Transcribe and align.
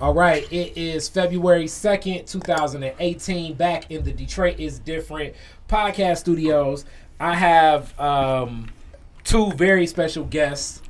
All 0.00 0.14
right, 0.14 0.50
it 0.50 0.78
is 0.78 1.10
February 1.10 1.66
2nd, 1.66 2.26
2018, 2.26 3.52
back 3.52 3.90
in 3.90 4.02
the 4.02 4.12
Detroit 4.14 4.58
is 4.58 4.78
Different 4.78 5.34
podcast 5.68 6.16
studios. 6.20 6.86
I 7.20 7.34
have 7.34 8.00
um, 8.00 8.70
two 9.24 9.52
very 9.52 9.86
special 9.86 10.24
guests 10.24 10.80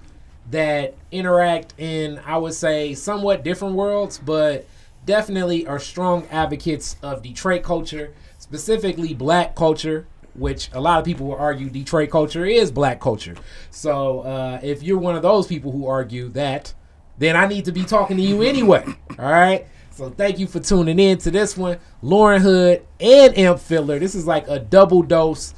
that 0.53 0.95
interact 1.11 1.75
in, 1.77 2.21
I 2.25 2.37
would 2.37 2.55
say, 2.55 2.95
somewhat 2.95 3.43
different 3.43 3.75
worlds, 3.75 4.17
but 4.17 4.69
definitely 5.07 5.67
are 5.67 5.81
strong 5.81 6.29
advocates 6.31 6.95
of 7.03 7.21
Detroit 7.21 7.65
culture, 7.65 8.15
specifically 8.39 9.13
black 9.13 9.57
culture, 9.57 10.07
which 10.35 10.71
a 10.73 10.81
lot 10.81 11.01
of 11.01 11.05
people 11.05 11.27
will 11.27 11.35
argue 11.35 11.69
Detroit 11.69 12.11
culture 12.11 12.45
is 12.45 12.71
black 12.71 13.01
culture. 13.01 13.35
So 13.73 14.21
uh, 14.21 14.61
if 14.63 14.85
you're 14.85 14.99
one 14.99 15.17
of 15.17 15.23
those 15.23 15.49
people 15.49 15.73
who 15.73 15.89
argue 15.89 16.29
that, 16.29 16.75
then 17.21 17.37
I 17.37 17.47
need 17.47 17.67
to 17.67 17.73
be 17.73 17.85
talking 17.85 18.17
to 18.17 18.23
you 18.23 18.43
anyway. 18.43 18.83
All 19.19 19.31
right. 19.31 19.67
So 19.91 20.09
thank 20.09 20.39
you 20.39 20.47
for 20.47 20.59
tuning 20.59 20.99
in 20.99 21.19
to 21.19 21.31
this 21.31 21.55
one, 21.55 21.79
Lauren 22.01 22.41
Hood 22.41 22.87
and 22.99 23.37
Amp 23.37 23.61
Fiddler. 23.61 23.99
This 23.99 24.15
is 24.15 24.27
like 24.27 24.49
a 24.49 24.59
double 24.59 25.03
dose 25.03 25.53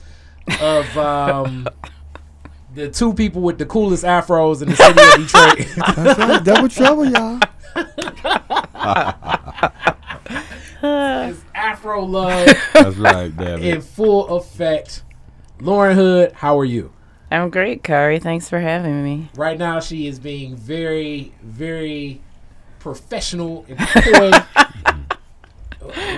of 0.60 0.98
um, 0.98 1.68
the 2.74 2.90
two 2.90 3.14
people 3.14 3.42
with 3.42 3.58
the 3.58 3.66
coolest 3.66 4.02
afros 4.02 4.60
in 4.60 4.70
the 4.70 4.76
city 4.76 5.00
of 5.00 5.14
Detroit. 5.28 5.68
That's 5.96 6.18
right. 6.18 6.44
Double 6.44 6.68
trouble, 6.68 7.04
y'all. 7.04 7.40
it's 10.82 11.40
Afro 11.54 12.02
love 12.02 12.48
That's 12.74 12.96
right, 12.96 13.34
damn 13.36 13.62
in 13.62 13.80
full 13.80 14.36
effect. 14.36 15.04
Lauren 15.60 15.96
Hood, 15.96 16.32
how 16.32 16.58
are 16.58 16.64
you? 16.64 16.92
I'm 17.32 17.48
great, 17.48 17.82
Kari. 17.82 18.18
Thanks 18.18 18.48
for 18.48 18.60
having 18.60 19.02
me. 19.02 19.30
Right 19.34 19.58
now, 19.58 19.80
she 19.80 20.06
is 20.06 20.18
being 20.18 20.54
very, 20.54 21.32
very 21.42 22.20
professional 22.78 23.64
and 23.68 23.78
coy. 23.78 24.30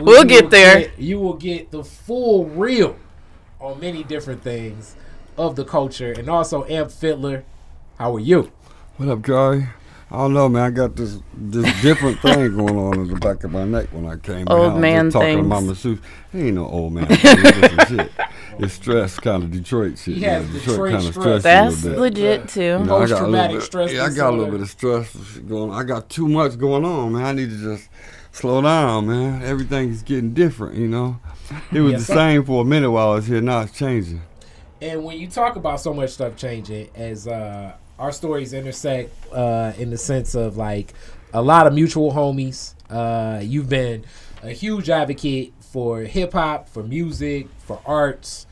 We'll 0.03 0.25
get 0.25 0.45
will 0.45 0.51
there. 0.51 0.93
you 0.99 1.19
will 1.19 1.35
get 1.35 1.71
the 1.71 1.83
full 1.83 2.45
reel 2.45 2.97
on 3.59 3.81
many 3.81 4.03
different 4.05 4.43
things 4.43 4.95
of 5.39 5.57
the 5.57 5.65
culture, 5.65 6.13
and 6.13 6.29
also 6.29 6.67
Amp 6.67 6.91
Fiddler. 6.91 7.45
How 7.99 8.15
are 8.15 8.21
you? 8.21 8.53
What 8.99 9.09
up, 9.09 9.23
Joey? 9.23 9.69
I 10.15 10.19
don't 10.19 10.33
know, 10.35 10.49
man. 10.49 10.63
I 10.63 10.71
got 10.71 10.97
this 10.97 11.19
this 11.35 11.83
different 11.83 12.21
thing 12.23 12.57
going 12.57 12.77
on 12.79 13.01
in 13.01 13.09
the 13.09 13.17
back 13.17 13.45
of 13.45 13.51
my 13.53 13.65
neck 13.65 13.89
when 13.93 14.07
I 14.07 14.17
came. 14.17 14.47
Old 14.49 14.61
in. 14.61 14.71
I 14.71 14.73
was 14.75 14.81
man 14.81 15.05
just 15.07 15.13
talking 15.15 15.29
things. 15.29 15.45
to 15.45 15.49
my 15.49 15.61
masseuse. 15.61 15.99
He 16.33 16.39
ain't 16.47 16.55
no 16.55 16.67
old 16.67 16.93
man. 16.93 17.07
thing. 17.07 17.19
It's 17.21 17.77
just 17.77 17.89
shit. 17.89 18.13
It's 18.59 18.73
stress, 18.75 19.19
kind 19.19 19.43
of 19.43 19.51
Detroit 19.51 19.99
shit. 19.99 20.15
He 20.15 20.21
you 20.23 20.29
has 20.29 20.47
know, 20.49 20.59
Detroit 20.61 20.91
kinda 20.93 21.01
stress. 21.13 21.15
stresses 21.41 21.43
That's 21.43 21.85
a 21.85 21.89
little 21.89 22.03
legit 22.05 22.49
too. 22.49 22.61
You 22.63 22.79
know, 22.79 22.83
I 22.83 22.87
got 22.87 22.89
a 22.89 22.97
little 22.97 23.09
Post-traumatic 23.09 23.57
bit- 23.57 23.63
stress 23.65 23.93
Yeah, 23.93 24.05
I 24.05 24.11
got 24.15 24.31
a 24.33 24.37
little 24.37 24.53
bit 24.53 24.61
of 24.61 24.71
stress 24.71 25.13
going. 25.39 25.71
on. 25.71 25.79
I 25.79 25.83
got 25.83 26.09
too 26.09 26.29
much 26.29 26.57
going 26.59 26.85
on, 26.85 27.13
man. 27.13 27.25
I 27.25 27.33
need 27.33 27.51
to 27.51 27.57
just 27.57 27.89
slow 28.31 28.63
down, 28.63 29.07
man. 29.09 29.43
Everything's 29.43 30.03
getting 30.03 30.33
different, 30.35 30.77
you 30.77 30.87
know. 30.89 31.19
It 31.73 31.81
was 31.81 31.93
Yes, 31.93 32.07
the 32.07 32.15
same 32.15 32.45
for 32.45 32.63
a 32.63 32.65
minute 32.65 32.91
while 32.91 33.11
I 33.13 33.15
was 33.17 33.27
here. 33.27 33.41
Now 33.41 33.63
it's 33.63 33.77
changing. 33.77 34.23
And 34.81 35.03
when 35.05 35.19
you 35.19 35.27
talk 35.29 35.57
about 35.57 35.81
so 35.81 35.93
much 35.93 36.11
stuff 36.11 36.37
changing, 36.37 36.91
as 36.95 37.27
uh, 37.27 37.73
our 37.99 38.13
stories 38.13 38.53
intersect 38.53 39.11
uh, 39.33 39.73
in 39.79 39.91
the 39.91 39.99
sense 39.99 40.35
of 40.35 40.57
like 40.57 40.93
a 41.33 41.43
lot 41.43 41.67
of 41.67 41.75
mutual 41.75 42.13
homies, 42.13 42.75
uh, 42.91 43.41
you've 43.43 43.69
been 43.69 44.05
a 44.43 44.51
huge 44.51 44.91
advocate 44.91 45.53
for 45.61 46.01
hip 46.01 46.33
hop, 46.33 46.69
for 46.69 46.83
music, 46.83 47.49
for 47.59 47.81
arts, 47.87 48.47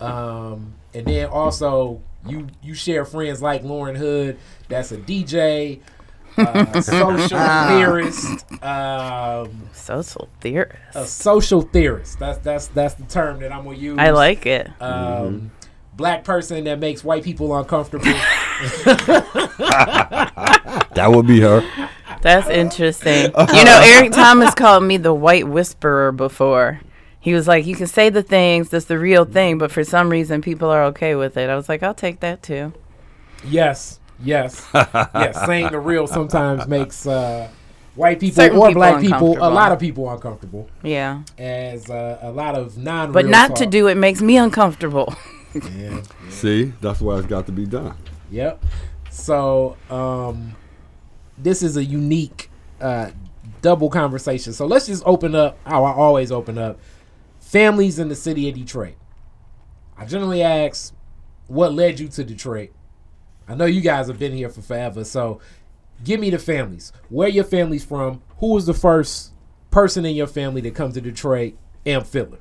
um, 0.00 0.74
and 0.94 1.06
then 1.06 1.26
also 1.28 2.00
you 2.26 2.46
you 2.62 2.74
share 2.74 3.04
friends 3.04 3.40
like 3.42 3.62
Lauren 3.64 3.96
Hood, 3.96 4.38
that's 4.68 4.92
a 4.92 4.98
DJ, 4.98 5.80
uh, 6.36 6.80
social 6.80 7.38
theorist. 7.68 8.44
Um, 8.62 9.68
Social 9.72 10.28
theorist. 10.40 10.76
a 10.94 11.06
social 11.06 11.62
theorist. 11.62 12.18
That's 12.20 12.38
that's 12.38 12.66
that's 12.68 12.94
the 12.94 13.04
term 13.04 13.40
that 13.40 13.52
I'm 13.52 13.64
gonna 13.64 13.76
use. 13.76 13.98
I 13.98 14.10
like 14.10 14.46
it. 14.46 14.70
um, 14.80 15.50
black 15.98 16.24
person 16.24 16.64
that 16.64 16.78
makes 16.78 17.04
white 17.04 17.24
people 17.24 17.54
uncomfortable. 17.54 18.06
That 20.98 21.12
would 21.12 21.28
be 21.28 21.40
her. 21.40 21.62
That's 22.22 22.48
interesting. 22.48 23.30
You 23.54 23.64
know, 23.64 23.80
Eric 23.82 24.10
Thomas 24.10 24.52
called 24.54 24.82
me 24.82 24.96
the 24.96 25.14
white 25.14 25.46
whisperer 25.46 26.10
before. 26.10 26.80
He 27.20 27.34
was 27.34 27.46
like, 27.46 27.66
"You 27.66 27.76
can 27.76 27.86
say 27.86 28.10
the 28.10 28.22
things 28.22 28.70
that's 28.70 28.86
the 28.86 28.98
real 28.98 29.24
thing, 29.24 29.58
but 29.58 29.70
for 29.70 29.84
some 29.84 30.10
reason 30.10 30.42
people 30.42 30.68
are 30.70 30.84
okay 30.86 31.14
with 31.14 31.36
it." 31.36 31.48
I 31.48 31.54
was 31.54 31.68
like, 31.68 31.84
"I'll 31.84 31.94
take 31.94 32.18
that 32.20 32.42
too." 32.42 32.72
yes, 33.44 34.00
yes, 34.20 34.66
yes. 34.74 35.46
Saying 35.46 35.70
the 35.70 35.78
real 35.78 36.08
sometimes 36.08 36.66
makes 36.66 37.06
uh, 37.06 37.48
white 37.94 38.18
people 38.18 38.42
Certain 38.42 38.58
or 38.58 38.68
people 38.68 38.80
black 38.80 39.00
people, 39.00 39.38
a 39.38 39.50
lot 39.50 39.70
of 39.70 39.78
people 39.78 40.10
uncomfortable. 40.10 40.68
Yeah, 40.82 41.22
As 41.38 41.88
uh, 41.88 42.18
a 42.22 42.32
lot 42.32 42.56
of 42.56 42.76
non, 42.76 43.12
but 43.12 43.26
not 43.26 43.54
to 43.56 43.66
do 43.66 43.86
it 43.86 43.96
makes 43.96 44.20
me 44.20 44.36
uncomfortable. 44.36 45.14
Yeah. 45.76 46.02
See, 46.30 46.72
that's 46.80 47.00
why 47.00 47.18
it's 47.18 47.26
got 47.26 47.46
to 47.46 47.52
be 47.52 47.66
done. 47.66 47.96
Yep. 48.30 48.64
So 49.10 49.76
um, 49.90 50.54
this 51.36 51.62
is 51.62 51.76
a 51.76 51.84
unique 51.84 52.50
uh, 52.80 53.10
double 53.62 53.90
conversation. 53.90 54.52
So 54.52 54.66
let's 54.66 54.86
just 54.86 55.02
open 55.06 55.34
up 55.34 55.58
how 55.64 55.84
I 55.84 55.92
always 55.92 56.30
open 56.32 56.58
up. 56.58 56.78
Families 57.40 57.98
in 57.98 58.08
the 58.08 58.14
city 58.14 58.48
of 58.48 58.54
Detroit. 58.54 58.96
I 59.96 60.04
generally 60.04 60.42
ask, 60.42 60.94
what 61.46 61.72
led 61.72 61.98
you 61.98 62.08
to 62.08 62.24
Detroit? 62.24 62.70
I 63.48 63.54
know 63.54 63.64
you 63.64 63.80
guys 63.80 64.08
have 64.08 64.18
been 64.18 64.32
here 64.32 64.50
for 64.50 64.60
forever, 64.60 65.02
so 65.04 65.40
give 66.04 66.20
me 66.20 66.30
the 66.30 66.38
families. 66.38 66.92
Where 67.08 67.28
your 67.28 67.44
family's 67.44 67.84
from? 67.84 68.22
Who 68.38 68.52
was 68.52 68.66
the 68.66 68.74
first 68.74 69.32
person 69.70 70.04
in 70.04 70.14
your 70.14 70.26
family 70.26 70.60
that 70.62 70.74
come 70.74 70.92
to 70.92 71.00
Detroit? 71.00 71.54
Amp 71.86 72.06
Fiddler. 72.06 72.38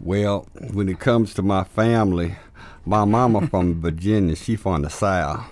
Well, 0.00 0.46
when 0.72 0.88
it 0.88 0.98
comes 0.98 1.34
to 1.34 1.42
my 1.42 1.64
family, 1.64 2.36
my 2.84 3.04
mama 3.04 3.46
from 3.48 3.80
Virginia, 3.80 4.36
she 4.36 4.56
from 4.56 4.82
the 4.82 4.90
South. 4.90 5.44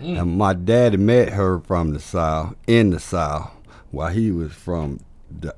Mm. 0.00 0.20
And 0.20 0.38
my 0.38 0.54
daddy 0.54 0.96
met 0.96 1.30
her 1.30 1.60
from 1.60 1.92
the 1.92 2.00
South, 2.00 2.56
in 2.66 2.90
the 2.90 2.98
South, 2.98 3.50
while 3.90 4.08
he 4.10 4.30
was 4.30 4.52
from 4.52 5.00
the 5.30 5.54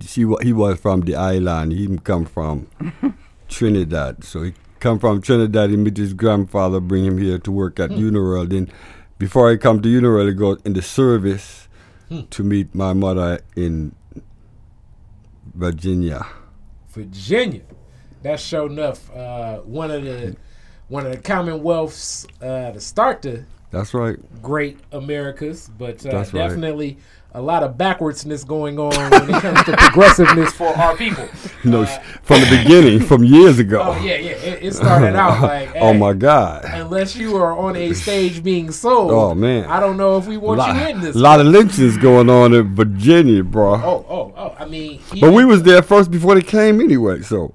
she 0.00 0.24
he 0.42 0.52
was 0.52 0.78
from 0.78 1.00
the 1.00 1.16
island. 1.16 1.72
He 1.72 1.98
come 1.98 2.24
from 2.24 2.68
Trinidad. 3.48 4.24
So 4.24 4.42
he 4.42 4.54
come 4.78 4.98
from 4.98 5.20
Trinidad. 5.20 5.70
He 5.70 5.76
meet 5.76 5.96
his 5.96 6.14
grandfather, 6.14 6.80
bring 6.80 7.04
him 7.04 7.18
here 7.18 7.38
to 7.38 7.50
work 7.50 7.80
at 7.80 7.90
hmm. 7.90 7.98
Uniroyal. 7.98 8.48
Then 8.48 8.70
before 9.18 9.50
he 9.50 9.56
come 9.56 9.82
to 9.82 9.88
Uniroyal, 9.88 10.28
he 10.28 10.34
go 10.34 10.56
in 10.64 10.74
the 10.74 10.82
service 10.82 11.68
hmm. 12.08 12.22
to 12.30 12.42
meet 12.44 12.74
my 12.74 12.92
mother 12.92 13.40
in 13.56 13.94
Virginia. 15.54 16.26
Virginia. 16.90 17.62
That's 18.22 18.42
sure 18.42 18.66
enough. 18.66 19.10
Uh, 19.14 19.58
one 19.60 19.90
of 19.90 20.04
the 20.04 20.36
one 20.88 21.06
of 21.06 21.12
the 21.12 21.18
Commonwealths 21.18 22.26
uh, 22.42 22.72
to 22.72 22.80
start 22.80 23.22
the 23.22 23.44
That's 23.70 23.94
right. 23.94 24.16
great 24.42 24.78
Americas, 24.92 25.70
but 25.78 26.04
uh, 26.04 26.10
That's 26.10 26.34
right. 26.34 26.48
definitely 26.48 26.98
a 27.32 27.40
lot 27.40 27.62
of 27.62 27.76
backwardsness 27.76 28.44
going 28.44 28.78
on 28.78 28.90
when 29.10 29.30
it 29.30 29.40
comes 29.40 29.62
to 29.64 29.76
progressiveness 29.76 30.52
for 30.52 30.66
our 30.66 30.96
people. 30.96 31.28
No, 31.64 31.84
sh 31.84 31.96
from 32.22 32.40
the 32.40 32.62
beginning, 32.62 33.00
from 33.00 33.22
years 33.22 33.58
ago. 33.60 33.82
Oh 33.84 34.04
yeah, 34.04 34.16
yeah. 34.16 34.30
It, 34.32 34.64
it 34.64 34.74
started 34.74 35.14
out 35.14 35.40
like, 35.42 35.70
oh 35.76 35.94
my 35.94 36.12
God. 36.12 36.64
Unless 36.90 37.14
you 37.14 37.36
are 37.36 37.56
on 37.56 37.76
a 37.76 37.92
stage 37.94 38.42
being 38.42 38.72
sold, 38.72 39.12
Oh, 39.12 39.32
man. 39.32 39.64
I 39.66 39.78
don't 39.78 39.96
know 39.96 40.16
if 40.16 40.26
we 40.26 40.36
want 40.36 40.58
lot, 40.58 40.74
you 40.74 40.88
in 40.88 41.00
this. 41.00 41.14
A 41.14 41.18
lot 41.20 41.38
of 41.40 41.46
lynchings 41.46 41.96
going 41.96 42.28
on 42.28 42.52
in 42.52 42.74
Virginia, 42.74 43.44
bro. 43.44 43.74
oh, 43.74 44.04
oh, 44.08 44.34
oh. 44.36 44.56
I 44.58 44.64
mean, 44.64 45.00
But 45.20 45.32
we 45.32 45.44
was 45.44 45.62
there 45.62 45.82
first 45.82 46.10
before 46.10 46.34
they 46.34 46.42
came 46.42 46.80
anyway, 46.80 47.22
so 47.22 47.54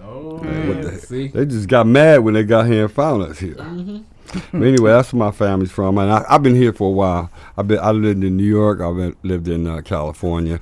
Oh, 0.00 0.34
what 0.34 0.44
man, 0.44 0.80
the 0.82 1.30
they 1.34 1.44
just 1.44 1.68
got 1.68 1.88
mad 1.88 2.20
when 2.20 2.34
they 2.34 2.44
got 2.44 2.68
here 2.68 2.84
and 2.84 2.92
found 2.92 3.24
us 3.24 3.40
here. 3.40 3.56
Mm-hmm. 3.56 4.58
but 4.58 4.64
anyway, 4.64 4.92
that's 4.92 5.12
where 5.12 5.26
my 5.26 5.32
family's 5.32 5.72
from, 5.72 5.98
and 5.98 6.12
I, 6.12 6.24
I've 6.28 6.44
been 6.44 6.54
here 6.54 6.72
for 6.72 6.86
a 6.86 6.92
while. 6.94 7.32
I've 7.56 7.66
been 7.66 7.80
I 7.80 7.90
lived 7.90 8.22
in 8.22 8.36
New 8.36 8.44
York. 8.44 8.80
I've 8.80 8.94
been, 8.94 9.16
lived 9.24 9.48
in 9.48 9.66
uh, 9.66 9.80
California, 9.80 10.60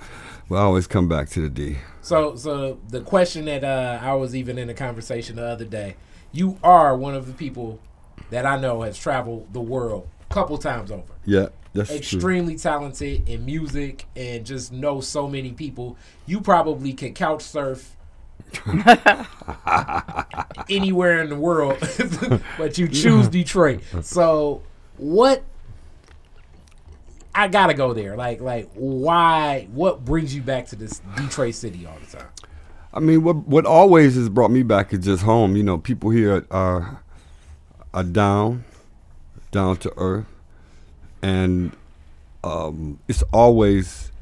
but 0.48 0.56
I 0.56 0.60
always 0.60 0.86
come 0.86 1.06
back 1.06 1.28
to 1.30 1.42
the 1.42 1.50
D. 1.50 1.76
So, 2.00 2.34
so 2.34 2.78
the 2.88 3.02
question 3.02 3.44
that 3.44 3.62
uh, 3.62 3.98
I 4.02 4.14
was 4.14 4.34
even 4.34 4.56
in 4.56 4.70
a 4.70 4.74
conversation 4.74 5.36
the 5.36 5.44
other 5.44 5.66
day, 5.66 5.96
you 6.32 6.58
are 6.62 6.96
one 6.96 7.14
of 7.14 7.26
the 7.26 7.34
people 7.34 7.78
that 8.30 8.46
I 8.46 8.58
know 8.58 8.82
has 8.82 8.98
traveled 8.98 9.52
the 9.52 9.60
world 9.60 10.08
a 10.28 10.34
couple 10.34 10.58
times 10.58 10.90
over. 10.90 11.14
Yeah, 11.24 11.48
that's 11.72 11.88
true. 11.88 11.98
Extremely 11.98 12.56
talented 12.56 13.28
in 13.28 13.44
music 13.44 14.06
and 14.16 14.44
just 14.44 14.72
know 14.72 15.00
so 15.00 15.28
many 15.28 15.52
people. 15.52 15.96
You 16.26 16.40
probably 16.40 16.92
can 16.92 17.14
couch 17.14 17.42
surf 17.42 17.96
anywhere 20.68 21.22
in 21.22 21.28
the 21.28 21.36
world, 21.36 21.78
but 22.58 22.78
you 22.78 22.88
choose 22.92 23.28
Detroit. 23.28 23.82
So, 24.02 24.62
what? 24.96 25.42
I 27.34 27.48
gotta 27.48 27.74
go 27.74 27.92
there. 27.92 28.16
Like, 28.16 28.40
like, 28.40 28.70
why? 28.74 29.68
What 29.72 30.04
brings 30.04 30.34
you 30.34 30.40
back 30.40 30.68
to 30.68 30.76
this 30.76 31.02
Detroit 31.16 31.54
city 31.54 31.84
all 31.86 31.98
the 32.00 32.16
time? 32.16 32.28
I 32.94 33.00
mean, 33.00 33.22
what 33.22 33.36
what 33.46 33.66
always 33.66 34.14
has 34.14 34.30
brought 34.30 34.50
me 34.50 34.62
back 34.62 34.94
is 34.94 35.00
just 35.00 35.22
home. 35.22 35.54
You 35.54 35.62
know, 35.62 35.76
people 35.76 36.10
here 36.10 36.46
are 36.50 37.02
are 37.96 38.04
down, 38.04 38.64
down 39.50 39.78
to 39.78 39.92
earth, 39.96 40.26
and 41.22 41.72
um, 42.44 43.00
it's 43.08 43.22
always 43.32 44.12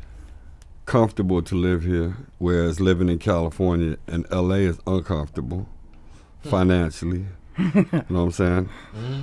comfortable 0.87 1.43
to 1.43 1.57
live 1.57 1.83
here, 1.83 2.17
whereas 2.39 2.81
living 2.81 3.09
in 3.09 3.19
California 3.19 3.97
and 4.07 4.25
LA 4.31 4.57
is 4.57 4.79
uncomfortable 4.87 5.67
financially. 6.43 7.27
you 7.59 7.87
know 7.93 8.05
what 8.09 8.21
I'm 8.21 8.31
saying? 8.33 8.69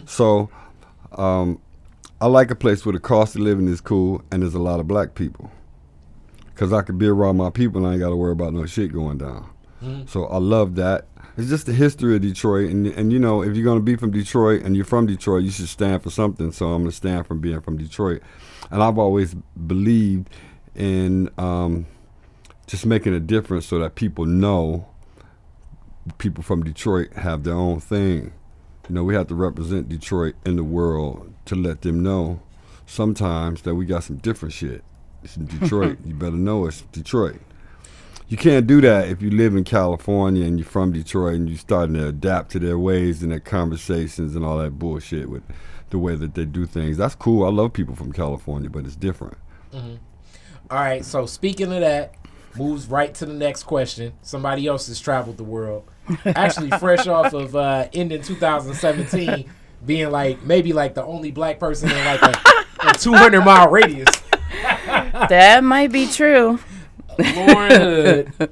So, 0.06 0.50
um, 1.14 1.60
I 2.20 2.28
like 2.28 2.52
a 2.52 2.56
place 2.56 2.86
where 2.86 2.94
the 2.94 3.00
cost 3.00 3.36
of 3.36 3.42
living 3.42 3.68
is 3.68 3.80
cool 3.80 4.22
and 4.32 4.44
there's 4.44 4.54
a 4.54 4.60
lot 4.60 4.80
of 4.80 4.88
black 4.88 5.16
people. 5.16 5.50
Cause 6.56 6.74
I 6.74 6.82
could 6.84 7.00
be 7.00 7.08
around 7.08 7.38
my 7.38 7.50
people 7.50 7.80
and 7.80 7.88
I 7.88 7.94
ain't 7.94 8.02
got 8.02 8.10
to 8.10 8.16
worry 8.16 8.34
about 8.34 8.54
no 8.54 8.66
shit 8.68 8.94
going 8.94 9.18
down. 9.18 9.50
So 10.08 10.26
I 10.26 10.38
love 10.38 10.76
that. 10.76 11.06
It's 11.38 11.50
just 11.50 11.66
the 11.66 11.74
history 11.74 12.16
of 12.16 12.22
Detroit, 12.22 12.70
and 12.70 12.88
and 12.88 13.12
you 13.14 13.20
know 13.20 13.42
if 13.42 13.56
you're 13.56 13.66
gonna 13.66 13.80
be 13.80 13.96
from 13.96 14.12
Detroit 14.12 14.64
and 14.64 14.76
you're 14.76 14.86
from 14.86 15.06
Detroit, 15.06 15.44
you 15.44 15.52
should 15.52 15.70
stand 15.70 16.04
for 16.04 16.10
something. 16.10 16.52
So 16.52 16.68
I'm 16.68 16.84
gonna 16.84 16.92
stand 16.92 17.26
from 17.26 17.40
being 17.40 17.62
from 17.62 17.78
Detroit, 17.78 18.22
and 18.70 18.84
I've 18.84 18.98
always 18.98 19.34
believed 19.34 20.30
in 20.76 21.30
um, 21.38 21.86
just 22.68 22.86
making 22.86 23.14
a 23.14 23.20
difference 23.20 23.66
so 23.66 23.80
that 23.80 23.96
people 23.96 24.26
know 24.26 24.88
people 26.18 26.44
from 26.44 26.64
Detroit 26.64 27.14
have 27.14 27.44
their 27.44 27.54
own 27.54 27.80
thing. 27.80 28.34
You 28.90 28.96
know, 28.96 29.04
we 29.04 29.14
have 29.16 29.28
to 29.28 29.36
represent 29.36 29.90
Detroit 29.90 30.36
in 30.46 30.56
the 30.58 30.64
world 30.64 31.34
to 31.46 31.56
let 31.56 31.82
them 31.82 32.04
know 32.04 32.42
sometimes 32.86 33.62
that 33.62 33.76
we 33.76 33.86
got 33.86 34.04
some 34.04 34.18
different 34.18 34.54
shit. 34.54 34.84
It's 35.24 35.38
in 35.38 35.46
Detroit. 35.60 36.00
you 36.04 36.14
better 36.14 36.36
know 36.36 36.66
it's 36.66 36.82
Detroit. 36.82 37.40
You 38.32 38.38
can't 38.38 38.66
do 38.66 38.80
that 38.80 39.10
if 39.10 39.22
you 39.22 39.30
live 39.30 39.58
in 39.58 39.66
California 39.66 40.46
and 40.46 40.58
you're 40.58 40.66
from 40.66 40.94
Detroit 40.94 41.36
and 41.36 41.50
you're 41.50 41.58
starting 41.58 41.96
to 41.96 42.08
adapt 42.08 42.52
to 42.52 42.60
their 42.60 42.80
ways 42.80 43.22
and 43.22 43.30
their 43.30 43.42
conversations 43.42 44.38
and 44.38 44.46
all 44.46 44.58
that 44.60 44.80
bullshit 44.80 45.30
with 45.30 45.44
the 45.90 45.98
way 45.98 46.16
that 46.16 46.34
they 46.34 46.46
do 46.46 46.66
things. 46.66 46.96
That's 46.96 47.14
cool. 47.14 47.46
I 47.46 47.50
love 47.50 47.74
people 47.74 47.94
from 47.94 48.14
California, 48.14 48.70
but 48.70 48.86
it's 48.86 48.96
different. 48.96 49.38
All 50.70 50.78
right. 50.78 51.04
So 51.04 51.26
speaking 51.26 51.74
of 51.74 51.82
that, 51.82 52.16
moves 52.56 52.88
right 52.88 53.14
to 53.16 53.26
the 53.26 53.34
next 53.34 53.64
question. 53.64 54.14
Somebody 54.22 54.66
else 54.66 54.88
has 54.88 54.98
traveled 55.02 55.36
the 55.36 55.44
world. 55.44 55.84
Actually, 56.26 56.70
fresh 56.80 57.08
off 57.08 57.34
of 57.34 57.54
uh, 57.54 57.90
ending 57.92 58.22
2017, 58.22 59.52
being 59.86 60.10
like 60.10 60.42
maybe 60.44 60.72
like 60.72 60.94
the 60.94 61.04
only 61.04 61.32
black 61.32 61.60
person 61.60 61.92
in 61.92 62.06
like 62.06 62.22
a, 62.22 62.34
a 62.80 62.94
200 62.94 63.42
mile 63.42 63.70
radius. 63.70 64.08
That 65.30 65.64
might 65.64 65.92
be 65.92 66.08
true. 66.08 66.60
Lauren 67.20 67.72
Hood, 68.38 68.52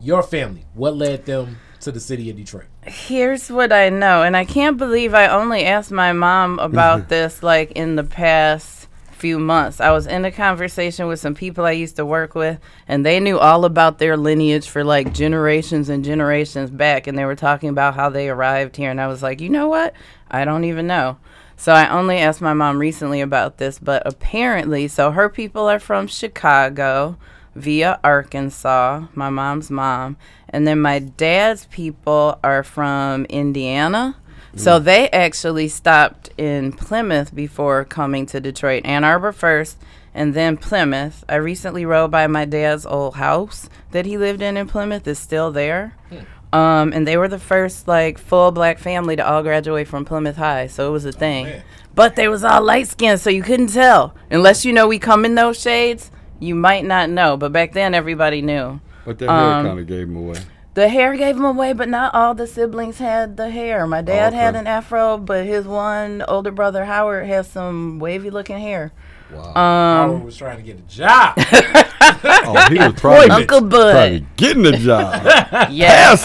your 0.00 0.22
family, 0.22 0.66
what 0.74 0.96
led 0.96 1.26
them 1.26 1.58
to 1.80 1.92
the 1.92 2.00
city 2.00 2.30
of 2.30 2.36
Detroit? 2.36 2.66
Here's 2.82 3.50
what 3.50 3.72
I 3.72 3.88
know, 3.88 4.22
and 4.22 4.36
I 4.36 4.44
can't 4.44 4.76
believe 4.76 5.14
I 5.14 5.28
only 5.28 5.64
asked 5.64 5.90
my 5.90 6.12
mom 6.12 6.58
about 6.58 7.08
this 7.08 7.42
like 7.42 7.72
in 7.72 7.96
the 7.96 8.04
past 8.04 8.88
few 9.16 9.38
months. 9.38 9.80
I 9.80 9.90
was 9.90 10.06
in 10.06 10.24
a 10.24 10.30
conversation 10.30 11.06
with 11.06 11.18
some 11.18 11.34
people 11.34 11.64
I 11.64 11.72
used 11.72 11.96
to 11.96 12.06
work 12.06 12.34
with, 12.34 12.60
and 12.86 13.04
they 13.04 13.18
knew 13.18 13.38
all 13.38 13.64
about 13.64 13.98
their 13.98 14.16
lineage 14.16 14.68
for 14.68 14.84
like 14.84 15.14
generations 15.14 15.88
and 15.88 16.04
generations 16.04 16.70
back, 16.70 17.06
and 17.06 17.16
they 17.16 17.24
were 17.24 17.34
talking 17.34 17.70
about 17.70 17.94
how 17.94 18.10
they 18.10 18.28
arrived 18.28 18.76
here, 18.76 18.90
and 18.90 19.00
I 19.00 19.06
was 19.06 19.22
like, 19.22 19.40
you 19.40 19.48
know 19.48 19.68
what? 19.68 19.94
I 20.30 20.44
don't 20.44 20.64
even 20.64 20.86
know. 20.86 21.18
So 21.56 21.72
I 21.72 21.88
only 21.88 22.18
asked 22.18 22.42
my 22.42 22.52
mom 22.52 22.78
recently 22.78 23.20
about 23.20 23.58
this, 23.58 23.78
but 23.78 24.02
apparently, 24.04 24.88
so 24.88 25.10
her 25.10 25.28
people 25.28 25.68
are 25.68 25.78
from 25.78 26.06
Chicago 26.06 27.16
via 27.54 27.98
Arkansas, 28.04 29.06
my 29.14 29.30
mom's 29.30 29.70
mom, 29.70 30.16
and 30.48 30.66
then 30.66 30.80
my 30.80 30.98
dad's 30.98 31.64
people 31.66 32.38
are 32.44 32.62
from 32.62 33.24
Indiana. 33.26 34.16
So 34.54 34.78
mm. 34.78 34.84
they 34.84 35.08
actually 35.10 35.68
stopped 35.68 36.30
in 36.38 36.72
Plymouth 36.72 37.34
before 37.34 37.84
coming 37.84 38.26
to 38.26 38.40
Detroit. 38.40 38.84
Ann 38.84 39.04
Arbor 39.04 39.32
first, 39.32 39.78
and 40.14 40.34
then 40.34 40.56
Plymouth. 40.56 41.24
I 41.28 41.36
recently 41.36 41.84
rode 41.84 42.10
by 42.10 42.26
my 42.26 42.44
dad's 42.44 42.86
old 42.86 43.16
house 43.16 43.68
that 43.90 44.06
he 44.06 44.16
lived 44.16 44.42
in 44.42 44.56
in 44.56 44.66
Plymouth. 44.66 45.06
is 45.06 45.18
still 45.18 45.50
there. 45.50 45.94
Hmm. 46.08 46.24
Um, 46.56 46.92
and 46.92 47.06
they 47.06 47.16
were 47.16 47.28
the 47.28 47.38
first 47.38 47.86
like 47.88 48.18
full 48.18 48.50
black 48.52 48.78
family 48.78 49.16
to 49.16 49.26
all 49.28 49.42
graduate 49.42 49.88
from 49.88 50.04
Plymouth 50.04 50.36
High, 50.36 50.66
so 50.68 50.88
it 50.88 50.92
was 50.92 51.04
a 51.04 51.12
thing. 51.12 51.46
man. 51.46 51.62
but 51.94 52.16
they 52.16 52.28
was 52.28 52.44
all 52.44 52.62
light 52.62 52.88
skinned, 52.88 53.20
so 53.20 53.30
you 53.30 53.42
couldn't 53.42 53.68
tell 53.72 54.14
unless 54.30 54.64
you 54.64 54.72
know 54.72 54.86
we 54.88 54.98
come 54.98 55.24
in 55.24 55.34
those 55.34 55.60
shades. 55.60 56.10
You 56.38 56.54
might 56.54 56.84
not 56.84 57.08
know, 57.10 57.36
but 57.36 57.52
back 57.52 57.72
then 57.72 57.94
everybody 57.94 58.42
knew. 58.42 58.80
But 59.04 59.18
that 59.18 59.28
hair 59.28 59.38
Um, 59.38 59.66
kind 59.66 59.78
of 59.80 59.86
gave 59.86 60.06
them 60.08 60.16
away. 60.16 60.38
The 60.76 60.90
hair 60.90 61.16
gave 61.16 61.36
him 61.36 61.44
away, 61.46 61.72
but 61.72 61.88
not 61.88 62.14
all 62.14 62.34
the 62.34 62.46
siblings 62.46 62.98
had 62.98 63.38
the 63.38 63.48
hair. 63.48 63.86
My 63.86 64.02
dad 64.02 64.34
had 64.34 64.50
okay. 64.54 64.58
an 64.60 64.66
afro, 64.66 65.16
but 65.16 65.46
his 65.46 65.64
one 65.66 66.22
older 66.28 66.50
brother 66.50 66.84
Howard 66.84 67.26
has 67.26 67.48
some 67.48 67.98
wavy 67.98 68.28
looking 68.28 68.58
hair. 68.58 68.92
Wow. 69.32 69.52
Howard 69.54 70.16
Um, 70.16 70.24
was 70.24 70.36
trying 70.36 70.58
to 70.58 70.62
get 70.62 70.78
a 70.78 70.82
job. 70.82 71.32
oh, 71.38 72.66
he 72.70 72.78
was 72.78 72.92
probably, 73.00 73.30
Uncle 73.30 73.62
Bud. 73.62 73.92
probably 73.92 74.26
getting 74.36 74.66
a 74.66 74.76
job. 74.76 75.24
yes. 75.70 76.24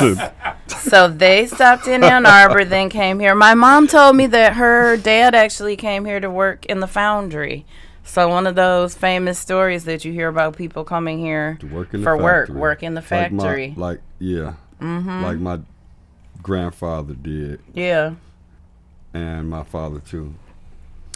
So 0.68 1.08
they 1.08 1.46
stopped 1.48 1.88
in 1.88 2.04
Ann 2.04 2.26
Arbor, 2.26 2.66
then 2.66 2.90
came 2.90 3.22
here. 3.22 3.34
My 3.34 3.54
mom 3.54 3.88
told 3.88 4.18
me 4.18 4.28
that 4.28 4.56
her 4.56 4.98
dad 4.98 5.34
actually 5.34 5.78
came 5.78 6.04
here 6.04 6.20
to 6.20 6.30
work 6.30 6.66
in 6.66 6.82
the 6.82 6.88
foundry. 6.88 7.66
So 8.04 8.28
one 8.28 8.46
of 8.48 8.56
those 8.56 8.96
famous 8.96 9.40
stories 9.40 9.86
that 9.86 10.04
you 10.04 10.12
hear 10.12 10.28
about 10.28 10.58
people 10.58 10.84
coming 10.84 11.20
here 11.20 11.56
To 11.62 11.68
work 11.68 11.94
in 11.94 12.02
the 12.02 12.04
for 12.04 12.18
work, 12.18 12.48
factory. 12.48 12.60
work 12.60 12.84
in 12.84 12.96
the 12.96 13.02
Like 13.10 13.32
my- 13.32 13.44
factory. 13.44 13.74
Like, 13.78 14.02
yeah. 14.22 14.54
Mm-hmm. 14.80 15.24
Like 15.24 15.38
my 15.40 15.60
grandfather 16.42 17.14
did, 17.14 17.60
yeah, 17.74 18.14
and 19.14 19.50
my 19.50 19.64
father 19.64 20.00
too. 20.00 20.34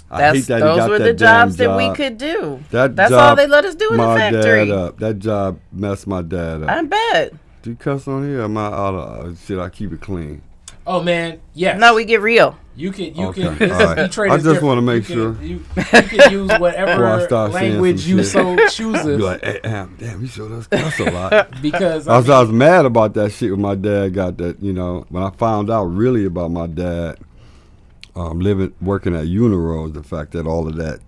I 0.10 0.19
that's 0.19 0.38
hate 0.38 0.46
that 0.48 0.57
he 0.57 0.62
those 0.62 0.78
got 0.78 0.90
were 0.90 1.00
that 1.00 1.04
the 1.06 1.13
damn 1.13 1.48
jobs 1.48 1.57
that 1.57 1.78
we 1.78 1.94
could 1.96 2.18
do. 2.18 2.63
That 2.69 2.96
That's 2.96 3.10
job 3.10 3.19
all 3.22 3.36
they 3.36 3.48
let 3.48 3.66
us 3.66 3.74
do 3.74 3.90
in 3.92 3.98
the 3.98 4.04
factory. 4.04 4.68
dad 4.68 4.72
up. 4.72 5.00
That 5.00 5.19
job 5.19 5.60
messed 5.72 6.06
my 6.06 6.22
dad 6.22 6.62
up. 6.63 6.69
I 6.69 6.84
bet. 6.84 7.34
do 7.63 7.72
you 7.72 7.75
cuss 7.75 8.07
on 8.07 8.24
here? 8.28 8.44
Am 8.44 8.56
I 8.56 8.66
out 8.68 8.94
of, 8.94 9.25
uh, 9.25 9.36
should 9.36 9.60
I 9.60 9.69
keep 9.69 9.92
it 9.92 10.02
clean? 10.02 10.42
oh 10.86 11.02
man, 11.02 11.42
yes. 11.56 11.80
No, 11.80 11.96
we 11.96 12.06
get 12.06 12.22
real. 12.22 12.56
You 12.77 12.92
can, 12.92 13.16
you 13.16 13.27
Okay, 13.27 13.44
can. 13.44 13.57
This 13.57 13.72
all 13.72 13.81
is 13.81 14.18
right. 14.18 14.31
I 14.31 14.36
just 14.36 14.44
different. 14.45 14.63
wanna 14.63 14.81
make 14.81 15.07
You 15.10 15.16
sure. 15.16 15.33
can- 15.36 15.48
You, 15.48 15.56
you 15.77 15.83
can 16.04 16.31
use 16.31 16.51
whatever 16.60 17.27
language 17.50 18.06
you 18.06 18.18
shit. 18.18 18.27
so 18.27 18.56
Be 18.57 18.69
chooses 18.69 19.19
like, 19.19 19.44
hey, 19.44 19.60
damn, 19.63 19.95
damn, 19.95 20.19
he 20.22 20.27
showed 20.27 20.51
us 20.51 20.68
cuss 20.68 21.00
a 21.00 21.12
lot. 21.12 21.50
because 21.62 22.07
I 22.07 22.16
I 22.16 22.18
was, 22.18 22.27
mean, 22.27 22.36
I 22.36 22.39
was 22.42 22.51
mad 22.51 22.86
about 22.86 23.13
that 23.13 23.31
shit 23.31 23.51
when 23.51 23.62
my 23.62 23.75
dad 23.75 24.13
got 24.13 24.38
that. 24.39 24.62
You 24.62 24.74
know, 24.74 25.06
when 25.10 25.24
I 25.24 25.30
found 25.31 25.69
out 25.69 25.86
really 25.86 26.25
about 26.25 26.51
my 26.51 26.68
dad 26.68 27.18
um, 28.16 28.39
living, 28.39 28.74
working 28.81 29.16
at 29.16 29.25
Uniroyal, 29.25 29.94
the 29.94 30.04
fact 30.04 30.31
that 30.33 30.45
all 30.45 30.68
of 30.68 30.75
that 30.75 31.00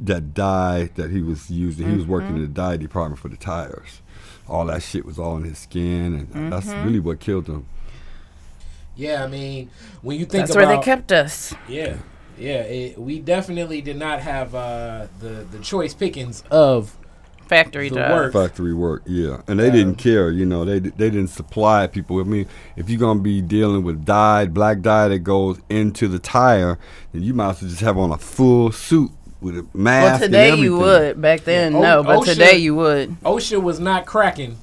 that 0.00 0.34
dye 0.34 0.90
that 0.96 1.10
he 1.10 1.22
was 1.22 1.50
using, 1.50 1.88
he 1.88 1.94
was 1.94 2.06
working 2.06 2.30
mm-hmm. 2.30 2.36
in 2.36 2.42
the 2.42 2.48
dye 2.48 2.76
department 2.76 3.20
for 3.20 3.28
the 3.28 3.36
tires. 3.36 4.02
All 4.48 4.64
that 4.66 4.82
shit 4.82 5.04
was 5.04 5.18
all 5.18 5.36
in 5.36 5.44
his 5.44 5.58
skin, 5.58 6.28
and 6.34 6.52
uh, 6.52 6.56
that's 6.56 6.66
mm-hmm. 6.68 6.84
really 6.84 7.00
what 7.00 7.20
killed 7.20 7.46
him. 7.46 7.66
Yeah, 8.98 9.22
I 9.24 9.28
mean, 9.28 9.70
when 10.02 10.18
you 10.18 10.26
think 10.26 10.44
about 10.44 10.46
That's 10.48 10.56
where 10.56 10.76
they 10.76 10.82
kept 10.82 11.12
us. 11.12 11.54
yeah, 11.68 11.96
yeah, 12.36 12.62
it, 12.62 12.98
we 12.98 13.20
definitely 13.20 13.80
did 13.80 13.96
not 13.96 14.20
have 14.20 14.54
uh, 14.54 15.06
the 15.20 15.46
the 15.50 15.58
choice 15.60 15.94
pickings 15.94 16.42
of 16.50 16.94
Factory 17.48 17.88
The 17.88 17.94
jobs. 17.94 18.12
work. 18.12 18.32
Factory 18.34 18.74
work, 18.74 19.02
yeah, 19.06 19.40
and 19.48 19.58
they 19.58 19.70
didn't 19.70 19.94
care. 19.94 20.30
You 20.30 20.44
know, 20.44 20.66
they 20.66 20.80
they 20.80 21.08
didn't 21.08 21.28
supply 21.28 21.86
people. 21.86 22.20
I 22.20 22.24
mean, 22.24 22.46
if 22.76 22.90
you're 22.90 23.00
gonna 23.00 23.20
be 23.20 23.40
dealing 23.40 23.84
with 23.84 24.04
dye, 24.04 24.44
black 24.46 24.82
dye 24.82 25.08
that 25.08 25.20
goes 25.20 25.58
into 25.70 26.08
the 26.08 26.18
tire, 26.18 26.78
then 27.12 27.22
you 27.22 27.32
might 27.32 27.50
as 27.52 27.62
well 27.62 27.70
just 27.70 27.80
have 27.82 27.96
on 27.96 28.10
a 28.12 28.18
full 28.18 28.70
suit 28.72 29.10
with 29.40 29.56
a 29.56 29.66
mask. 29.72 30.10
Well, 30.10 30.28
today 30.28 30.48
everything. 30.48 30.64
you 30.64 30.78
would. 30.78 31.22
Back 31.22 31.44
then, 31.44 31.72
Yeah. 31.72 31.80
no, 31.80 32.02
but 32.02 32.18
OSHA 32.20 32.24
today 32.26 32.56
you 32.58 32.74
would. 32.74 33.16
OSHA 33.22 33.62
was 33.62 33.80
not 33.80 34.04
cracking 34.04 34.58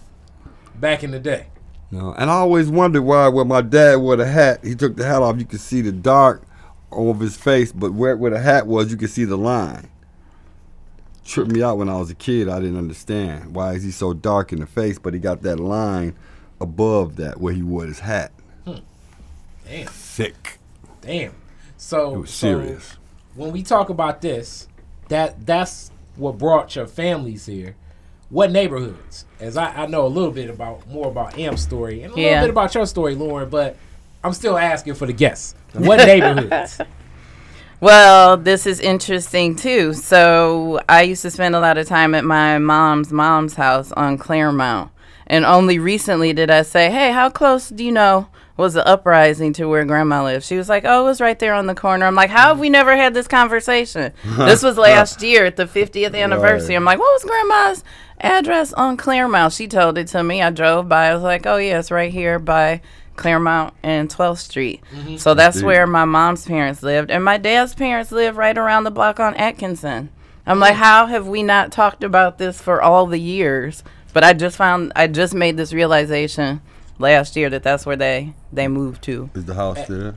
back 0.80 1.04
in 1.04 1.10
the 1.12 1.20
day. 1.20 1.48
No, 1.92 2.13
and 2.18 2.30
I 2.30 2.34
always 2.34 2.70
wondered 2.70 3.04
why 3.04 3.27
when 3.27 3.48
my 3.48 3.62
dad 3.62 3.98
wore 3.98 4.15
the 4.15 4.25
hat, 4.25 4.63
he 4.63 4.75
took 4.75 4.96
the 4.96 5.06
hat 5.06 5.22
off, 5.22 5.38
you 5.39 5.46
could 5.46 5.62
see 5.62 5.82
the 5.82 5.92
dark 5.92 6.44
over 6.92 7.24
his 7.24 7.38
face, 7.38 7.72
but 7.72 7.94
where 7.94 8.18
where 8.18 8.32
the 8.32 8.39
hat 8.39 8.68
was, 8.68 8.92
you 8.92 8.98
could 8.98 9.10
see 9.10 9.25
the 9.25 9.38
line. 9.38 9.89
Tripped 11.24 11.51
me 11.51 11.63
out 11.63 11.77
when 11.77 11.89
I 11.89 11.98
was 11.98 12.10
a 12.10 12.15
kid. 12.15 12.48
I 12.50 12.60
didn't 12.60 12.77
understand 12.77 13.56
why 13.56 13.74
is 13.74 13.84
he 13.84 13.92
so 13.92 14.13
dark 14.13 14.54
in 14.54 14.60
the 14.60 14.65
face, 14.68 15.00
but 15.00 15.13
he 15.13 15.20
got 15.20 15.42
that 15.44 15.60
line 15.60 16.15
above 16.62 17.15
that 17.18 17.39
where 17.39 17.54
he 17.54 17.63
wore 17.63 17.86
his 17.86 18.00
hat. 18.00 18.32
Hmm. 18.65 18.75
Damn, 19.68 19.88
Sick. 19.88 20.60
damn. 21.01 21.34
So 21.77 22.15
It 22.15 22.18
was 22.20 22.30
so 22.32 22.60
serious. 22.60 22.98
when 23.36 23.51
we 23.51 23.63
talk 23.63 23.89
about 23.89 24.22
this, 24.22 24.68
that 25.10 25.46
that's 25.46 25.92
what 26.15 26.38
brought 26.38 26.75
your 26.75 26.88
families 26.88 27.46
here. 27.48 27.75
What 28.29 28.51
neighborhoods? 28.51 29.25
As 29.39 29.58
I, 29.58 29.84
I 29.84 29.86
know 29.86 30.05
a 30.05 30.10
little 30.10 30.32
bit 30.32 30.50
about 30.50 30.88
more 30.88 31.08
about 31.08 31.38
Amp's 31.38 31.62
story 31.62 32.01
and 32.01 32.12
a 32.13 32.15
little 32.15 32.41
bit 32.41 32.50
about 32.50 32.74
your 32.74 32.86
story, 32.86 33.15
Lauren, 33.15 33.50
but 33.50 33.77
I'm 34.24 34.34
still 34.34 34.58
asking 34.58 34.96
for 34.96 35.05
the 35.05 35.13
guests. 35.13 35.55
What 35.74 35.98
neighborhoods? 36.08 36.82
Well, 37.79 38.38
this 38.38 38.65
is 38.65 38.79
interesting 38.79 39.55
too. 39.55 39.94
So 39.94 40.82
I 40.89 41.03
used 41.03 41.22
to 41.22 41.32
spend 41.32 41.55
a 41.55 41.60
lot 41.60 41.77
of 41.77 41.88
time 41.88 42.15
at 42.15 42.24
my 42.24 42.58
mom's 42.58 43.12
mom's 43.12 43.55
house 43.55 43.91
on 43.91 44.17
Clairmount. 44.17 44.89
And 45.27 45.46
only 45.46 45.77
recently 45.79 46.34
did 46.34 46.50
I 46.50 46.62
say, 46.62 46.89
"Hey, 46.91 47.12
how 47.12 47.29
close 47.29 47.70
do 47.70 47.84
you 47.84 47.91
know 47.91 48.27
was 48.58 48.74
the 48.74 48.88
uprising 48.88 49.53
to 49.53 49.65
where 49.67 49.84
grandma 49.84 50.24
lives?" 50.24 50.46
She 50.46 50.55
was 50.55 50.70
like, 50.70 50.84
"Oh, 50.86 51.01
it 51.01 51.05
was 51.05 51.20
right 51.20 51.38
there 51.38 51.53
on 51.53 51.65
the 51.65 51.75
corner." 51.75 52.05
I'm 52.05 52.15
like, 52.15 52.29
"How 52.29 52.50
have 52.50 52.60
we 52.60 52.70
never 52.70 52.96
had 52.96 53.13
this 53.13 53.27
conversation?" 53.27 54.13
this 54.24 54.62
was 54.62 54.77
last 54.77 55.22
year 55.24 55.46
at 55.46 55.55
the 55.55 55.65
50th 55.65 56.15
anniversary. 56.15 56.70
Right. 56.70 56.77
I'm 56.77 56.86
like, 56.86 57.00
"What 57.00 57.12
was 57.13 57.24
grandma's 57.24 57.84
address 58.19 58.74
on 58.74 58.98
Clairmount?" 58.98 59.55
She 59.55 59.67
told 59.67 59.98
it 59.98 60.07
to 60.10 60.24
me. 60.24 60.41
I 60.41 60.50
drove 60.50 60.89
by. 60.89 61.07
I 61.07 61.13
was 61.13 61.24
like, 61.24 61.45
"Oh, 61.45 61.57
yeah, 61.57 61.79
it's 61.79 61.91
right 61.91 62.12
here 62.12 62.39
by 62.39 62.81
Clairmount 63.15 63.72
and 63.84 64.10
12th 64.10 64.39
Street." 64.39 64.81
Mm-hmm. 64.93 65.17
So 65.17 65.34
that's 65.34 65.57
Indeed. 65.57 65.65
where 65.65 65.88
my 65.88 66.05
mom's 66.05 66.45
parents 66.45 66.84
lived, 66.84 67.12
and 67.12 67.24
my 67.24 67.38
dad's 67.38 67.74
parents 67.74 68.12
live 68.12 68.38
right 68.38 68.57
around 68.57 68.84
the 68.84 68.91
block 68.91 69.19
on 69.19 69.36
Atkinson. 69.36 70.10
I'm 70.48 70.60
like, 70.60 70.75
mm. 70.75 70.79
how 70.79 71.07
have 71.07 71.27
we 71.27 71.41
not 71.41 71.72
talked 71.72 72.03
about 72.03 72.38
this 72.38 72.62
for 72.62 72.81
all 72.81 73.07
the 73.07 73.19
years? 73.19 73.84
But 74.13 74.24
I 74.24 74.34
just 74.34 74.57
found, 74.57 74.93
I 74.95 75.07
just 75.07 75.34
made 75.34 75.57
this 75.57 75.74
realization 75.74 76.62
last 77.00 77.36
year 77.36 77.50
that 77.50 77.63
that's 77.63 77.86
where 77.86 77.95
they 77.95 78.34
they 78.53 78.67
moved 78.67 79.01
to. 79.03 79.29
Is 79.34 79.45
the 79.45 79.55
house 79.55 79.86
there? 79.88 80.15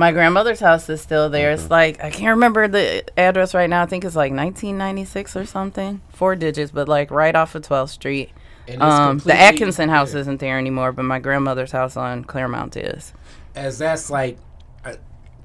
My 0.00 0.12
grandmother's 0.12 0.60
house 0.60 0.88
is 0.88 1.02
still 1.02 1.28
there. 1.28 1.50
It's 1.52 1.68
like 1.68 2.02
I 2.02 2.08
can't 2.08 2.30
remember 2.30 2.66
the 2.66 3.04
address 3.18 3.52
right 3.52 3.68
now. 3.68 3.82
I 3.82 3.86
think 3.86 4.02
it's 4.02 4.16
like 4.16 4.32
1996 4.32 5.36
or 5.36 5.44
something, 5.44 6.00
four 6.08 6.36
digits, 6.36 6.72
but 6.72 6.88
like 6.88 7.10
right 7.10 7.36
off 7.36 7.54
of 7.54 7.60
12th 7.60 7.90
Street. 7.90 8.30
Um, 8.78 9.18
the 9.18 9.34
Atkinson 9.34 9.90
house 9.90 10.14
isn't 10.14 10.40
there 10.40 10.56
anymore, 10.56 10.92
but 10.92 11.02
my 11.02 11.18
grandmother's 11.18 11.72
house 11.72 11.98
on 11.98 12.24
Clairmount 12.24 12.78
is. 12.78 13.12
as 13.54 13.76
that's 13.76 14.08
like 14.08 14.38
uh, 14.86 14.94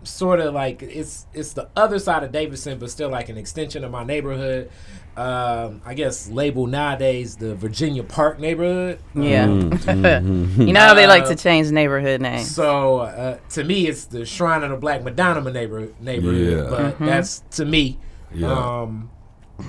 sort 0.04 0.40
of 0.40 0.54
like 0.54 0.82
it's 0.82 1.28
it's 1.34 1.52
the 1.52 1.68
other 1.76 2.00
side 2.00 2.24
of 2.24 2.32
Davidson, 2.32 2.80
but 2.80 2.90
still 2.90 3.10
like 3.10 3.28
an 3.28 3.38
extension 3.38 3.84
of 3.84 3.92
my 3.92 4.06
neighborhood. 4.06 4.72
Um, 5.17 5.81
I 5.86 5.93
guess 5.93 6.29
labeled 6.29 6.72
nowadays 6.72 7.38
the 7.38 7.55
Virginia 7.55 8.03
Park 8.03 8.38
neighborhood. 8.39 9.00
Yeah. 9.13 9.48
Mm-hmm. 9.48 10.62
you 10.67 10.74
know 10.74 10.81
how 10.81 10.93
they 10.93 11.07
like 11.07 11.24
Uh, 11.24 11.29
to 11.29 11.36
change 11.36 11.72
neighborhood 11.72 12.19
names. 12.19 12.53
So 12.53 12.98
uh, 13.00 13.38
to 13.51 13.63
me, 13.63 13.88
it's 13.88 14.05
the 14.05 14.25
Shrine 14.25 14.63
of 14.63 14.72
the 14.72 14.77
Black 14.77 15.03
Madonna 15.03 15.50
neighbor 15.51 15.88
neighborhood. 16.01 16.65
Yeah. 16.65 16.69
But 16.69 17.00
that's 17.00 17.43
to 17.51 17.65
me. 17.65 17.98
Yeah. 18.34 18.51
Um, 18.81 19.10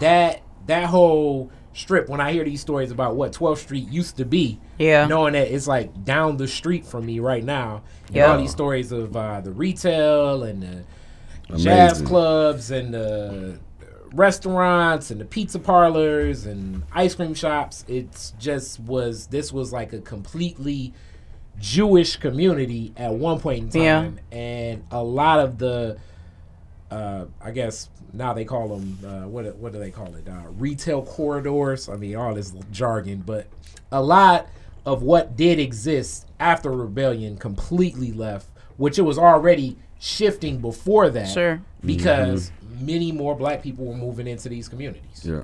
that 0.01 0.43
that 0.67 0.87
whole 0.87 1.53
strip. 1.75 2.09
When 2.09 2.21
I 2.21 2.33
hear 2.33 2.43
these 2.45 2.61
stories 2.61 2.91
about 2.91 3.15
what 3.15 3.33
12th 3.33 3.59
Street 3.59 3.89
used 3.89 4.17
to 4.17 4.25
be, 4.25 4.59
Yeah. 4.79 5.07
knowing 5.07 5.35
that 5.35 5.47
it's 5.55 5.69
like 5.69 6.05
down 6.05 6.39
the 6.39 6.49
street 6.49 6.85
from 6.85 7.07
me 7.07 7.21
right 7.21 7.45
now, 7.45 7.83
and 8.09 8.17
Yeah. 8.17 8.33
all 8.33 8.39
these 8.39 8.51
stories 8.51 8.91
of 8.91 9.15
uh, 9.17 9.43
the 9.43 9.53
retail 9.53 10.43
and 10.43 10.63
the 11.49 11.57
jazz 11.57 12.03
clubs 12.03 12.73
and 12.73 12.93
the 12.93 13.61
restaurants 14.17 15.11
and 15.11 15.21
the 15.21 15.25
pizza 15.25 15.59
parlors 15.59 16.47
and 16.47 16.83
ice 16.93 17.15
cream 17.15 17.35
shops. 17.35 17.85
It's 17.89 18.33
just 18.39 18.81
was 18.81 19.27
this 19.29 19.53
was 19.53 19.73
like 19.73 19.93
a 19.93 20.01
completely 20.01 20.93
Jewish 21.59 22.17
community 22.17 22.93
at 22.97 23.15
one 23.15 23.41
point 23.41 23.75
in 23.75 23.83
Yeah. 23.83 23.95
time, 24.01 24.21
and 24.31 24.85
a 24.91 25.03
lot 25.03 25.41
of 25.41 25.59
the, 25.59 25.97
uh, 26.91 27.25
I 27.41 27.51
guess 27.51 27.89
now 28.13 28.33
they 28.35 28.45
call 28.45 28.69
them 28.69 28.99
uh, 29.07 29.29
what 29.29 29.57
what 29.57 29.73
do 29.73 29.79
they 29.79 29.91
call 29.91 30.15
it? 30.15 30.29
Uh, 30.29 30.43
retail 30.59 31.03
corridors. 31.03 31.89
I 31.89 31.97
mean, 31.97 32.17
all 32.17 32.35
this 32.35 32.53
jargon, 32.73 33.23
but 33.25 33.47
a 33.93 34.03
lot 34.03 34.49
of 34.85 35.03
what 35.03 35.37
did 35.37 35.59
exist 35.59 36.27
after 36.39 36.71
rebellion 36.71 37.37
completely 37.37 38.13
left, 38.13 38.47
which 38.77 38.99
it 38.99 39.03
was 39.03 39.19
already 39.19 39.77
shifting 39.99 40.59
before 40.59 41.09
that. 41.11 41.29
Sure. 41.29 41.61
because 41.85 42.51
many 42.79 43.13
more 43.13 43.35
black 43.37 43.63
people 43.63 43.85
were 43.87 43.95
moving 43.97 44.27
into 44.27 44.49
these 44.49 44.69
communities. 44.69 45.23
Yeah. 45.25 45.43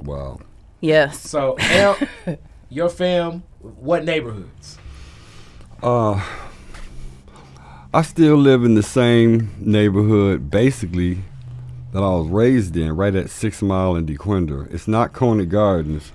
Wow. 0.00 0.40
Yes. 0.80 1.18
So, 1.20 1.54
El, 1.58 1.96
your 2.68 2.88
fam, 2.88 3.42
what 3.60 4.04
neighborhoods? 4.04 4.78
Uh, 5.82 6.22
I 7.92 8.02
still 8.02 8.36
live 8.36 8.64
in 8.64 8.74
the 8.74 8.82
same 8.82 9.50
neighborhood, 9.58 10.50
basically, 10.50 11.18
that 11.92 12.02
I 12.02 12.10
was 12.10 12.28
raised 12.28 12.76
in, 12.76 12.94
right 12.94 13.14
at 13.14 13.30
Six 13.30 13.62
Mile 13.62 13.96
and 13.96 14.06
Dequindre. 14.06 14.72
It's 14.72 14.86
not 14.88 15.12
Conant 15.12 15.48
Gardens, 15.48 16.12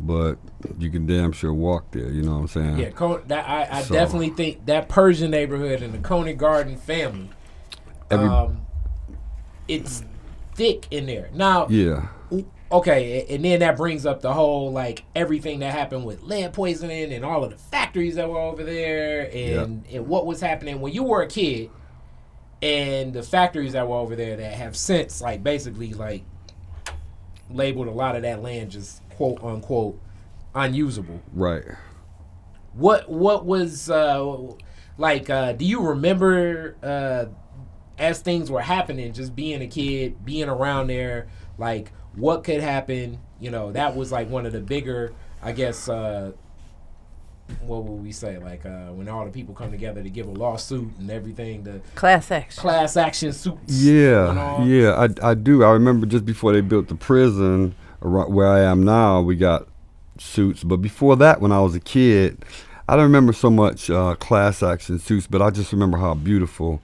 but 0.00 0.36
you 0.78 0.90
can 0.90 1.06
damn 1.06 1.30
sure 1.32 1.52
walk 1.54 1.92
there. 1.92 2.10
You 2.10 2.22
know 2.22 2.32
what 2.32 2.38
I'm 2.38 2.48
saying? 2.48 2.78
Yeah, 2.78 2.90
Con- 2.90 3.22
that 3.28 3.48
I, 3.48 3.78
I 3.78 3.82
So- 3.82 3.94
definitely 3.94 4.30
think 4.30 4.66
that 4.66 4.88
Persian 4.88 5.30
neighborhood 5.30 5.82
and 5.82 5.94
the 5.94 5.98
Conant 5.98 6.38
Garden 6.38 6.76
family, 6.76 7.30
Every, 8.12 8.28
um, 8.28 8.66
it's 9.68 10.04
thick 10.54 10.86
in 10.90 11.06
there. 11.06 11.30
Now, 11.32 11.68
yeah. 11.68 12.08
okay, 12.70 13.26
and 13.28 13.44
then 13.44 13.60
that 13.60 13.76
brings 13.76 14.06
up 14.06 14.20
the 14.20 14.32
whole 14.32 14.72
like 14.72 15.04
everything 15.14 15.60
that 15.60 15.72
happened 15.72 16.04
with 16.04 16.22
lead 16.22 16.52
poisoning 16.52 17.12
and 17.12 17.24
all 17.24 17.44
of 17.44 17.50
the 17.50 17.58
factories 17.58 18.16
that 18.16 18.28
were 18.28 18.38
over 18.38 18.62
there, 18.62 19.30
and 19.32 19.84
and 19.90 20.06
what 20.06 20.26
was 20.26 20.40
happening 20.40 20.80
when 20.80 20.92
you 20.92 21.02
were 21.02 21.22
a 21.22 21.28
kid, 21.28 21.70
and 22.62 23.12
the 23.12 23.22
factories 23.22 23.72
that 23.72 23.88
were 23.88 23.96
over 23.96 24.14
there 24.14 24.36
that 24.36 24.54
have 24.54 24.76
since 24.76 25.20
like 25.20 25.42
basically 25.42 25.92
like 25.94 26.22
labeled 27.50 27.88
a 27.88 27.92
lot 27.92 28.16
of 28.16 28.22
that 28.22 28.42
land 28.42 28.70
just 28.70 29.06
quote 29.10 29.42
unquote 29.42 29.98
unusable. 30.54 31.20
Right. 31.32 31.64
What 32.74 33.10
what 33.10 33.44
was 33.44 33.90
uh 33.90 34.36
like 34.98 35.28
uh 35.28 35.52
do 35.52 35.64
you 35.64 35.80
remember 35.80 36.76
uh 36.82 37.26
as 37.98 38.20
things 38.20 38.50
were 38.50 38.60
happening 38.60 39.12
just 39.12 39.34
being 39.36 39.62
a 39.62 39.66
kid 39.66 40.24
being 40.24 40.48
around 40.48 40.86
there 40.88 41.28
like 41.58 41.92
what 42.14 42.44
could 42.44 42.60
happen 42.60 43.18
you 43.40 43.50
know 43.50 43.72
that 43.72 43.94
was 43.94 44.10
like 44.12 44.28
one 44.28 44.46
of 44.46 44.52
the 44.52 44.60
bigger 44.60 45.12
I 45.42 45.52
guess 45.52 45.88
uh 45.88 46.32
what 47.60 47.84
would 47.84 48.02
we 48.02 48.12
say 48.12 48.38
like 48.38 48.64
uh 48.64 48.86
when 48.92 49.08
all 49.08 49.24
the 49.24 49.30
people 49.30 49.54
come 49.54 49.70
together 49.70 50.02
to 50.02 50.08
give 50.08 50.26
a 50.26 50.30
lawsuit 50.30 50.90
and 50.98 51.10
everything 51.10 51.64
the 51.64 51.80
Class 51.94 52.30
action. 52.30 52.60
class 52.60 52.96
action 52.96 53.32
suits 53.32 53.82
Yeah, 53.82 54.64
yeah, 54.64 54.92
I, 55.22 55.30
I 55.30 55.34
do. 55.34 55.62
I 55.62 55.70
remember 55.70 56.06
just 56.06 56.24
before 56.24 56.52
they 56.52 56.60
built 56.60 56.88
the 56.88 56.94
prison 56.94 57.74
where 58.00 58.48
I 58.48 58.60
am 58.60 58.82
now, 58.84 59.20
we 59.20 59.36
got 59.36 59.68
suits. 60.18 60.64
But 60.64 60.78
before 60.78 61.16
that, 61.16 61.40
when 61.40 61.52
I 61.52 61.60
was 61.60 61.74
a 61.74 61.80
kid, 61.80 62.44
I 62.88 62.96
don't 62.96 63.04
remember 63.04 63.32
so 63.32 63.50
much 63.50 63.90
uh, 63.90 64.14
class 64.16 64.62
action 64.62 64.98
suits, 64.98 65.26
but 65.26 65.40
I 65.40 65.50
just 65.50 65.72
remember 65.72 65.98
how 65.98 66.14
beautiful 66.14 66.80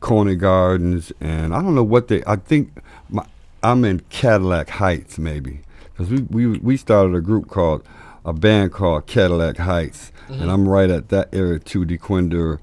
Conant 0.00 0.38
Gardens 0.38 1.12
and 1.20 1.54
I 1.54 1.62
don't 1.62 1.74
know 1.74 1.84
what 1.84 2.08
they. 2.08 2.22
I 2.26 2.36
think 2.36 2.70
my, 3.08 3.26
I'm 3.62 3.84
in 3.84 4.00
Cadillac 4.10 4.68
Heights 4.70 5.18
maybe 5.18 5.60
because 5.92 6.10
we, 6.10 6.22
we 6.22 6.58
we 6.58 6.76
started 6.76 7.14
a 7.14 7.20
group 7.20 7.48
called 7.48 7.82
a 8.24 8.32
band 8.32 8.72
called 8.72 9.06
Cadillac 9.06 9.56
Heights, 9.56 10.12
and 10.28 10.40
mm-hmm. 10.40 10.50
I'm 10.50 10.68
right 10.68 10.90
at 10.90 11.08
that 11.10 11.32
area 11.32 11.60
too, 11.60 11.86
Dequindre 11.86 12.58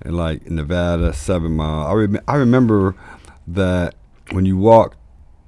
and 0.00 0.16
like 0.16 0.48
Nevada, 0.48 1.12
Seven 1.12 1.52
Mile. 1.52 1.86
I, 1.86 1.92
rem- 1.92 2.20
I 2.28 2.36
remember 2.36 2.94
that 3.46 3.94
when 4.30 4.44
you 4.44 4.56
walk 4.56 4.96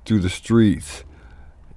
through 0.04 0.20
the 0.20 0.30
streets, 0.30 1.04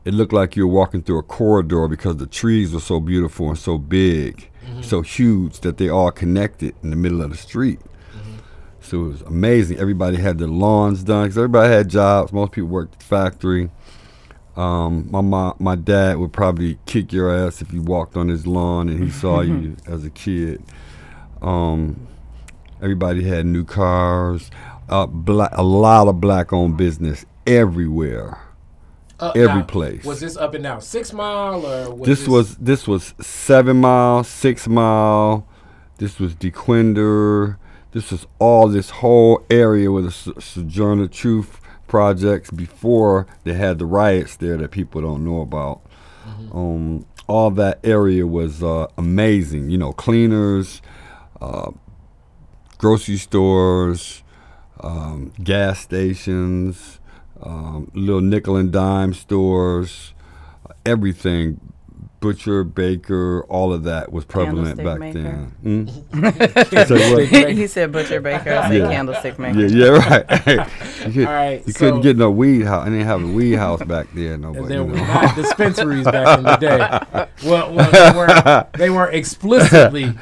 it 0.05 0.13
looked 0.13 0.33
like 0.33 0.55
you 0.55 0.67
were 0.67 0.73
walking 0.73 1.03
through 1.03 1.19
a 1.19 1.23
corridor 1.23 1.87
because 1.87 2.17
the 2.17 2.25
trees 2.25 2.73
were 2.73 2.79
so 2.79 2.99
beautiful 2.99 3.49
and 3.49 3.57
so 3.57 3.77
big, 3.77 4.49
mm-hmm. 4.65 4.81
so 4.81 5.01
huge 5.01 5.59
that 5.59 5.77
they 5.77 5.87
all 5.87 6.11
connected 6.11 6.75
in 6.81 6.89
the 6.89 6.95
middle 6.95 7.21
of 7.21 7.29
the 7.29 7.37
street. 7.37 7.79
It 8.93 8.97
was 8.97 9.21
amazing. 9.23 9.79
Everybody 9.79 10.17
had 10.17 10.37
their 10.37 10.47
lawns 10.47 11.03
done 11.03 11.23
because 11.23 11.37
everybody 11.37 11.73
had 11.73 11.89
jobs. 11.89 12.31
Most 12.31 12.51
people 12.51 12.69
worked 12.69 12.93
at 12.93 12.99
the 12.99 13.05
factory. 13.05 13.71
Um, 14.55 15.07
my 15.09 15.21
mom, 15.21 15.55
my 15.59 15.75
dad 15.75 16.19
would 16.19 16.31
probably 16.31 16.77
kick 16.85 17.11
your 17.11 17.33
ass 17.33 17.61
if 17.61 17.73
you 17.73 17.81
walked 17.81 18.15
on 18.15 18.27
his 18.27 18.45
lawn 18.45 18.87
and 18.87 19.03
he 19.03 19.09
saw 19.19 19.41
you 19.41 19.75
as 19.87 20.05
a 20.05 20.11
kid. 20.11 20.63
Um, 21.41 22.07
everybody 22.81 23.23
had 23.23 23.45
new 23.45 23.65
cars. 23.65 24.51
Uh, 24.89 25.07
black, 25.07 25.51
a 25.53 25.63
lot 25.63 26.07
of 26.07 26.21
black-owned 26.21 26.77
business 26.77 27.25
everywhere. 27.47 28.39
Uh, 29.19 29.31
every 29.35 29.59
now, 29.59 29.63
place. 29.63 30.03
was 30.03 30.19
this 30.19 30.35
up 30.35 30.53
and 30.53 30.63
down 30.63 30.81
six 30.81 31.13
mile 31.13 31.65
or 31.65 31.95
was 31.95 32.07
this 32.07 32.27
was 32.27 32.57
this 32.57 32.87
was 32.87 33.13
seven 33.21 33.77
mile, 33.77 34.23
six 34.23 34.67
mile. 34.67 35.47
This 35.97 36.19
was 36.19 36.35
Dequindre. 36.35 37.57
This 37.93 38.11
was 38.11 38.25
all 38.39 38.67
this 38.67 38.89
whole 38.89 39.45
area 39.49 39.91
with 39.91 40.05
the 40.05 40.41
Sojourner 40.41 41.07
Truth 41.07 41.61
projects 41.87 42.49
before 42.49 43.27
they 43.43 43.53
had 43.53 43.77
the 43.77 43.85
riots 43.85 44.35
there 44.35 44.57
that 44.57 44.71
people 44.71 45.01
don't 45.01 45.23
know 45.23 45.41
about. 45.41 45.81
Um, 46.51 47.05
all 47.27 47.51
that 47.51 47.79
area 47.83 48.25
was 48.25 48.63
uh, 48.63 48.87
amazing. 48.97 49.69
You 49.69 49.77
know, 49.77 49.93
cleaners, 49.93 50.81
uh, 51.39 51.71
grocery 52.79 53.17
stores, 53.17 54.23
um, 54.79 55.31
gas 55.43 55.79
stations, 55.79 56.99
um, 57.41 57.91
little 57.93 58.21
nickel 58.21 58.55
and 58.55 58.71
dime 58.71 59.13
stores, 59.13 60.13
everything 60.85 61.72
butcher, 62.23 62.63
baker, 62.63 63.43
all 63.49 63.73
of 63.73 63.83
that 63.83 64.09
was 64.13 64.23
prevalent 64.23 64.81
back 64.81 64.97
maker. 64.99 65.21
then. 65.21 65.53
Mm? 65.63 66.87
Say 66.87 67.13
what? 67.13 67.49
he 67.51 67.67
said 67.67 67.91
butcher 67.91 68.21
baker. 68.21 68.53
I 68.53 68.69
said 68.69 68.77
Yeah. 68.77 68.89
candlestick 68.91 69.37
maker. 69.37 69.59
Yeah, 69.65 69.67
yeah, 69.67 69.89
right. 69.89 70.47
you 71.05 71.11
could, 71.13 71.27
All 71.27 71.33
right, 71.33 71.63
you 71.67 71.73
so- 71.73 71.79
couldn't 71.79 72.01
get 72.01 72.15
no 72.17 72.31
weed 72.31 72.63
house. 72.65 72.87
I 72.87 72.89
didn't 72.89 73.05
have 73.05 73.23
a 73.23 73.27
weed 73.27 73.55
house 73.55 73.83
back 73.83 74.07
then. 74.13 74.41
No, 74.41 74.47
And 74.49 74.57
but, 74.57 74.67
there 74.69 74.77
you 74.77 74.83
were 74.85 74.95
know. 74.95 75.03
not 75.05 75.35
dispensaries 75.35 76.05
back 76.05 76.37
in 76.37 76.43
the 76.45 76.55
day. 76.57 77.27
Well, 77.49 77.73
well 77.73 77.91
they, 77.91 78.17
weren't, 78.17 78.73
they 78.73 78.89
weren't 78.89 79.15
explicitly 79.15 80.13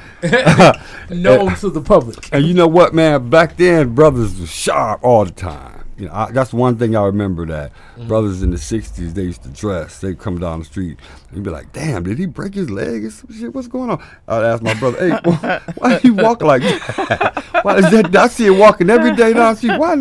known 1.09 1.55
to 1.55 1.69
the 1.69 1.81
public. 1.85 2.17
And 2.31 2.45
you 2.45 2.53
know 2.55 2.67
what, 2.67 2.93
man? 2.95 3.29
Back 3.29 3.57
then, 3.57 3.93
brothers 3.93 4.39
were 4.39 4.47
sharp 4.47 5.03
all 5.03 5.25
the 5.25 5.31
time. 5.31 5.83
You 6.01 6.07
know, 6.07 6.13
I, 6.13 6.31
that's 6.31 6.51
one 6.51 6.77
thing 6.77 6.95
I 6.95 7.03
remember. 7.05 7.45
That 7.45 7.71
Mm-hmm. 7.97 8.07
brothers 8.07 8.41
in 8.41 8.49
the 8.49 8.57
'60s, 8.57 9.13
they 9.13 9.23
used 9.23 9.43
to 9.43 9.49
dress. 9.49 9.99
They'd 9.99 10.17
come 10.17 10.39
down 10.39 10.59
the 10.59 10.65
street 10.65 10.97
and 11.31 11.43
be 11.43 11.49
like, 11.51 11.71
"Damn, 11.71 12.03
did 12.03 12.17
he 12.17 12.25
break 12.25 12.55
his 12.55 12.69
leg 12.71 13.05
or 13.05 13.11
some 13.11 13.31
shit? 13.31 13.53
What's 13.53 13.67
going 13.67 13.89
on?" 13.91 14.03
I'd 14.27 14.43
ask 14.43 14.63
my 14.63 14.73
brother, 14.73 14.97
"Hey, 14.99 15.11
why, 15.23 15.61
why 15.75 15.99
he 15.99 16.09
walk 16.09 16.41
like 16.41 16.63
that? 16.63 17.43
Why 17.61 17.77
is 17.77 17.91
that? 17.91 18.15
I 18.15 18.27
see 18.27 18.47
him 18.47 18.57
walking 18.57 18.89
every 18.89 19.11
day 19.11 19.33
down 19.33 19.53
the 19.53 19.57
street. 19.57 19.77
Why? 19.77 19.95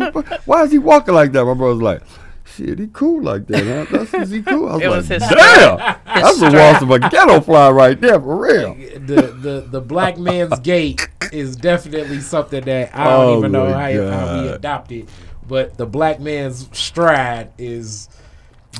Why 0.45 0.63
is 0.63 0.71
he 0.71 0.79
walking 0.79 1.13
like 1.13 1.31
that?" 1.33 1.45
My 1.45 1.53
brother's 1.53 1.81
like. 1.81 2.01
Shit, 2.43 2.79
he 2.79 2.87
cool 2.87 3.21
like 3.23 3.47
that, 3.47 3.65
huh? 3.65 3.85
That's 3.89 4.13
is 4.13 4.31
he 4.31 4.41
cool. 4.41 4.67
I 4.67 4.73
was 4.73 4.81
It 4.83 4.87
like, 4.89 4.97
was 4.97 5.07
his 5.07 5.21
damn, 5.21 5.77
that's 6.05 6.37
the 6.39 6.51
waltz 6.51 6.81
of 6.81 6.91
a 6.91 6.99
ghetto 6.99 7.39
fly 7.39 7.69
right 7.69 8.01
there, 8.01 8.19
for 8.19 8.35
real. 8.45 8.73
The, 8.73 9.27
the 9.41 9.67
the 9.69 9.79
black 9.79 10.17
man's 10.17 10.59
gait 10.59 11.07
is 11.31 11.55
definitely 11.55 12.19
something 12.19 12.61
that 12.65 12.93
I 12.93 13.05
don't 13.05 13.29
Oh 13.29 13.37
even 13.37 13.51
know 13.53 13.67
how, 13.67 13.79
how 13.79 13.87
we 13.87 14.47
God. 14.47 14.55
adopted. 14.55 15.07
But 15.47 15.77
the 15.77 15.85
black 15.85 16.19
man's 16.19 16.69
stride 16.77 17.51
is 17.57 18.07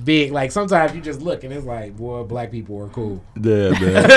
big. 0.05 0.31
Like 0.31 0.51
sometimes 0.51 0.95
you 0.95 1.01
just 1.01 1.21
look 1.21 1.43
and 1.43 1.51
it's 1.53 1.65
like, 1.65 1.97
boy, 1.97 2.23
black 2.23 2.49
people 2.51 2.79
are 2.81 2.87
cool. 2.89 3.21
Yeah, 3.35 3.69
man. 3.79 4.07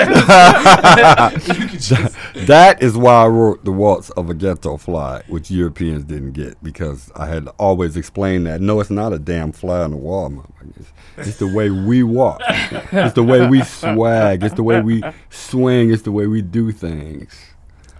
just, 1.78 2.16
that 2.46 2.78
is 2.82 2.96
why 2.96 3.24
I 3.24 3.26
wrote 3.26 3.64
the 3.64 3.72
waltz 3.72 4.10
of 4.10 4.30
a 4.30 4.34
ghetto 4.34 4.76
fly, 4.76 5.22
which 5.28 5.50
Europeans 5.50 6.04
didn't 6.04 6.32
get, 6.32 6.62
because 6.62 7.10
I 7.16 7.26
had 7.26 7.48
always 7.58 7.96
explained 7.96 8.46
that. 8.46 8.60
No, 8.60 8.80
it's 8.80 8.90
not 8.90 9.12
a 9.12 9.18
damn 9.18 9.52
fly 9.52 9.80
on 9.80 9.90
the 9.90 9.96
wall, 9.96 10.30
motherfucker. 10.30 10.86
It's, 11.16 11.28
it's 11.28 11.38
the 11.38 11.48
way 11.48 11.70
we 11.70 12.02
walk. 12.02 12.40
It's 12.48 13.14
the 13.14 13.22
way 13.22 13.46
we 13.48 13.62
swag. 13.62 14.42
It's 14.44 14.54
the 14.54 14.62
way 14.62 14.80
we 14.80 15.02
swing. 15.30 15.92
It's 15.92 16.02
the 16.02 16.12
way 16.12 16.26
we 16.26 16.42
do 16.42 16.72
things. 16.72 17.34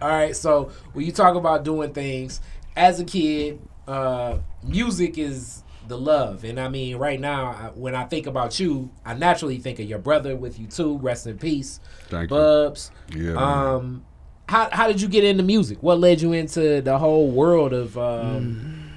all 0.01 0.09
right. 0.09 0.35
So 0.37 0.71
when 0.93 1.05
you 1.07 1.13
talk 1.13 1.35
about 1.35 1.65
doing 1.65 1.93
things 1.93 2.41
as 2.77 3.01
a 3.01 3.05
kid, 3.05 3.61
uh, 3.87 4.39
music 4.63 5.19
is 5.19 5.63
the 5.87 5.99
love, 5.99 6.45
and 6.45 6.59
I 6.59 6.69
mean, 6.69 6.97
right 6.97 7.21
now, 7.21 7.47
I, 7.47 7.71
when 7.75 7.95
I 7.95 8.05
think 8.05 8.27
about 8.27 8.59
you, 8.59 8.91
I 9.05 9.15
naturally 9.15 9.59
think 9.59 9.79
of 9.79 9.87
your 9.87 9.99
brother 9.99 10.35
with 10.35 10.59
you 10.59 10.67
too. 10.67 10.99
Rest 10.99 11.27
in 11.27 11.39
peace, 11.39 11.81
Thank 12.09 12.31
you. 12.31 12.37
Bubs. 12.37 12.91
Yeah. 13.15 13.33
man. 13.35 13.37
Um, 13.37 14.05
how 14.49 14.69
how 14.73 14.89
did 14.89 15.01
you 15.01 15.09
get 15.09 15.25
into 15.25 15.43
music? 15.43 15.83
What 15.83 15.99
led 15.99 16.21
you 16.21 16.33
into 16.33 16.81
the 16.81 16.99
whole 16.99 17.31
world 17.31 17.73
of 17.73 17.97
um, 17.99 18.91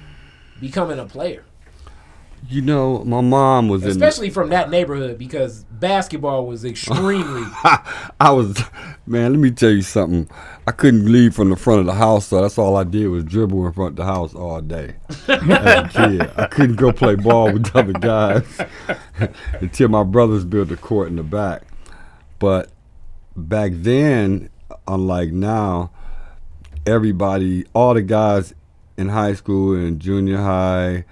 becoming 0.60 0.98
a 0.98 1.04
player, 1.06 1.44
you 2.48 2.62
know, 2.62 3.04
my 3.04 3.20
mom 3.20 3.68
was 3.68 3.82
in. 3.84 3.90
especially 3.90 4.30
from 4.30 4.50
that 4.50 4.70
neighborhood? 4.70 5.18
Because 5.18 5.64
basketball 5.64 6.46
was 6.46 6.64
extremely. 6.64 7.42
I 8.20 8.30
was, 8.30 8.62
man. 9.06 9.32
Let 9.32 9.40
me 9.40 9.50
tell 9.50 9.70
you 9.70 9.82
something. 9.82 10.28
I 10.68 10.70
couldn't 10.72 11.10
leave 11.10 11.34
from 11.34 11.48
the 11.48 11.56
front 11.56 11.80
of 11.80 11.86
the 11.86 11.94
house, 11.94 12.26
so 12.26 12.42
that's 12.42 12.58
all 12.58 12.76
I 12.76 12.84
did 12.84 13.08
was 13.08 13.24
dribble 13.24 13.66
in 13.66 13.72
front 13.72 13.92
of 13.92 13.96
the 13.96 14.04
house 14.04 14.34
all 14.34 14.60
day. 14.60 14.96
As 15.08 15.26
a 15.26 15.90
kid, 15.90 16.30
I 16.36 16.46
couldn't 16.46 16.76
go 16.76 16.92
play 16.92 17.14
ball 17.14 17.50
with 17.50 17.74
other 17.74 17.94
guys 17.94 18.44
until 19.60 19.88
my 19.88 20.02
brothers 20.02 20.44
built 20.44 20.70
a 20.70 20.76
court 20.76 21.08
in 21.08 21.16
the 21.16 21.22
back. 21.22 21.62
But 22.38 22.70
back 23.34 23.72
then, 23.76 24.50
unlike 24.86 25.32
now, 25.32 25.90
everybody, 26.84 27.64
all 27.72 27.94
the 27.94 28.02
guys 28.02 28.52
in 28.98 29.08
high 29.08 29.32
school 29.32 29.74
and 29.74 29.98
junior 29.98 30.36
high 30.36 31.06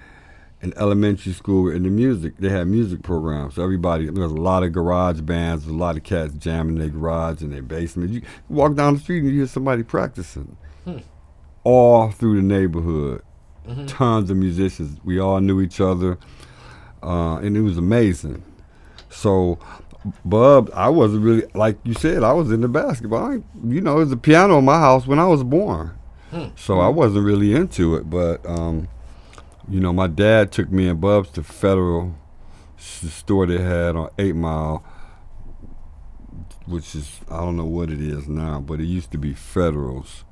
in 0.61 0.73
elementary 0.77 1.33
school 1.33 1.69
in 1.69 1.83
the 1.83 1.89
music. 1.89 2.37
They 2.37 2.49
had 2.49 2.67
music 2.67 3.03
programs. 3.03 3.55
So 3.55 3.63
everybody, 3.63 4.09
there 4.09 4.23
was 4.23 4.31
a 4.31 4.35
lot 4.35 4.63
of 4.63 4.71
garage 4.71 5.21
bands, 5.21 5.67
a 5.67 5.73
lot 5.73 5.97
of 5.97 6.03
cats 6.03 6.33
jamming 6.33 6.75
in 6.75 6.81
their 6.81 6.89
garage 6.89 7.41
in 7.41 7.51
their 7.51 7.61
basement. 7.61 8.11
You 8.11 8.21
walk 8.49 8.75
down 8.75 8.95
the 8.95 8.99
street 8.99 9.19
and 9.19 9.29
you 9.29 9.37
hear 9.37 9.47
somebody 9.47 9.83
practicing. 9.83 10.57
All 11.63 12.09
through 12.11 12.37
the 12.37 12.41
neighborhood. 12.41 13.21
Tons 13.87 14.29
of 14.29 14.37
musicians. 14.37 14.99
We 15.03 15.19
all 15.19 15.39
knew 15.41 15.61
each 15.61 15.79
other. 15.81 16.17
Uh, 17.03 17.35
and 17.37 17.55
it 17.57 17.61
was 17.61 17.77
amazing. 17.77 18.41
So, 19.09 19.59
Bub, 20.23 20.71
I 20.73 20.89
wasn't 20.89 21.23
really, 21.23 21.45
like 21.53 21.77
you 21.83 21.93
said, 21.93 22.23
I 22.23 22.31
was 22.31 22.51
into 22.51 22.67
basketball. 22.69 23.25
I, 23.25 23.33
you 23.65 23.81
know, 23.81 23.91
there 23.95 24.05
was 24.05 24.11
a 24.11 24.17
piano 24.17 24.57
in 24.59 24.65
my 24.65 24.79
house 24.79 25.05
when 25.05 25.19
I 25.19 25.27
was 25.27 25.43
born. 25.43 25.91
So 26.55 26.79
I 26.79 26.87
wasn't 26.89 27.25
really 27.25 27.53
into 27.55 27.95
it, 27.95 28.09
but 28.09 28.45
um, 28.45 28.87
you 29.69 29.79
know, 29.79 29.93
my 29.93 30.07
dad 30.07 30.51
took 30.51 30.71
me 30.71 30.87
and 30.87 30.99
Bubs 31.01 31.29
to 31.31 31.43
Federal 31.43 32.15
s- 32.77 33.11
store 33.13 33.45
they 33.45 33.57
had 33.61 33.95
on 33.95 34.09
Eight 34.17 34.35
Mile, 34.35 34.83
which 36.65 36.95
is 36.95 37.19
I 37.29 37.37
don't 37.37 37.57
know 37.57 37.65
what 37.65 37.89
it 37.89 38.01
is 38.01 38.27
now, 38.27 38.59
but 38.61 38.79
it 38.79 38.85
used 38.85 39.11
to 39.11 39.17
be 39.17 39.33
Federals. 39.33 40.23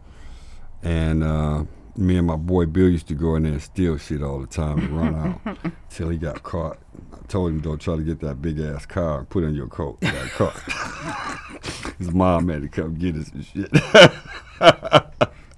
And 0.84 1.24
uh, 1.24 1.64
me 1.98 2.18
and 2.18 2.28
my 2.28 2.36
boy 2.36 2.66
Bill 2.66 2.90
used 2.90 3.08
to 3.08 3.14
go 3.16 3.36
in 3.36 3.44
there 3.44 3.54
and 3.54 3.62
steal 3.62 3.98
shit 3.98 4.22
all 4.22 4.40
the 4.40 4.48
time 4.48 4.80
and 4.80 4.90
run 4.98 5.16
out 5.16 5.58
till 5.90 6.10
he 6.10 6.18
got 6.18 6.44
caught. 6.44 6.78
I 7.14 7.26
told 7.28 7.52
him 7.52 7.60
don't 7.62 7.80
try 7.82 7.96
to 7.96 8.04
get 8.04 8.20
that 8.22 8.42
big 8.42 8.60
ass 8.60 8.86
car 8.86 9.20
and 9.20 9.30
put 9.30 9.44
it 9.44 9.48
in 9.48 9.56
your 9.56 9.68
coat. 9.68 9.98
He 10.02 10.12
got 10.12 10.30
caught. 10.32 10.60
His 11.98 12.12
mom 12.12 12.50
had 12.50 12.62
to 12.62 12.70
come 12.70 12.96
get 12.96 13.16
us 13.16 13.30
and 13.32 13.46
shit. 13.46 13.70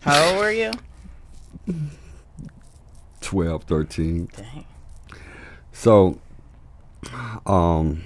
How 0.02 0.30
old 0.30 0.38
were 0.38 0.52
you? 0.52 0.72
12, 3.28 3.64
13. 3.66 4.30
Dang. 4.38 4.66
So, 5.74 6.18
um, 7.46 8.02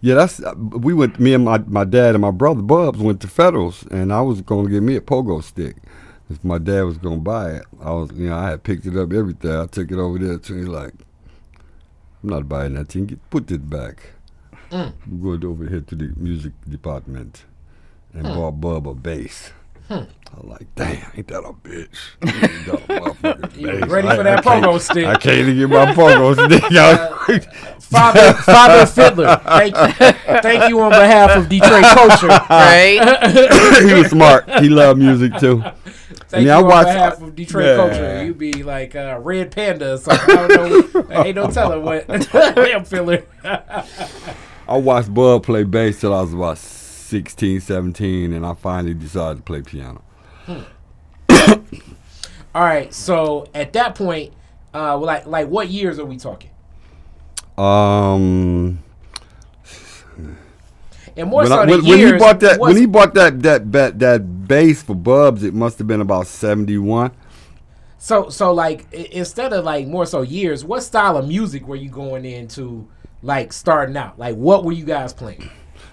yeah, 0.00 0.14
that's 0.14 0.40
we 0.56 0.94
went. 0.94 1.20
Me 1.20 1.34
and 1.34 1.44
my 1.44 1.58
my 1.58 1.84
dad 1.84 2.14
and 2.14 2.22
my 2.22 2.30
brother 2.30 2.62
Bubs 2.62 2.98
went 2.98 3.20
to 3.20 3.28
Federals, 3.28 3.86
and 3.90 4.10
I 4.10 4.22
was 4.22 4.40
going 4.40 4.64
to 4.64 4.72
get 4.72 4.82
me 4.82 4.96
a 4.96 5.02
pogo 5.02 5.42
stick. 5.42 5.76
If 6.30 6.42
my 6.42 6.56
dad 6.56 6.84
was 6.84 6.96
going 6.96 7.18
to 7.18 7.22
buy 7.22 7.50
it, 7.50 7.64
I 7.82 7.90
was, 7.92 8.10
you 8.12 8.30
know, 8.30 8.36
I 8.36 8.48
had 8.48 8.62
picked 8.62 8.86
it 8.86 8.96
up 8.96 9.12
everything. 9.12 9.50
I 9.50 9.66
took 9.66 9.90
it 9.90 9.98
over 9.98 10.18
there 10.18 10.38
to 10.38 10.54
him 10.54 10.66
like, 10.66 10.94
I'm 12.22 12.30
not 12.30 12.48
buying 12.48 12.74
that 12.74 12.88
thing. 12.88 13.04
Get, 13.04 13.28
put 13.28 13.50
it 13.50 13.68
back. 13.68 14.14
Mm. 14.70 14.94
We 15.06 15.36
go 15.36 15.48
over 15.50 15.68
here 15.68 15.82
to 15.82 15.94
the 15.94 16.14
music 16.16 16.52
department 16.66 17.44
and 18.14 18.24
bought 18.24 18.52
Bub 18.52 18.88
a 18.88 18.94
bass. 18.94 19.52
Hmm. 19.88 20.04
I 20.36 20.40
was 20.40 20.48
like, 20.60 20.74
damn, 20.74 21.10
ain't 21.16 21.28
that 21.28 21.44
a 21.44 21.52
bitch? 21.52 21.88
That 23.22 23.54
a 23.54 23.58
You 23.60 23.86
ready 23.86 24.08
I- 24.08 24.16
for 24.16 24.22
that 24.22 24.44
can't- 24.44 24.64
pogo 24.64 24.78
stick. 24.80 25.06
I 25.06 25.16
can't 25.16 25.38
even 25.38 25.56
get 25.56 25.70
my 25.70 25.86
pogo 25.94 26.34
stick 26.46 26.72
out. 26.76 27.82
Father, 27.82 28.32
Father 28.42 28.84
Fiddler, 28.86 29.36
thank 29.44 29.74
you, 29.76 30.38
thank 30.42 30.68
you 30.68 30.80
on 30.80 30.90
behalf 30.90 31.36
of 31.36 31.48
Detroit 31.48 31.84
culture. 31.94 32.26
Right? 32.50 33.80
he 33.86 33.94
was 33.94 34.08
smart. 34.10 34.48
He 34.60 34.68
loved 34.68 34.98
music 35.00 35.36
too. 35.38 35.62
Thank 36.28 36.44
mean, 36.46 36.50
I 36.50 36.56
on 36.58 36.64
watched- 36.66 36.86
behalf 36.88 37.22
of 37.22 37.34
Detroit 37.34 37.64
Yeah. 37.64 37.76
culture. 37.76 38.24
you'd 38.26 38.38
be 38.38 38.62
like 38.64 38.94
uh, 38.96 39.18
Red 39.22 39.52
Panda 39.52 39.94
or 39.94 39.98
something. 39.98 40.36
I 40.36 40.46
don't 40.48 40.94
know. 40.94 41.22
ain't 41.22 41.36
no 41.36 41.50
telling 41.50 41.82
what. 41.82 42.06
Damn 42.08 42.84
Fiddler. 42.84 43.24
I 44.68 44.76
watched 44.76 45.14
Bud 45.14 45.44
play 45.44 45.62
bass 45.64 46.00
till 46.00 46.12
I 46.12 46.20
was 46.22 46.34
about 46.34 46.58
16, 46.58 47.60
17, 47.60 48.32
and 48.32 48.44
I 48.44 48.54
finally 48.54 48.94
decided 48.94 49.36
to 49.38 49.42
play 49.44 49.62
piano. 49.62 50.02
All 52.54 52.62
right, 52.64 52.92
so 52.92 53.46
at 53.54 53.72
that 53.74 53.94
point, 53.94 54.32
uh, 54.74 54.96
like 54.98 55.26
like 55.26 55.48
what 55.48 55.68
years 55.68 55.98
are 55.98 56.06
we 56.06 56.16
talking? 56.16 56.50
Um, 57.58 58.82
And 61.16 61.30
more 61.30 61.44
when, 61.44 61.50
so 61.50 61.58
I, 61.60 61.64
when, 61.64 61.84
when 61.86 61.98
years. 61.98 62.12
he 62.12 62.18
bought 62.18 62.40
that, 62.40 62.60
when 62.60 62.76
he 62.76 62.86
bought 62.86 63.14
that 63.14 63.42
that 63.42 63.72
that 63.72 63.98
that 64.00 64.46
bass 64.48 64.82
for 64.82 64.94
Bubs, 64.94 65.42
it 65.42 65.54
must 65.54 65.78
have 65.78 65.86
been 65.86 66.00
about 66.02 66.26
seventy 66.26 66.78
one. 66.78 67.12
so 67.98 68.28
so 68.28 68.52
like 68.52 68.86
instead 68.92 69.52
of 69.52 69.64
like 69.64 69.86
more 69.86 70.06
so 70.06 70.22
years, 70.22 70.64
what 70.64 70.82
style 70.82 71.16
of 71.16 71.26
music 71.28 71.66
were 71.66 71.76
you 71.76 71.90
going 71.90 72.24
into? 72.24 72.88
Like 73.22 73.52
starting 73.52 73.96
out, 73.96 74.18
like 74.18 74.36
what 74.36 74.64
were 74.64 74.72
you 74.72 74.84
guys 74.84 75.12
playing? 75.12 75.50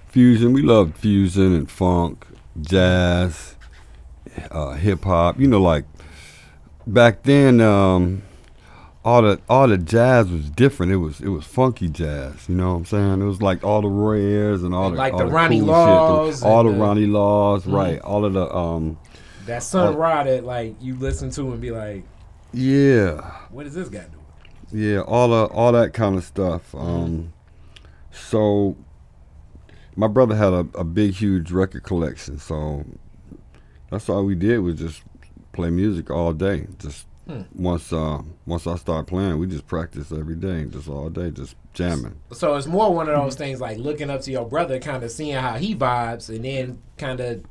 Fusion, 0.08 0.54
we 0.54 0.62
loved 0.62 0.98
fusion 0.98 1.54
and 1.56 1.70
funk, 1.72 2.28
jazz, 2.62 3.53
uh, 4.52 4.72
hip 4.74 5.04
hop. 5.04 5.40
You 5.40 5.48
know, 5.48 5.62
like 5.62 5.86
back 6.88 7.24
then, 7.24 7.62
um, 7.62 8.24
all 9.06 9.22
the 9.22 9.40
all 9.50 9.68
the 9.68 9.78
jazz 9.78 10.30
was 10.30 10.50
different. 10.50 10.92
It 10.92 10.98
was 10.98 11.20
it 11.22 11.28
was 11.30 11.46
funky 11.46 11.90
jazz. 11.90 12.48
You 12.48 12.56
know 12.56 12.72
what 12.72 12.78
I'm 12.80 12.86
saying? 12.86 13.22
It 13.22 13.26
was 13.26 13.42
like 13.42 13.64
all 13.64 13.82
the 13.82 13.90
Roy 13.90 14.20
Ayers 14.20 14.64
and 14.64 14.74
all 14.74 14.92
the 14.92 14.98
Like 14.98 15.14
all 15.14 15.20
the 15.20 15.26
Ronnie 15.28 15.60
cool 15.60 15.68
Laws 15.68 16.40
shit, 16.40 16.46
all 16.46 16.64
the 16.64 16.70
the- 16.70 16.74
Mm-hmm. 16.76 16.82
Ronnie 16.82 17.08
Laws, 17.08 17.66
right? 17.68 18.00
All 18.02 18.24
of 18.26 18.34
the 18.34 18.54
um, 18.56 18.98
That 19.46 19.64
Sun. 19.64 19.96
Ra 19.96 20.24
that 20.24 20.46
like 20.46 20.76
you 20.82 20.96
listen 20.96 21.30
to 21.32 21.52
and 21.52 21.60
be 21.62 21.72
like, 21.72 22.04
yeah. 22.54 23.20
what 23.52 23.66
is 23.66 23.74
this 23.74 23.90
guy 23.90 24.06
doing? 24.06 24.20
Yeah, 24.72 25.02
all 25.02 25.28
the 25.28 25.46
all 25.54 25.72
that 25.74 25.94
kind 25.94 26.16
of 26.16 26.24
stuff. 26.24 26.74
Um, 26.74 27.34
so 28.12 28.76
my 29.96 30.08
brother 30.08 30.36
had 30.36 30.54
a, 30.54 30.66
a 30.76 30.84
big, 30.84 31.14
huge 31.14 31.52
record 31.52 31.84
collection, 31.84 32.40
so 32.40 32.84
that's 33.94 34.10
all 34.10 34.26
we 34.26 34.36
did 34.36 34.60
was 34.60 34.80
just 34.80 35.04
play 35.52 35.70
music 35.70 36.10
all 36.10 36.34
day. 36.34 36.68
Just 36.80 37.06
once 37.56 37.94
uh, 37.94 38.22
once 38.46 38.68
I 38.68 38.76
started 38.76 39.08
playing, 39.08 39.40
we 39.40 39.48
just 39.48 39.68
practiced 39.68 40.12
every 40.12 40.36
day, 40.36 40.66
just 40.66 40.90
all 40.90 41.10
day, 41.10 41.32
just 41.32 41.56
jamming. 41.74 42.16
So 42.32 42.56
it's 42.56 42.68
more 42.68 42.94
one 42.94 43.08
of 43.08 43.16
those 43.16 43.36
things 43.36 43.62
like 43.62 43.78
looking 43.78 44.10
up 44.10 44.22
to 44.22 44.32
your 44.32 44.46
brother, 44.46 44.80
kind 44.80 45.04
of 45.04 45.12
seeing 45.12 45.36
how 45.36 45.54
he 45.54 45.76
vibes, 45.76 46.30
and 46.30 46.44
then 46.44 46.82
kind 46.98 47.20
of 47.20 47.44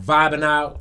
vibing 0.00 0.42
out 0.42 0.80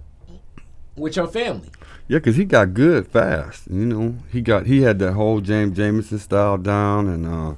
with 0.96 1.16
your 1.16 1.28
family. 1.28 1.70
Yeah, 2.08 2.20
cause 2.20 2.36
he 2.36 2.46
got 2.46 2.74
good 2.74 3.08
fast. 3.08 3.68
You 3.68 3.86
know, 3.86 4.18
he 4.32 4.42
got 4.42 4.66
he 4.66 4.82
had 4.82 5.00
that 5.00 5.14
whole 5.14 5.42
James 5.42 5.78
Jamerson 5.78 6.20
style 6.20 6.58
down, 6.58 7.08
and 7.08 7.26
uh, 7.26 7.56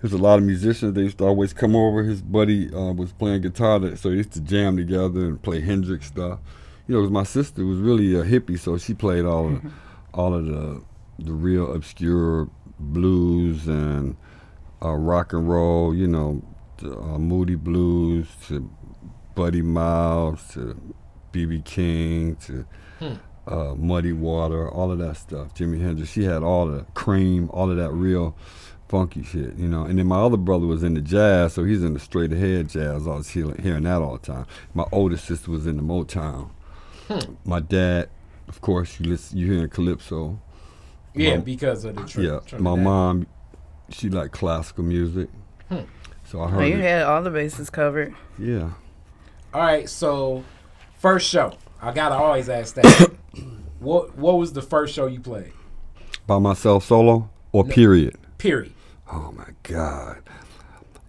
there's 0.00 0.12
a 0.12 0.18
lot 0.18 0.38
of 0.38 0.44
musicians. 0.44 0.94
They 0.94 1.02
used 1.02 1.18
to 1.18 1.24
always 1.26 1.52
come 1.52 1.74
over. 1.76 2.02
His 2.02 2.22
buddy 2.22 2.72
uh, 2.72 2.92
was 2.92 3.12
playing 3.12 3.42
guitar, 3.42 3.78
that, 3.80 3.98
so 3.98 4.10
they 4.10 4.16
used 4.16 4.32
to 4.32 4.40
jam 4.40 4.76
together 4.76 5.20
and 5.26 5.40
play 5.42 5.60
Hendrix 5.60 6.06
stuff. 6.06 6.40
You 6.86 6.94
know, 6.96 7.02
'cause 7.02 7.10
my 7.10 7.22
sister 7.24 7.64
was 7.64 7.78
really 7.78 8.14
a 8.14 8.24
hippie, 8.24 8.58
so 8.58 8.76
she 8.78 8.94
played 8.94 9.24
all 9.24 9.48
of, 9.48 9.62
all 10.14 10.34
of 10.34 10.46
the 10.46 10.82
the 11.18 11.32
real 11.32 11.72
obscure 11.74 12.48
blues 12.78 13.68
and 13.68 14.16
uh, 14.82 14.92
rock 14.94 15.32
and 15.34 15.48
roll. 15.48 15.94
You 15.94 16.08
know, 16.08 16.42
the, 16.78 16.96
uh, 16.98 17.18
Moody 17.18 17.54
Blues 17.56 18.26
to 18.48 18.68
Buddy 19.34 19.62
Miles 19.62 20.48
to 20.54 20.74
BB 21.32 21.64
King 21.64 22.36
to 22.46 22.64
uh, 23.46 23.74
Muddy 23.76 24.12
Water, 24.12 24.68
all 24.70 24.90
of 24.90 24.98
that 24.98 25.16
stuff. 25.18 25.54
Jimi 25.54 25.80
Hendrix, 25.80 26.10
she 26.10 26.24
had 26.24 26.42
all 26.42 26.66
the 26.66 26.84
cream, 26.94 27.50
all 27.52 27.70
of 27.70 27.76
that 27.76 27.92
real 27.92 28.34
funky 28.90 29.22
shit, 29.22 29.54
you 29.56 29.68
know. 29.68 29.84
And 29.84 29.98
then 29.98 30.06
my 30.06 30.20
other 30.20 30.36
brother 30.36 30.66
was 30.66 30.82
into 30.82 31.00
jazz, 31.00 31.54
so 31.54 31.64
he's 31.64 31.82
in 31.84 31.94
the 31.94 32.00
straight 32.00 32.32
ahead 32.32 32.68
jazz. 32.68 33.06
I 33.06 33.14
was 33.14 33.28
hearing, 33.30 33.60
hearing 33.62 33.84
that 33.84 34.02
all 34.02 34.14
the 34.18 34.26
time. 34.26 34.46
My 34.74 34.84
oldest 34.90 35.24
sister 35.26 35.50
was 35.50 35.66
in 35.66 35.76
the 35.76 35.82
Motown. 35.82 36.50
Hmm. 37.08 37.34
My 37.44 37.60
dad, 37.60 38.08
of 38.48 38.60
course, 38.60 38.98
you 38.98 39.08
listen, 39.10 39.38
you 39.38 39.52
hearing 39.52 39.68
calypso. 39.68 40.40
Yeah, 41.14 41.36
Mom- 41.36 41.44
because 41.44 41.84
of 41.84 41.96
the 41.96 42.04
trip. 42.04 42.42
yeah, 42.52 42.58
my 42.58 42.74
mom, 42.76 43.26
she 43.90 44.08
liked 44.10 44.32
classical 44.32 44.84
music. 44.84 45.28
Hmm. 45.68 45.78
So 46.24 46.38
I 46.38 46.42
Well, 46.42 46.48
heard 46.50 46.66
you 46.66 46.74
it. 46.78 46.82
had 46.82 47.02
all 47.02 47.22
the 47.22 47.30
bases 47.30 47.70
covered. 47.70 48.14
Yeah. 48.38 48.70
All 49.54 49.60
right, 49.62 49.88
so 49.88 50.44
first 50.98 51.28
show. 51.28 51.54
I 51.82 51.92
gotta 51.92 52.14
always 52.14 52.48
ask 52.48 52.74
that. 52.74 53.10
what 53.80 54.16
What 54.16 54.36
was 54.38 54.52
the 54.52 54.62
first 54.62 54.94
show 54.94 55.06
you 55.06 55.18
played? 55.20 55.52
By 56.26 56.38
myself 56.38 56.84
solo 56.84 57.30
or 57.52 57.64
period? 57.64 58.16
Period. 58.38 58.72
Oh 59.12 59.32
my 59.36 59.48
God. 59.64 60.22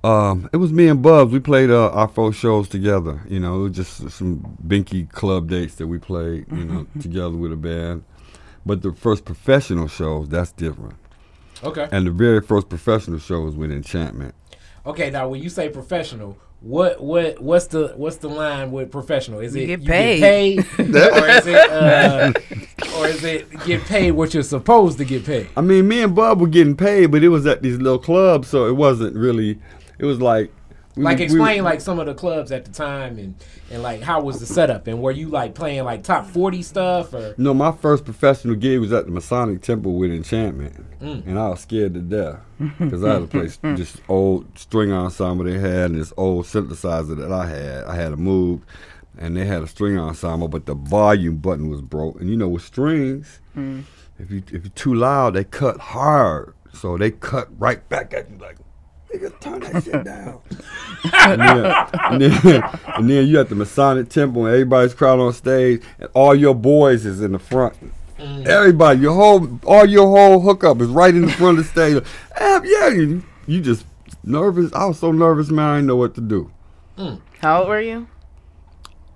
Um, 0.04 0.50
it 0.52 0.58
was 0.58 0.74
me 0.74 0.88
and 0.88 1.02
Bubs. 1.02 1.32
We 1.32 1.40
played 1.40 1.70
uh, 1.70 1.92
our 1.92 2.08
four 2.08 2.34
shows 2.34 2.68
together. 2.68 3.22
You 3.30 3.40
know, 3.40 3.60
it 3.60 3.64
was 3.64 3.72
just 3.74 4.10
some 4.18 4.58
binky 4.66 5.10
club 5.10 5.50
dates 5.50 5.76
that 5.76 5.88
we 5.88 6.00
played. 6.00 6.46
You 6.52 6.66
know, 6.66 6.88
together 7.00 7.36
with 7.36 7.52
a 7.52 7.58
band. 7.58 8.04
But 8.66 8.82
the 8.82 8.94
first 8.94 9.26
professional 9.26 9.88
shows, 9.88 10.30
that's 10.30 10.52
different. 10.52 10.96
Okay. 11.64 11.88
And 11.92 12.08
the 12.08 12.12
very 12.12 12.42
first 12.42 12.70
professional 12.70 13.20
show 13.20 13.42
was 13.42 13.56
with 13.56 13.72
Enchantment. 13.72 14.34
Okay. 14.86 15.12
Now, 15.12 15.30
when 15.30 15.42
you 15.44 15.50
say 15.50 15.70
professional, 15.70 16.38
what 16.62 17.02
what 17.04 17.41
what's 17.41 17.67
the 17.67 17.93
what's 17.95 18.17
the 18.17 18.30
line 18.30 18.71
with 18.71 18.91
professional? 18.91 19.39
Is 19.39 19.56
You 19.56 19.63
it 19.63 19.67
get 19.67 19.82
you 19.82 19.88
paid. 19.88 20.19
get 20.19 20.67
paid, 20.78 20.95
or 20.95 21.28
is 21.28 21.47
it 21.47 21.71
uh, 21.71 22.32
or 22.97 23.08
is 23.08 23.24
it 23.24 23.50
get 23.65 23.82
paid 23.86 24.12
what 24.12 24.34
you're 24.34 24.43
supposed 24.43 24.97
to 25.00 25.06
get 25.06 25.26
paid? 25.26 25.50
I 25.58 25.62
mean, 25.62 25.88
me 25.88 26.04
and 26.04 26.15
Bob 26.15 26.39
were 26.39 26.47
getting 26.47 26.78
paid, 26.78 27.08
but 27.12 27.24
it 27.24 27.30
was 27.30 27.45
at 27.47 27.62
these 27.63 27.78
little 27.78 27.97
clubs, 28.00 28.47
so 28.47 28.67
it 28.67 28.76
wasn't 28.76 29.15
really. 29.15 29.60
It 30.00 30.06
was 30.06 30.21
like. 30.21 30.52
We 30.95 31.04
Like 31.04 31.15
were- 31.15 31.19
we 31.19 31.23
explain 31.25 31.58
were- 31.63 31.69
like 31.69 31.82
some 31.82 31.99
of 31.99 32.06
the 32.06 32.13
clubs 32.13 32.51
at 32.51 32.65
the 32.65 32.71
time 32.71 33.17
and 33.17 33.36
and 33.71 33.82
like 33.82 34.01
how 34.01 34.21
was 34.21 34.39
the 34.39 34.45
setup 34.45 34.88
and 34.88 35.01
were 35.01 35.12
you 35.12 35.30
like 35.30 35.56
playing 35.56 35.84
like 35.86 36.04
top 36.04 36.25
forty 36.27 36.62
stuff 36.62 37.13
or 37.13 37.34
No, 37.38 37.54
my 37.54 37.71
first 37.71 38.04
professional 38.06 38.56
gig 38.56 38.80
was 38.80 38.91
at 38.91 39.06
the 39.06 39.12
Masonic 39.12 39.62
Temple 39.62 39.93
with 39.97 40.12
Enchantment, 40.12 40.75
mm. 41.01 41.25
and 41.25 41.39
I 41.39 41.49
was 41.49 41.62
scared 41.62 41.93
to 41.93 42.01
death 42.01 42.39
because 42.80 43.04
I 43.04 43.13
had 43.13 43.19
to 43.21 43.27
play 43.27 43.45
s- 43.45 43.60
this 43.63 43.97
old 44.10 44.45
string 44.58 44.91
ensemble 44.91 45.45
they 45.45 45.58
had 45.60 45.91
and 45.91 45.99
this 45.99 46.12
old 46.17 46.45
synthesizer 46.45 47.15
that 47.17 47.32
I 47.32 47.47
had. 47.47 47.84
I 47.86 47.95
had 47.95 48.12
a 48.13 48.17
Moog, 48.17 48.62
and 49.17 49.36
they 49.38 49.45
had 49.45 49.63
a 49.63 49.67
string 49.67 49.97
ensemble, 49.97 50.47
but 50.49 50.65
the 50.65 50.75
volume 50.75 51.38
button 51.38 51.69
was 51.69 51.82
broke. 51.82 52.19
And 52.19 52.30
you 52.30 52.36
know, 52.36 52.49
with 52.49 52.63
strings, 52.63 53.39
mm. 53.58 53.84
if 54.19 54.30
you 54.30 54.39
if 54.47 54.63
you're 54.65 54.75
too 54.75 54.93
loud, 54.93 55.34
they 55.36 55.43
cut 55.45 55.80
hard, 55.80 56.54
so 56.73 56.97
they 56.97 57.12
cut 57.12 57.47
right 57.58 57.88
back 57.88 58.13
at 58.13 58.30
you 58.30 58.38
like. 58.38 58.58
Nigga, 59.13 59.39
turn 59.39 59.60
that 59.62 59.84
shit 59.84 60.04
down. 60.04 60.39
and, 61.13 61.41
then, 61.41 61.86
and, 62.06 62.21
then, 62.21 62.80
and 62.95 63.10
then 63.10 63.28
you 63.28 63.39
at 63.39 63.50
the 63.50 63.56
Masonic 63.56 64.10
Temple 64.10 64.45
and 64.45 64.54
everybody's 64.54 64.93
crowded 64.93 65.21
on 65.24 65.34
stage 65.34 65.82
and 66.00 66.10
all 66.13 66.34
your 66.36 66.56
boys 66.56 67.06
is 67.06 67.21
in 67.21 67.32
the 67.34 67.39
front. 67.39 67.76
Everybody, 68.19 69.00
your 69.00 69.15
whole 69.15 69.60
all 69.65 69.86
your 69.86 70.08
whole 70.08 70.39
hookup 70.41 70.80
is 70.80 70.89
right 70.89 71.13
in 71.13 71.24
the 71.24 71.32
front 71.32 71.58
of 71.58 71.65
the 71.65 71.71
stage. 71.71 72.04
Ah, 72.39 72.62
yeah, 72.63 72.89
you, 72.89 73.24
you 73.47 73.62
just 73.62 73.84
nervous. 74.24 74.71
I 74.74 74.86
was 74.86 75.00
so 75.00 75.12
nervous, 75.12 75.50
man. 75.50 75.65
I 75.69 75.76
didn't 75.78 75.88
know 75.88 75.95
what 75.95 76.13
to 76.15 76.21
do. 76.21 76.52
How 77.39 77.62
old 77.62 77.69
were 77.69 77.82
you? 77.82 78.08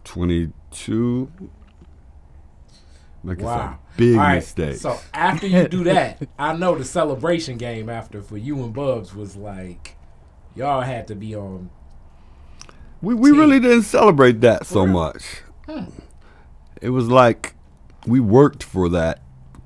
Twenty 0.03 0.51
two. 0.71 1.31
Like 3.25 3.41
Wow. 3.41 3.79
it's 3.89 3.95
a 3.95 3.97
big 3.97 4.15
right, 4.17 4.35
mistake. 4.35 4.77
So 4.77 4.97
after 5.13 5.47
you 5.47 5.67
do 5.67 5.83
that, 5.85 6.21
I 6.39 6.55
know 6.55 6.75
the 6.77 6.85
celebration 6.85 7.57
game 7.57 7.89
after 7.89 8.21
for 8.21 8.37
you 8.37 8.63
and 8.63 8.73
Bubs 8.73 9.15
was 9.15 9.35
like, 9.35 9.95
y'all 10.55 10.81
had 10.81 11.07
to 11.07 11.15
be 11.15 11.35
on. 11.35 11.69
We 13.01 13.13
we 13.13 13.31
Team. 13.31 13.39
really 13.39 13.59
didn't 13.59 13.83
celebrate 13.83 14.41
that 14.41 14.65
so 14.65 14.83
real? 14.83 14.93
much. 14.93 15.23
Hmm. 15.67 15.85
It 16.81 16.89
was 16.89 17.07
like 17.07 17.55
we 18.07 18.19
worked 18.19 18.63
for 18.63 18.89
that 18.89 19.21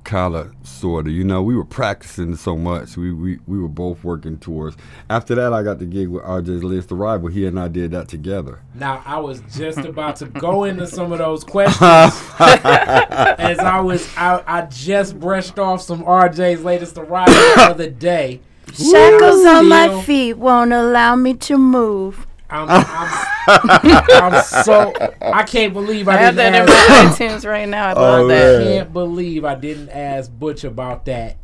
kind 0.10 0.34
of 0.36 0.52
sort 0.64 1.06
of. 1.06 1.14
You 1.14 1.24
know, 1.24 1.42
we 1.44 1.56
were 1.56 1.64
practicing 1.64 2.36
so 2.36 2.58
much. 2.58 2.98
We, 2.98 3.14
we 3.14 3.40
we 3.46 3.60
were 3.60 3.68
both 3.68 4.04
working 4.04 4.40
towards. 4.40 4.76
After 5.10 5.36
that, 5.36 5.54
I 5.54 5.62
got 5.62 5.78
the 5.78 5.86
gig 5.86 6.10
with 6.10 6.24
RJ's 6.24 6.64
Latest 6.64 6.92
Arrival. 6.92 7.30
He 7.30 7.46
and 7.46 7.60
I 7.60 7.68
did 7.68 7.92
that 7.92 8.08
together. 8.08 8.60
Now 8.74 9.04
I 9.06 9.20
was 9.20 9.42
just 9.56 9.80
about 9.80 10.16
to 10.18 10.26
go 10.26 10.64
into 10.64 10.88
some 10.88 11.12
of 11.12 11.20
those 11.20 11.44
questions 11.44 11.82
as 12.40 13.60
I 13.60 13.80
was 13.82 14.10
I, 14.18 14.44
I 14.48 14.62
just 14.64 15.20
brushed 15.20 15.60
off 15.60 15.82
some 15.82 16.04
RJ's 16.04 16.64
latest 16.64 16.98
arrival 16.98 17.34
the 17.34 17.62
other 17.70 17.90
day. 17.90 18.42
Shackles 18.74 19.46
on 19.46 19.70
my 19.70 20.02
feet 20.04 20.34
won't 20.34 20.74
allow 20.74 21.16
me 21.16 21.34
to 21.36 21.58
move. 21.58 22.28
I'm, 22.50 22.68
I'm, 22.70 24.04
I'm 24.34 24.44
so 24.44 24.94
I 25.22 25.44
can't 25.44 25.74
believe 25.74 26.08
I, 26.08 26.14
I 26.14 26.18
have 26.18 26.36
didn't 26.36 26.54
that 26.54 26.62
in 26.62 26.66
my 26.66 27.12
iTunes 27.12 27.48
right 27.48 27.68
now. 27.70 27.88
I 27.90 27.94
Oh, 27.94 28.02
love 28.02 28.32
I 28.32 28.34
that. 28.34 28.58
man. 28.60 28.64
can't 28.74 28.94
believe 28.94 29.46
I 29.46 29.56
didn't 29.56 29.90
ask 29.90 30.32
Butch 30.32 30.64
about 30.64 31.06
that. 31.06 31.38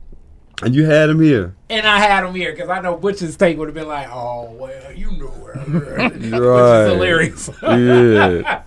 And 0.64 0.74
you 0.74 0.86
had 0.86 1.10
him 1.10 1.22
here. 1.22 1.54
And 1.70 1.86
I 1.86 2.00
had 2.00 2.24
him 2.26 2.34
here 2.34 2.52
because 2.54 2.70
I 2.70 2.80
know 2.80 2.96
Butch's 2.96 3.36
take 3.36 3.58
would 3.58 3.68
have 3.68 3.76
been 3.76 3.90
like, 3.90 4.08
"Oh 4.10 4.52
well, 4.54 4.92
you 4.94 5.12
know 5.12 5.26
where." 5.28 5.54
Which 5.70 6.32
Right. 6.32 6.86
is 6.86 6.92
hilarious. 6.94 7.50
Yeah. 7.62 8.64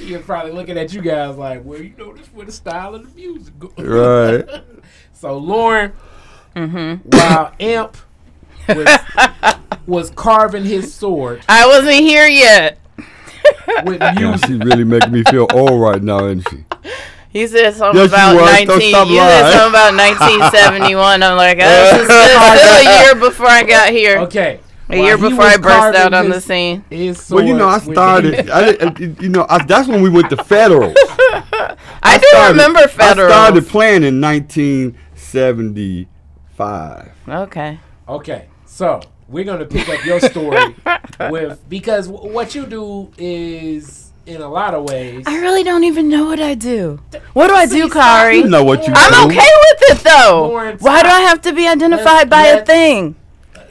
he 0.00 0.16
was 0.16 0.24
probably 0.24 0.50
looking 0.52 0.76
at 0.76 0.92
you 0.92 1.00
guys 1.00 1.36
like, 1.36 1.64
"Well, 1.64 1.80
you 1.80 1.92
know 1.96 2.14
this 2.14 2.26
where 2.28 2.46
the 2.46 2.50
style 2.52 2.96
of 2.96 3.02
the 3.08 3.14
music 3.14 3.56
goes." 3.60 3.72
right. 3.78 4.44
So 5.12 5.38
Lauren, 5.38 5.92
Mm-hmm. 6.56 7.08
while 7.10 7.52
Amp 7.60 7.96
was, 8.68 8.88
was 9.88 10.10
carving 10.10 10.64
his 10.64 10.92
sword 10.94 11.42
I 11.48 11.66
wasn't 11.66 11.96
here 11.96 12.26
yet. 12.28 12.78
with 13.84 14.00
Yeah, 14.00 14.12
music, 14.12 14.46
she 14.46 14.54
really 14.56 14.84
making 14.84 15.10
me 15.12 15.22
feel 15.24 15.46
old 15.52 15.80
right 15.80 16.00
now, 16.02 16.26
isn't 16.26 16.48
she? 16.50 16.64
He 17.30 17.46
said 17.46 17.74
something 17.74 18.00
Yes, 18.02 18.10
you 18.10 18.16
about 18.16 18.34
was. 18.36 18.50
Don't 18.66 18.68
19. 18.68 18.90
stop 18.90 19.08
You 19.08 19.16
said 19.18 19.52
something 19.52 19.68
about 19.70 19.94
1971. 19.94 21.22
I'm 21.22 21.36
like, 21.36 21.58
oh, 21.60 21.68
this 21.68 22.00
is 22.02 22.08
still 22.08 22.90
a 22.90 23.02
year 23.04 23.14
before 23.14 23.46
I 23.46 23.62
got 23.64 23.90
here. 23.90 24.18
okay, 24.20 24.60
A 24.90 24.96
while 24.98 25.06
year 25.06 25.18
before 25.18 25.44
I 25.44 25.56
burst 25.58 25.78
carving 25.78 26.00
out 26.00 26.14
on 26.14 26.28
the 26.30 26.40
scene. 26.40 26.82
Well, 27.30 27.44
you 27.44 27.54
know, 27.54 27.68
I 27.68 27.78
started. 27.78 28.48
I, 28.50 28.72
didn't- 28.72 29.20
you 29.22 29.28
know, 29.28 29.46
I, 29.48 29.62
that's 29.64 29.86
when 29.88 30.02
we 30.02 30.08
went 30.10 30.30
to 30.30 30.36
federals. 30.42 30.94
I, 32.02 32.18
do 32.20 32.26
started- 32.28 32.50
remember 32.52 32.88
federal. 32.88 33.32
I 33.32 33.46
started 33.48 33.66
playing 33.68 34.02
in 34.04 34.20
1975. 34.20 37.08
Okay. 37.28 37.78
Okay, 38.08 38.46
so 38.64 39.00
we're 39.28 39.44
gonna 39.44 39.64
pick 39.66 39.88
up 39.88 40.04
your 40.04 40.20
story 40.20 40.74
with 41.30 41.60
because 41.68 42.08
w- 42.08 42.32
what 42.32 42.54
you 42.54 42.66
do 42.66 43.10
is 43.18 44.10
in 44.26 44.40
a 44.42 44.48
lot 44.48 44.74
of 44.74 44.84
ways. 44.84 45.24
I 45.26 45.38
really 45.40 45.62
don't 45.64 45.84
even 45.84 46.08
know 46.08 46.26
what 46.26 46.40
I 46.40 46.54
do. 46.54 47.00
What 47.32 47.48
do 47.48 47.54
I 47.54 47.66
do, 47.66 47.88
Kari? 47.88 48.38
You 48.38 48.48
know 48.48 48.64
what 48.64 48.80
you 48.80 48.86
do. 48.88 48.92
I'm 48.96 49.28
do. 49.28 49.34
okay 49.34 49.50
with 49.60 49.82
it 49.90 49.98
though. 50.04 50.48
Lauren, 50.48 50.78
Why 50.78 51.02
do. 51.02 51.08
I 51.08 51.20
have 51.20 51.40
to 51.42 51.52
be 51.52 51.66
identified 51.66 52.28
Let's- 52.28 52.30
by 52.30 52.46
a 52.46 52.54
let's- 52.56 52.66
thing? 52.70 53.14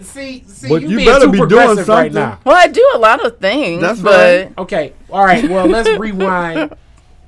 See, 0.01 0.43
see, 0.47 0.69
But 0.69 0.83
you, 0.83 0.89
you 0.89 0.97
being 0.97 1.09
better 1.09 1.25
too 1.25 1.31
be 1.31 1.37
doing 1.39 1.49
progressive 1.49 1.87
right 1.87 2.11
something. 2.11 2.13
now. 2.13 2.39
Well, 2.45 2.55
I 2.55 2.67
do 2.67 2.87
a 2.93 2.99
lot 2.99 3.25
of 3.25 3.39
things, 3.39 3.81
That's 3.81 3.99
but 3.99 4.45
right. 4.45 4.57
Okay, 4.59 4.93
all 5.09 5.25
right. 5.25 5.49
Well, 5.49 5.65
let's 5.65 5.89
rewind. 5.99 6.75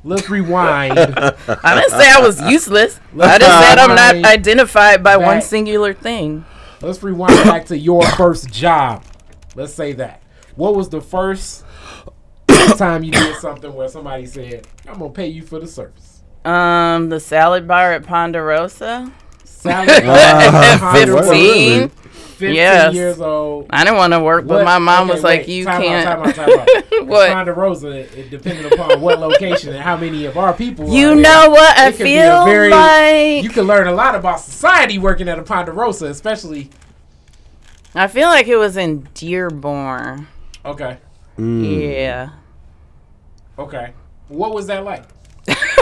Let's 0.03 0.29
rewind. 0.29 0.97
I 0.99 1.75
didn't 1.75 1.89
say 1.91 2.07
I 2.09 2.19
was 2.21 2.39
useless. 2.43 2.99
I 3.19 3.39
just 3.39 3.67
said 3.67 3.79
I'm 3.79 3.89
Right. 3.89 4.21
not 4.21 4.31
identified 4.31 5.03
by 5.03 5.17
one 5.17 5.37
Back. 5.37 5.43
singular 5.43 5.93
thing. 5.95 6.45
Let's 6.81 7.03
rewind 7.03 7.35
back 7.43 7.65
to 7.67 7.77
your 7.77 8.03
first 8.11 8.51
job. 8.51 9.03
Let's 9.55 9.73
say 9.73 9.93
that. 9.93 10.21
What 10.55 10.75
was 10.75 10.89
the 10.89 11.01
first 11.01 11.65
time 12.77 13.03
you 13.03 13.11
did 13.11 13.35
something 13.37 13.73
where 13.73 13.87
somebody 13.87 14.25
said, 14.25 14.67
"I'm 14.87 14.99
gonna 14.99 15.11
pay 15.11 15.27
you 15.27 15.41
for 15.41 15.59
the 15.59 15.67
service"? 15.67 16.23
Um, 16.45 17.09
the 17.09 17.19
salad 17.19 17.67
bar 17.67 17.93
at 17.93 18.03
Ponderosa. 18.03 19.11
Salad 19.43 19.89
At 19.89 20.05
Wow. 20.05 21.91
Ponderosa, 22.39 22.47
15. 22.47 22.47
15 22.49 22.55
Yes. 22.55 22.93
years 22.95 23.21
old. 23.21 23.65
I 23.69 23.83
didn't 23.83 23.97
want 23.97 24.13
to 24.13 24.19
work, 24.19 24.47
but 24.47 24.55
What- 24.57 24.65
my 24.65 24.77
mom 24.79 25.03
okay, 25.09 25.13
was 25.15 25.23
like, 25.23 25.47
"You 25.47 25.65
time 25.65 25.81
can't." 25.81 26.07
Out, 26.07 26.23
time 26.23 26.27
out, 26.27 26.35
time 26.35 26.59
out. 26.59 26.83
What? 27.07 27.31
Ponderosa, 27.31 27.87
it, 27.89 28.29
depending 28.29 28.71
upon 28.71 29.01
what 29.01 29.19
location 29.19 29.73
and 29.73 29.81
how 29.81 29.95
many 29.97 30.25
of 30.25 30.37
our 30.37 30.53
people. 30.53 30.89
You 30.89 31.11
are 31.11 31.15
there, 31.15 31.23
know 31.23 31.49
what? 31.49 31.77
I 31.77 31.87
it 31.87 31.91
could 31.93 32.03
be 32.03 32.15
feel 32.15 32.45
very- 32.45 32.69
like 32.69 33.43
You 33.43 33.49
can 33.49 33.63
learn 33.65 33.87
a 33.87 33.91
lot 33.93 34.15
about 34.15 34.39
society 34.41 34.97
working 34.99 35.27
at 35.29 35.39
a 35.39 35.43
Ponderosa, 35.43 36.05
especially. 36.07 36.69
I 37.95 38.07
feel 38.07 38.27
like 38.27 38.47
it 38.47 38.57
was 38.57 38.77
in 38.77 39.07
Dearborn. 39.15 40.27
Okay, 40.65 40.97
Mm. 41.39 41.91
Yeah. 41.97 42.29
okay. 43.57 43.93
What 44.27 44.53
was 44.53 44.67
that 44.67 44.83
like? 44.83 45.03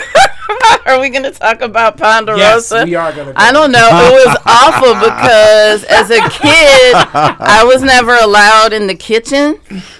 Are 0.85 0.99
we 0.99 1.09
gonna 1.09 1.31
talk 1.31 1.61
about 1.61 1.97
Ponderosa? 1.97 2.75
Yes, 2.75 2.85
we 2.85 2.95
are 2.95 3.11
gonna. 3.13 3.33
I 3.35 3.51
don't 3.51 3.71
know. 3.71 3.89
It 3.91 4.25
was 4.25 4.37
awful 4.45 4.93
because 4.93 5.83
as 5.83 6.09
a 6.09 6.21
kid, 6.29 6.95
I 6.95 7.63
was 7.65 7.83
never 7.83 8.15
allowed 8.15 8.73
in 8.73 8.87
the 8.87 8.95
kitchen. 8.95 9.59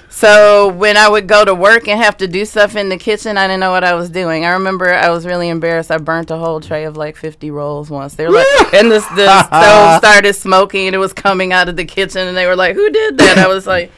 So 0.09 0.69
when 0.69 0.97
I 0.97 1.07
would 1.07 1.27
go 1.27 1.45
to 1.45 1.53
work 1.53 1.87
and 1.87 2.01
have 2.01 2.17
to 2.17 2.27
do 2.27 2.43
stuff 2.43 2.75
in 2.75 2.89
the 2.89 2.97
kitchen, 2.97 3.37
I 3.37 3.45
didn't 3.45 3.59
know 3.59 3.69
what 3.69 3.83
I 3.83 3.93
was 3.93 4.09
doing. 4.09 4.45
I 4.45 4.53
remember 4.53 4.91
I 4.91 5.11
was 5.11 5.27
really 5.27 5.47
embarrassed. 5.47 5.91
I 5.91 5.97
burnt 5.99 6.31
a 6.31 6.37
whole 6.37 6.59
tray 6.59 6.85
of 6.85 6.97
like 6.97 7.15
50 7.15 7.51
rolls 7.51 7.91
once. 7.91 8.15
They 8.15 8.25
were 8.25 8.33
like, 8.33 8.47
and 8.73 8.89
this 8.89 9.05
the 9.09 9.43
stove 9.43 9.97
started 9.99 10.33
smoking 10.33 10.87
and 10.87 10.95
it 10.95 10.97
was 10.97 11.13
coming 11.13 11.53
out 11.53 11.69
of 11.69 11.75
the 11.75 11.85
kitchen, 11.85 12.27
and 12.27 12.35
they 12.35 12.47
were 12.47 12.55
like, 12.55 12.73
"Who 12.73 12.89
did 12.89 13.17
that?" 13.19 13.37
I 13.37 13.47
was 13.47 13.67
like. 13.67 13.91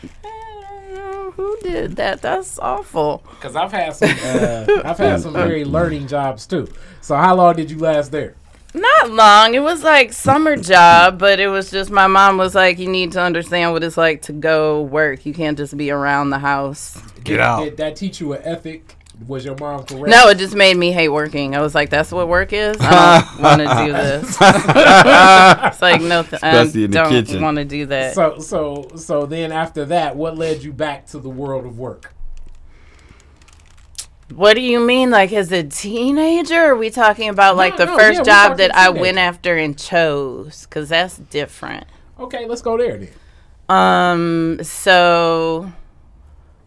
"I 1.40 1.42
don't 1.42 1.64
know 1.64 1.72
Who 1.72 1.72
did 1.72 1.96
that? 1.96 2.22
That's 2.22 2.60
awful. 2.60 3.24
Because 3.32 3.56
I've 3.56 3.72
had 3.72 3.96
some, 3.96 4.10
uh, 4.10 4.82
I've 4.90 4.98
had 4.98 5.22
some 5.22 5.34
very 5.34 5.66
learning 5.66 6.08
jobs 6.08 6.46
too. 6.46 6.68
So 7.02 7.16
how 7.16 7.36
long 7.36 7.56
did 7.56 7.72
you 7.72 7.80
last 7.80 8.12
there? 8.12 8.36
Not 8.74 9.10
long. 9.10 9.56
It 9.56 9.62
was 9.62 9.84
like 9.84 10.14
summer 10.14 10.56
job, 10.56 11.18
but 11.18 11.40
it 11.40 11.48
was 11.48 11.72
just 11.72 11.90
my 11.90 12.06
mom 12.06 12.38
was 12.38 12.54
like, 12.54 12.78
"You 12.78 12.88
need 12.88 13.14
to 13.14 13.22
understand 13.22 13.72
what 13.72 13.84
it's 13.84 13.98
like 13.98 14.22
to 14.24 14.34
go 14.34 14.84
work. 14.84 15.26
You 15.26 15.34
can't 15.34 15.58
just 15.58 15.76
be 15.76 15.90
around 15.90 16.30
the 16.30 16.40
house." 16.40 17.02
Get 17.24 17.40
out. 17.40 17.64
Did 17.64 17.78
that 17.78 17.96
teach 17.96 18.20
you 18.20 18.34
an 18.34 18.42
ethic? 18.44 18.96
Was 19.28 19.44
your 19.44 19.56
mom 19.58 19.84
correct? 19.84 20.08
No, 20.08 20.30
it 20.30 20.38
just 20.38 20.56
made 20.56 20.78
me 20.78 20.92
hate 20.92 21.10
working. 21.10 21.56
I 21.56 21.62
was 21.62 21.76
like, 21.76 21.90
"That's 21.90 22.12
what 22.12 22.28
work 22.28 22.54
is. 22.54 22.78
I 22.80 23.22
don't 23.22 23.44
want 23.44 23.62
to 23.62 23.86
do 23.86 23.92
this." 23.94 24.38
it's 24.42 25.82
like 25.82 26.02
no, 26.02 26.24
th- 26.24 26.42
I 26.42 26.62
Especially 26.62 26.86
in 26.86 26.92
the 26.92 26.98
don't 26.98 27.42
want 27.42 27.58
to 27.58 27.66
do 27.66 27.86
that. 27.88 28.16
So 28.16 28.40
so 28.40 28.88
so 28.96 29.26
then 29.26 29.52
after 29.52 29.86
that, 29.86 30.16
what 30.16 30.38
led 30.38 30.64
you 30.64 30.72
back 30.72 31.08
to 31.08 31.20
the 31.20 31.30
world 31.30 31.66
of 31.66 31.78
work? 31.78 32.14
what 34.34 34.54
do 34.54 34.62
you 34.62 34.80
mean, 34.80 35.10
like 35.10 35.34
as 35.34 35.52
a 35.52 35.64
teenager? 35.64 36.56
Are 36.56 36.76
we 36.76 36.90
talking 36.90 37.30
about 37.30 37.56
like 37.56 37.78
No, 37.78 37.86
the 37.86 37.86
no, 37.86 37.98
first 37.98 38.20
yeah, 38.20 38.24
job 38.24 38.52
talking 38.52 38.58
that 38.58 38.76
I 38.76 38.90
went 38.90 39.18
after 39.18 39.58
and 39.58 39.78
chose? 39.78 40.66
Because 40.66 40.90
that's 40.90 41.18
different. 41.18 41.86
Okay, 42.20 42.46
let's 42.46 42.62
go 42.62 42.78
there 42.78 42.98
then. 42.98 43.10
Um, 43.76 44.64
so 44.64 45.72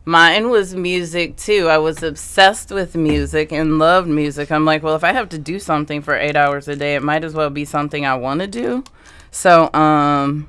mine 0.04 0.50
was 0.50 0.74
music 0.74 1.36
too. 1.36 1.68
I 1.68 1.78
was 1.78 2.02
obsessed 2.02 2.70
with 2.70 2.94
music 2.94 3.52
and 3.52 3.78
loved 3.78 4.08
music. 4.08 4.50
I'm 4.50 4.64
like, 4.64 4.82
well, 4.82 4.96
if 4.96 5.04
I 5.04 5.12
have 5.12 5.28
to 5.30 5.38
do 5.38 5.58
something 5.58 6.02
for 6.02 6.14
eight 6.14 6.36
hours 6.36 6.68
a 6.68 6.76
day, 6.76 6.94
it 6.94 7.02
might 7.02 7.24
as 7.24 7.34
well 7.34 7.50
be 7.50 7.64
something 7.64 8.04
I 8.04 8.14
want 8.14 8.40
to 8.40 8.46
do. 8.46 8.84
So, 9.30 9.72
um, 9.72 10.48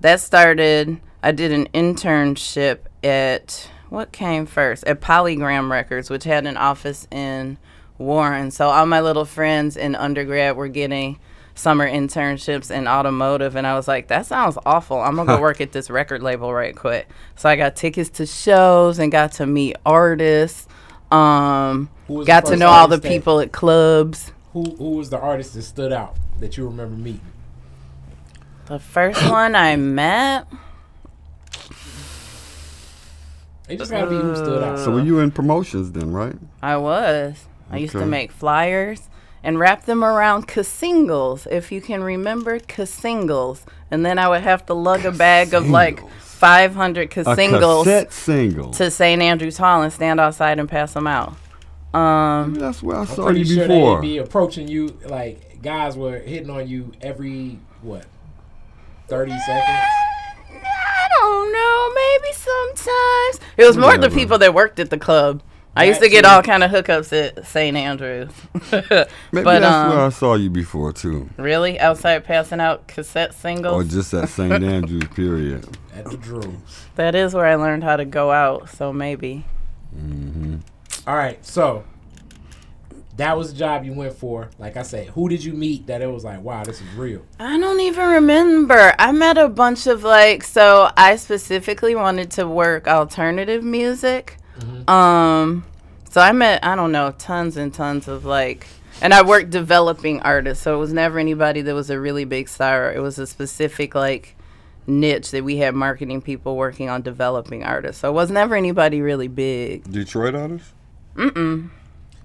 that 0.00 0.20
started. 0.20 1.00
I 1.22 1.32
did 1.32 1.50
an 1.50 1.66
internship 1.74 2.78
at 3.02 3.68
what 3.88 4.12
came 4.12 4.46
first 4.46 4.84
at 4.84 5.00
Polygram 5.00 5.70
Records, 5.70 6.10
which 6.10 6.24
had 6.24 6.46
an 6.46 6.56
office 6.56 7.08
in 7.10 7.58
Warren. 7.96 8.50
So 8.50 8.68
all 8.68 8.86
my 8.86 9.00
little 9.00 9.24
friends 9.24 9.76
in 9.76 9.94
undergrad 9.94 10.56
were 10.56 10.68
getting 10.68 11.18
summer 11.58 11.88
internships 11.88 12.70
in 12.70 12.86
automotive 12.86 13.56
and 13.56 13.66
I 13.66 13.74
was 13.74 13.88
like, 13.88 14.08
that 14.08 14.26
sounds 14.26 14.56
awful. 14.64 15.00
I'm 15.00 15.16
gonna 15.16 15.36
go 15.36 15.40
work 15.40 15.60
at 15.60 15.72
this 15.72 15.90
record 15.90 16.22
label 16.22 16.52
right 16.54 16.74
quick. 16.74 17.08
So 17.36 17.48
I 17.48 17.56
got 17.56 17.76
tickets 17.76 18.10
to 18.10 18.26
shows 18.26 18.98
and 18.98 19.10
got 19.10 19.32
to 19.32 19.46
meet 19.46 19.76
artists. 19.84 20.66
Um 21.10 21.90
Who 22.06 22.14
was 22.14 22.26
the 22.26 22.32
got 22.32 22.46
to 22.46 22.56
know 22.56 22.68
all 22.68 22.86
the 22.88 22.94
artist 22.94 23.02
that- 23.02 23.08
people 23.08 23.40
at 23.40 23.52
clubs. 23.52 24.32
Who 24.52 24.64
who 24.76 24.90
was 24.92 25.10
the 25.10 25.18
artist 25.18 25.54
that 25.54 25.62
stood 25.62 25.92
out 25.92 26.16
that 26.40 26.56
you 26.56 26.64
remember 26.66 26.96
meeting? 26.96 27.20
The 28.66 28.78
first 28.78 29.22
one 29.30 29.54
I 29.54 29.76
met 29.76 30.46
It 33.68 33.78
just 33.78 33.90
gotta 33.90 34.08
be 34.08 34.16
who 34.16 34.34
stood 34.34 34.62
out. 34.62 34.78
So 34.78 34.92
were 34.92 35.00
you 35.02 35.18
in 35.18 35.30
promotions 35.30 35.92
then, 35.92 36.12
right? 36.12 36.36
I 36.62 36.76
was. 36.78 37.46
I 37.70 37.76
used 37.76 37.92
to 37.92 38.06
make 38.06 38.32
flyers 38.32 39.08
and 39.42 39.58
wrap 39.58 39.84
them 39.84 40.02
around 40.04 40.46
cassingles, 40.48 41.46
if 41.50 41.70
you 41.72 41.80
can 41.80 42.02
remember 42.02 42.58
cassingles. 42.58 43.62
And 43.90 44.04
then 44.04 44.18
I 44.18 44.28
would 44.28 44.42
have 44.42 44.66
to 44.66 44.74
lug 44.74 45.04
a 45.04 45.12
bag 45.12 45.54
of 45.54 45.68
like 45.70 46.02
500 46.20 47.02
A 47.02 47.06
casingles 47.08 47.84
cassette 47.86 48.12
single. 48.12 48.70
to 48.72 48.90
St. 48.90 49.22
Andrews 49.22 49.56
Hall 49.58 49.82
and 49.82 49.92
stand 49.92 50.20
outside 50.20 50.58
and 50.58 50.68
pass 50.68 50.92
them 50.94 51.06
out. 51.06 51.34
Um, 51.94 52.54
That's 52.54 52.82
where 52.82 52.96
I 52.96 53.00
I'm 53.00 53.06
saw 53.06 53.30
you 53.30 53.44
sure 53.44 53.66
before. 53.66 54.00
they'd 54.00 54.06
be 54.08 54.18
approaching 54.18 54.68
you 54.68 54.98
like 55.06 55.62
guys 55.62 55.96
were 55.96 56.18
hitting 56.18 56.50
on 56.50 56.68
you 56.68 56.92
every 57.00 57.58
what 57.80 58.04
thirty 59.08 59.32
seconds. 59.32 59.86
I 60.50 61.08
don't 61.18 61.52
know. 61.52 61.94
Maybe 61.94 62.34
sometimes 62.34 63.40
it 63.56 63.64
was 63.64 63.76
more 63.78 63.96
the 63.96 64.10
people 64.10 64.36
that 64.38 64.52
worked 64.52 64.78
at 64.78 64.90
the 64.90 64.98
club. 64.98 65.42
I 65.78 65.84
used 65.84 66.00
to 66.00 66.08
get 66.08 66.24
all 66.24 66.42
kind 66.42 66.64
of 66.64 66.70
hookups 66.70 67.12
at 67.12 67.46
St. 67.46 67.76
Andrews. 67.76 68.30
Maybe 68.72 68.80
but 68.80 69.60
that's 69.60 69.90
where 69.90 70.00
I 70.00 70.04
um, 70.06 70.10
saw 70.10 70.34
you 70.34 70.50
before 70.50 70.92
too, 70.92 71.30
really, 71.36 71.78
outside 71.78 72.24
passing 72.24 72.60
out 72.60 72.88
cassette 72.88 73.34
singles, 73.34 73.74
or 73.74 73.88
just 73.88 74.12
at 74.14 74.28
St. 74.28 74.52
Andrews. 74.64 75.08
Period. 75.14 75.76
At 75.94 76.06
the 76.06 76.16
Drews. 76.16 76.86
that 76.96 77.14
is 77.14 77.34
where 77.34 77.46
I 77.46 77.54
learned 77.54 77.84
how 77.84 77.96
to 77.96 78.04
go 78.04 78.30
out. 78.30 78.68
So 78.70 78.92
maybe. 78.92 79.44
Mm-hmm. 79.96 80.56
All 81.06 81.16
right, 81.16 81.44
so 81.44 81.84
that 83.18 83.36
was 83.36 83.52
the 83.52 83.58
job 83.58 83.84
you 83.84 83.92
went 83.92 84.14
for. 84.14 84.50
Like 84.58 84.76
I 84.76 84.82
said, 84.82 85.08
who 85.08 85.28
did 85.28 85.44
you 85.44 85.52
meet 85.52 85.86
that 85.88 86.02
it 86.02 86.06
was 86.06 86.24
like, 86.24 86.40
wow, 86.40 86.64
this 86.64 86.80
is 86.80 86.88
real? 86.94 87.22
I 87.38 87.58
don't 87.58 87.80
even 87.80 88.08
remember. 88.08 88.94
I 88.98 89.12
met 89.12 89.38
a 89.38 89.48
bunch 89.48 89.86
of 89.86 90.02
like 90.02 90.42
so 90.42 90.90
I 90.96 91.16
specifically 91.16 91.94
wanted 91.94 92.30
to 92.32 92.48
work 92.48 92.88
alternative 92.88 93.62
music. 93.62 94.37
Um 94.86 95.64
so 96.10 96.20
I 96.20 96.32
met 96.32 96.64
I 96.64 96.74
don't 96.76 96.92
know 96.92 97.14
tons 97.18 97.56
and 97.56 97.72
tons 97.72 98.08
of 98.08 98.24
like 98.24 98.66
and 99.00 99.14
I 99.14 99.22
worked 99.22 99.50
developing 99.50 100.20
artists. 100.22 100.64
So 100.64 100.74
it 100.74 100.78
was 100.78 100.92
never 100.92 101.18
anybody 101.18 101.60
that 101.62 101.74
was 101.74 101.90
a 101.90 102.00
really 102.00 102.24
big 102.24 102.48
star. 102.48 102.92
It 102.92 103.00
was 103.00 103.18
a 103.18 103.26
specific 103.26 103.94
like 103.94 104.34
niche 104.86 105.30
that 105.32 105.44
we 105.44 105.58
had 105.58 105.74
marketing 105.74 106.22
people 106.22 106.56
working 106.56 106.88
on 106.88 107.02
developing 107.02 107.62
artists. 107.62 108.00
So 108.00 108.08
it 108.08 108.12
was 108.14 108.30
never 108.30 108.56
anybody 108.56 109.00
really 109.02 109.28
big. 109.28 109.84
Detroit 109.90 110.34
artists. 110.34 110.72
Mm 111.14 111.30
mm. 111.30 111.70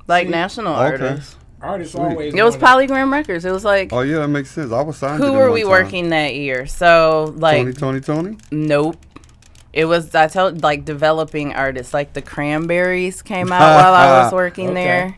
Like 0.08 0.28
See? 0.28 0.32
national 0.32 0.74
Okay. 0.74 0.84
artists. 1.06 1.36
Artists 1.62 1.94
Sweet. 1.94 2.02
always. 2.04 2.34
It 2.34 2.44
was 2.44 2.58
wanna- 2.58 2.88
Polygram 2.88 3.12
Records. 3.12 3.46
It 3.46 3.52
was 3.52 3.64
like 3.64 3.94
Oh 3.94 4.02
yeah, 4.02 4.20
that 4.20 4.28
makes 4.30 4.52
sense. 4.52 4.72
I 4.72 4.82
was 4.82 4.98
signed. 4.98 5.20
to 5.22 5.26
who 5.28 5.32
them 5.32 5.40
were 5.42 5.52
we 5.52 5.62
time. 5.62 5.70
working 5.70 6.10
that 6.10 6.36
year? 6.36 6.66
So 6.68 7.34
like 7.38 7.60
Tony, 7.60 7.74
Tony, 7.74 8.00
Tony. 8.02 8.38
Nope. 8.52 8.98
It 9.74 9.86
was 9.86 10.14
I 10.14 10.28
told 10.28 10.62
like 10.64 10.86
developing 10.86 11.54
artists 11.56 11.94
like 11.94 12.14
the 12.14 12.22
Cranberries 12.22 13.22
came 13.24 13.52
out 13.52 13.76
while 13.84 13.94
I 13.94 14.24
was 14.24 14.32
working 14.42 14.70
Okay. 14.70 14.84
there. 14.84 15.18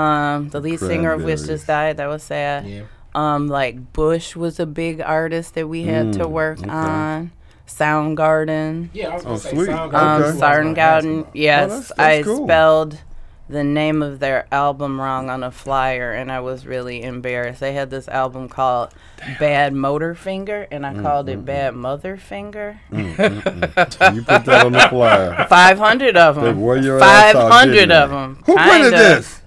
Um, 0.00 0.50
the 0.50 0.60
lead 0.60 0.78
singer 0.80 1.12
of 1.12 1.24
which 1.24 1.44
just 1.44 1.66
died. 1.66 1.96
That 1.96 2.08
was 2.08 2.22
sad. 2.22 2.66
Yeah. 2.66 2.82
Um, 3.14 3.46
like 3.48 3.92
Bush 3.92 4.34
was 4.36 4.58
a 4.60 4.66
big 4.66 5.00
artist 5.00 5.54
that 5.54 5.68
we 5.68 5.84
had 5.84 6.12
to 6.14 6.24
Mm, 6.26 6.30
work 6.30 6.58
okay. 6.58 6.68
on. 6.68 7.30
Soundgarden. 7.66 8.88
Yeah, 8.92 9.08
I 9.10 9.14
was 9.14 9.22
gonna 9.22 9.34
Oh, 9.34 9.38
say 9.38 9.50
sweet. 9.50 9.68
Soundgarden. 9.68 9.94
Um, 9.94 10.22
Okay. 10.22 10.22
was 10.32 10.34
who 10.40 10.44
I 10.44 10.58
was 10.58 10.64
gonna 10.74 10.80
ask 10.80 11.04
Soundgarden. 11.04 11.20
about. 11.20 11.36
Yes, 11.36 11.88
that's- 11.88 11.92
I 11.98 12.22
cool. 12.22 12.44
spelled 12.44 12.98
the 13.48 13.62
name 13.64 14.02
of 14.02 14.20
their 14.20 14.46
album 14.52 15.00
wrong 15.00 15.28
on 15.30 15.42
a 15.42 15.50
flyer, 15.50 16.12
and 16.12 16.32
I 16.32 16.40
was 16.40 16.66
really 16.66 17.02
embarrassed. 17.02 17.60
They 17.60 17.72
had 17.74 17.90
this 17.90 18.08
album 18.08 18.48
called 18.48 18.90
Badmotorfinger, 19.38 20.68
and 20.70 20.86
I 20.86 20.94
Mm, 20.94 21.02
called 21.02 21.28
it 21.28 21.38
mm, 21.40 21.44
Bad 21.44 21.74
mm. 21.74 21.76
Mother 21.78 22.16
Finger. 22.16 22.80
Mm, 22.90 23.18
you 24.14 24.22
put 24.22 24.44
that 24.46 24.64
on 24.64 24.72
the 24.72 24.88
flyer. 24.88 25.46
Five 25.48 25.78
hundred 25.78 26.16
of 26.16 26.36
They 26.36 26.42
them. 26.42 26.60
wore 26.60 26.76
your 26.78 27.00
ass 27.02 27.32
Five 27.34 27.36
out, 27.36 27.52
hundred 27.52 27.72
didn't 27.74 27.92
of 27.92 28.10
them. 28.10 28.42
Who 28.46 28.54
printed 28.56 28.92
this? 28.94 29.40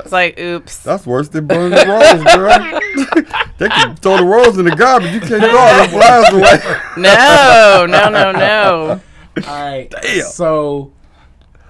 it's 0.00 0.12
like, 0.12 0.38
oops. 0.38 0.78
That's 0.78 1.06
worse 1.06 1.28
than 1.28 1.46
burning 1.46 1.70
the 1.70 1.86
rolls, 1.86 2.24
girl. 2.24 2.58
they 3.58 3.68
can 3.68 3.96
throw 3.96 4.16
the 4.18 4.24
rolls 4.24 4.58
in 4.58 4.64
the 4.64 4.72
garbage. 4.76 5.12
You 5.12 5.20
can't 5.20 5.42
throw 5.42 5.74
the 5.74 5.88
flyers 5.90 6.32
away. 6.32 6.80
No, 6.96 7.86
no, 7.88 8.08
no, 8.08 8.32
no. 8.32 9.00
All 9.46 9.64
right. 9.64 9.90
Damn. 10.02 10.22
So, 10.22 10.92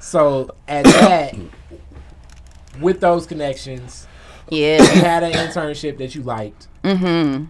so 0.05 0.55
at 0.69 0.85
that, 0.85 1.35
with 2.79 3.01
those 3.01 3.27
connections, 3.27 4.07
yeah, 4.51 4.83
you 4.83 5.01
had 5.01 5.23
an 5.23 5.33
internship 5.33 5.97
that 5.97 6.15
you 6.15 6.23
liked. 6.23 6.69
Mm-hmm. 6.83 7.45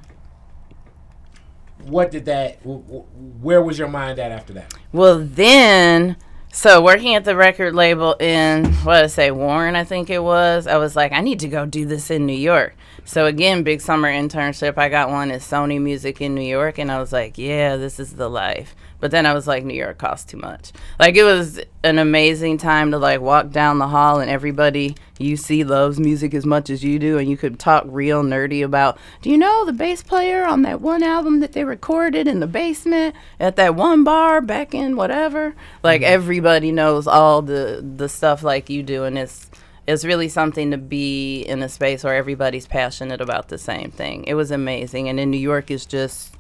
what 1.91 2.13
did 2.13 2.27
that? 2.27 2.61
Where 2.63 3.61
was 3.61 3.77
your 3.77 3.89
mind 3.89 4.21
at 4.21 4.31
after 4.31 4.53
that? 4.53 4.73
Well, 4.93 5.19
then, 5.19 6.17
so 6.53 6.81
working 6.81 7.17
at 7.17 7.25
the 7.25 7.35
record 7.35 7.75
label 7.75 8.15
in 8.21 8.67
what 8.85 8.99
did 8.99 9.05
I 9.05 9.09
say, 9.09 9.31
Warren, 9.33 9.75
I 9.75 9.83
think 9.83 10.09
it 10.09 10.23
was. 10.23 10.69
I 10.69 10.77
was 10.77 10.95
like, 10.95 11.11
I 11.11 11.21
need 11.21 11.41
to 11.41 11.49
go 11.49 11.67
do 11.67 11.85
this 11.85 12.09
in 12.09 12.25
New 12.25 12.33
York. 12.33 12.77
So 13.07 13.27
again, 13.27 13.63
big 13.63 13.81
summer 13.81 14.11
internship. 14.11 14.79
I 14.79 14.89
got 14.89 15.11
one 15.11 15.31
at 15.31 15.41
Sony 15.41 15.81
Music 15.81 16.21
in 16.21 16.35
New 16.35 16.41
York, 16.41 16.79
and 16.79 16.91
I 16.91 16.99
was 16.99 17.13
like, 17.13 17.37
yeah, 17.37 17.77
this 17.77 18.01
is 18.01 18.15
the 18.15 18.31
life. 18.31 18.75
But 18.99 19.11
then 19.11 19.27
I 19.27 19.35
was 19.35 19.47
like, 19.47 19.65
New 19.65 19.75
York 19.75 19.99
costs 19.99 20.31
too 20.31 20.39
much. 20.39 20.73
Like 20.99 21.15
it 21.15 21.25
was 21.25 21.61
an 21.83 21.99
amazing 21.99 22.57
time 22.57 22.91
to 22.93 22.99
like 22.99 23.21
walk 23.21 23.51
down 23.51 23.79
the 23.79 23.89
hall 23.89 24.19
and 24.19 24.31
everybody 24.31 24.97
you 25.19 25.37
see 25.37 25.63
loves 25.63 26.01
music 26.01 26.33
as 26.33 26.47
much 26.47 26.71
as 26.71 26.83
you 26.83 26.99
do, 26.99 27.19
and 27.19 27.29
you 27.29 27.37
could 27.37 27.59
talk 27.59 27.85
real 27.87 28.23
nerdy 28.23 28.65
about. 28.65 28.99
Do 29.21 29.29
you 29.31 29.37
know 29.37 29.67
the 29.67 29.73
bass 29.75 30.03
player 30.03 30.45
on 30.45 30.63
that 30.63 30.81
one 30.81 31.03
album 31.03 31.41
that 31.41 31.53
they 31.53 31.65
recorded 31.65 32.27
in 32.27 32.41
the 32.41 32.47
basement 32.47 33.15
at 33.39 33.57
that 33.57 33.75
one 33.75 34.05
bar 34.05 34.41
back 34.41 34.75
in 34.75 34.97
whatever? 34.97 35.55
Like 35.83 36.01
mm-hmm. 36.01 36.13
everybody 36.13 36.73
knows 36.73 37.07
all 37.07 37.43
the 37.43 37.85
the 37.97 38.09
stuff 38.09 38.43
like 38.43 38.71
you 38.71 38.83
do, 38.83 39.05
and 39.05 39.19
it's 39.19 39.51
it's 39.87 40.05
really 40.05 40.29
something 40.29 40.71
to 40.71 40.79
be 40.79 41.43
in 41.43 41.63
a 41.63 41.69
space 41.69 42.05
where 42.05 42.15
everybody's 42.15 42.67
passionate 42.67 43.21
about 43.21 43.49
the 43.49 43.59
same 43.59 43.91
thing. 43.91 44.25
It 44.27 44.35
was 44.35 44.51
amazing, 44.51 45.09
and 45.09 45.21
in 45.21 45.31
New 45.31 45.39
York 45.39 45.71
is 45.71 45.85
just 45.87 46.35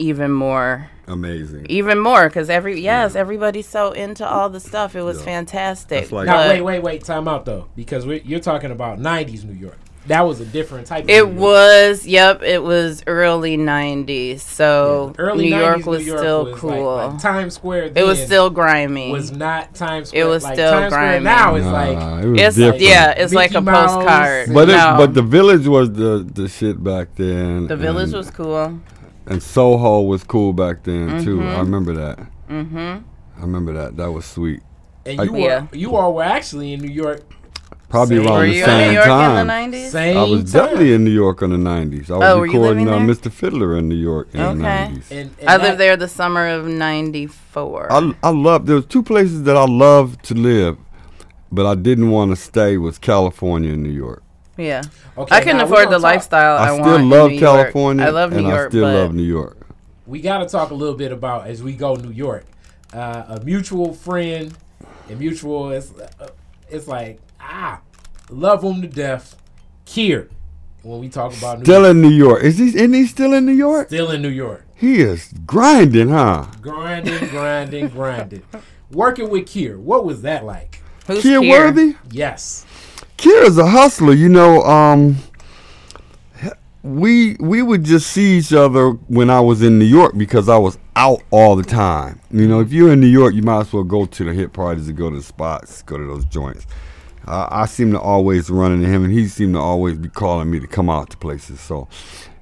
even 0.00 0.30
more 0.30 0.88
Amazing. 1.08 1.66
even 1.68 1.98
more 1.98 2.28
because 2.28 2.48
every 2.48 2.80
yes 2.80 3.16
everybody's 3.16 3.66
so 3.68 3.90
into 3.90 4.24
all 4.24 4.48
the 4.48 4.60
stuff 4.60 4.94
it 4.94 5.02
was 5.02 5.18
Yeah. 5.18 5.24
fantastic 5.24 6.12
like- 6.12 6.26
Now, 6.26 6.48
wait, 6.48 6.60
wait, 6.60 6.82
wait. 6.84 7.02
Time 7.04 7.26
out 7.26 7.44
though, 7.44 7.66
because 7.74 8.06
we 8.06 8.20
you're 8.24 8.38
talking 8.38 8.70
about 8.70 9.00
'90s 9.00 9.44
New 9.44 9.54
York. 9.58 9.76
That 10.06 10.22
was 10.22 10.40
a 10.40 10.46
different 10.46 10.86
type. 10.86 11.04
of 11.04 11.10
it 11.10 11.22
New 11.26 11.32
York. 11.32 11.38
was 11.38 12.06
yep 12.06 12.42
it 12.42 12.62
was 12.62 13.02
early 13.06 13.58
90s 13.58 14.40
so 14.40 15.12
early 15.18 15.50
new 15.50 15.56
90s 15.56 15.60
york 15.60 15.86
was 15.86 15.98
New 16.00 16.06
York 16.06 16.18
still 16.20 16.44
was 16.46 16.58
cool 16.60 16.96
like 16.96 17.18
Times 17.20 17.54
Square. 17.54 17.92
it 17.94 18.02
was 18.04 18.22
still 18.22 18.48
grimy 18.48 19.10
It 19.10 19.12
was 19.12 19.30
not 19.32 19.74
Times 19.74 20.08
Square. 20.08 20.22
It 20.22 20.26
was 20.26 20.44
like, 20.44 20.54
still 20.54 20.72
Times 20.72 20.92
Square 20.94 21.08
grimy. 21.20 21.24
now 21.24 21.54
is 21.56 21.64
Nah, 21.66 21.72
like 21.72 22.24
it 22.24 22.28
was 22.28 22.40
it's 22.40 22.56
different. 22.56 22.80
yeah 22.82 23.10
it's 23.10 23.34
like 23.34 23.54
a 23.54 23.60
Mouse 23.60 23.94
postcard 23.96 24.48
But 24.54 24.68
no, 24.68 24.94
it, 24.94 24.96
but 24.96 25.14
the 25.14 25.22
village 25.22 25.66
was 25.66 25.92
the 25.92 26.26
the 26.32 26.48
shit 26.48 26.82
back 26.82 27.14
then. 27.16 27.66
the 27.66 27.76
village 27.76 28.08
and, 28.08 28.16
was 28.16 28.30
cool 28.30 28.80
and 29.26 29.42
Soho 29.42 30.00
was 30.02 30.24
cool 30.24 30.54
back 30.54 30.84
then 30.84 31.22
too. 31.22 31.36
Mhm. 31.40 31.54
I 31.54 31.58
remember 31.60 31.92
that. 31.94 32.18
mm-hmm 32.48 32.98
I 33.36 33.40
remember 33.42 33.72
that. 33.74 33.96
That 33.98 34.10
was 34.10 34.24
sweet. 34.24 34.60
and 35.04 35.20
I- 35.20 35.24
you 35.24 35.32
were 35.32 35.38
Yeah. 35.38 35.66
you 35.72 35.94
all 35.96 36.14
were 36.14 36.22
actually 36.22 36.72
in 36.72 36.80
New 36.80 36.88
York. 36.90 37.20
Probably 37.88 38.16
Same. 38.18 38.26
around 38.26 38.38
were 38.38 38.46
the 38.46 38.52
you 38.52 38.58
in 38.60 38.64
same 38.66 38.88
new 38.88 38.94
york 38.94 39.06
time. 39.06 39.38
in 39.50 39.72
the 39.72 39.78
90s 39.78 39.90
Same. 39.90 40.16
I 40.18 40.22
was 40.24 40.52
time. 40.52 40.62
definitely 40.62 40.92
in 40.92 41.04
New 41.04 41.10
York 41.10 41.40
in 41.42 41.50
the 41.50 41.56
'90s. 41.70 42.10
I 42.10 42.16
was 42.18 42.28
Oh, 42.28 42.40
recording 42.40 42.88
uh. 42.88 42.98
Mr. 42.98 43.32
Fiddler 43.32 43.78
in 43.78 43.88
New 43.88 43.94
York 43.94 44.28
in 44.34 44.40
the 44.40 44.48
Okay. 44.48 44.60
'90s. 44.92 45.10
And, 45.10 45.30
and 45.40 45.48
i 45.48 45.56
lived 45.56 45.78
there 45.80 45.96
the 45.96 46.06
summer 46.08 46.48
of 46.48 46.66
94 46.66 47.90
I 47.92 48.12
I 48.22 48.30
love. 48.30 48.66
There 48.66 48.76
was 48.76 48.86
two 48.86 49.02
places 49.02 49.44
that 49.44 49.56
I 49.56 49.64
loved 49.64 50.22
to 50.26 50.34
live, 50.34 50.76
but 51.50 51.64
I 51.66 51.74
didn't 51.74 52.10
want 52.10 52.30
to 52.32 52.36
stay. 52.36 52.76
Was 52.76 52.98
California 52.98 53.72
and 53.72 53.82
New 53.82 53.90
York. 54.06 54.22
yeah 54.58 54.82
Okay, 55.16 55.34
i 55.36 55.40
couldn't 55.40 55.60
afford 55.60 55.88
the 55.88 55.92
talk- 55.92 56.02
lifestyle 56.02 56.56
i, 56.58 56.66
I 56.68 56.70
want 56.72 56.82
still 56.84 56.96
in 56.96 57.08
love 57.10 57.30
New 57.30 57.38
York. 57.38 57.56
California. 57.58 58.04
i 58.06 58.10
love 58.10 58.30
new 58.32 58.38
and 58.38 58.46
york 58.48 58.66
I 58.66 58.70
still 58.70 58.84
but 58.84 58.94
love 59.00 59.14
New 59.14 59.22
York. 59.38 59.56
we 60.06 60.20
got 60.20 60.38
to 60.38 60.46
talk 60.48 60.70
a 60.70 60.74
little 60.74 60.96
bit 61.04 61.12
about 61.12 61.46
as 61.46 61.62
we 61.62 61.72
go 61.74 61.94
New 61.94 62.10
York. 62.26 62.44
Uh, 62.92 63.36
a 63.36 63.40
mutual 63.44 63.92
friend, 63.94 64.54
and 65.08 65.18
mutual 65.18 65.70
is 65.70 65.92
uh, 66.20 66.28
it's 66.70 66.86
like 66.88 67.20
ah, 67.48 67.80
love 68.30 68.62
him 68.62 68.82
to 68.82 68.88
death. 68.88 69.36
Kier, 69.86 70.28
when 70.82 71.00
we 71.00 71.08
talk 71.08 71.36
about 71.36 71.58
New 71.58 71.64
Still 71.64 71.80
York, 71.82 71.90
in 71.92 72.02
New 72.02 72.10
York. 72.10 72.42
Is 72.42 72.58
he? 72.58 72.66
Isn't 72.68 72.92
he 72.92 73.06
still 73.06 73.32
in 73.32 73.46
New 73.46 73.52
York? 73.52 73.88
still 73.88 74.10
in 74.10 74.20
New 74.22 74.28
York, 74.28 74.66
He 74.74 75.00
is 75.00 75.32
grinding, 75.46 76.10
huh? 76.10 76.46
grinding, 76.60 77.28
grinding, 77.28 77.88
grinding. 77.88 78.42
Working 78.90 79.28
with 79.30 79.46
Kier, 79.46 79.78
what 79.78 80.04
was 80.04 80.22
that 80.22 80.44
like? 80.44 80.82
who's 81.06 81.24
Kier 81.24 81.40
Kier? 81.40 81.50
Worthy. 81.50 81.94
Yes, 82.10 82.66
Kier 83.16 83.44
is 83.44 83.56
a 83.58 83.66
hustler, 83.66 84.12
you 84.12 84.28
know. 84.28 84.62
Um, 84.62 85.16
we 86.82 87.36
we 87.40 87.60
would 87.62 87.84
just 87.84 88.08
see 88.08 88.38
each 88.38 88.52
other 88.52 88.90
when 89.08 89.30
I 89.30 89.40
was 89.40 89.62
in 89.62 89.78
New 89.78 89.84
York 89.84 90.16
because 90.16 90.48
I 90.48 90.56
was 90.58 90.78
out 90.96 91.22
all 91.30 91.56
the 91.56 91.62
time. 91.64 92.20
You 92.30 92.46
know, 92.46 92.60
if 92.60 92.72
you're 92.72 92.92
in 92.92 93.00
New 93.00 93.06
York, 93.08 93.34
you 93.34 93.42
might 93.42 93.60
as 93.60 93.72
well 93.72 93.84
go 93.84 94.06
to 94.06 94.24
the 94.24 94.32
hit 94.32 94.52
parties 94.52 94.88
and 94.88 94.96
go 94.96 95.10
to 95.10 95.16
the 95.16 95.22
spots, 95.22 95.82
go 95.82 95.96
to 95.96 96.04
those 96.06 96.24
joints. 96.26 96.66
Uh, 97.26 97.48
I 97.50 97.66
seem 97.66 97.92
to 97.92 98.00
always 98.00 98.48
run 98.50 98.72
into 98.72 98.88
him, 98.88 99.04
and 99.04 99.12
he 99.12 99.26
seemed 99.28 99.54
to 99.54 99.60
always 99.60 99.96
be 99.98 100.08
calling 100.08 100.50
me 100.50 100.60
to 100.60 100.66
come 100.66 100.88
out 100.88 101.10
to 101.10 101.16
places. 101.16 101.60
So 101.60 101.88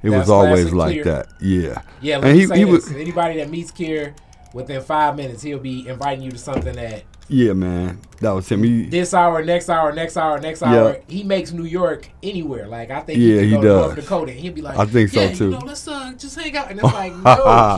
it 0.03 0.11
That's 0.11 0.21
was 0.23 0.31
always 0.31 0.73
like 0.73 0.97
Kier. 0.99 1.05
that. 1.05 1.29
Yeah. 1.41 1.83
yeah. 2.01 2.19
Let 2.19 2.25
and 2.29 2.35
me 2.35 2.41
he, 2.41 2.47
say 2.47 2.59
he 2.59 2.65
this: 2.65 2.73
was 2.89 2.93
anybody 2.93 3.39
that 3.39 3.51
meets 3.51 3.73
Kier 3.73 4.15
within 4.55 4.81
five 4.83 5.17
minutes, 5.17 5.43
he'll 5.43 5.59
be 5.59 5.89
inviting 5.89 6.23
you 6.23 6.31
to 6.31 6.39
something 6.39 6.75
that 6.77 7.05
yeah, 7.29 7.55
man. 7.55 8.01
That 8.21 8.31
was 8.31 8.49
him. 8.49 8.63
He, 8.63 8.87
this 8.87 9.13
hour, 9.13 9.45
next 9.45 9.69
hour, 9.69 9.93
next 9.93 10.17
hour, 10.17 10.39
next 10.41 10.63
Yeah. 10.63 10.75
hour. 10.75 11.01
He 11.09 11.25
makes 11.25 11.53
New 11.53 11.65
York 11.65 12.09
anywhere. 12.23 12.69
Like 12.69 12.91
I 12.91 13.01
think 13.01 13.19
Yeah, 13.19 13.41
he, 13.41 13.49
he 13.49 13.55
could 13.55 13.63
go 13.63 13.75
to 13.75 13.81
North 13.87 13.97
does. 13.97 14.05
Dakota 14.05 14.31
and 14.33 14.41
he'll 14.41 14.53
be 14.53 14.63
like, 14.63 14.79
I 14.79 14.87
think 14.87 15.11
so, 15.11 15.33
too. 15.33 15.45
You 15.47 15.51
know, 15.51 15.59
let's 15.59 15.89
uh, 15.89 16.13
just 16.17 16.39
hang 16.39 16.57
out. 16.57 16.71
And 16.71 16.79
it's 16.79 16.93
like, 16.93 17.13
no, 17.13 17.21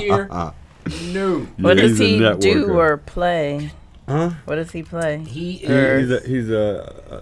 Kier, 0.00 0.52
no. 1.12 1.38
what 1.58 1.78
does 1.78 1.98
he 1.98 2.18
do 2.38 2.72
or 2.72 2.98
play 2.98 3.70
huh? 4.08 4.30
what 4.44 4.56
does 4.56 4.70
he 4.72 4.82
play 4.82 5.18
He 5.18 5.52
He- 5.52 5.64
is. 5.66 6.08
he's 6.08 6.10
a 6.10 6.28
he's 6.28 6.50
a 6.50 7.14
uh, 7.14 7.20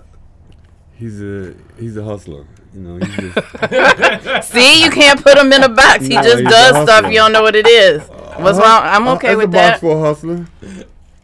he's 0.99 1.21
a 1.23 1.55
he's 1.79 1.97
a 1.97 2.05
hustler. 2.05 2.45
You 2.75 2.81
know, 2.83 2.97
he's 2.99 3.17
just 3.17 4.49
See, 4.53 4.83
you 4.85 4.91
can't 4.91 5.23
put 5.23 5.39
him 5.39 5.51
in 5.53 5.63
a 5.63 5.69
box. 5.69 6.05
He 6.07 6.15
No, 6.15 6.23
just 6.23 6.45
does 6.45 6.83
stuff 6.83 7.07
you 7.11 7.19
don't 7.19 7.33
know 7.33 7.43
what 7.43 7.57
it 7.57 7.67
is. 7.67 8.03
What's 8.37 8.59
wrong? 8.59 8.83
I'm 8.85 9.09
Uh, 9.09 9.15
okay 9.15 9.29
that's 9.29 9.37
with 9.39 9.45
a 9.47 9.49
box 9.53 9.71
that. 9.75 9.81
for 9.81 9.97
a 9.97 10.01
hustler. 10.01 10.47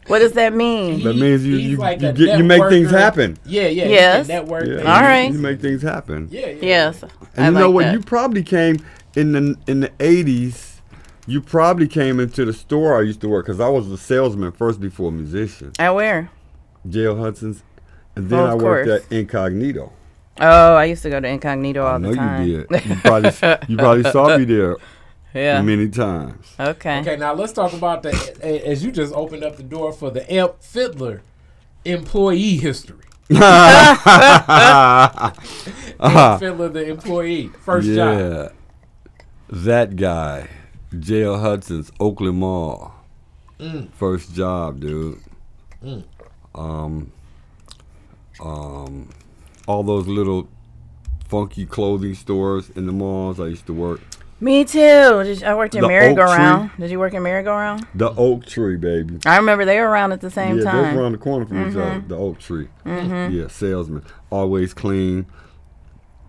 What 0.06 0.18
does 0.20 0.32
that 0.32 0.54
mean? 0.54 0.94
He- 0.98 1.04
That 1.04 1.14
means 1.16 1.44
you 1.46 1.56
you, 1.56 1.76
like 1.76 2.00
you, 2.00 2.12
get, 2.12 2.38
you 2.38 2.44
make 2.44 2.62
things 2.70 2.90
happen. 2.90 3.38
Yeah, 3.44 3.68
yeah. 3.68 3.86
Yes. 3.86 4.28
Network. 4.28 4.66
Yeah, 4.66 4.76
things. 4.76 4.86
All 4.88 5.00
right. 5.02 5.30
You 5.32 5.38
make 5.38 5.60
things 5.60 5.82
happen. 5.82 6.28
Yeah, 6.30 6.46
yeah. 6.48 6.54
Yes. 6.62 7.02
And 7.02 7.10
I 7.36 7.46
you 7.46 7.50
know 7.52 7.66
like 7.66 7.74
what? 7.74 7.84
that. 7.84 7.92
You 7.94 8.00
probably 8.00 8.42
came 8.42 8.76
in 9.14 9.32
the 9.32 9.56
in 9.66 9.80
the 9.80 9.92
eighties. 10.00 10.71
You 11.26 11.40
probably 11.40 11.86
came 11.86 12.18
into 12.18 12.44
the 12.44 12.52
store 12.52 12.98
I 12.98 13.02
used 13.02 13.20
to 13.20 13.28
work 13.28 13.46
because 13.46 13.60
I 13.60 13.68
was 13.68 13.88
a 13.90 13.96
salesman 13.96 14.50
first 14.52 14.80
before 14.80 15.10
a 15.10 15.12
musician. 15.12 15.70
At 15.78 15.94
where? 15.94 16.30
J.L. 16.88 17.16
Hudson's, 17.16 17.62
and 18.16 18.28
then 18.28 18.40
Oh, 18.40 18.46
I 18.46 18.54
worked 18.54 18.88
course. 18.88 19.04
at 19.04 19.12
Incognito. 19.12 19.92
Oh, 20.40 20.74
I 20.74 20.86
used 20.86 21.02
to 21.04 21.10
go 21.10 21.20
to 21.20 21.28
Incognito 21.28 21.84
all 21.84 21.94
I 21.94 21.98
know 21.98 22.10
the 22.10 22.16
time. 22.16 22.48
you 22.48 22.66
did. 22.66 22.84
You 22.86 22.96
probably 23.04 23.30
you 23.68 23.76
probably 23.76 24.10
saw 24.10 24.36
me 24.36 24.44
there 24.44 24.76
yeah. 25.34 25.62
many 25.62 25.88
times. 25.90 26.54
Okay. 26.58 26.98
Okay, 27.00 27.16
now 27.16 27.34
let's 27.34 27.52
talk 27.52 27.72
about 27.72 28.02
the 28.02 28.10
as 28.66 28.82
you 28.84 28.90
just 28.90 29.14
opened 29.14 29.44
up 29.44 29.56
the 29.56 29.62
door 29.62 29.92
for 29.92 30.10
the 30.10 30.30
Amp 30.32 30.60
Fiddler 30.60 31.22
employee 31.84 32.56
history. 32.56 32.96
Amp 33.30 33.40
Fiddler, 36.40 36.68
the 36.68 36.84
employee, 36.88 37.48
first 37.60 37.86
job. 37.86 38.18
yeah, 38.18 38.48
that 39.48 39.94
guy, 39.96 40.48
J.L. 40.98 41.38
Hudson's 41.38 41.90
Oakland 42.00 42.38
Mall, 42.38 42.94
Mm. 43.58 43.88
first 43.92 44.34
job, 44.34 44.80
dude. 44.80 45.18
Mm. 45.84 46.04
Um, 46.54 47.12
um, 48.40 49.08
all 49.66 49.82
those 49.82 50.06
little 50.06 50.48
funky 51.28 51.64
clothing 51.66 52.14
stores 52.14 52.70
in 52.70 52.86
the 52.86 52.92
malls 52.92 53.40
I 53.40 53.46
used 53.46 53.66
to 53.66 53.72
work. 53.72 54.00
Me 54.40 54.64
too. 54.64 54.78
Did 55.22 55.44
I 55.44 55.54
worked 55.54 55.76
in 55.76 55.82
The 55.82 55.88
Merry-Go-Round. 55.88 56.72
Did 56.78 56.90
you 56.90 56.98
work 56.98 57.14
in 57.14 57.22
Merry-Go-Round? 57.22 57.86
The 57.94 58.10
Oak 58.16 58.44
Tree, 58.44 58.76
baby. 58.76 59.18
I 59.24 59.36
remember 59.36 59.64
they 59.64 59.78
were 59.78 59.88
around 59.88 60.10
at 60.12 60.20
the 60.20 60.30
same 60.30 60.58
yeah, 60.58 60.64
time. 60.64 60.82
that's 60.82 60.96
around 60.96 61.12
the 61.12 61.18
corner 61.18 61.46
from 61.46 61.68
each 61.70 61.76
other. 61.76 62.02
The 62.08 62.16
Oak 62.16 62.40
Tree. 62.40 62.68
Mhm. 62.84 63.32
Yeah, 63.32 63.46
salesman, 63.46 64.02
always 64.30 64.74
clean. 64.74 65.26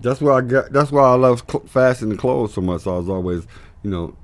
That's 0.02 0.22
why 0.22 0.34
I 0.38 0.42
got. 0.42 0.72
That's 0.72 0.92
why 0.92 1.02
I 1.04 1.16
love 1.16 1.44
cl- 1.50 1.66
fastening 1.66 2.18
clothes 2.18 2.54
so 2.54 2.62
much. 2.62 2.82
So 2.82 2.94
I 2.94 2.98
was 3.00 3.10
always, 3.10 3.48
you 3.82 3.90
know. 3.90 4.16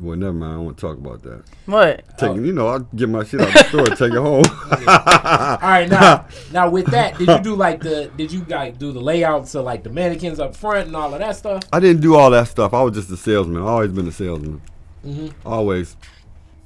Well, 0.00 0.16
never 0.16 0.32
mind. 0.32 0.52
I 0.52 0.54
don't 0.56 0.64
want 0.64 0.78
to 0.78 0.80
talk 0.80 0.96
about 0.96 1.22
that. 1.22 1.44
What? 1.66 2.18
Taking, 2.18 2.46
you 2.46 2.52
know, 2.52 2.68
I'll 2.68 2.78
get 2.78 3.08
my 3.08 3.22
shit 3.22 3.40
out 3.40 3.52
the 3.52 3.64
store, 3.64 3.86
and 3.86 3.96
take 3.98 4.12
it 4.12 4.18
home. 4.18 4.44
All 4.70 5.58
right, 5.60 5.88
now, 5.88 6.26
now 6.52 6.70
with 6.70 6.86
that, 6.86 7.18
did 7.18 7.28
you 7.28 7.40
do 7.40 7.54
like 7.54 7.82
the? 7.82 8.10
Did 8.16 8.32
you 8.32 8.44
like 8.48 8.78
do 8.78 8.92
the 8.92 9.00
layouts 9.00 9.54
of 9.54 9.64
like 9.64 9.82
the 9.82 9.90
mannequins 9.90 10.40
up 10.40 10.56
front 10.56 10.86
and 10.86 10.96
all 10.96 11.12
of 11.12 11.20
that 11.20 11.36
stuff? 11.36 11.64
I 11.72 11.80
didn't 11.80 12.00
do 12.00 12.16
all 12.16 12.30
that 12.30 12.48
stuff. 12.48 12.72
I 12.72 12.82
was 12.82 12.94
just 12.94 13.10
a 13.10 13.16
salesman. 13.16 13.62
I 13.62 13.66
always 13.66 13.92
been 13.92 14.08
a 14.08 14.12
salesman. 14.12 14.62
Mm-hmm. 15.04 15.46
Always. 15.46 15.96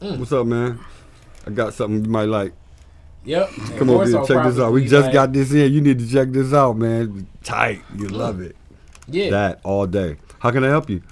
Mm. 0.00 0.18
What's 0.18 0.32
up, 0.32 0.46
man? 0.46 0.78
I 1.46 1.50
got 1.50 1.74
something 1.74 2.04
you 2.04 2.10
might 2.10 2.28
like. 2.28 2.52
Yep. 3.24 3.50
Come 3.78 3.90
over 3.90 4.06
here, 4.06 4.24
check 4.26 4.44
this 4.44 4.58
out. 4.58 4.72
We 4.72 4.86
just 4.86 5.12
got 5.12 5.32
this 5.32 5.52
in. 5.52 5.72
You 5.72 5.80
need 5.80 5.98
to 5.98 6.08
check 6.08 6.30
this 6.30 6.52
out, 6.52 6.76
man. 6.76 7.26
Tight. 7.42 7.82
You 7.96 8.08
love 8.08 8.40
it. 8.40 8.54
Yeah. 9.08 9.30
That 9.30 9.60
all 9.64 9.86
day. 9.86 10.16
How 10.38 10.50
can 10.50 10.62
I 10.62 10.68
help 10.68 10.90
you? 10.90 11.02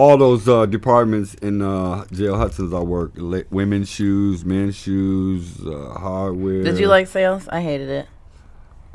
All 0.00 0.16
those 0.16 0.48
uh, 0.48 0.64
departments 0.64 1.34
in 1.34 1.60
uh, 1.60 2.06
J.L. 2.10 2.36
Hudson's 2.38 2.72
I 2.72 2.80
work. 2.80 3.12
La- 3.16 3.42
women's 3.50 3.90
shoes, 3.90 4.44
men's 4.46 4.74
shoes, 4.74 5.60
uh, 5.66 5.92
hardware. 5.98 6.62
Did 6.62 6.78
you 6.78 6.86
like 6.88 7.06
sales? 7.06 7.46
I 7.48 7.60
hated 7.60 7.90
it. 7.90 8.06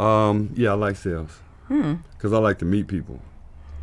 Um, 0.03 0.49
yeah, 0.56 0.72
I 0.72 0.74
like 0.74 0.95
sales 0.95 1.30
Hmm. 1.68 1.95
because 2.14 2.34
I 2.34 2.39
like 2.39 2.58
to 2.60 2.66
meet 2.66 2.88
people. 2.88 3.20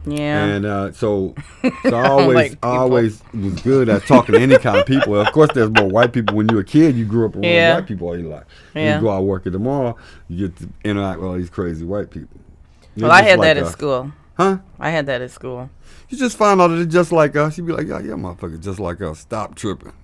Yeah. 0.05 0.45
And 0.47 0.67
uh, 0.67 0.91
so, 0.93 1.37
so 1.85 1.95
I 1.97 2.09
always, 2.09 2.35
like 2.35 2.59
I 2.61 2.77
always 2.77 3.23
was 3.33 3.55
good 3.63 3.89
at 3.89 4.03
talking 4.05 4.35
to 4.35 4.41
any 4.41 4.59
kind 4.59 4.79
of 4.79 4.85
people. 4.87 5.15
Of 5.21 5.31
course, 5.33 5.51
there's 5.55 5.71
more 5.71 5.89
white 5.89 6.13
people. 6.13 6.35
When 6.37 6.49
you're 6.49 6.63
a 6.63 6.65
kid, 6.65 6.97
you 6.97 7.05
grew 7.05 7.27
up 7.27 7.35
around 7.37 7.45
Yeah. 7.45 7.77
white 7.77 7.87
people 7.87 8.09
all 8.09 8.19
your 8.19 8.31
life. 8.31 8.45
Yeah. 8.75 8.97
You 8.97 9.01
go 9.03 9.11
out 9.11 9.23
work 9.23 9.47
at 9.47 9.53
the 9.53 9.61
mall, 9.61 9.97
you 10.29 10.49
get 10.49 10.57
to 10.59 10.69
interact 10.83 11.21
with 11.21 11.29
all 11.29 11.37
these 11.37 11.51
crazy 11.51 11.85
white 11.85 12.11
people. 12.11 12.41
They're 12.97 13.07
well, 13.09 13.17
I 13.17 13.23
had 13.23 13.39
like 13.39 13.47
that 13.51 13.57
at 13.59 13.63
us. 13.63 13.73
school. 13.73 14.11
Huh? 14.37 14.59
I 14.81 14.91
had 14.91 15.07
that 15.07 15.21
at 15.23 15.31
school. 15.31 15.71
You 16.13 16.19
just 16.19 16.37
find 16.37 16.61
out 16.61 16.69
that 16.69 16.77
they're 16.77 16.85
just 16.85 17.11
like 17.11 17.37
us. 17.37 17.57
You'd 17.57 17.67
be 17.67 17.73
like, 17.73 17.87
yeah, 17.87 17.99
yeah, 17.99 18.13
motherfucker, 18.13 18.61
just 18.63 18.79
like 18.79 19.01
us. 19.01 19.21
Stop 19.21 19.55
tripping. 19.55 19.95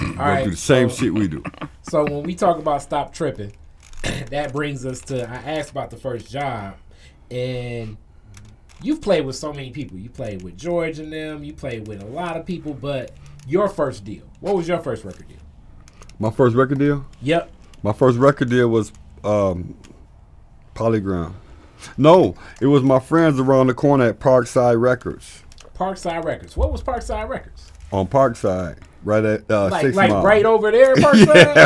All 0.00 0.14
right, 0.16 0.44
through 0.44 0.52
the 0.52 0.56
same 0.56 0.88
so- 0.88 0.96
shit 0.96 1.14
we 1.14 1.26
do. 1.26 1.42
So 1.82 2.04
when 2.04 2.22
we 2.22 2.36
talk 2.36 2.58
about 2.58 2.82
stop 2.82 3.12
tripping, 3.12 3.52
that 4.30 4.52
brings 4.52 4.86
us 4.86 5.00
to 5.02 5.28
I 5.28 5.34
asked 5.58 5.72
about 5.72 5.90
the 5.90 5.96
first 5.96 6.30
job, 6.30 6.76
and 7.32 7.96
you've 8.80 9.00
played 9.00 9.26
with 9.26 9.34
so 9.34 9.52
many 9.52 9.70
people. 9.70 9.98
You 9.98 10.08
played 10.08 10.42
with 10.42 10.56
George 10.56 11.00
and 11.00 11.12
them. 11.12 11.42
You 11.42 11.52
played 11.52 11.88
with 11.88 12.00
a 12.00 12.06
lot 12.06 12.36
of 12.36 12.46
people, 12.46 12.72
but 12.74 13.10
your 13.48 13.68
first 13.68 14.04
deal. 14.04 14.22
What 14.38 14.54
was 14.54 14.68
your 14.68 14.78
first 14.78 15.04
record 15.04 15.26
deal? 15.26 15.38
My 16.20 16.30
first 16.30 16.54
record 16.54 16.78
deal. 16.78 17.04
Yep. 17.22 17.50
My 17.82 17.92
first 17.92 18.18
record 18.18 18.50
deal 18.50 18.68
was 18.68 18.92
um, 19.24 19.76
Polygram. 20.76 21.32
No, 21.96 22.34
it 22.60 22.66
was 22.66 22.82
my 22.82 22.98
friends 23.00 23.38
around 23.40 23.66
the 23.68 23.74
corner 23.74 24.06
at 24.06 24.18
Parkside 24.20 24.80
Records 24.80 25.42
Parkside 25.74 26.24
Records. 26.24 26.56
What 26.56 26.70
was 26.72 26.82
Parkside 26.82 27.28
Records? 27.28 27.72
on 27.92 28.06
Parkside, 28.06 28.76
right 29.02 29.24
at 29.24 29.50
uh, 29.50 29.68
Like 29.68 29.82
Six 29.86 29.96
like 29.96 30.10
Mile. 30.10 30.22
right 30.22 30.44
over 30.44 30.70
there, 30.70 30.94
Parkside. 30.96 31.56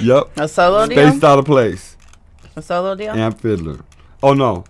Yep. 0.00 0.30
A 0.38 0.48
solo 0.48 0.86
deal? 0.86 1.08
Spaced 1.08 1.24
out 1.24 1.38
of 1.38 1.44
place. 1.44 1.96
A 2.56 2.62
solo 2.62 2.94
deal? 2.94 3.12
Amp 3.12 3.40
Fiddler. 3.40 3.80
Oh 4.22 4.34
no, 4.34 4.64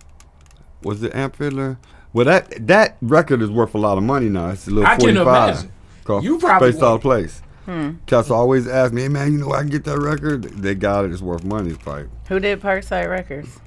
was 0.83 1.03
it 1.03 1.13
Amp 1.15 1.35
Fiddler? 1.35 1.77
Well, 2.13 2.25
that 2.25 2.67
that 2.67 2.97
record 3.01 3.41
is 3.41 3.49
worth 3.49 3.73
a 3.73 3.77
lot 3.77 3.97
of 3.97 4.03
money 4.03 4.29
now. 4.29 4.49
It's 4.49 4.67
a 4.67 4.71
little 4.71 4.85
I 4.85 4.95
can 4.97 5.01
forty-five. 5.15 5.49
imagine. 5.55 5.71
Called 6.03 6.23
You 6.23 6.37
probably 6.39 6.71
Spaced 6.71 6.83
out 6.83 6.95
of 6.95 7.01
place. 7.01 7.41
Hmm. 7.65 7.91
Cats 8.07 8.31
always 8.31 8.67
ask 8.67 8.91
me, 8.91 9.03
"Hey 9.03 9.07
man, 9.09 9.31
you 9.33 9.37
know 9.39 9.51
I 9.53 9.59
can 9.59 9.69
get 9.69 9.83
that 9.85 9.99
record?" 9.99 10.43
They 10.43 10.73
got 10.75 11.05
it. 11.05 11.11
It's 11.11 11.21
worth 11.21 11.43
money. 11.43 11.71
It's 11.71 11.85
like 11.85 12.07
Who 12.27 12.39
did 12.39 12.59
Parkside 12.61 13.09
Records? 13.09 13.59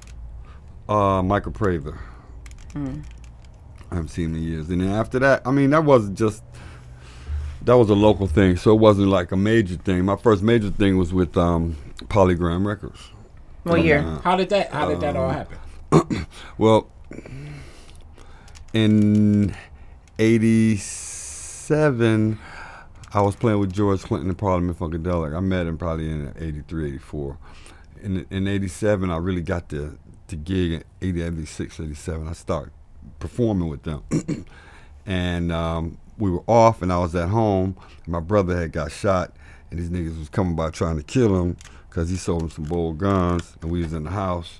uh, 0.89 1.21
Michael 1.23 1.51
Prather. 1.53 1.97
Hmm. 2.73 3.01
I 3.91 3.95
haven't 3.95 4.09
seen 4.09 4.31
him 4.31 4.35
in 4.35 4.43
years. 4.43 4.69
And 4.69 4.81
then 4.81 4.89
after 4.91 5.19
that, 5.19 5.41
I 5.45 5.51
mean, 5.51 5.69
that 5.69 5.85
wasn't 5.85 6.17
just 6.17 6.43
that 7.61 7.77
was 7.77 7.89
a 7.89 7.95
local 7.95 8.27
thing, 8.27 8.57
so 8.57 8.71
it 8.73 8.79
wasn't 8.79 9.07
like 9.07 9.31
a 9.31 9.37
major 9.37 9.75
thing. 9.75 10.03
My 10.05 10.15
first 10.17 10.43
major 10.43 10.69
thing 10.69 10.97
was 10.97 11.13
with 11.13 11.37
um, 11.37 11.77
Polygram 12.05 12.65
Records. 12.65 12.99
What 13.63 13.83
year? 13.83 13.99
Uh, 13.99 14.19
how 14.21 14.35
did 14.35 14.49
that 14.49 14.71
how 14.71 14.87
did 14.89 14.99
that 15.01 15.15
Um, 15.15 15.23
all 15.23 15.29
happen? 15.29 15.57
Well, 16.57 16.89
in 18.73 19.55
'87, 20.19 22.37
I 23.15 23.21
was 23.21 23.37
playing 23.37 23.59
with 23.59 23.71
George 23.71 24.01
Clinton 24.01 24.29
in 24.29 24.35
Parliament 24.35 24.77
Funkadelic. 24.77 25.33
I 25.33 25.39
met 25.39 25.67
him 25.67 25.77
probably 25.77 26.09
in 26.11 26.33
'83, 26.37 26.95
'84. 26.95 27.37
In 28.03 28.25
in 28.29 28.45
'87, 28.45 29.09
I 29.09 29.15
really 29.15 29.41
got 29.41 29.69
the 29.69 29.97
the 30.27 30.35
gig 30.35 30.73
in 30.73 30.83
'80, 31.01 31.21
'86, 31.21 31.79
'87. 31.79 32.27
I 32.27 32.33
started 32.33 32.73
performing 33.19 33.69
with 33.69 33.83
them, 33.83 34.03
and 35.05 35.49
um, 35.49 35.97
we 36.17 36.29
were 36.29 36.43
off, 36.45 36.81
and 36.81 36.91
I 36.91 36.99
was 36.99 37.15
at 37.15 37.29
home. 37.29 37.77
My 38.05 38.19
brother 38.19 38.59
had 38.59 38.73
got 38.73 38.91
shot, 38.91 39.33
and 39.71 39.79
these 39.79 39.89
niggas 39.89 40.19
was 40.19 40.27
coming 40.27 40.57
by 40.57 40.69
trying 40.69 40.97
to 40.97 41.03
kill 41.03 41.41
him 41.41 41.55
because 41.87 42.09
he 42.09 42.17
sold 42.17 42.41
him 42.41 42.49
some 42.49 42.65
bold 42.65 42.97
guns, 42.97 43.55
and 43.61 43.71
we 43.71 43.81
was 43.81 43.93
in 43.93 44.03
the 44.03 44.09
house, 44.09 44.59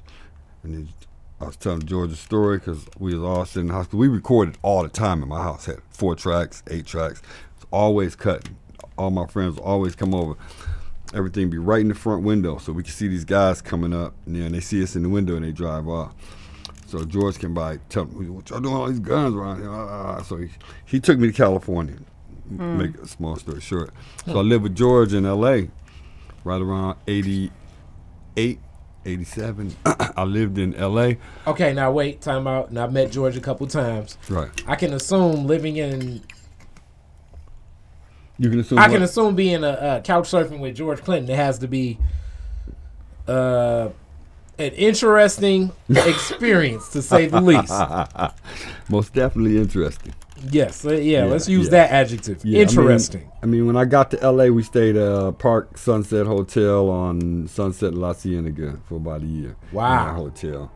and 0.64 0.88
I 1.42 1.46
was 1.46 1.58
telling 1.58 1.84
George 1.84 2.14
a 2.14 2.16
story 2.16 2.60
because 2.60 2.88
we 2.98 3.14
was 3.14 3.22
all 3.22 3.44
sitting 3.44 3.64
in 3.64 3.68
the 3.68 3.74
house. 3.74 3.92
we 3.92 4.08
recorded 4.08 4.58
all 4.62 4.84
the 4.84 4.90
time 4.90 5.22
in 5.22 5.28
my 5.28 5.44
house. 5.44 5.66
Had 5.66 5.82
four 5.90 6.16
tracks, 6.16 6.64
eight 6.70 6.86
tracks. 6.86 7.22
Always 7.72 8.16
cutting. 8.16 8.58
All 8.98 9.12
my 9.12 9.28
friends 9.28 9.58
always 9.58 9.96
come 9.96 10.14
over. 10.14 10.36
Everything 11.14 11.50
be 11.50 11.58
right 11.58 11.82
in 11.82 11.88
the 11.88 11.96
front 11.96 12.24
window, 12.24 12.58
so 12.58 12.74
we 12.74 12.84
can 12.84 12.92
see 12.92 13.08
these 13.08 13.26
guys 13.26 13.62
coming 13.62 13.94
up, 13.94 14.14
and 14.26 14.36
then 14.36 14.52
they 14.52 14.60
see 14.60 14.82
us 14.84 14.96
in 14.96 15.04
the 15.04 15.10
window 15.10 15.36
and 15.36 15.46
they 15.46 15.52
drive 15.52 15.88
off. 15.88 16.14
So 16.88 17.04
George 17.04 17.40
came 17.40 17.54
by, 17.54 17.78
tell 17.90 18.06
me, 18.06 18.30
what 18.30 18.50
y'all 18.50 18.60
doing 18.60 18.76
all 18.76 18.88
these 18.88 19.00
guns 19.00 19.36
around 19.36 19.60
here? 19.62 19.72
Ah, 19.72 19.88
ah, 19.90 20.16
ah. 20.18 20.22
So 20.24 20.38
he, 20.38 20.50
he 20.86 21.00
took 21.00 21.18
me 21.18 21.28
to 21.28 21.34
California. 21.34 21.96
Make 22.48 22.96
a 23.00 23.08
small 23.08 23.36
story 23.38 23.60
short. 23.60 23.90
So 24.26 24.38
I 24.38 24.42
lived 24.42 24.64
with 24.64 24.76
George 24.76 25.14
in 25.14 25.26
L.A. 25.26 25.70
right 26.44 26.62
around 26.62 26.98
88, 27.08 28.60
87. 29.04 29.76
I 29.86 30.24
lived 30.24 30.60
in 30.60 30.76
L.A. 30.76 31.18
Okay, 31.48 31.74
now 31.74 31.92
wait, 31.92 32.22
time 32.22 32.46
out. 32.46 32.70
And 32.70 32.78
I 32.78 32.86
met 32.86 33.12
George 33.12 33.36
a 33.36 33.42
couple 33.42 33.66
times. 33.66 34.20
Right. 34.30 34.50
I 34.68 34.76
can 34.76 34.94
assume 34.94 35.48
living 35.48 35.78
in 35.78 36.22
You 38.38 38.50
can 38.50 38.60
assume. 38.60 38.80
I 38.80 38.88
can 38.90 39.02
assume 39.02 39.36
being 39.36 39.64
a 39.64 39.68
uh, 39.70 40.02
couch 40.02 40.26
surfing 40.30 40.60
with 40.60 40.76
George 40.76 41.02
Clinton, 41.02 41.30
it 41.32 41.38
has 41.38 41.60
to 41.60 41.68
be 41.68 41.98
uh, 43.28 43.90
an 44.58 44.72
interesting 44.74 45.72
experience 45.90 46.90
to 46.90 47.02
say 47.02 47.28
the 47.28 47.42
least. 47.42 47.72
Most 48.90 49.14
definitely 49.14 49.58
interesting. 49.58 50.14
Yes, 50.52 50.86
uh, 50.86 50.92
yeah, 50.92 51.24
Yeah, 51.24 51.26
let's 51.32 51.48
use 51.48 51.66
yeah. 51.66 51.72
that 51.72 51.92
adjective. 51.92 52.44
Yeah, 52.44 52.60
I 52.60 52.66
mean- 52.66 52.70
interesting. 52.70 53.32
I 53.42 53.46
mean, 53.48 53.68
when 53.68 53.78
I 53.78 53.86
got 53.86 54.12
to 54.12 54.32
LA, 54.32 54.46
we 54.48 54.64
stayed 54.64 54.96
at 54.98 55.02
uh, 55.12 55.32
Park 55.32 55.78
Sunset 55.78 56.26
Hotel 56.26 56.90
on 56.90 57.48
Sunset 57.48 57.94
La 57.94 58.14
Cienega 58.14 58.80
for 58.88 58.96
about 58.96 59.22
a 59.22 59.26
year. 59.26 59.56
Wow. 59.72 60.10
In 60.10 60.16
hotel. 60.16 60.72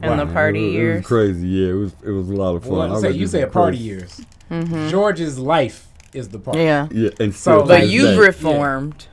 And 0.00 0.20
the 0.20 0.26
party 0.26 0.58
it 0.60 0.64
was, 0.66 0.74
It 0.74 0.78
years? 0.78 0.96
was 0.98 1.06
crazy. 1.06 1.48
Yeah, 1.48 1.68
it 1.70 1.72
was. 1.74 1.92
It 2.04 2.10
was 2.10 2.28
a 2.28 2.32
lot 2.34 2.56
of 2.56 2.62
fun. 2.64 2.72
well, 2.72 2.96
I 2.96 3.00
say, 3.00 3.06
read 3.08 3.16
you 3.16 3.22
this 3.22 3.30
said 3.30 3.52
party 3.52 3.78
years. 3.78 4.20
Mm-hmm. 4.50 4.88
George's 4.88 5.38
life 5.38 5.88
is 6.14 6.28
the 6.28 6.38
party. 6.38 6.60
Yeah. 6.60 6.88
Yeah, 6.90 7.10
and 7.20 7.34
So, 7.34 7.58
still 7.58 7.58
like, 7.60 7.68
But 7.68 7.88
you've 7.88 8.16
day. 8.16 8.18
reformed. 8.18 9.08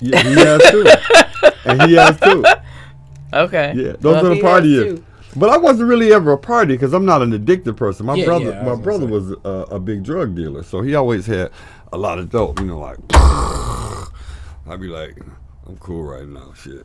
Yeah, 0.00 0.22
he 0.22 0.34
has 0.34 0.70
too, 0.70 0.86
and 1.66 1.82
he 1.82 1.94
has 1.94 2.18
too. 2.20 2.44
Okay. 3.32 3.72
Yeah, 3.76 3.92
those 4.00 4.02
Well, 4.02 4.26
are 4.26 4.34
the 4.34 4.40
party 4.40 4.74
has 4.74 4.84
years. 4.86 5.00
But 5.36 5.50
I 5.50 5.56
wasn't 5.56 5.88
really 5.88 6.12
ever 6.12 6.32
a 6.32 6.36
party 6.38 6.74
because 6.74 6.92
I'm 6.92 7.04
not 7.04 7.22
an 7.22 7.30
addictive 7.30 7.76
person. 7.76 8.06
My 8.06 8.16
Yeah, 8.16 8.24
brother, 8.24 8.50
yeah, 8.50 8.62
my 8.64 8.72
was 8.72 8.80
brother 8.80 9.06
say. 9.06 9.12
was 9.12 9.30
a, 9.44 9.76
a 9.76 9.78
big 9.78 10.02
drug 10.02 10.34
dealer, 10.34 10.64
so 10.64 10.82
he 10.82 10.96
always 10.96 11.26
had 11.26 11.52
a 11.92 11.96
lot 11.96 12.18
of 12.18 12.28
dope. 12.28 12.58
You 12.58 12.66
know, 12.66 12.80
like 12.80 12.98
I'd 14.68 14.80
be 14.80 14.88
like, 14.88 15.16
I'm 15.66 15.76
cool 15.78 16.02
right 16.02 16.26
now, 16.26 16.52
shit. 16.54 16.84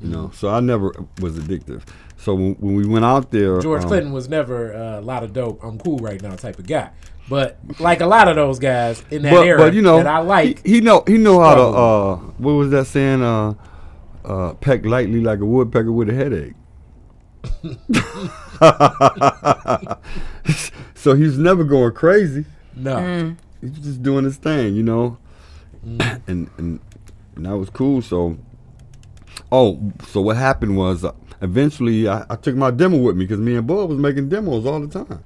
You 0.00 0.08
know, 0.08 0.30
so 0.34 0.48
I 0.48 0.60
never 0.60 0.94
was 1.20 1.38
addictive. 1.38 1.82
So 2.22 2.34
when, 2.36 2.54
when 2.54 2.76
we 2.76 2.86
went 2.86 3.04
out 3.04 3.32
there, 3.32 3.60
George 3.60 3.82
um, 3.82 3.88
Clinton 3.88 4.12
was 4.12 4.28
never 4.28 4.72
uh, 4.72 5.00
a 5.00 5.02
lot 5.02 5.24
of 5.24 5.32
dope. 5.32 5.58
I'm 5.62 5.76
cool 5.76 5.98
right 5.98 6.22
now 6.22 6.36
type 6.36 6.60
of 6.60 6.68
guy. 6.68 6.90
But 7.28 7.58
like 7.80 8.00
a 8.00 8.06
lot 8.06 8.28
of 8.28 8.36
those 8.36 8.60
guys 8.60 9.02
in 9.10 9.22
that 9.22 9.32
but, 9.32 9.46
era 9.46 9.58
but 9.58 9.74
you 9.74 9.82
know, 9.82 9.96
that 9.96 10.06
I 10.06 10.18
like, 10.18 10.64
he, 10.64 10.74
he 10.74 10.80
know 10.80 11.02
he 11.04 11.18
know 11.18 11.40
how 11.40 11.54
to. 11.56 11.62
Uh, 11.62 12.16
what 12.38 12.52
was 12.52 12.70
that 12.70 12.86
saying? 12.86 13.22
Uh, 13.22 13.54
uh, 14.24 14.54
peck 14.54 14.84
lightly 14.84 15.20
like 15.20 15.40
a 15.40 15.44
woodpecker 15.44 15.90
with 15.90 16.10
a 16.10 16.14
headache. 16.14 16.54
so 20.94 21.14
he's 21.14 21.36
never 21.36 21.64
going 21.64 21.92
crazy. 21.92 22.44
no. 22.76 23.34
He's 23.60 23.78
just 23.78 24.02
doing 24.02 24.24
his 24.24 24.36
thing, 24.36 24.76
you 24.76 24.84
know. 24.84 25.18
and, 25.84 26.48
and 26.56 26.80
and 27.36 27.46
that 27.46 27.56
was 27.56 27.70
cool. 27.70 28.02
So, 28.02 28.38
oh, 29.50 29.92
so 30.08 30.20
what 30.20 30.36
happened 30.36 30.76
was 30.76 31.04
uh, 31.04 31.12
eventually 31.42 32.08
I, 32.08 32.24
I 32.30 32.36
took 32.36 32.56
my 32.56 32.70
demo 32.70 32.96
with 32.96 33.16
me 33.16 33.24
because 33.24 33.40
me 33.40 33.56
and 33.56 33.66
Bud 33.66 33.88
was 33.88 33.98
making 33.98 34.28
demos 34.28 34.64
all 34.64 34.80
the 34.80 35.04
time. 35.04 35.22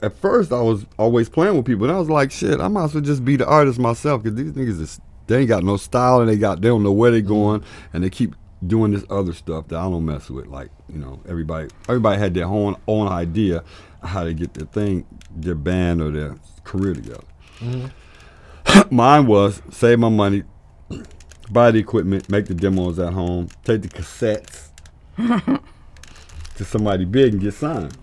At 0.00 0.14
first, 0.14 0.52
I 0.52 0.60
was 0.60 0.86
always 0.96 1.28
playing 1.28 1.56
with 1.56 1.66
people, 1.66 1.86
and 1.86 1.92
I 1.92 1.98
was 1.98 2.08
like, 2.08 2.30
"Shit, 2.30 2.60
I 2.60 2.68
might 2.68 2.84
as 2.84 2.94
well 2.94 3.02
just 3.02 3.24
be 3.24 3.36
the 3.36 3.46
artist 3.46 3.80
myself." 3.80 4.22
Because 4.22 4.36
these 4.36 4.52
niggas, 4.52 4.80
is, 4.80 5.00
they 5.26 5.40
ain't 5.40 5.48
got 5.48 5.64
no 5.64 5.76
style, 5.76 6.20
and 6.20 6.28
they 6.28 6.36
got 6.36 6.60
they 6.60 6.68
don't 6.68 6.84
know 6.84 6.92
where 6.92 7.10
they 7.10 7.20
mm-hmm. 7.20 7.28
going, 7.28 7.64
and 7.92 8.04
they 8.04 8.10
keep 8.10 8.36
doing 8.64 8.92
this 8.92 9.04
other 9.10 9.32
stuff 9.32 9.68
that 9.68 9.76
I 9.76 9.82
don't 9.82 10.04
mess 10.04 10.30
with. 10.30 10.46
Like, 10.46 10.70
you 10.88 10.98
know, 10.98 11.20
everybody 11.28 11.68
everybody 11.88 12.18
had 12.20 12.34
their 12.34 12.46
own 12.46 12.76
own 12.86 13.08
idea 13.08 13.64
how 14.04 14.22
to 14.22 14.32
get 14.32 14.54
their 14.54 14.66
thing, 14.66 15.04
their 15.34 15.56
band 15.56 16.00
or 16.00 16.12
their 16.12 16.36
career 16.62 16.94
together. 16.94 17.24
Mm-hmm. 17.58 18.94
Mine 18.94 19.26
was 19.26 19.62
save 19.72 19.98
my 19.98 20.10
money, 20.10 20.44
buy 21.50 21.72
the 21.72 21.80
equipment, 21.80 22.30
make 22.30 22.46
the 22.46 22.54
demos 22.54 23.00
at 23.00 23.14
home, 23.14 23.48
take 23.64 23.82
the 23.82 23.88
cassettes 23.88 24.67
to 26.56 26.64
somebody 26.64 27.04
big 27.04 27.32
and 27.34 27.42
get 27.42 27.54
signed. 27.54 27.96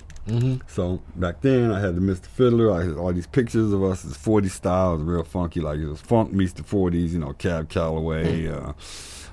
So 0.67 1.01
back 1.15 1.41
then, 1.41 1.71
I 1.71 1.79
had 1.79 1.95
the 1.95 2.01
Mr. 2.01 2.25
Fiddler. 2.25 2.71
I 2.71 2.83
had 2.83 2.97
all 2.97 3.13
these 3.13 3.27
pictures 3.27 3.71
of 3.71 3.83
us 3.83 4.03
as 4.03 4.17
40 4.17 4.49
style. 4.49 4.95
It 4.95 5.03
real 5.03 5.23
funky, 5.23 5.61
like 5.61 5.79
it 5.79 5.87
was 5.87 6.01
funk 6.01 6.33
meets 6.33 6.53
the 6.53 6.63
40s. 6.63 7.11
You 7.11 7.19
know, 7.19 7.33
Cab 7.33 7.69
Calloway, 7.69 8.47
uh, 8.47 8.73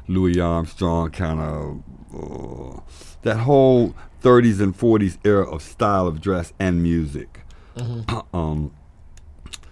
Louis 0.07 0.39
Armstrong, 0.39 1.11
kind 1.11 1.41
of 1.41 1.83
uh, 2.14 2.80
that 3.22 3.39
whole 3.39 3.95
30s 4.22 4.61
and 4.61 4.76
40s 4.76 5.18
era 5.24 5.51
of 5.51 5.62
style 5.62 6.07
of 6.07 6.20
dress 6.20 6.53
and 6.61 6.83
music. 6.83 7.41
um, 8.35 8.72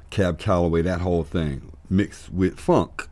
Cab 0.08 0.38
Calloway, 0.38 0.82
that 0.82 1.02
whole 1.02 1.22
thing 1.22 1.70
mixed 1.90 2.32
with 2.32 2.58
funk. 2.58 3.08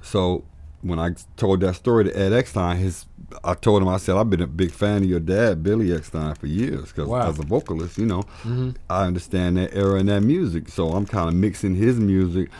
So 0.00 0.44
when 0.82 0.98
I 0.98 1.14
told 1.36 1.60
that 1.60 1.74
story 1.74 2.04
to 2.04 2.18
Ed 2.18 2.30
Eckstine, 2.32 2.76
his 2.76 3.06
I 3.42 3.54
told 3.54 3.82
him 3.82 3.88
I 3.88 3.96
said 3.96 4.16
I've 4.16 4.30
been 4.30 4.40
a 4.40 4.46
big 4.46 4.70
fan 4.70 4.98
of 4.98 5.08
your 5.08 5.20
dad, 5.20 5.62
Billy 5.62 5.88
Eckstine, 5.88 6.36
for 6.38 6.46
years 6.46 6.92
because 6.92 7.08
Wow. 7.08 7.28
as 7.28 7.38
a 7.38 7.42
vocalist, 7.42 7.98
you 7.98 8.06
know, 8.06 8.22
mm-hmm. 8.42 8.70
I 8.88 9.04
understand 9.04 9.56
that 9.56 9.74
era 9.74 9.98
and 9.98 10.08
that 10.08 10.20
music. 10.22 10.68
So 10.68 10.90
I'm 10.90 11.06
kind 11.06 11.28
of 11.28 11.34
mixing 11.34 11.74
his 11.74 11.98
music 11.98 12.50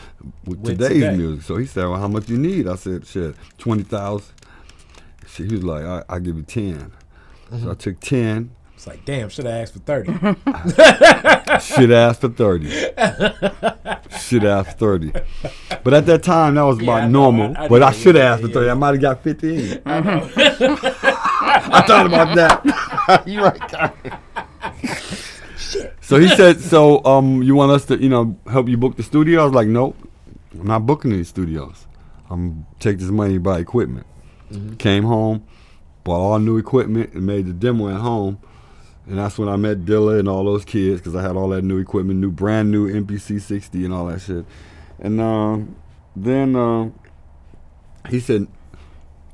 with, 0.45 0.59
With 0.59 0.77
today's 0.79 1.03
today. 1.03 1.15
music. 1.15 1.43
So 1.45 1.55
he 1.57 1.65
said, 1.65 1.85
"Well, 1.85 1.99
how 1.99 2.07
much 2.07 2.27
you 2.29 2.37
need?" 2.37 2.67
I 2.67 2.75
said, 2.75 3.05
"Shit, 3.07 3.35
twenty 3.57 3.83
thousand. 3.83 4.33
He 5.35 5.43
was 5.43 5.63
like, 5.63 5.83
I, 5.85 6.03
"I'll 6.09 6.19
give 6.19 6.35
you 6.37 6.43
10 6.43 6.91
So 7.49 7.55
mm-hmm. 7.55 7.69
I 7.71 7.73
took 7.75 7.99
ten. 7.99 8.51
It's 8.87 8.95
like, 8.95 9.05
damn, 9.05 9.27
should 9.29 9.45
I 9.45 9.57
ask 9.59 9.73
for 9.73 9.79
30? 9.79 10.13
Should 11.59 11.91
ask 11.91 12.21
for 12.21 12.29
thirty. 12.29 12.69
should 14.19 14.45
ask 14.45 14.71
for 14.71 14.77
thirty. 14.77 15.11
But 15.83 15.93
at 15.93 16.05
that 16.05 16.23
time, 16.23 16.55
that 16.55 16.61
was 16.63 16.77
Yeah, 16.79 16.83
about 16.83 17.01
I 17.03 17.07
know. 17.07 17.31
normal. 17.31 17.57
I- 17.57 17.65
I 17.65 17.67
but 17.67 17.83
I 17.83 17.91
should 17.91 18.15
have 18.15 18.23
Yeah, 18.23 18.31
asked 18.33 18.41
for 18.43 18.47
thirty. 18.49 18.65
yeah. 18.67 18.71
I 18.71 18.75
might 18.75 18.93
have 18.93 19.01
got 19.01 19.23
fifteen. 19.23 19.81
I 19.85 21.83
thought 21.87 22.05
about 22.05 22.35
that. 22.35 23.23
you 23.27 23.41
right. 23.41 23.93
So 26.01 26.19
he 26.19 26.27
said, 26.29 26.59
"So, 26.61 27.03
um, 27.03 27.41
you 27.43 27.55
want 27.55 27.71
us 27.71 27.85
to, 27.85 27.97
you 28.01 28.09
know, 28.09 28.37
help 28.49 28.67
you 28.69 28.77
book 28.77 28.95
the 28.95 29.03
studio?" 29.03 29.41
I 29.41 29.45
was 29.45 29.53
like, 29.53 29.67
"Nope, 29.67 29.97
I'm 30.59 30.67
not 30.67 30.85
booking 30.85 31.11
any 31.11 31.23
studios. 31.25 31.87
I'm 32.29 32.65
take 32.79 32.99
this 32.99 33.09
money 33.09 33.33
to 33.35 33.39
buy 33.39 33.59
equipment." 33.59 34.05
Came 34.77 35.03
home, 35.03 35.43
bought 36.05 36.19
all 36.19 36.39
new 36.39 36.57
equipment, 36.57 37.13
and 37.13 37.25
made 37.25 37.47
the 37.47 37.53
demo 37.53 37.89
at 37.89 37.99
home. 37.99 38.39
And 39.07 39.17
that's 39.17 39.37
when 39.37 39.47
I 39.47 39.55
met 39.55 39.85
Dilla 39.85 40.19
and 40.19 40.27
all 40.27 40.43
those 40.43 40.65
kids 40.65 40.99
because 40.99 41.15
I 41.15 41.21
had 41.21 41.37
all 41.37 41.47
that 41.49 41.63
new 41.63 41.77
equipment, 41.77 42.19
new 42.19 42.31
brand 42.31 42.71
new 42.71 42.91
MPC 42.91 43.39
60 43.39 43.85
and 43.85 43.93
all 43.93 44.07
that 44.07 44.19
shit. 44.19 44.45
And 44.99 45.21
um, 45.21 45.75
then 46.15 46.55
uh, 46.55 46.89
he 48.09 48.19
said, 48.19 48.47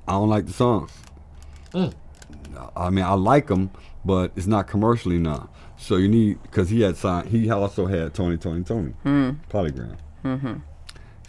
"I 0.07 0.11
don't 0.11 0.29
like 0.29 0.45
the 0.45 0.53
songs. 0.53 0.91
I 2.75 2.89
mean, 2.91 3.03
I 3.03 3.13
like 3.13 3.47
them, 3.47 3.71
but 4.05 4.31
it's 4.35 4.45
not 4.45 4.67
commercially 4.67 5.17
now. 5.17 5.49
So 5.77 5.95
you 5.95 6.07
need 6.07 6.41
because 6.43 6.69
he 6.69 6.81
had 6.81 6.95
signed. 6.95 7.29
He 7.29 7.49
also 7.49 7.87
had 7.87 8.13
Tony! 8.13 8.37
Toni! 8.37 8.63
Toné!, 8.63 8.93
Polygram. 9.49 9.97
Mm-hmm. 10.23 10.53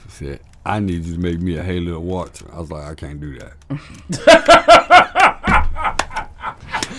He 0.04 0.10
said, 0.10 0.40
"I 0.66 0.80
need 0.80 1.04
you 1.04 1.14
to 1.14 1.20
make 1.20 1.40
me 1.40 1.56
a 1.56 1.62
Hey 1.62 1.80
Little 1.80 2.02
Walter." 2.02 2.44
I 2.52 2.60
was 2.60 2.70
like, 2.70 2.84
"I 2.84 2.94
can't 2.94 3.20
do 3.20 3.38
that." 3.38 5.40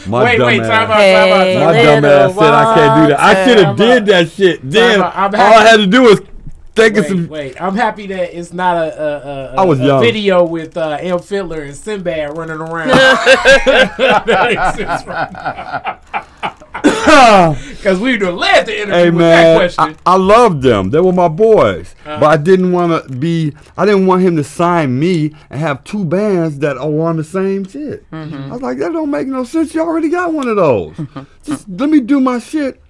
My 0.07 0.23
wait, 0.23 0.39
wait, 0.39 0.57
dumb 0.57 0.67
time 0.67 0.91
out, 0.91 0.99
ass- 0.99 1.25
time 1.25 1.33
out, 1.33 1.45
Hey, 1.45 1.53
time 1.55 1.63
my 1.63 1.69
out. 1.69 1.75
Little 1.75 2.01
dumb 2.01 2.05
ass 2.05 2.33
said 2.35 2.53
I 2.53 2.55
can't 2.75 2.95
do 3.01 3.07
that. 3.09 3.19
I 3.19 3.45
should 3.45 3.57
have 3.65 3.75
did 3.77 4.05
that 4.07 4.29
shit. 4.31 4.59
Then 4.69 5.01
all 5.01 5.07
I 5.09 5.63
had 5.63 5.77
to 5.77 5.87
do 5.87 6.01
was 6.03 6.19
think 6.75 6.97
of 6.97 7.03
Wait, 7.05 7.09
some. 7.09 7.27
wait, 7.29 7.61
I'm 7.61 7.75
happy 7.75 8.07
that 8.07 8.37
it's 8.37 8.51
not 8.51 8.75
a, 8.77 9.01
a, 9.01 9.05
a, 9.05 9.53
a, 9.53 9.55
I 9.61 9.65
was 9.65 9.79
a 9.79 9.85
young. 9.85 10.01
video 10.01 10.43
with 10.43 10.75
uh, 10.75 10.97
M. 10.99 11.19
Fiddler 11.19 11.61
and 11.61 11.73
Sinbad 11.75 12.35
running 12.37 12.57
around. 12.57 12.89
That 17.15 17.51
exists 17.51 17.67
right 17.69 17.77
Because 17.77 17.99
we 17.99 18.11
would 18.13 18.21
have 18.21 18.33
led 18.35 18.65
the 18.65 18.75
interview 18.81 18.93
Hey 18.95 19.09
with 19.11 19.19
that 19.19 19.57
question. 19.57 19.95
I, 20.05 20.13
I 20.13 20.17
loved 20.17 20.61
them. 20.63 20.89
They 20.89 20.99
were 20.99 21.13
my 21.13 21.27
boys, 21.27 21.95
Uh-huh. 22.05 22.19
but 22.19 22.25
I 22.27 22.37
didn't 22.37 22.71
want 22.71 23.07
to 23.07 23.13
be. 23.15 23.53
I 23.77 23.85
didn't 23.85 24.07
want 24.07 24.21
him 24.23 24.35
to 24.37 24.43
sign 24.43 24.97
me 24.99 25.33
and 25.49 25.59
have 25.59 25.83
two 25.83 26.03
bands 26.05 26.59
that 26.59 26.77
are 26.77 26.99
on 27.07 27.17
the 27.17 27.23
same 27.23 27.63
shit. 27.67 28.09
Mm-hmm. 28.11 28.49
I 28.49 28.53
was 28.53 28.61
like, 28.61 28.77
that 28.79 28.91
don't 28.91 29.11
make 29.11 29.27
no 29.27 29.43
sense. 29.43 29.73
You 29.75 29.81
already 29.81 30.09
got 30.09 30.33
one 30.33 30.47
of 30.47 30.55
those. 30.55 30.95
Just 31.43 31.69
let 31.69 31.89
me 31.89 31.99
do 31.99 32.19
my 32.19 32.39
shit, 32.39 32.81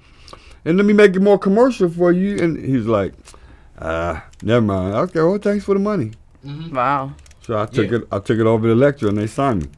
and 0.63 0.77
let 0.77 0.85
me 0.85 0.93
make 0.93 1.15
it 1.15 1.19
more 1.21 1.37
commercial 1.37 1.89
for 1.89 2.11
you. 2.11 2.37
And 2.37 2.57
he's 2.63 2.85
like, 2.85 3.13
ah, 3.81 4.25
never 4.41 4.65
mind. 4.65 4.95
Okay, 4.95 5.21
well, 5.21 5.37
thanks 5.37 5.65
for 5.65 5.73
the 5.73 5.79
money. 5.81 6.11
Wow. 6.71 7.13
So 7.41 7.57
I 7.59 7.65
took 7.65 7.91
Yeah. 7.91 7.97
it. 7.97 8.07
I 8.11 8.19
took 8.19 8.39
it 8.39 8.45
over 8.47 8.67
to 8.67 8.71
Elektra, 8.71 9.09
and 9.09 9.17
they 9.17 9.27
signed 9.27 9.63
me 9.63 9.69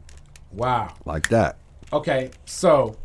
wow. 0.51 0.93
like 1.05 1.29
that. 1.29 1.57
Okay, 1.91 2.31
so 2.45 2.97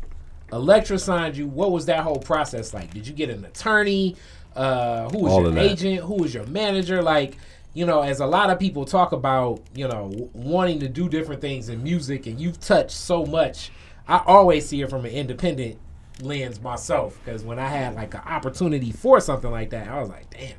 Elektra 0.53 0.99
signed 0.99 1.35
you. 1.35 1.47
What 1.47 1.71
was 1.71 1.87
that 1.87 2.03
whole 2.03 2.19
process 2.19 2.73
like? 2.73 2.93
Did 2.93 3.07
you 3.07 3.13
get 3.13 3.29
an 3.29 3.43
attorney? 3.45 4.15
Uh, 4.55 5.09
who 5.09 5.19
was 5.19 5.33
All 5.33 5.41
your 5.41 5.57
agent? 5.57 6.01
Who 6.01 6.15
was 6.15 6.33
your 6.33 6.45
manager? 6.45 7.01
Like, 7.01 7.37
you 7.73 7.85
know, 7.85 8.01
as 8.01 8.19
a 8.19 8.25
lot 8.25 8.51
of 8.51 8.59
people 8.59 8.85
talk 8.85 9.11
about, 9.11 9.61
you 9.73 9.87
know, 9.87 10.09
w- 10.09 10.29
wanting 10.33 10.79
to 10.81 10.87
do 10.87 11.09
different 11.09 11.41
things 11.41 11.69
in 11.69 11.81
music, 11.81 12.27
and 12.27 12.39
you've 12.39 12.59
touched 12.59 12.91
so 12.91 13.25
much. 13.25 13.71
I 14.07 14.21
always 14.25 14.67
see 14.67 14.81
it 14.81 14.89
from 14.89 15.05
an 15.05 15.11
independent 15.11 15.79
lens 16.21 16.61
myself, 16.61 17.17
because 17.23 17.43
when 17.43 17.57
I 17.57 17.67
had 17.67 17.95
like 17.95 18.13
an 18.13 18.21
opportunity 18.21 18.91
for 18.91 19.19
something 19.19 19.49
like 19.49 19.71
that, 19.71 19.87
I 19.87 19.99
was 19.99 20.09
like, 20.09 20.29
damn, 20.29 20.57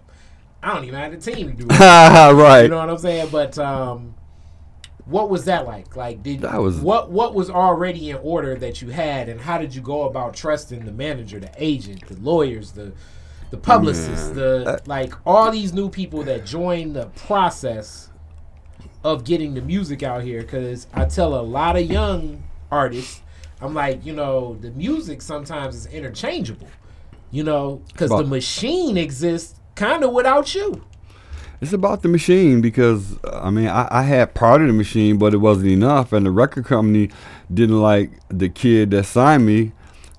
I 0.61 0.75
don't 0.75 0.85
even 0.85 0.99
have 0.99 1.13
the 1.13 1.33
team 1.33 1.51
to 1.51 1.57
do 1.57 1.67
it. 1.71 1.79
right. 1.81 2.63
You 2.63 2.69
know 2.69 2.79
what 2.79 2.91
I'm 2.91 2.99
saying? 2.99 3.29
But 3.31 3.59
um, 3.59 4.15
what 5.07 5.29
was 5.29 5.45
that 5.45 5.67
like? 5.67 5.97
Like, 5.97 6.23
did 6.23 6.41
That 6.41 6.61
was- 6.63 6.81
what 6.81 7.11
what 7.11 7.35
was 7.35 7.51
already 7.51 8.11
in 8.11 8.17
order 8.23 8.55
that 8.57 8.81
you 8.83 8.89
had, 8.91 9.29
and 9.29 9.41
how 9.41 9.59
did 9.59 9.75
you 9.75 9.81
go 9.83 10.03
about 10.03 10.35
trusting 10.35 10.85
the 10.85 10.93
manager, 10.93 11.39
the 11.39 11.51
agent, 11.59 12.07
the 12.09 12.17
lawyers, 12.21 12.73
the 12.73 12.93
the 13.51 13.57
publicists, 13.59 14.29
Man, 14.29 14.35
the 14.37 14.65
uh, 14.67 14.79
like 14.87 15.13
all 15.27 15.51
these 15.53 15.73
new 15.73 15.89
people 15.89 16.23
that 16.25 16.45
join 16.47 16.93
the 16.93 17.07
process 17.27 18.09
of 19.05 19.25
getting 19.25 19.55
the 19.55 19.61
music 19.61 20.03
out 20.03 20.23
here? 20.23 20.41
Because 20.43 20.87
I 20.95 21.05
tell 21.05 21.35
a 21.39 21.43
lot 21.43 21.77
of 21.77 21.85
young 21.91 22.43
artists, 22.71 23.21
I'm 23.61 23.75
like, 23.75 24.05
you 24.05 24.15
know, 24.15 24.57
the 24.61 24.71
music 24.71 25.21
sometimes 25.23 25.75
is 25.77 25.87
interchangeable. 25.87 26.69
You 27.31 27.43
know, 27.45 27.83
because 27.89 28.11
the 28.11 28.25
machine 28.25 28.97
exists 28.97 29.59
kind 29.75 30.05
of 30.05 30.13
without 30.13 30.55
you. 30.55 30.85
It's 31.65 31.73
about 31.73 32.03
the 32.03 32.09
machine 32.09 32.61
because 32.61 33.17
I 33.25 33.49
mean 33.49 33.69
I, 33.69 33.89
I 33.91 34.03
had 34.03 34.35
part 34.35 34.61
of 34.61 34.67
the 34.67 34.75
machine, 34.75 35.17
but 35.17 35.33
it 35.33 35.39
wasn't 35.39 35.69
enough, 35.69 36.13
and 36.13 36.27
the 36.27 36.31
record 36.31 36.67
company 36.67 37.09
didn't 37.53 37.81
like 37.81 38.11
the 38.29 38.51
kid 38.51 38.91
that 38.91 39.05
signed 39.05 39.47
me 39.47 39.73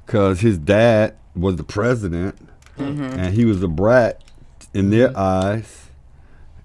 because 0.04 0.40
his 0.40 0.58
dad 0.58 1.16
was 1.36 1.58
the 1.58 1.64
president, 1.64 2.36
and 2.80 3.36
he 3.36 3.46
was 3.46 3.62
a 3.62 3.68
brat 3.68 4.24
in 4.74 4.90
their 4.90 5.16
eyes, 5.16 5.90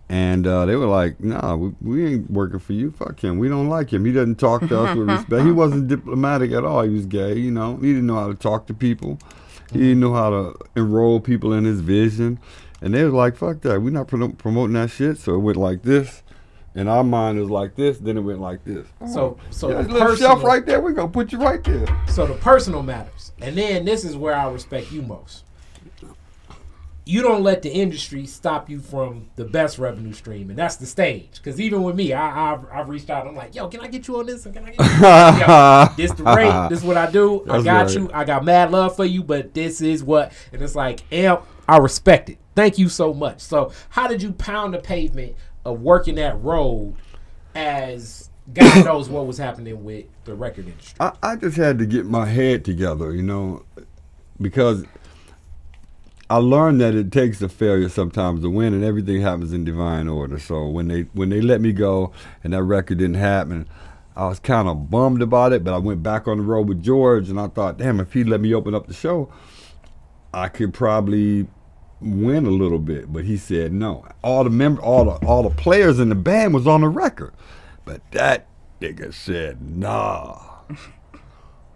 and 0.09 0.47
uh, 0.47 0.65
they 0.65 0.77
were 0.77 0.87
like, 0.87 1.21
"Nah, 1.21 1.57
we, 1.57 1.75
we 1.83 2.07
ain't 2.15 2.31
working 2.31 2.59
for 2.59 2.73
you. 2.73 2.91
Fuck 2.91 3.23
him. 3.23 3.39
We 3.39 3.51
don't 3.51 3.69
like 3.69 3.93
him. 3.93 4.07
He 4.07 4.13
doesn't 4.13 4.37
talk 4.37 4.67
to 4.67 4.81
us 4.81 4.97
with 4.97 5.11
respect. 5.11 5.45
He 5.45 5.53
wasn't 5.53 5.89
diplomatic 5.89 6.53
at 6.53 6.65
all. 6.65 6.85
He 6.85 6.89
was 6.89 7.05
gay. 7.05 7.35
You 7.35 7.51
know, 7.51 7.77
he 7.77 7.89
didn't 7.89 8.07
know 8.07 8.15
how 8.15 8.29
to 8.29 8.35
talk 8.35 8.67
to 8.69 8.73
people. 8.73 9.19
He 9.75 9.79
didn't 9.79 10.01
know 10.01 10.15
how 10.15 10.31
to 10.31 10.55
enroll 10.75 11.21
people 11.21 11.53
in 11.53 11.65
his 11.65 11.83
vision." 11.83 12.39
And 12.81 12.95
they 12.95 13.05
was 13.05 13.13
like, 13.13 13.37
fuck 13.37 13.61
that. 13.63 13.83
We're 13.83 13.91
not 13.91 14.09
promo- 14.09 14.37
promoting 14.37 14.75
that 14.75 14.91
shit. 14.91 15.19
So 15.19 15.35
it 15.35 15.39
went 15.39 15.57
like 15.57 15.83
this. 15.83 16.23
And 16.75 16.89
our 16.89 17.03
mind 17.05 17.39
was 17.39 17.51
like 17.51 17.75
this. 17.75 17.99
Then 17.99 18.17
it 18.17 18.21
went 18.21 18.41
like 18.41 18.65
this. 18.65 18.87
So, 19.13 19.39
so 19.51 19.71
Yeah, 19.71 19.83
the 19.83 19.93
little 19.93 20.17
shelf 20.17 20.43
right 20.45 20.65
there. 20.65 20.81
We're 20.81 20.93
going 20.93 21.09
to 21.09 21.13
put 21.13 21.33
you 21.33 21.39
right 21.39 21.63
there. 21.63 21.87
So 22.09 22.27
the 22.27 22.35
personal 22.35 22.83
matters. 22.83 23.33
And 23.41 23.57
then 23.57 23.85
this 23.85 24.05
is 24.05 24.17
where 24.17 24.35
I 24.35 24.51
respect 24.51 24.93
you 24.93 25.03
most. 25.03 25.45
You 27.07 27.23
don't 27.23 27.43
let 27.43 27.63
the 27.63 27.73
industry 27.73 28.25
stop 28.27 28.71
you 28.71 28.79
from 28.79 29.31
the 29.35 29.45
best 29.45 29.79
revenue 29.79 30.13
stream, 30.13 30.49
and 30.49 30.57
that's 30.57 30.77
the 30.77 30.87
stage. 30.87 31.31
Because 31.33 31.61
even 31.61 31.83
with 31.83 31.97
me, 31.97 32.13
I, 32.13 32.53
I've, 32.53 32.65
I've 32.71 32.89
reached 32.89 33.11
out. 33.11 33.27
I'm 33.27 33.35
like, 33.35 33.53
yo, 33.53 33.67
can 33.67 33.81
I 33.81 33.89
get 33.89 34.07
you 34.07 34.21
on 34.21 34.27
this? 34.27 34.45
Can 34.45 34.59
I 34.59 34.71
get 34.71 34.79
you? 34.79 34.85
yo, 35.47 35.89
this 35.97 36.13
the 36.13 36.23
rate. 36.23 36.51
This 36.69 36.81
is 36.81 36.85
what 36.85 36.97
I 36.97 37.11
do. 37.11 37.43
I 37.51 37.63
got 37.63 37.87
right. 37.87 37.95
you. 37.95 38.11
I 38.15 38.23
got 38.23 38.45
mad 38.45 38.71
love 38.71 38.95
for 38.95 39.05
you, 39.05 39.25
but 39.25 39.55
this 39.55 39.81
is 39.81 40.05
what. 40.05 40.33
And 40.53 40.63
it's 40.63 40.77
like, 40.77 41.01
amp, 41.11 41.43
I 41.69 41.79
respect 41.79 42.31
it. 42.31 42.39
Thank 42.55 42.79
you 42.79 42.89
so 42.89 43.15
much. 43.15 43.41
So 43.41 43.73
how 43.91 44.07
did 44.07 44.23
you 44.23 44.33
pound 44.33 44.75
the 44.75 44.79
pavement 44.79 45.37
of 45.65 45.81
working 45.81 46.17
that 46.17 46.41
road 46.43 46.95
as 47.55 48.31
God 48.53 48.85
knows 48.85 49.09
what 49.09 49.27
was 49.27 49.39
happening 49.39 49.85
with 49.85 50.07
the 50.25 50.35
record 50.35 50.67
industry? 50.67 50.97
I, 51.01 51.13
I 51.23 51.37
just 51.37 51.57
had 51.57 51.79
to 51.79 51.87
get 51.87 52.07
my 52.07 52.27
head 52.27 52.65
together, 52.65 53.15
you 53.15 53.23
know, 53.23 53.65
because 54.41 54.85
I 56.29 56.37
learned 56.37 56.81
that 56.81 56.95
it 56.95 57.11
takes 57.11 57.43
a 57.43 57.49
failure 57.49 57.89
sometimes 57.89 58.43
to 58.43 58.51
win, 58.51 58.73
and 58.73 58.85
everything 58.85 59.21
happens 59.21 59.53
in 59.53 59.65
divine 59.65 60.07
order. 60.07 60.39
So 60.39 60.69
when 60.69 60.89
they 60.89 61.03
when 61.13 61.29
they 61.29 61.41
let 61.41 61.61
me 61.61 61.73
go 61.73 62.13
and 62.45 62.53
that 62.53 62.63
record 62.63 62.99
didn't 62.99 63.17
happen, 63.17 63.69
I 64.15 64.29
was 64.29 64.39
kind 64.39 64.69
of 64.69 64.91
bummed 64.91 65.23
about 65.23 65.53
it. 65.53 65.65
But 65.65 65.75
I 65.75 65.79
went 65.79 66.05
back 66.05 66.29
on 66.29 66.39
the 66.39 66.45
road 66.45 66.69
with 66.69 66.83
George, 66.83 67.29
and 67.29 67.41
I 67.41 67.49
thought, 67.49 67.79
damn, 67.79 67.99
if 67.99 68.13
he 68.13 68.23
let 68.23 68.41
me 68.41 68.55
open 68.55 68.77
up 68.77 68.87
the 68.87 68.95
show, 68.95 69.33
I 70.33 70.49
could 70.49 70.73
probably 70.73 71.49
win 72.01 72.47
a 72.47 72.51
little 72.51 72.79
bit. 72.79 73.13
But 73.13 73.25
he 73.25 73.37
said 73.37 73.73
no. 73.73 74.07
All 74.23 74.45
the 74.45 74.51
member, 74.51 74.81
all 74.83 75.05
the 75.05 75.27
all 75.27 75.43
the 75.43 75.55
players 75.55 75.99
in 75.99 76.09
the 76.09 76.15
band 76.15 76.55
was 76.55 76.67
on 76.67 76.81
the 76.81 76.89
record, 76.89 77.33
but 77.85 78.01
that 78.13 78.47
nigga 78.81 79.13
said 79.13 79.61
nah. 79.61 80.39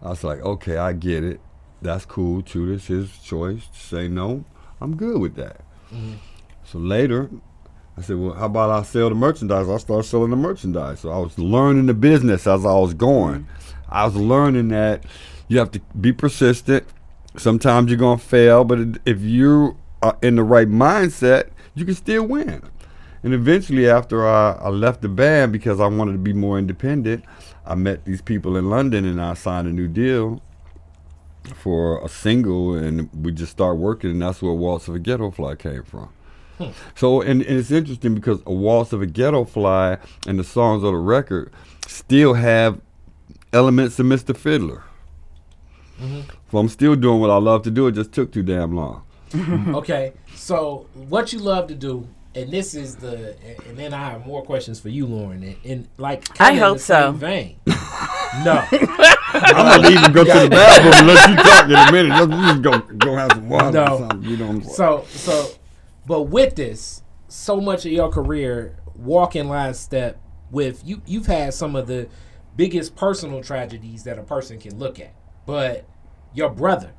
I 0.03 0.11
was 0.11 0.23
like, 0.23 0.41
okay, 0.41 0.77
I 0.77 0.93
get 0.93 1.25
it. 1.25 1.41
That's 1.81 2.05
cool 2.05 2.43
too. 2.43 2.73
It's 2.73 2.87
his 2.87 3.19
choice 3.19 3.67
to 3.69 3.79
say 3.79 4.09
no. 4.09 4.45
I'm 4.81 4.97
good 4.97 5.21
with 5.21 5.35
that. 5.37 5.61
Mm-hmm. 5.93 6.15
So 6.65 6.79
later, 6.79 7.31
I 7.97 8.03
said, 8.03 8.17
well, 8.17 8.35
how 8.35 8.47
about 8.47 8.71
I 8.71 8.83
sell 8.83 9.09
the 9.09 9.15
merchandise? 9.15 9.69
I 9.69 9.77
started 9.79 10.05
selling 10.05 10.31
the 10.31 10.37
merchandise. 10.37 11.01
So 11.01 11.11
I 11.11 11.19
was 11.19 11.39
learning 11.39 11.87
the 11.87 11.95
business 11.95 12.47
as 12.47 12.67
I 12.67 12.75
was 12.75 12.93
going. 12.95 13.43
Mm-hmm. 13.43 13.75
I 13.89 14.05
was 14.05 14.17
learning 14.17 14.69
that 14.69 15.05
you 15.49 15.59
have 15.59 15.71
to 15.73 15.81
be 15.99 16.13
persistent. 16.13 16.87
Sometimes 17.37 17.91
you're 17.91 17.99
gonna 17.99 18.19
fail, 18.19 18.65
but 18.65 18.79
if 19.05 19.21
you 19.21 19.77
are 20.05 20.19
in 20.23 20.37
the 20.37 20.43
right 20.43 20.69
mindset, 20.69 21.49
you 21.75 21.85
can 21.85 21.95
still 21.95 22.25
win. 22.25 22.63
And 23.23 23.33
eventually, 23.33 23.89
after 23.89 24.29
I, 24.29 24.53
I 24.53 24.69
left 24.69 25.01
the 25.01 25.09
band 25.09 25.53
because 25.53 25.81
I 25.81 25.87
wanted 25.87 26.13
to 26.13 26.19
be 26.19 26.35
more 26.35 26.59
independent, 26.59 27.25
I 27.65 27.75
met 27.75 28.05
these 28.05 28.21
people 28.21 28.57
in 28.57 28.69
London 28.69 29.07
and 29.07 29.21
I 29.21 29.33
signed 29.33 29.67
a 29.67 29.73
new 29.73 29.89
deal 29.89 30.43
for 31.55 32.05
a 32.05 32.09
single, 32.09 32.75
and 32.75 33.11
we 33.13 33.33
just 33.33 33.53
started 33.53 33.77
working, 33.77 34.11
and 34.11 34.23
that's 34.23 34.41
where 34.41 34.53
Waltz 34.53 34.89
of 34.89 34.95
a 34.95 34.99
Ghetto 34.99 35.31
Fly 35.31 35.55
came 35.55 35.83
from. 35.83 36.11
Hmm. 36.59 36.71
So, 36.95 37.21
and, 37.21 37.43
and 37.43 37.59
it's 37.59 37.71
interesting 37.71 38.15
because 38.15 38.41
a 38.47 38.53
Waltz 38.53 38.93
of 38.93 39.03
a 39.03 39.07
Ghetto 39.07 39.45
Fly 39.45 39.99
and 40.27 40.39
the 40.39 40.45
songs 40.45 40.85
on 40.85 40.93
the 40.93 40.99
record 40.99 41.53
still 41.87 42.35
have 42.35 42.81
elements 43.53 43.99
of 43.99 44.07
Mr. 44.07 44.37
Fiddler. 44.37 44.85
Mm-hmm. 46.01 46.21
So 46.51 46.59
I'm 46.59 46.69
still 46.69 46.97
doing 46.97 47.21
what 47.21 47.31
I 47.31 47.37
love 47.37 47.63
to 47.63 47.71
do. 47.71 47.87
It 47.87 47.93
just 47.93 48.13
took 48.13 48.33
too 48.33 48.43
damn 48.43 48.75
long. 48.75 49.03
okay, 49.75 50.13
so 50.35 50.87
what 51.09 51.33
you 51.33 51.39
love 51.39 51.69
to 51.69 51.75
do, 51.75 52.07
and 52.35 52.51
this 52.51 52.75
is 52.75 52.97
the, 52.97 53.37
and 53.69 53.77
then 53.79 53.93
I 53.95 54.11
have 54.11 54.27
more 54.27 54.43
questions 54.43 54.81
for 54.81 54.89
you, 54.89 55.07
Lauren. 55.07 55.43
And, 55.43 55.57
and 55.65 55.89
like, 55.99 56.29
I 56.41 56.51
kinda 56.51 56.53
in 56.53 56.59
hope 56.69 56.77
the 56.79 56.83
same 56.83 57.03
so. 57.03 57.13
Vein. 57.13 57.57
no, 58.45 58.67
I'm 58.71 59.83
gonna 59.83 59.91
even 59.91 60.13
go 60.13 60.25
to 60.25 60.33
the 60.41 60.49
bathroom 60.51 60.93
and 60.95 61.07
let 61.07 61.31
you 61.31 61.37
talk 61.37 61.65
in 61.65 61.75
a 61.75 61.93
minute. 61.93 62.17
Just, 62.17 62.31
just 62.31 62.63
go, 62.63 62.79
go 62.97 63.17
have 63.17 63.33
some 63.33 63.49
water 63.49 63.71
No. 63.73 63.83
or 63.85 63.99
something. 63.99 64.23
You 64.31 64.37
know 64.37 64.47
what 64.47 64.55
I'm 64.57 64.63
saying? 64.63 64.75
so 64.75 65.05
so, 65.09 65.51
but 66.07 66.23
with 66.23 66.55
this, 66.57 67.03
so 67.29 67.61
much 67.61 67.87
of 67.87 67.93
your 67.93 68.09
career 68.11 68.77
walking 68.97 69.49
line 69.49 69.75
step 69.75 70.21
with 70.51 70.83
you. 70.87 71.03
You've 71.07 71.27
had 71.27 71.55
some 71.55 71.75
of 71.77 71.87
the 71.87 72.09
biggest 72.57 72.95
personal 72.97 73.43
tragedies 73.43 74.05
that 74.05 74.19
a 74.19 74.23
person 74.23 74.59
can 74.61 74.79
look 74.79 75.01
at, 75.01 75.15
but 75.47 75.85
your 76.33 76.51
brother. 76.51 76.93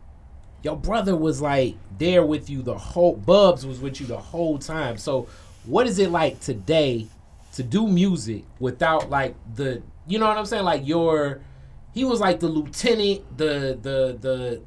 Your 0.66 0.76
brother 0.76 1.16
was 1.16 1.42
like 1.44 1.76
there 2.00 2.26
with 2.26 2.50
you 2.50 2.64
the 2.64 2.76
whole. 2.78 3.16
Bubs 3.16 3.68
was 3.68 3.80
with 3.80 4.02
you 4.02 4.08
the 4.08 4.18
whole 4.18 4.58
time. 4.58 4.98
So, 4.98 5.28
what 5.66 5.86
is 5.86 6.00
it 6.00 6.10
like 6.10 6.40
today 6.40 7.06
to 7.54 7.62
do 7.62 7.88
music 7.88 8.44
without 8.60 9.12
like 9.12 9.36
the? 9.56 9.84
You 10.08 10.18
know 10.18 10.28
what 10.28 10.40
I'm 10.40 10.46
saying? 10.48 10.66
Like 10.66 10.86
your, 10.88 11.42
he 11.94 12.04
was 12.04 12.20
like 12.20 12.40
the 12.40 12.48
lieutenant, 12.48 13.38
the 13.38 13.78
the 13.80 14.18
the, 14.20 14.62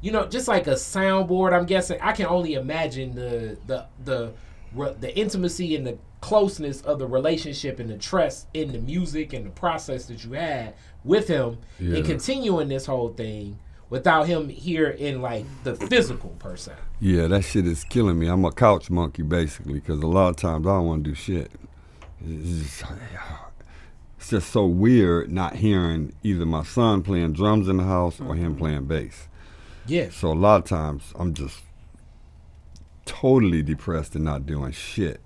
you 0.00 0.12
know, 0.12 0.26
just 0.26 0.48
like 0.48 0.66
a 0.66 0.72
soundboard. 0.76 1.52
I'm 1.52 1.66
guessing. 1.66 1.98
I 2.00 2.12
can 2.12 2.24
only 2.24 2.54
imagine 2.54 3.14
the 3.14 3.58
the 3.66 3.84
the 4.02 4.32
the 4.98 5.14
intimacy 5.14 5.76
and 5.76 5.86
the 5.86 5.98
closeness 6.22 6.80
of 6.80 6.98
the 6.98 7.06
relationship 7.06 7.78
and 7.78 7.90
the 7.90 7.98
trust 7.98 8.46
in 8.54 8.72
the 8.72 8.78
music 8.78 9.34
and 9.34 9.44
the 9.44 9.50
process 9.50 10.06
that 10.06 10.24
you 10.24 10.32
had 10.32 10.72
with 11.04 11.28
him 11.28 11.58
Yeah. 11.78 11.98
and 11.98 12.06
continuing 12.06 12.68
this 12.68 12.86
whole 12.86 13.10
thing 13.10 13.58
without 13.94 14.26
him 14.26 14.48
here 14.48 14.90
in 14.90 15.22
like 15.22 15.44
the 15.62 15.76
physical 15.76 16.30
person. 16.40 16.74
Yeah, 16.98 17.28
that 17.28 17.42
shit 17.42 17.64
is 17.64 17.84
killing 17.84 18.18
me. 18.18 18.26
I'm 18.26 18.44
a 18.44 18.50
couch 18.50 18.90
monkey 18.90 19.22
basically 19.22 19.74
because 19.74 20.00
a 20.00 20.08
lot 20.08 20.30
of 20.30 20.36
times 20.36 20.66
I 20.66 20.70
don't 20.70 20.86
want 20.86 21.04
to 21.04 21.10
do 21.10 21.14
shit. 21.14 21.52
It's 22.20 22.80
just, 22.80 22.92
it's 24.18 24.30
just 24.30 24.50
so 24.50 24.66
weird 24.66 25.30
not 25.30 25.54
hearing 25.54 26.12
either 26.24 26.44
my 26.44 26.64
son 26.64 27.04
playing 27.04 27.34
drums 27.34 27.68
in 27.68 27.76
the 27.76 27.84
house 27.84 28.20
or 28.20 28.34
him 28.34 28.54
mm-hmm. 28.54 28.58
playing 28.58 28.86
bass. 28.86 29.28
Yeah. 29.86 30.08
So 30.10 30.32
a 30.32 30.34
lot 30.34 30.56
of 30.56 30.64
times 30.64 31.12
I'm 31.14 31.32
just 31.32 31.60
totally 33.04 33.62
depressed 33.62 34.16
and 34.16 34.24
not 34.24 34.44
doing 34.44 34.72
shit. 34.72 35.20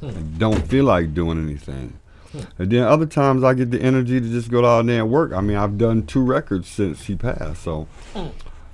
Hmm. 0.00 0.08
And 0.08 0.38
don't 0.38 0.66
feel 0.66 0.86
like 0.86 1.12
doing 1.12 1.38
anything. 1.38 1.98
And 2.58 2.70
then 2.70 2.82
other 2.84 3.06
times 3.06 3.44
I 3.44 3.54
get 3.54 3.70
the 3.70 3.80
energy 3.80 4.20
to 4.20 4.28
just 4.28 4.50
go 4.50 4.64
out 4.64 4.86
there 4.86 5.02
and 5.02 5.10
work. 5.10 5.32
I 5.32 5.40
mean, 5.40 5.56
I've 5.56 5.78
done 5.78 6.06
two 6.06 6.22
records 6.22 6.68
since 6.68 7.04
he 7.04 7.16
passed, 7.16 7.62
so 7.62 7.88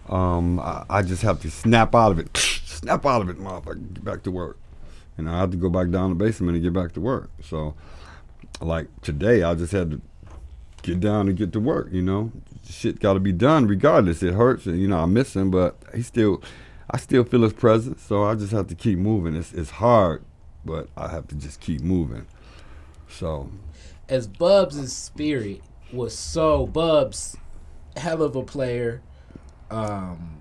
um, 0.08 0.60
I, 0.60 0.84
I 0.88 1.02
just 1.02 1.22
have 1.22 1.40
to 1.42 1.50
snap 1.50 1.94
out 1.94 2.12
of 2.12 2.18
it. 2.18 2.36
snap 2.36 3.06
out 3.06 3.22
of 3.22 3.28
it, 3.28 3.38
motherfucker. 3.38 3.94
Get 3.94 4.04
back 4.04 4.22
to 4.24 4.30
work. 4.30 4.58
And 5.16 5.28
I 5.28 5.38
have 5.38 5.50
to 5.50 5.56
go 5.56 5.68
back 5.68 5.90
down 5.90 6.10
the 6.10 6.16
basement 6.16 6.56
and 6.56 6.64
get 6.64 6.72
back 6.72 6.92
to 6.92 7.00
work. 7.00 7.30
So, 7.42 7.74
like 8.60 8.88
today, 9.02 9.42
I 9.42 9.54
just 9.54 9.72
had 9.72 9.90
to 9.90 10.00
get 10.82 11.00
down 11.00 11.28
and 11.28 11.36
get 11.36 11.52
to 11.52 11.60
work. 11.60 11.88
You 11.92 12.02
know, 12.02 12.32
shit 12.68 13.00
got 13.00 13.14
to 13.14 13.20
be 13.20 13.32
done 13.32 13.66
regardless. 13.66 14.22
It 14.22 14.34
hurts, 14.34 14.66
and 14.66 14.80
you 14.80 14.88
know 14.88 14.98
I 14.98 15.06
miss 15.06 15.34
him, 15.36 15.50
but 15.50 15.76
he 15.94 16.02
still, 16.02 16.42
I 16.90 16.96
still 16.96 17.24
feel 17.24 17.42
his 17.42 17.52
presence. 17.52 18.02
So 18.02 18.24
I 18.24 18.34
just 18.34 18.52
have 18.52 18.68
to 18.68 18.74
keep 18.74 18.98
moving. 18.98 19.36
It's 19.36 19.52
it's 19.52 19.70
hard, 19.70 20.24
but 20.64 20.88
I 20.96 21.08
have 21.08 21.28
to 21.28 21.34
just 21.34 21.60
keep 21.60 21.80
moving. 21.82 22.26
So 23.18 23.50
as 24.08 24.26
Bubs' 24.26 24.92
spirit 24.92 25.60
was 25.92 26.16
so 26.16 26.66
Bubs, 26.66 27.36
hell 27.96 28.22
of 28.22 28.36
a 28.36 28.42
player. 28.42 29.02
Um, 29.70 30.38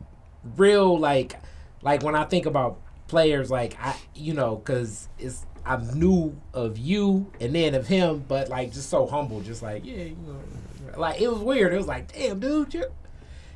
real 0.58 0.98
like, 0.98 1.36
like 1.82 2.04
when 2.04 2.16
I 2.16 2.24
think 2.26 2.46
about 2.46 2.80
players, 3.08 3.50
like 3.50 3.78
I, 3.82 3.96
you 4.16 4.34
know, 4.34 4.58
cause 4.58 5.08
it's 5.20 5.46
I 5.66 5.78
knew 5.94 6.36
of 6.54 6.78
you 6.78 7.32
and 7.40 7.54
then 7.54 7.76
of 7.76 7.88
him, 7.88 8.26
but 8.28 8.50
like 8.50 8.74
just 8.74 8.90
so 8.90 9.06
humble, 9.06 9.42
just 9.42 9.62
like 9.62 9.86
yeah, 9.86 10.04
you 10.04 10.18
know, 10.26 11.00
like 11.00 11.22
it 11.22 11.32
was 11.32 11.40
weird. 11.40 11.74
It 11.74 11.78
was 11.78 11.88
like, 11.88 12.12
damn, 12.14 12.40
dude, 12.40 12.74
you. 12.74 12.86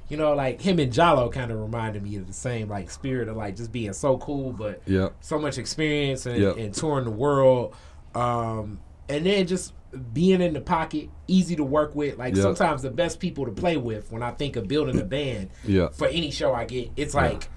You 0.08 0.18
know, 0.18 0.36
like 0.36 0.62
him 0.62 0.78
and 0.78 0.94
Jalo 0.94 1.32
kind 1.32 1.50
of 1.50 1.60
reminded 1.60 2.04
me 2.04 2.16
of 2.18 2.28
the 2.28 2.34
same 2.34 2.70
like 2.70 2.92
spirit 2.92 3.28
of 3.28 3.38
like 3.38 3.56
just 3.56 3.72
being 3.72 3.92
so 3.94 4.20
cool, 4.20 4.52
but 4.54 4.82
yeah, 4.86 5.10
so 5.20 5.40
much 5.40 5.58
experience 5.58 6.28
and, 6.28 6.40
Yep. 6.40 6.58
and 6.58 6.74
touring 6.76 7.06
the 7.06 7.12
world. 7.12 7.76
Um, 8.14 8.80
and 9.10 9.26
then 9.26 9.48
just 9.48 9.74
being 10.14 10.42
in 10.42 10.54
the 10.54 10.62
pocket, 10.62 11.10
easy 11.28 11.56
to 11.56 11.64
work 11.64 11.96
with. 11.96 12.18
Like 12.18 12.36
Yep. 12.36 12.44
sometimes 12.44 12.82
the 12.82 12.92
best 12.92 13.20
people 13.20 13.46
to 13.46 13.52
play 13.52 13.78
with 13.78 14.12
when 14.12 14.22
I 14.24 14.32
think 14.32 14.56
of 14.56 14.68
building 14.68 15.00
a 15.00 15.04
band 15.06 15.50
yeah, 15.64 15.90
for 15.90 16.08
any 16.08 16.32
show 16.32 16.54
I 16.54 16.66
get, 16.66 16.92
it's 16.98 17.14
like 17.14 17.48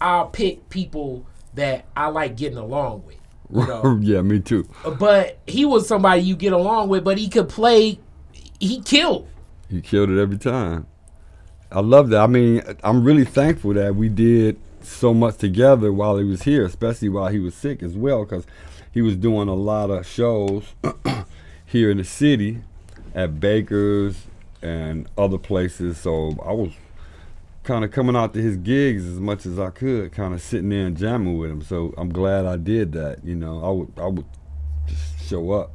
I'll 0.00 0.26
pick 0.28 0.68
people 0.68 1.26
that 1.54 1.86
I 1.96 2.08
like 2.08 2.36
getting 2.36 2.58
along 2.58 3.04
with. 3.06 3.16
You 3.50 3.66
know? 3.66 3.98
yeah. 4.02 4.20
Me 4.22 4.40
too. 4.40 4.68
but 4.98 5.38
he 5.46 5.64
was 5.64 5.88
somebody 5.88 6.22
you 6.22 6.36
get 6.36 6.52
along 6.52 6.88
with, 6.88 7.04
but 7.04 7.16
he 7.18 7.28
could 7.28 7.48
play. 7.48 7.98
He 8.60 8.80
killed. 8.82 9.28
He 9.70 9.80
killed 9.80 10.10
it 10.10 10.20
every 10.20 10.38
time. 10.38 10.86
I 11.72 11.80
love 11.80 12.10
that. 12.10 12.20
I 12.20 12.26
mean, 12.26 12.62
I'm 12.84 13.02
really 13.04 13.24
thankful 13.24 13.74
that 13.74 13.96
we 13.96 14.08
did 14.08 14.58
so 14.82 15.12
much 15.12 15.36
together 15.38 15.92
while 15.92 16.16
he 16.18 16.24
was 16.24 16.42
here, 16.42 16.64
especially 16.64 17.08
while 17.08 17.26
he 17.28 17.38
was 17.40 17.54
sick 17.54 17.82
as 17.82 17.96
well, 17.96 18.24
because 18.24 18.46
he 18.96 19.02
was 19.02 19.14
doing 19.14 19.46
a 19.46 19.54
lot 19.54 19.90
of 19.90 20.06
shows 20.06 20.64
here 21.66 21.90
in 21.90 21.98
the 21.98 22.04
city 22.04 22.62
at 23.14 23.38
Baker's 23.38 24.22
and 24.62 25.06
other 25.18 25.36
places. 25.36 25.98
So 25.98 26.34
I 26.42 26.52
was 26.52 26.72
kind 27.62 27.84
of 27.84 27.90
coming 27.90 28.16
out 28.16 28.32
to 28.32 28.40
his 28.40 28.56
gigs 28.56 29.04
as 29.04 29.20
much 29.20 29.44
as 29.44 29.58
I 29.58 29.68
could, 29.68 30.12
kind 30.12 30.32
of 30.32 30.40
sitting 30.40 30.70
there 30.70 30.86
and 30.86 30.96
jamming 30.96 31.36
with 31.36 31.50
him. 31.50 31.60
So 31.60 31.92
I'm 31.98 32.08
glad 32.08 32.46
I 32.46 32.56
did 32.56 32.92
that. 32.92 33.22
You 33.22 33.34
know, 33.34 33.62
I 33.62 33.68
would 33.68 33.92
I 33.98 34.06
would 34.06 34.24
just 34.86 35.28
show 35.28 35.50
up, 35.50 35.72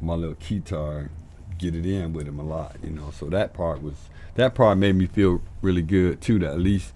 my 0.00 0.14
little 0.14 0.34
guitar, 0.34 1.10
get 1.58 1.76
it 1.76 1.86
in 1.86 2.12
with 2.12 2.26
him 2.26 2.40
a 2.40 2.44
lot. 2.44 2.74
You 2.82 2.90
know, 2.90 3.12
so 3.12 3.26
that 3.26 3.54
part 3.54 3.84
was 3.84 3.94
that 4.34 4.56
part 4.56 4.78
made 4.78 4.96
me 4.96 5.06
feel 5.06 5.40
really 5.60 5.82
good 5.82 6.20
too. 6.20 6.40
That 6.40 6.54
at 6.54 6.58
least, 6.58 6.92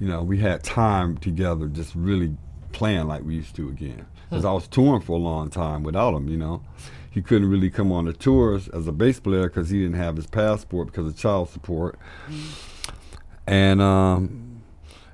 you 0.00 0.08
know, 0.08 0.22
we 0.22 0.38
had 0.38 0.64
time 0.64 1.18
together, 1.18 1.66
just 1.66 1.94
really 1.94 2.34
playing 2.72 3.08
like 3.08 3.24
we 3.24 3.34
used 3.34 3.54
to 3.56 3.68
again. 3.68 4.06
Because 4.28 4.44
I 4.44 4.52
was 4.52 4.66
touring 4.66 5.02
for 5.02 5.12
a 5.12 5.20
long 5.20 5.50
time 5.50 5.82
without 5.82 6.14
him. 6.14 6.28
You 6.28 6.36
know, 6.36 6.62
he 7.10 7.22
couldn't 7.22 7.48
really 7.48 7.70
come 7.70 7.92
on 7.92 8.04
the 8.04 8.12
tours 8.12 8.68
as 8.68 8.86
a 8.86 8.92
bass 8.92 9.20
player 9.20 9.48
because 9.48 9.70
he 9.70 9.80
didn't 9.80 9.96
have 9.96 10.16
his 10.16 10.26
passport 10.26 10.88
because 10.88 11.06
of 11.06 11.16
child 11.16 11.48
support. 11.48 11.98
And 13.46 13.80
um, 13.80 14.62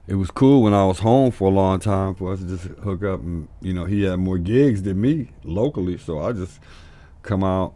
it 0.06 0.16
was 0.16 0.30
cool 0.30 0.62
when 0.62 0.74
I 0.74 0.84
was 0.84 0.98
home 0.98 1.30
for 1.30 1.48
a 1.48 1.50
long 1.50 1.78
time 1.78 2.14
for 2.14 2.32
us 2.32 2.40
to 2.40 2.46
just 2.46 2.64
hook 2.80 3.04
up 3.04 3.20
and 3.20 3.48
you 3.60 3.72
know 3.72 3.84
he 3.84 4.02
had 4.02 4.16
more 4.16 4.38
gigs 4.38 4.82
than 4.82 5.00
me 5.00 5.30
locally, 5.44 5.96
so 5.96 6.20
I 6.20 6.32
just 6.32 6.58
come 7.22 7.44
out 7.44 7.74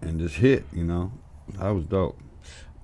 and 0.00 0.20
just 0.20 0.36
hit. 0.36 0.64
You 0.72 0.84
know, 0.84 1.12
that 1.58 1.70
was 1.70 1.86
dope. 1.86 2.18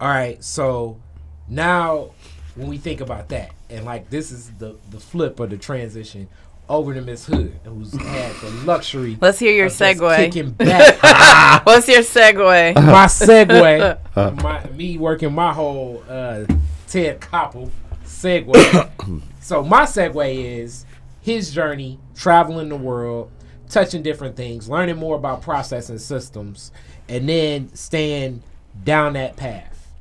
All 0.01 0.09
right, 0.09 0.43
so 0.43 1.01
now 1.49 2.11
when 2.57 2.67
we 2.67 2.77
think 2.77 3.01
about 3.01 3.29
that, 3.29 3.53
and 3.71 3.85
like 3.85 4.11
this 4.11 4.33
is 4.33 4.51
the 4.59 4.77
the 4.91 4.99
flip 4.99 5.39
or 5.39 5.47
the 5.47 5.59
transition 5.59 6.29
over 6.73 6.95
to 6.95 7.03
Miss 7.03 7.27
Hood, 7.27 7.53
who's 7.65 7.93
had 7.93 8.35
the 8.37 8.51
luxury. 8.65 9.19
Let's 9.21 9.39
hear 9.39 9.53
your 9.53 9.67
of 9.67 9.73
segue. 9.73 10.17
Kicking 10.17 10.51
back 10.53 11.67
What's 11.67 11.87
your 11.87 12.01
segue? 12.01 12.75
my 12.75 13.05
segue, 13.05 14.43
my, 14.43 14.71
me 14.71 14.97
working 14.97 15.35
my 15.35 15.53
whole 15.53 16.03
uh, 16.09 16.47
Ted 16.89 17.21
Koppel 17.21 17.71
segue. 18.05 19.23
so 19.41 19.63
my 19.63 19.83
segue 19.83 20.35
is 20.35 20.87
his 21.21 21.53
journey, 21.53 22.01
traveling 22.15 22.71
the 22.71 22.77
world, 22.77 23.31
touching 23.69 24.03
different 24.03 24.35
things, 24.35 24.67
learning 24.67 24.97
more 24.97 25.17
about 25.17 25.43
processing 25.43 25.99
systems, 25.99 26.73
and 27.07 27.29
then 27.29 27.73
staying 27.75 28.43
down 28.83 29.13
that 29.13 29.37
path. 29.37 29.93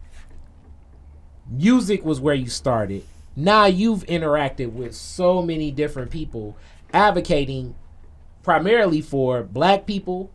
Music 1.50 2.06
was 2.06 2.22
where 2.22 2.34
you 2.34 2.48
started. 2.48 3.04
Now 3.36 3.66
you've 3.66 4.06
interacted 4.06 4.74
with 4.74 4.96
so 4.96 5.42
many 5.42 5.72
different 5.72 6.12
people 6.12 6.58
advocating 6.94 7.76
primarily 8.44 9.02
for 9.02 9.44
black 9.44 9.86
people 9.86 10.32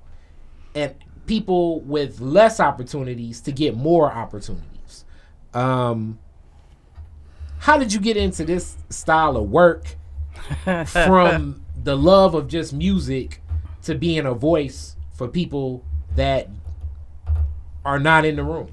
and 0.75 0.95
people 1.27 1.81
with 1.81 2.21
less 2.21 2.61
opportunities 2.61 3.41
to 3.43 3.53
get 3.53 3.77
more 3.77 4.11
opportunities. 4.11 5.05
Um, 5.53 6.19
how 7.59 7.79
did 7.79 7.93
you 7.93 8.01
get 8.01 8.17
into 8.17 8.45
this 8.45 8.77
style 8.91 9.37
of 9.37 9.51
work 9.51 9.97
from 10.87 11.65
the 11.83 11.97
love 11.97 12.35
of 12.35 12.49
just 12.49 12.73
music 12.73 13.43
to 13.83 13.95
being 13.95 14.27
a 14.27 14.35
voice 14.35 14.97
for 15.15 15.29
people 15.29 15.85
that 16.15 16.49
are 17.85 17.99
not 17.99 18.25
in 18.25 18.37
the 18.37 18.45
room? 18.45 18.71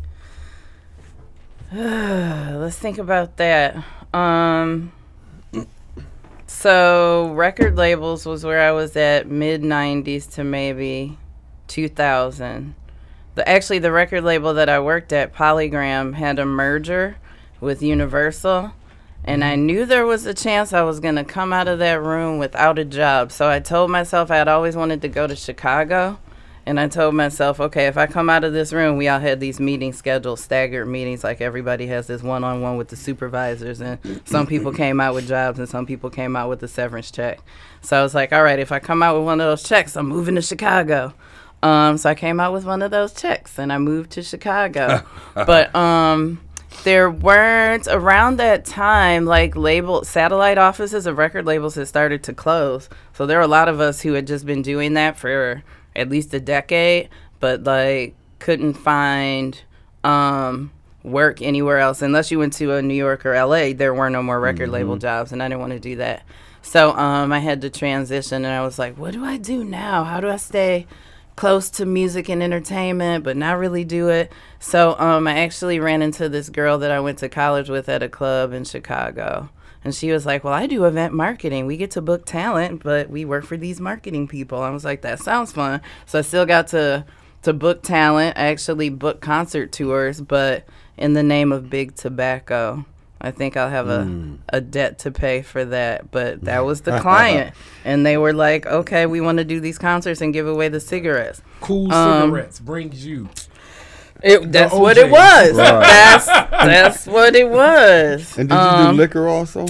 Let's 1.73 2.77
think 2.77 2.97
about 2.97 3.37
that. 3.37 3.83
Um, 4.13 4.91
so 6.45 7.33
record 7.33 7.75
labels 7.75 8.25
was 8.25 8.45
where 8.45 8.61
I 8.61 8.71
was 8.71 8.95
at 8.95 9.27
mid 9.27 9.63
'90s 9.63 10.31
to 10.33 10.43
maybe 10.43 11.17
2000. 11.67 12.75
The 13.35 13.49
actually 13.49 13.79
the 13.79 13.91
record 13.91 14.23
label 14.23 14.53
that 14.53 14.69
I 14.69 14.79
worked 14.79 15.11
at, 15.11 15.33
Polygram, 15.33 16.13
had 16.13 16.37
a 16.37 16.45
merger 16.45 17.17
with 17.59 17.81
Universal, 17.81 18.71
and 19.23 19.43
I 19.43 19.55
knew 19.55 19.85
there 19.85 20.05
was 20.05 20.25
a 20.27 20.33
chance 20.33 20.73
I 20.73 20.83
was 20.83 20.99
gonna 20.99 21.25
come 21.25 21.51
out 21.51 21.67
of 21.67 21.79
that 21.79 22.01
room 22.01 22.37
without 22.37 22.77
a 22.77 22.85
job. 22.85 23.31
So 23.31 23.49
I 23.49 23.59
told 23.59 23.89
myself 23.89 24.29
I 24.29 24.37
had 24.37 24.47
always 24.47 24.75
wanted 24.75 25.01
to 25.01 25.07
go 25.07 25.25
to 25.25 25.35
Chicago. 25.35 26.19
And 26.65 26.79
I 26.79 26.87
told 26.87 27.13
myself, 27.13 27.59
okay, 27.59 27.87
if 27.87 27.97
I 27.97 28.07
come 28.07 28.29
out 28.29 28.45
of 28.45 28.53
this 28.53 28.71
room, 28.71 28.95
we 28.97 29.09
all 29.09 29.19
had 29.19 29.39
these 29.39 29.59
meetings 29.59 29.97
scheduled, 29.97 30.39
staggered 30.39 30.87
meetings, 30.87 31.23
like 31.23 31.41
everybody 31.41 31.87
has 31.87 32.07
this 32.07 32.23
one 32.23 32.43
on 32.43 32.61
one 32.61 32.77
with 32.77 32.87
the 32.87 32.95
supervisors. 32.95 33.81
And 33.81 33.99
some 34.25 34.47
people 34.47 34.71
came 34.71 35.01
out 35.01 35.13
with 35.13 35.27
jobs 35.27 35.59
and 35.59 35.67
some 35.67 35.85
people 35.85 36.09
came 36.09 36.35
out 36.35 36.47
with 36.47 36.63
a 36.63 36.67
severance 36.69 37.11
check. 37.11 37.41
So 37.81 37.99
I 37.99 38.03
was 38.03 38.15
like, 38.15 38.31
all 38.31 38.43
right, 38.43 38.59
if 38.59 38.71
I 38.71 38.79
come 38.79 39.03
out 39.03 39.17
with 39.17 39.25
one 39.25 39.41
of 39.41 39.45
those 39.45 39.63
checks, 39.63 39.97
I'm 39.97 40.07
moving 40.07 40.35
to 40.35 40.41
Chicago. 40.41 41.13
Um, 41.61 41.97
so 41.97 42.09
I 42.09 42.15
came 42.15 42.39
out 42.39 42.53
with 42.53 42.65
one 42.65 42.81
of 42.81 42.91
those 42.91 43.13
checks 43.13 43.59
and 43.59 43.71
I 43.71 43.77
moved 43.77 44.11
to 44.11 44.23
Chicago. 44.23 45.05
but 45.33 45.73
um, 45.75 46.39
there 46.83 47.09
weren't 47.09 47.87
around 47.87 48.37
that 48.37 48.65
time 48.65 49.25
like 49.25 49.55
label 49.55 50.03
satellite 50.03 50.57
offices 50.57 51.05
of 51.07 51.17
record 51.17 51.45
labels 51.45 51.75
had 51.75 51.87
started 51.87 52.23
to 52.23 52.33
close. 52.33 52.89
So 53.13 53.25
there 53.25 53.37
were 53.37 53.43
a 53.43 53.47
lot 53.47 53.69
of 53.69 53.79
us 53.79 54.01
who 54.01 54.13
had 54.13 54.27
just 54.27 54.45
been 54.45 54.61
doing 54.61 54.93
that 54.93 55.17
for 55.17 55.63
at 55.95 56.09
least 56.09 56.33
a 56.33 56.39
decade, 56.39 57.09
but 57.39 57.63
like 57.63 58.15
couldn't 58.39 58.73
find 58.73 59.61
um, 60.03 60.71
work 61.03 61.41
anywhere 61.41 61.79
else 61.79 62.01
unless 62.01 62.31
you 62.31 62.39
went 62.39 62.53
to 62.53 62.73
a 62.73 62.81
New 62.81 62.93
York 62.93 63.25
or 63.25 63.33
LA. 63.33 63.73
There 63.73 63.93
were 63.93 64.09
no 64.09 64.23
more 64.23 64.39
record 64.39 64.69
label 64.69 64.97
jobs, 64.97 65.31
and 65.31 65.41
I 65.41 65.47
didn't 65.47 65.61
want 65.61 65.73
to 65.73 65.79
do 65.79 65.95
that. 65.97 66.23
So 66.61 66.91
um, 66.93 67.31
I 67.31 67.39
had 67.39 67.61
to 67.61 67.69
transition, 67.69 68.45
and 68.45 68.53
I 68.53 68.61
was 68.63 68.79
like, 68.79 68.97
"What 68.97 69.13
do 69.13 69.23
I 69.23 69.37
do 69.37 69.63
now? 69.63 70.03
How 70.03 70.21
do 70.21 70.29
I 70.29 70.37
stay 70.37 70.87
close 71.35 71.69
to 71.71 71.85
music 71.85 72.29
and 72.29 72.41
entertainment, 72.41 73.23
but 73.23 73.35
not 73.35 73.57
really 73.57 73.83
do 73.83 74.09
it?" 74.09 74.31
So 74.59 74.97
um, 74.97 75.27
I 75.27 75.39
actually 75.39 75.79
ran 75.79 76.01
into 76.01 76.29
this 76.29 76.49
girl 76.49 76.77
that 76.79 76.91
I 76.91 77.01
went 77.01 77.19
to 77.19 77.29
college 77.29 77.69
with 77.69 77.89
at 77.89 78.01
a 78.01 78.09
club 78.09 78.53
in 78.53 78.63
Chicago. 78.63 79.49
And 79.85 79.93
she 79.93 80.11
was 80.11 80.25
like, 80.25 80.43
Well, 80.43 80.53
I 80.53 80.67
do 80.67 80.85
event 80.85 81.13
marketing. 81.13 81.65
We 81.65 81.77
get 81.77 81.91
to 81.91 82.01
book 82.01 82.25
talent, 82.25 82.83
but 82.83 83.09
we 83.09 83.25
work 83.25 83.45
for 83.45 83.57
these 83.57 83.79
marketing 83.81 84.27
people. 84.27 84.61
I 84.61 84.69
was 84.69 84.85
like, 84.85 85.01
That 85.01 85.19
sounds 85.19 85.51
fun. 85.51 85.81
So 86.05 86.19
I 86.19 86.21
still 86.21 86.45
got 86.45 86.67
to 86.69 87.05
to 87.43 87.51
book 87.53 87.81
talent. 87.83 88.37
I 88.37 88.45
actually 88.45 88.89
book 88.89 89.19
concert 89.19 89.71
tours, 89.73 90.21
but 90.21 90.65
in 90.97 91.13
the 91.13 91.23
name 91.23 91.51
of 91.51 91.69
big 91.69 91.95
tobacco. 91.95 92.85
I 93.25 93.31
think 93.31 93.55
I'll 93.55 93.69
have 93.69 93.87
a, 93.87 94.37
a 94.49 94.59
debt 94.59 94.99
to 94.99 95.11
pay 95.11 95.43
for 95.43 95.63
that. 95.63 96.11
But 96.11 96.41
that 96.41 96.65
was 96.65 96.81
the 96.81 96.99
client. 97.01 97.55
and 97.85 98.05
they 98.05 98.17
were 98.17 98.33
like, 98.33 98.65
Okay, 98.65 99.05
we 99.05 99.21
want 99.21 99.37
to 99.37 99.45
do 99.45 99.59
these 99.61 99.77
concerts 99.77 100.19
and 100.21 100.33
give 100.33 100.45
away 100.47 100.67
the 100.67 100.81
cigarettes. 100.81 101.41
Cool 101.61 101.91
Um, 101.93 102.29
cigarettes 102.31 102.59
brings 102.59 103.05
you. 103.05 103.29
It, 104.23 104.51
that's 104.51 104.73
what 104.73 104.97
it 104.97 105.09
was. 105.11 105.51
Right. 105.57 105.79
That's 105.81 106.25
that's 106.51 107.07
what 107.07 107.35
it 107.35 107.49
was. 107.49 108.37
And 108.37 108.47
did 108.49 108.55
you 108.55 108.61
Um, 108.61 108.95
do 108.95 109.01
liquor 109.01 109.27
also? 109.27 109.65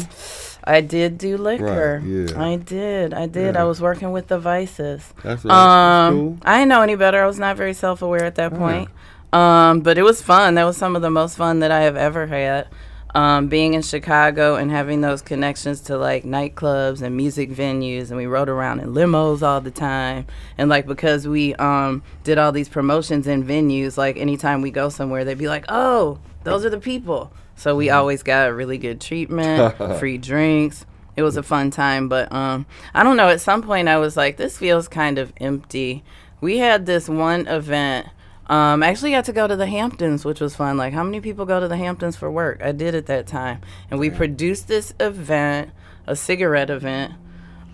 I 0.63 0.79
did 0.81 1.17
do 1.17 1.37
liquor. 1.37 2.01
yeah. 2.05 2.41
I 2.41 2.55
did. 2.55 3.13
I 3.13 3.25
did. 3.25 3.55
Yeah. 3.55 3.61
I 3.61 3.65
was 3.65 3.81
working 3.81 4.11
with 4.11 4.27
the 4.27 4.39
vices. 4.39 5.11
That's 5.23 5.43
right. 5.43 6.05
Um, 6.07 6.13
cool. 6.13 6.37
I 6.43 6.59
didn't 6.59 6.69
know 6.69 6.81
any 6.81 6.95
better. 6.95 7.21
I 7.21 7.27
was 7.27 7.39
not 7.39 7.57
very 7.57 7.73
self 7.73 8.01
aware 8.01 8.23
at 8.23 8.35
that 8.35 8.53
point. 8.53 8.89
Um, 9.33 9.81
but 9.81 9.97
it 9.97 10.03
was 10.03 10.21
fun. 10.21 10.55
That 10.55 10.63
was 10.65 10.77
some 10.77 10.95
of 10.95 11.01
the 11.01 11.09
most 11.09 11.35
fun 11.37 11.59
that 11.59 11.71
I 11.71 11.81
have 11.81 11.97
ever 11.97 12.27
had. 12.27 12.67
Um, 13.15 13.47
being 13.47 13.75
in 13.75 13.83
Chicago 13.83 14.55
and 14.55 14.71
having 14.71 15.01
those 15.01 15.21
connections 15.21 15.81
to 15.81 15.97
like 15.97 16.23
nightclubs 16.23 17.03
and 17.03 17.15
music 17.15 17.51
venues, 17.51 18.09
and 18.09 18.17
we 18.17 18.25
rode 18.25 18.49
around 18.49 18.79
in 18.79 18.93
limos 18.93 19.43
all 19.43 19.61
the 19.61 19.69
time. 19.69 20.25
And 20.57 20.67
like 20.67 20.87
because 20.87 21.27
we 21.27 21.53
um, 21.55 22.01
did 22.23 22.39
all 22.39 22.51
these 22.51 22.69
promotions 22.69 23.27
in 23.27 23.43
venues, 23.43 23.97
like 23.97 24.17
anytime 24.17 24.61
we 24.61 24.71
go 24.71 24.89
somewhere, 24.89 25.23
they'd 25.23 25.37
be 25.37 25.47
like, 25.47 25.65
"Oh, 25.69 26.17
those 26.43 26.65
are 26.65 26.71
the 26.71 26.79
people." 26.79 27.31
So 27.55 27.75
we 27.75 27.89
always 27.89 28.23
got 28.23 28.51
really 28.53 28.79
good 28.79 28.99
treatment, 28.99 29.77
free 29.99 30.17
drinks. 30.17 30.85
It 31.15 31.21
was 31.21 31.37
a 31.37 31.43
fun 31.43 31.69
time, 31.69 32.09
but 32.09 32.31
um, 32.31 32.65
I 32.93 33.03
don't 33.03 33.17
know. 33.17 33.29
At 33.29 33.41
some 33.41 33.61
point, 33.61 33.87
I 33.87 33.97
was 33.97 34.17
like, 34.17 34.37
"This 34.37 34.57
feels 34.57 34.87
kind 34.87 35.19
of 35.19 35.31
empty." 35.37 36.03
We 36.41 36.57
had 36.57 36.85
this 36.85 37.07
one 37.07 37.47
event. 37.47 38.07
Um, 38.47 38.83
I 38.83 38.87
actually 38.87 39.11
got 39.11 39.25
to 39.25 39.33
go 39.33 39.47
to 39.47 39.55
the 39.55 39.67
Hamptons, 39.67 40.25
which 40.25 40.41
was 40.41 40.55
fun. 40.55 40.75
Like, 40.77 40.93
how 40.93 41.03
many 41.03 41.21
people 41.21 41.45
go 41.45 41.59
to 41.59 41.67
the 41.67 41.77
Hamptons 41.77 42.15
for 42.15 42.29
work? 42.29 42.61
I 42.61 42.71
did 42.73 42.93
at 42.93 43.05
that 43.05 43.25
time, 43.25 43.61
and 43.89 43.99
we 43.99 44.09
produced 44.09 44.67
this 44.67 44.93
event, 44.99 45.71
a 46.05 46.15
cigarette 46.15 46.69
event. 46.69 47.13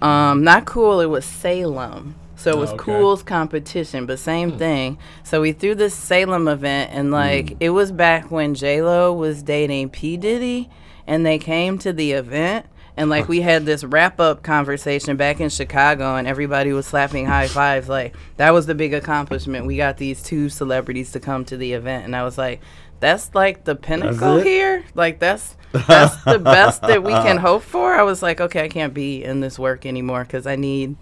Um, 0.01 0.43
not 0.43 0.65
cool. 0.65 1.01
It 1.01 1.07
was 1.07 1.25
Salem. 1.25 2.15
So 2.35 2.51
it 2.51 2.57
was 2.57 2.69
Oh, 2.69 2.75
okay. 2.75 2.83
Cool's 2.85 3.21
competition, 3.23 4.05
but 4.05 4.17
same 4.17 4.57
thing. 4.57 4.97
So 5.23 5.41
we 5.41 5.51
threw 5.51 5.75
this 5.75 5.93
Salem 5.93 6.47
event, 6.47 6.91
and 6.93 7.11
like 7.11 7.57
it 7.59 7.71
was 7.71 7.91
back 7.91 8.31
when 8.31 8.53
J 8.53 8.81
Lo 8.81 9.11
was 9.11 9.43
dating 9.43 9.89
P 9.89 10.15
Diddy, 10.15 10.69
and 11.05 11.25
they 11.25 11.37
came 11.37 11.77
to 11.79 11.91
the 11.91 12.13
event, 12.13 12.65
and 12.99 13.09
like 13.09 13.29
we 13.29 13.39
had 13.39 13.65
this 13.65 13.85
wrap 13.85 14.19
up 14.19 14.43
conversation 14.43 15.15
back 15.15 15.39
in 15.39 15.47
Chicago, 15.49 16.17
and 16.17 16.27
everybody 16.27 16.73
was 16.73 16.85
slapping 16.85 17.25
high 17.25 17.47
fives. 17.47 17.87
Like 17.87 18.13
that 18.35 18.51
was 18.51 18.65
the 18.65 18.75
big 18.75 18.93
accomplishment. 18.93 19.65
We 19.65 19.77
got 19.77 19.95
these 19.95 20.21
two 20.21 20.49
celebrities 20.49 21.13
to 21.13 21.21
come 21.21 21.45
to 21.45 21.55
the 21.55 21.71
event, 21.71 22.03
and 22.03 22.13
I 22.13 22.23
was 22.23 22.37
like, 22.37 22.59
that's 22.99 23.33
like 23.33 23.63
the 23.63 23.75
pinnacle 23.75 24.41
here. 24.41 24.83
Like 24.95 25.19
that's 25.19 25.55
that's 25.71 26.21
the 26.25 26.39
best 26.39 26.81
that 26.81 27.01
we 27.01 27.13
can 27.13 27.37
hope 27.37 27.63
for. 27.63 27.93
I 27.93 28.03
was 28.03 28.21
like, 28.21 28.41
okay, 28.41 28.65
I 28.65 28.67
can't 28.67 28.93
be 28.93 29.23
in 29.23 29.39
this 29.39 29.57
work 29.57 29.85
anymore 29.85 30.23
because 30.23 30.45
I 30.45 30.57
need 30.57 30.97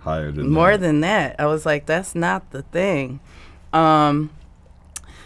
Higher 0.00 0.32
than 0.32 0.48
more 0.48 0.72
that. 0.72 0.80
than 0.80 1.02
that. 1.02 1.36
I 1.38 1.44
was 1.44 1.66
like, 1.66 1.84
that's 1.84 2.14
not 2.14 2.52
the 2.52 2.62
thing. 2.62 3.20
Um, 3.74 4.30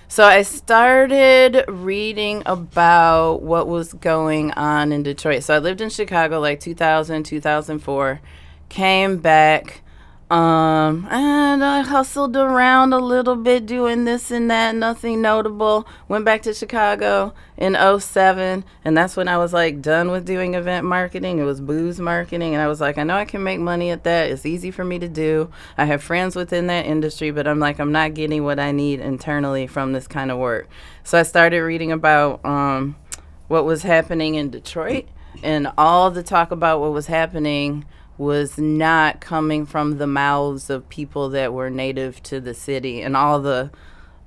so 0.09 0.24
I 0.24 0.42
started 0.42 1.64
reading 1.68 2.42
about 2.46 3.42
what 3.42 3.68
was 3.68 3.92
going 3.92 4.52
on 4.52 4.90
in 4.90 5.02
Detroit. 5.02 5.42
So 5.44 5.54
I 5.54 5.59
lived 5.59 5.82
in 5.82 5.90
Chicago 5.90 6.40
like 6.40 6.61
2000, 6.61 7.24
2004, 7.24 8.20
came 8.70 9.18
back. 9.18 9.82
Um, 10.31 11.09
and 11.11 11.64
I 11.64 11.81
hustled 11.81 12.37
around 12.37 12.93
a 12.93 12.99
little 12.99 13.35
bit 13.35 13.64
doing 13.64 14.05
this 14.05 14.31
and 14.31 14.51
that, 14.51 14.74
nothing 14.74 15.22
notable. 15.22 15.89
Went 16.07 16.26
back 16.26 16.43
to 16.43 16.53
Chicago 16.53 17.33
in 17.57 17.74
07, 17.74 18.62
and 18.85 18.97
that's 18.97 19.16
when 19.16 19.26
I 19.26 19.39
was 19.39 19.55
like 19.55 19.81
done 19.81 20.11
with 20.11 20.26
doing 20.26 20.53
event 20.53 20.85
marketing. 20.85 21.39
It 21.39 21.45
was 21.45 21.62
booze 21.62 21.99
marketing, 21.99 22.53
and 22.53 22.62
I 22.62 22.68
was 22.68 22.79
like, 22.79 22.99
I 22.99 23.05
know 23.05 23.16
I 23.16 23.24
can 23.24 23.43
make 23.43 23.59
money 23.59 23.91
at 23.91 24.05
that. 24.05 24.31
It's 24.31 24.45
easy 24.45 24.70
for 24.70 24.85
me 24.85 24.99
to 24.99 25.09
do. 25.09 25.51
I 25.79 25.87
have 25.87 26.03
friends 26.03 26.37
within 26.37 26.66
that 26.66 26.85
industry, 26.85 27.31
but 27.31 27.49
I'm 27.49 27.59
like, 27.59 27.81
I'm 27.81 27.93
not 27.93 28.12
getting 28.12 28.45
what 28.45 28.59
I 28.59 28.70
need 28.70 29.01
internally 29.01 29.66
from 29.66 29.95
this 29.95 30.07
kind 30.07 30.31
of 30.31 30.37
work. 30.37 30.68
So 31.05 31.18
I 31.18 31.22
started 31.22 31.62
reading 31.62 31.91
about 31.91 32.45
um, 32.45 32.97
what 33.49 33.64
was 33.64 33.83
happening 33.83 34.35
in 34.35 34.51
Detroit, 34.51 35.07
and 35.43 35.72
all 35.79 36.11
the 36.11 36.22
talk 36.22 36.51
about 36.51 36.83
what 36.83 36.93
was 36.93 37.07
happening 37.07 37.87
was 38.19 38.59
not 38.59 39.21
coming 39.21 39.64
from 39.64 39.99
the 39.99 40.07
mouths 40.07 40.69
of 40.69 40.89
people 40.89 41.29
that 41.31 41.53
were 41.53 41.71
native 41.71 42.23
to 42.25 42.41
the 42.41 42.53
city 42.53 43.01
and 43.01 43.16
all 43.16 43.41
the 43.41 43.71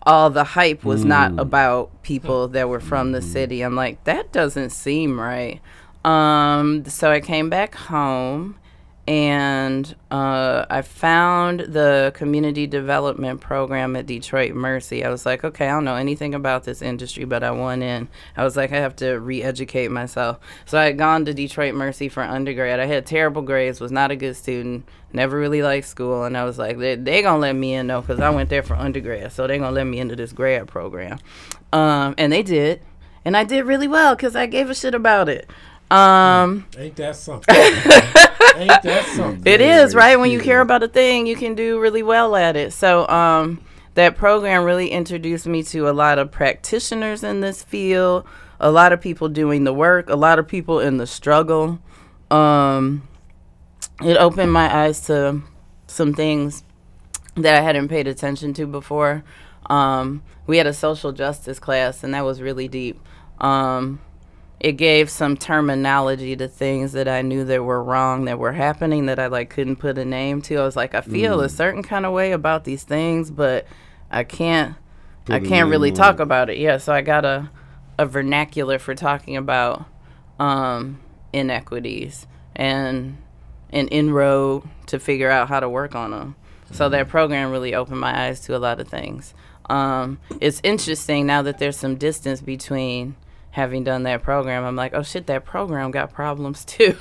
all 0.04 0.32
the 0.32 0.44
hype 0.44 0.84
was 0.84 1.06
not 1.06 1.32
mm. 1.32 1.40
about 1.40 2.02
people 2.02 2.48
hmm. 2.48 2.54
that 2.54 2.68
were 2.68 2.80
from 2.80 3.12
the 3.12 3.20
mm. 3.20 3.24
city. 3.24 3.62
I'm 3.62 3.76
like 3.76 4.04
that 4.06 4.32
doesn't 4.32 4.72
seem 4.72 5.20
right. 5.20 5.62
Um 6.04 6.86
so 6.86 7.12
i 7.12 7.20
came 7.20 7.50
back 7.50 7.76
home 7.76 8.58
and 9.12 9.94
uh, 10.10 10.66
I 10.70 10.84
found 10.84 11.60
the 11.60 12.14
community 12.16 12.66
development 12.66 13.42
program 13.42 13.98
at 13.98 14.06
Detroit 14.06 14.54
Mercy. 14.54 15.04
I 15.04 15.10
was 15.10 15.26
like, 15.26 15.44
okay, 15.44 15.68
I 15.68 15.72
don't 15.72 15.84
know 15.84 15.98
anything 15.98 16.34
about 16.34 16.64
this 16.64 16.82
industry, 16.82 17.26
but 17.26 17.44
I 17.44 17.52
went 17.52 17.84
in. 17.84 18.08
I 18.38 18.46
was 18.46 18.56
like, 18.56 18.72
I 18.72 18.78
have 18.78 18.96
to 18.98 19.16
re-educate 19.16 19.92
myself. 19.92 20.40
So 20.66 20.80
I 20.80 20.86
had 20.86 20.98
gone 20.98 21.26
to 21.26 21.34
Detroit 21.34 21.76
Mercy 21.76 22.08
for 22.08 22.24
undergrad. 22.24 22.80
I 22.80 22.86
had 22.86 23.06
terrible 23.06 23.42
grades, 23.42 23.82
was 23.82 23.92
not 23.92 24.12
a 24.12 24.16
good 24.16 24.38
student, 24.38 24.88
never 25.12 25.38
really 25.38 25.62
liked 25.62 25.88
school, 25.88 26.24
and 26.24 26.38
I 26.38 26.46
was 26.46 26.58
like, 26.58 26.78
they 26.78 26.96
they 26.96 27.22
gonna 27.22 27.38
let 27.38 27.58
me 27.58 27.74
in 27.74 27.88
though, 27.88 28.00
because 28.00 28.22
I 28.22 28.30
went 28.30 28.50
there 28.50 28.64
for 28.64 28.76
undergrad, 28.76 29.34
so 29.34 29.46
they're 29.46 29.60
gonna 29.60 29.72
let 29.72 29.88
me 29.88 30.00
into 30.00 30.16
this 30.16 30.32
grad 30.32 30.70
program, 30.70 31.20
um, 31.74 32.16
and 32.18 32.32
they 32.32 32.44
did, 32.44 32.80
and 33.26 33.36
I 33.36 33.44
did 33.44 33.66
really 33.66 33.90
well 33.90 34.16
because 34.16 34.38
I 34.38 34.46
gave 34.46 34.70
a 34.70 34.76
shit 34.76 34.96
about 34.96 35.28
it. 35.28 35.50
Um, 35.92 36.66
Ain't 36.78 36.96
that 36.96 37.16
something? 37.18 37.54
Ain't 37.54 38.82
that 38.84 39.12
something? 39.14 39.52
it 39.52 39.60
is 39.60 39.94
right 39.94 40.18
when 40.18 40.32
you 40.32 40.40
care 40.40 40.62
about 40.62 40.84
a 40.84 40.88
thing, 40.88 41.28
you 41.28 41.36
can 41.36 41.54
do 41.54 41.80
really 41.80 42.02
well 42.02 42.36
at 42.36 42.56
it. 42.56 42.72
So, 42.72 43.08
um, 43.10 43.62
that 43.96 44.16
program 44.16 44.64
really 44.64 44.90
introduced 44.90 45.46
me 45.46 45.64
to 45.64 45.90
a 45.90 45.92
lot 45.92 46.18
of 46.18 46.32
practitioners 46.32 47.24
in 47.24 47.42
this 47.42 47.62
field, 47.62 48.26
a 48.60 48.72
lot 48.72 48.94
of 48.94 49.02
people 49.02 49.28
doing 49.28 49.66
the 49.66 49.74
work, 49.74 50.10
a 50.10 50.16
lot 50.16 50.40
of 50.40 50.48
people 50.48 50.80
in 50.80 50.96
the 50.96 51.06
struggle. 51.06 51.80
Um, 52.30 53.06
it 54.02 54.16
opened 54.16 54.54
my 54.54 54.74
eyes 54.74 55.02
to 55.08 55.42
some 55.88 56.14
things 56.14 56.64
that 57.36 57.56
I 57.56 57.62
hadn't 57.62 57.90
paid 57.90 58.08
attention 58.08 58.54
to 58.54 58.66
before. 58.66 59.26
Um, 59.66 60.24
we 60.48 60.58
had 60.58 60.68
a 60.68 60.74
social 60.74 61.12
justice 61.12 61.60
class, 61.60 62.02
and 62.02 62.14
that 62.14 62.24
was 62.24 62.42
really 62.42 62.70
deep. 62.70 63.00
Um, 63.40 64.00
it 64.62 64.74
gave 64.74 65.10
some 65.10 65.36
terminology 65.36 66.36
to 66.36 66.48
things 66.48 66.92
that 66.92 67.08
I 67.08 67.24
knew 67.24 67.44
that 67.46 67.64
were 67.64 67.84
wrong 67.84 68.26
that 68.26 68.38
were 68.38 68.52
happening 68.52 69.08
that 69.08 69.18
I 69.18 69.26
like 69.26 69.50
couldn't 69.50 69.78
put 69.78 69.98
a 69.98 70.06
name 70.06 70.44
to. 70.44 70.58
I 70.58 70.64
was 70.64 70.76
like, 70.76 70.94
I 70.94 71.02
feel 71.02 71.42
a 71.42 71.50
certain 71.50 71.82
kind 71.82 72.06
of 72.06 72.14
way 72.14 72.32
about 72.32 72.64
these 72.64 72.84
things, 72.84 73.32
but 73.32 73.66
I 74.12 74.24
can't 74.24 74.76
Put 75.26 75.34
I 75.36 75.40
can't 75.40 75.70
really 75.70 75.92
talk 75.92 76.20
it. 76.20 76.22
about 76.22 76.52
it. 76.52 76.60
Yeah, 76.60 76.78
so 76.78 76.94
I 76.94 77.02
got 77.02 77.26
a 77.26 77.50
a 77.98 78.06
vernacular 78.06 78.78
for 78.80 78.94
talking 78.96 79.36
about 79.36 79.86
um, 80.40 81.00
inequities 81.34 82.28
and 82.56 83.18
an 83.72 83.88
inroad 83.88 84.64
to 84.88 85.00
figure 85.00 85.30
out 85.30 85.48
how 85.50 85.60
to 85.60 85.70
work 85.70 85.96
on 85.96 86.12
them. 86.12 86.36
So 86.72 86.88
that 86.90 87.10
program 87.10 87.52
really 87.52 87.76
opened 87.76 88.00
my 88.00 88.28
eyes 88.28 88.42
to 88.42 88.56
a 88.56 88.60
lot 88.60 88.80
of 88.80 88.88
things. 88.88 89.34
Um, 89.70 90.20
it's 90.40 90.62
interesting 90.64 91.26
now 91.26 91.42
that 91.44 91.60
there's 91.60 91.78
some 91.78 91.96
distance 91.96 92.42
between 92.42 93.16
having 93.52 93.84
done 93.84 94.04
that 94.04 94.24
program. 94.24 94.64
I'm 94.64 94.76
like, 94.76 94.94
oh 94.94 95.04
shit, 95.04 95.28
that 95.28 95.46
program 95.46 95.92
got 95.92 96.12
problems 96.14 96.66
too. 96.66 96.98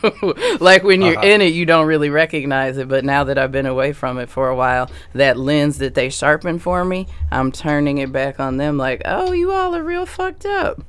like 0.61 0.82
when 0.82 1.01
you're 1.01 1.16
Uh-huh. 1.18 1.26
in 1.26 1.40
it, 1.40 1.53
you 1.55 1.64
don't 1.64 1.86
really 1.86 2.11
recognize 2.11 2.76
it. 2.76 2.88
But 2.88 3.05
now 3.05 3.24
that 3.24 3.38
I've 3.38 3.53
been 3.53 3.66
away 3.66 3.92
from 3.92 4.18
it 4.18 4.28
for 4.28 4.48
a 4.48 4.57
while, 4.57 4.90
that 5.14 5.36
lens 5.36 5.78
that 5.78 5.94
they 5.94 6.11
sharpened 6.11 6.62
for 6.62 6.84
me, 6.84 7.07
I'm 7.30 7.53
turning 7.53 7.98
it 7.98 8.12
back 8.12 8.40
on 8.40 8.57
them. 8.57 8.76
Like, 8.78 9.03
oh, 9.05 9.32
you 9.32 9.53
all 9.53 9.74
are 9.74 9.82
real 9.82 10.07
fucked 10.07 10.44
up. 10.46 10.82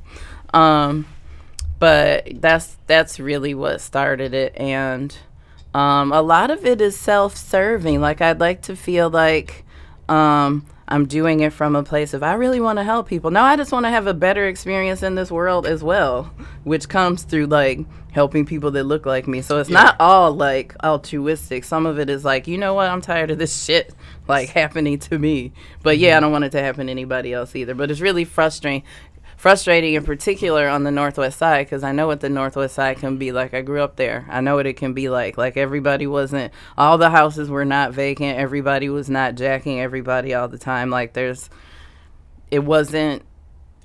Um, 0.54 1.08
but 1.80 2.28
that's 2.42 2.78
that's 2.88 3.20
really 3.20 3.54
what 3.56 3.82
started 3.82 4.34
it 4.36 4.56
and 4.56 5.18
um, 5.74 6.12
a 6.12 6.22
lot 6.22 6.52
of 6.52 6.64
it 6.66 6.80
is 6.80 7.00
self-serving 7.00 8.00
like 8.00 8.22
i'd 8.22 8.40
like 8.40 8.62
to 8.62 8.76
feel 8.76 9.10
like 9.10 9.64
um, 10.08 10.64
i'm 10.92 11.06
doing 11.06 11.40
it 11.40 11.54
from 11.54 11.76
a 11.76 11.84
place 11.84 12.14
of 12.14 12.22
i 12.22 12.34
really 12.34 12.60
want 12.60 12.78
to 12.78 12.84
help 12.84 13.08
people. 13.08 13.32
No 13.32 13.42
i 13.42 13.56
just 13.56 13.72
want 13.72 13.86
to 13.86 13.90
have 13.90 14.08
a 14.08 14.14
better 14.14 14.48
experience 14.48 15.04
in 15.04 15.16
this 15.16 15.32
world 15.32 15.66
as 15.66 15.84
well 15.84 16.32
which 16.64 16.88
comes 16.88 17.24
through 17.24 17.48
like 17.48 17.80
helping 18.12 18.46
people 18.46 18.72
that 18.72 18.84
look 18.84 19.06
like 19.06 19.28
me. 19.28 19.42
So 19.42 19.60
it's 19.60 19.70
not 19.70 19.96
all 20.00 20.32
like 20.34 20.76
altruistic. 20.84 21.64
Some 21.64 21.86
of 21.86 21.98
it 21.98 22.10
is 22.10 22.24
like 22.24 22.48
you 22.48 22.58
know 22.58 22.74
what? 22.74 22.90
I'm 22.90 23.02
tired 23.02 23.32
of 23.32 23.38
this 23.38 23.64
shit 23.64 23.94
like 24.28 24.50
happening 24.50 25.00
to 25.00 25.18
me. 25.18 25.54
But 25.82 25.98
yeah 25.98 26.10
i 26.10 26.12
mm-hmm. 26.14 26.24
don't 26.24 26.32
want 26.32 26.44
it 26.46 26.52
to 26.52 26.62
happen 26.62 26.88
to 26.88 26.92
anybody 26.92 27.34
else 27.34 27.56
either. 27.56 27.74
But 27.74 27.90
it's 27.90 28.02
really 28.02 28.26
frustrating 28.26 28.84
frustrating 29.42 29.96
in 29.96 30.04
particular 30.04 30.68
on 30.68 30.84
the 30.84 30.92
northwest 30.92 31.40
side 31.40 31.66
because 31.66 31.84
I 31.84 31.92
know 31.94 32.06
what 32.06 32.20
the 32.20 32.30
northwest 32.30 32.76
side 32.76 33.00
can 33.00 33.18
be 33.18 33.32
like. 33.32 33.56
I 33.56 33.64
grew 33.64 33.82
up 33.82 33.96
there. 33.96 34.28
I 34.30 34.40
know 34.40 34.56
what 34.56 34.68
it 34.68 34.78
can 34.78 34.94
be 34.94 35.10
like. 35.10 35.36
Like 35.36 35.58
everybody 35.58 36.06
wasn't 36.06 36.54
all 36.78 37.00
the 37.00 37.10
houses 37.10 37.50
were 37.50 37.66
not 37.66 37.92
vacant. 37.92 38.38
Everybody 38.38 38.88
was 38.88 39.10
not 39.10 39.34
jacking 39.34 39.82
everybody 39.82 40.36
all 40.36 40.48
the 40.48 40.60
time. 40.60 40.92
Like 40.92 41.14
there's 41.14 41.50
it 42.52 42.60
wasn't 42.60 43.24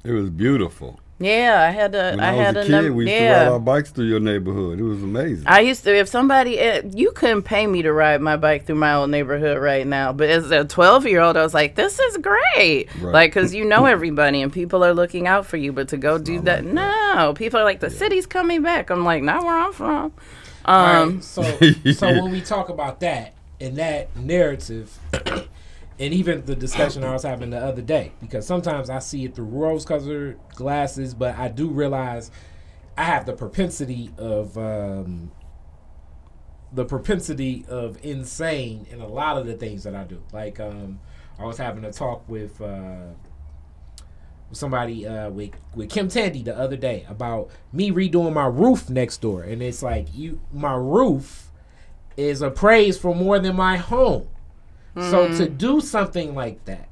It 0.05 0.13
was 0.13 0.29
beautiful. 0.29 1.01
Yeah, 1.19 1.63
I 1.67 1.71
had 1.71 1.95
a 1.95 2.11
When 2.11 2.21
I 2.21 2.29
I, 2.29 2.33
had 2.33 2.57
was 2.57 2.65
a 2.65 2.67
a 2.67 2.81
kid, 2.81 2.87
num- 2.89 2.95
we 2.95 3.05
used 3.05 3.13
yeah. 3.15 3.39
to 3.39 3.45
ride 3.45 3.53
our 3.53 3.59
bikes 3.61 3.91
through 3.91 4.05
your 4.07 4.21
neighborhood. 4.21 4.79
It 4.79 4.83
was 4.83 5.03
amazing. 5.03 5.47
I 5.47 5.61
used 5.61 5.85
to, 5.85 5.97
if 5.97 6.09
somebody, 6.09 6.59
eh, 6.59 6.83
you 6.93 7.11
couldn't 7.13 7.43
pay 7.43 7.67
me 7.67 7.83
to 7.83 7.93
ride 7.93 8.21
my 8.21 8.37
bike 8.37 8.67
through 8.67 8.77
my 8.77 8.95
old 8.95 9.11
neighborhood 9.11 9.59
right 9.59 9.87
now. 9.87 10.13
But 10.13 10.29
as 10.29 10.51
a 10.51 10.65
12 10.65 11.07
year 11.07 11.21
old, 11.21 11.37
I 11.37 11.43
was 11.43 11.55
like, 11.55 11.75
this 11.75 11.99
is 11.99 12.19
great. 12.19 12.89
Right. 13.01 13.13
Like, 13.13 13.31
because 13.35 13.55
you 13.55 13.65
know 13.65 13.87
everybody 13.97 14.43
and 14.43 14.53
people 14.53 14.85
are 14.85 14.93
looking 14.93 15.27
out 15.27 15.47
for 15.47 15.57
you. 15.57 15.73
But 15.73 15.89
to 15.89 15.97
go 15.97 16.19
do 16.19 16.41
that, 16.43 16.65
like 16.65 16.75
no. 16.75 17.33
People 17.35 17.61
are 17.61 17.65
like, 17.65 17.81
the 17.81 17.91
city's 17.91 18.27
coming 18.27 18.63
back. 18.63 18.91
I'm 18.91 19.05
like, 19.05 19.23
not 19.23 19.43
where 19.43 19.57
I'm 19.57 19.73
from. 19.73 20.13
Um, 20.67 21.15
right, 21.15 21.25
so 21.25 21.43
so 21.93 22.09
when 22.23 22.31
we 22.33 22.41
talk 22.41 22.69
about 22.69 23.01
that 23.01 23.35
and 23.61 23.77
that 23.77 24.15
narrative, 24.17 24.99
and 25.99 26.13
even 26.13 26.45
the 26.45 26.57
discussion 26.57 27.05
I 27.05 27.13
was 27.13 27.23
having 27.23 27.51
the 27.51 27.59
other 27.59 27.83
day, 27.83 28.13
because 28.21 28.47
sometimes 28.47 28.91
I 28.91 28.99
see 28.99 29.25
it 29.25 29.35
through 29.35 29.47
rose-colored 29.47 30.39
glasses, 30.55 31.15
but 31.15 31.39
I 31.39 31.49
do 31.49 31.69
realize 31.69 32.31
I 32.97 33.05
have 33.05 33.27
the 33.27 33.33
propensity 33.33 34.11
of 34.19 34.59
um, 34.59 35.31
the 36.73 36.85
propensity 36.85 37.65
of 37.69 37.99
insane 38.05 38.87
in 38.91 39.01
a 39.01 39.09
lot 39.09 39.39
of 39.39 39.47
the 39.47 39.55
things 39.55 39.85
that 39.85 39.95
I 39.95 40.05
do. 40.05 40.23
Like 40.33 40.61
um, 40.61 41.01
I 41.39 41.45
was 41.45 41.59
having 41.59 41.85
a 41.85 41.93
talk 41.93 42.29
with. 42.29 42.61
Uh, 42.61 43.13
somebody 44.53 45.07
uh, 45.07 45.29
with 45.29 45.51
with 45.75 45.91
Kim 45.91 46.09
Tandy 46.09 46.43
the 46.43 46.57
other 46.57 46.77
day 46.77 47.05
about 47.09 47.51
me 47.73 47.91
redoing 47.91 48.33
my 48.33 48.47
roof 48.47 48.89
next 48.89 49.21
door, 49.21 49.43
and 49.43 49.61
it's 49.61 49.83
like 49.83 50.07
you 50.15 50.41
my 50.53 50.75
roof 50.75 51.51
is 52.17 52.43
appraised 52.43 53.01
for 53.01 53.13
more 53.13 53.41
than 53.41 53.57
my 53.57 53.77
home. 53.77 54.29
So 55.03 55.29
to 55.29 55.35
mm-hmm. 55.35 55.57
do 55.57 55.81
something 55.81 56.35
like 56.35 56.65
that, 56.65 56.89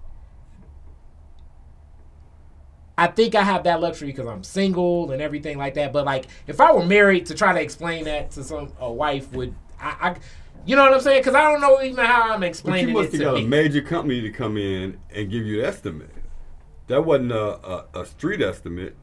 I 2.97 3.07
think 3.09 3.35
I 3.35 3.43
have 3.43 3.65
that 3.65 3.81
luxury 3.81 4.09
because 4.09 4.27
I'm 4.27 4.45
single 4.45 5.11
and 5.11 5.23
everything 5.23 5.59
like 5.59 5.75
that. 5.75 5.93
But 5.93 6.05
like, 6.05 6.27
if 6.47 6.61
I 6.61 6.73
were 6.73 6.85
married, 6.85 7.27
to 7.27 7.35
try 7.35 7.53
to 7.53 7.61
explain 7.61 8.05
that 8.05 8.31
to 8.33 8.45
some 8.45 8.73
a 8.79 8.93
wife 8.93 9.33
would 9.33 9.55
I, 9.81 9.97
I 10.01 10.17
you 10.67 10.77
know 10.77 10.83
what 10.83 10.95
I'm 10.95 11.01
saying? 11.01 11.21
Because 11.21 11.35
I 11.35 11.51
don't 11.51 11.61
know 11.61 11.83
even 11.83 12.05
how 12.05 12.33
I'm 12.33 12.41
but 12.41 12.47
you 12.47 12.51
explaining 12.51 12.95
must 12.95 13.09
it 13.09 13.13
have 13.13 13.21
to 13.21 13.25
got 13.25 13.35
me. 13.35 13.45
a 13.45 13.49
major 13.49 13.83
company 13.83 14.21
to 14.23 14.31
come 14.31 14.57
in 14.57 14.99
and 15.15 15.31
give 15.31 15.45
you 15.45 15.61
the 15.61 15.67
estimate. 15.67 16.11
That 16.87 17.05
wasn't 17.05 17.33
a, 17.33 17.39
a, 17.67 17.87
a 18.01 18.07
street 18.07 18.43
estimate. 18.43 18.97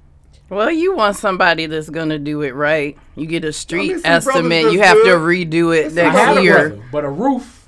well, 0.49 0.71
you 0.71 0.95
want 0.95 1.17
somebody 1.17 1.65
that's 1.65 1.89
going 1.89 2.09
to 2.09 2.19
do 2.19 2.41
it 2.41 2.51
right. 2.51 2.97
You 3.15 3.25
get 3.25 3.43
a 3.45 3.53
street 3.53 3.93
some 3.93 4.01
brothers 4.01 4.27
estimate, 4.27 4.71
you 4.71 4.81
have 4.81 4.97
to 5.03 5.09
redo 5.09 5.75
it 5.75 5.93
There's 5.93 6.15
I 6.15 6.17
had 6.17 6.33
next 6.35 6.43
year. 6.43 6.69
brother, 6.69 6.83
but 6.91 7.05
a 7.05 7.09
roof 7.09 7.60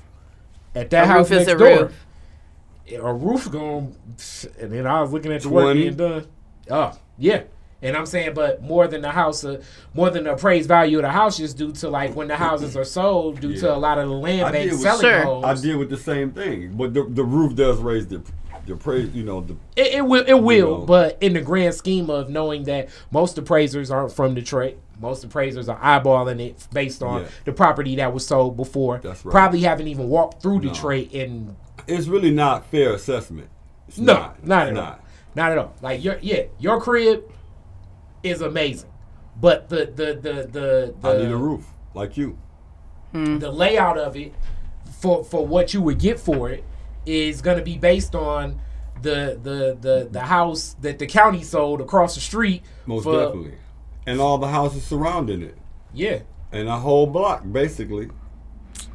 at 0.74 0.90
that 0.90 1.04
A 1.04 1.06
house 1.06 1.30
roof 1.30 1.40
is 1.40 1.46
next 1.46 1.60
a 1.60 1.64
door. 1.64 1.82
roof. 1.84 2.06
A 3.02 3.14
roof 3.14 3.50
going, 3.50 3.96
and 4.60 4.72
then 4.72 4.86
I 4.86 5.00
was 5.00 5.12
looking 5.12 5.32
at 5.32 5.42
the 5.42 5.48
work 5.48 5.74
being 5.74 5.94
done. 5.96 6.26
Oh 6.70 6.92
yeah, 7.18 7.44
and 7.80 7.96
I'm 7.96 8.04
saying, 8.04 8.34
but 8.34 8.62
more 8.62 8.86
than 8.88 9.00
the 9.00 9.10
house, 9.10 9.42
uh, 9.42 9.62
more 9.94 10.10
than 10.10 10.24
the 10.24 10.32
appraised 10.32 10.68
value 10.68 10.98
of 10.98 11.02
the 11.02 11.10
house, 11.10 11.38
just 11.38 11.56
due 11.56 11.72
to 11.72 11.88
like 11.88 12.14
when 12.14 12.28
the 12.28 12.36
houses 12.36 12.76
are 12.76 12.84
sold, 12.84 13.40
due 13.40 13.56
to 13.56 13.74
a 13.74 13.76
lot 13.76 13.98
of 13.98 14.08
the 14.10 14.14
land 14.14 14.42
I 14.48 14.52
banks 14.52 14.82
selling 14.82 15.00
Sure. 15.00 15.22
homes. 15.22 15.44
I 15.46 15.54
deal 15.62 15.78
with 15.78 15.88
the 15.88 15.96
same 15.96 16.30
thing, 16.32 16.72
but 16.76 16.92
the, 16.92 17.04
the 17.04 17.24
roof 17.24 17.54
does 17.54 17.78
raise 17.78 18.06
the 18.06 18.22
the 18.66 18.76
praise. 18.76 19.10
You 19.14 19.22
know, 19.24 19.40
the 19.40 19.54
It, 19.76 19.94
it 19.94 20.06
will, 20.06 20.24
it 20.26 20.34
will, 20.42 20.78
know. 20.80 20.84
but 20.86 21.18
in 21.20 21.32
the 21.34 21.40
grand 21.40 21.74
scheme 21.74 22.10
of 22.10 22.28
knowing 22.30 22.64
that 22.64 22.88
most 23.10 23.36
appraisers 23.38 23.90
aren't 23.90 24.12
from 24.12 24.34
Detroit, 24.34 24.76
most 25.00 25.24
appraisers 25.24 25.68
are 25.68 25.78
eyeballing 25.78 26.40
it 26.40 26.66
based 26.72 27.02
on 27.02 27.22
Yeah. 27.22 27.28
the 27.44 27.52
property 27.52 27.96
that 27.96 28.12
was 28.14 28.26
sold 28.26 28.56
before. 28.56 29.00
That's 29.02 29.24
right. 29.24 29.32
Probably 29.32 29.60
haven't 29.60 29.88
even 29.88 30.08
walked 30.08 30.40
through 30.42 30.60
No. 30.60 30.68
Detroit 30.72 31.12
and 31.12 31.56
it's 31.86 32.06
really 32.06 32.30
not 32.30 32.66
fair 32.66 32.92
assessment. 32.94 33.48
It's 33.88 33.98
No, 33.98 34.14
not, 34.14 34.46
not, 34.46 34.68
It's 34.68 34.78
at 34.78 34.84
all. 34.84 34.98
Not 35.34 35.52
at 35.52 35.58
all. 35.58 35.74
Like 35.82 36.02
your 36.04 36.18
yeah, 36.22 36.44
your 36.58 36.80
crib 36.80 37.24
is 38.22 38.40
amazing, 38.40 38.88
but 39.40 39.68
the 39.68 39.86
the 39.86 40.14
the 40.14 40.32
the, 40.50 40.94
the 41.00 41.08
I 41.08 41.16
need 41.18 41.30
a 41.32 41.36
roof 41.36 41.66
like 41.92 42.16
you. 42.16 42.38
Hmm. 43.12 43.38
the 43.38 43.50
layout 43.50 43.98
of 43.98 44.16
it 44.16 44.32
for 45.00 45.22
for 45.24 45.46
what 45.46 45.74
you 45.74 45.82
would 45.82 45.98
get 45.98 46.18
for 46.18 46.50
it 46.50 46.64
is 47.06 47.40
going 47.42 47.58
to 47.58 47.64
be 47.64 47.76
based 47.78 48.14
on 48.14 48.60
the 49.02 49.38
the 49.42 49.76
the 49.80 50.08
the 50.10 50.20
house 50.20 50.76
that 50.80 50.98
the 50.98 51.06
county 51.06 51.42
sold 51.42 51.80
across 51.80 52.14
the 52.14 52.20
street. 52.20 52.62
Most 52.86 53.04
for, 53.04 53.24
definitely, 53.26 53.54
and 54.06 54.20
all 54.20 54.38
the 54.38 54.48
houses 54.48 54.84
surrounding 54.84 55.42
it, 55.42 55.56
Yeah, 55.92 56.20
and 56.52 56.68
a 56.68 56.78
whole 56.78 57.06
block 57.06 57.42
basically, 57.50 58.08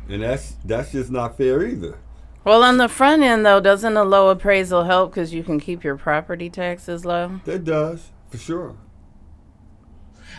and 0.07 0.23
that's 0.23 0.55
that's 0.65 0.91
just 0.91 1.11
not 1.11 1.37
fair 1.37 1.63
either. 1.63 1.97
Well, 2.45 2.63
on 2.63 2.77
the 2.77 2.87
front 2.87 3.21
end, 3.21 3.45
though, 3.45 3.59
doesn't 3.59 3.97
a 3.97 4.03
low 4.03 4.29
appraisal 4.29 4.85
help 4.85 5.11
because 5.11 5.33
you 5.33 5.43
can 5.43 5.59
keep 5.59 5.83
your 5.83 5.97
property 5.97 6.49
taxes 6.49 7.05
low? 7.05 7.41
That 7.45 7.63
does 7.65 8.11
for 8.31 8.37
sure. 8.37 8.75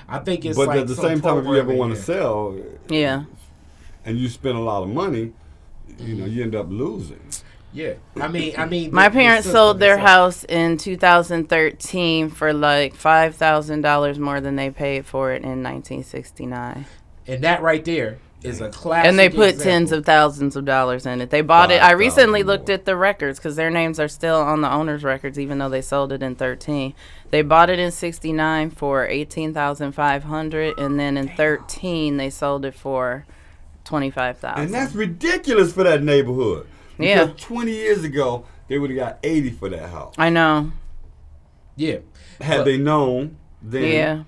I 0.09 0.18
think 0.18 0.45
it's 0.45 0.57
but 0.57 0.68
like 0.68 0.81
at 0.81 0.87
the 0.89 0.97
same 0.97 1.21
time, 1.21 1.39
if 1.39 1.45
you 1.45 1.57
ever 1.57 1.75
want 1.75 1.95
to 1.95 2.01
sell, 2.01 2.59
Yeah. 2.89 3.25
and 4.05 4.18
you 4.18 4.29
spend 4.29 4.57
a 4.57 4.61
lot 4.61 4.83
of 4.83 4.89
money, 4.89 5.33
you 5.99 6.14
know, 6.16 6.25
you 6.27 6.43
end 6.43 6.55
up 6.55 6.66
losing. 6.71 7.21
Yeah. 7.73 7.95
I 8.16 8.29
mean, 8.29 8.55
I 8.59 8.64
mean, 8.66 8.93
My 8.93 9.09
the- 9.09 9.14
the 9.14 9.21
parents 9.21 9.45
system 9.45 9.57
sold 9.59 9.79
their 9.81 9.99
house 9.99 10.45
in 10.45 10.77
2013 10.77 12.31
for 12.31 12.53
like 12.53 12.95
$5,000 12.95 14.18
more 14.18 14.41
than 14.41 14.57
they 14.57 14.71
paid 14.71 15.07
for 15.07 15.33
it 15.33 15.43
in 15.43 15.62
1969. 15.62 16.87
and 17.27 17.45
that 17.45 17.62
right 17.62 17.85
there 17.85 18.18
is 18.43 18.61
a 18.61 18.71
classic. 18.71 19.07
And 19.09 19.18
they 19.18 19.29
put 19.29 19.51
example. 19.51 19.64
tens 19.64 19.93
of 19.93 20.07
thousands 20.07 20.57
of 20.57 20.64
dollars 20.64 21.05
in 21.07 21.21
it. 21.21 21.29
They 21.31 21.43
bought 21.43 21.71
it. 21.71 21.83
I 21.83 21.93
recently 21.93 22.43
looked 22.43 22.68
more. 22.68 22.75
at 22.75 22.87
the 22.87 22.97
records 22.97 23.39
because 23.39 23.55
their 23.57 23.71
names 23.71 24.01
are 24.01 24.09
still 24.09 24.37
on 24.41 24.62
the 24.62 24.73
owner's 24.73 25.05
records, 25.05 25.39
even 25.39 25.59
though 25.59 25.68
they 25.68 25.83
sold 25.83 26.11
it 26.11 26.23
in 26.23 26.35
13. 26.35 26.95
They 27.31 27.43
bought 27.43 27.68
it 27.71 27.79
in 27.79 27.91
69 27.91 28.71
for 28.71 29.07
18500 29.07 30.79
and 30.79 30.99
then 30.99 31.16
in 31.16 31.29
13 31.29 32.16
they 32.16 32.31
sold 32.31 32.64
it 32.64 32.75
for 32.75 33.27
25000 33.85 34.64
And 34.64 34.75
that's 34.75 34.95
ridiculous 34.95 35.73
for 35.73 35.85
that 35.85 36.03
neighborhood. 36.03 36.66
Yeah. 37.03 37.26
20 37.36 37.70
years 37.72 38.05
ago, 38.05 38.44
they 38.68 38.78
would 38.78 38.90
have 38.90 38.98
got 38.98 39.18
80 39.22 39.51
for 39.51 39.68
that 39.68 39.90
house. 39.90 40.14
I 40.18 40.30
know. 40.30 40.72
Yeah, 41.76 41.98
Had 42.40 42.59
But- 42.59 42.64
they 42.64 42.76
known, 42.78 43.36
then 43.62 43.82
Yeah. 43.84 44.22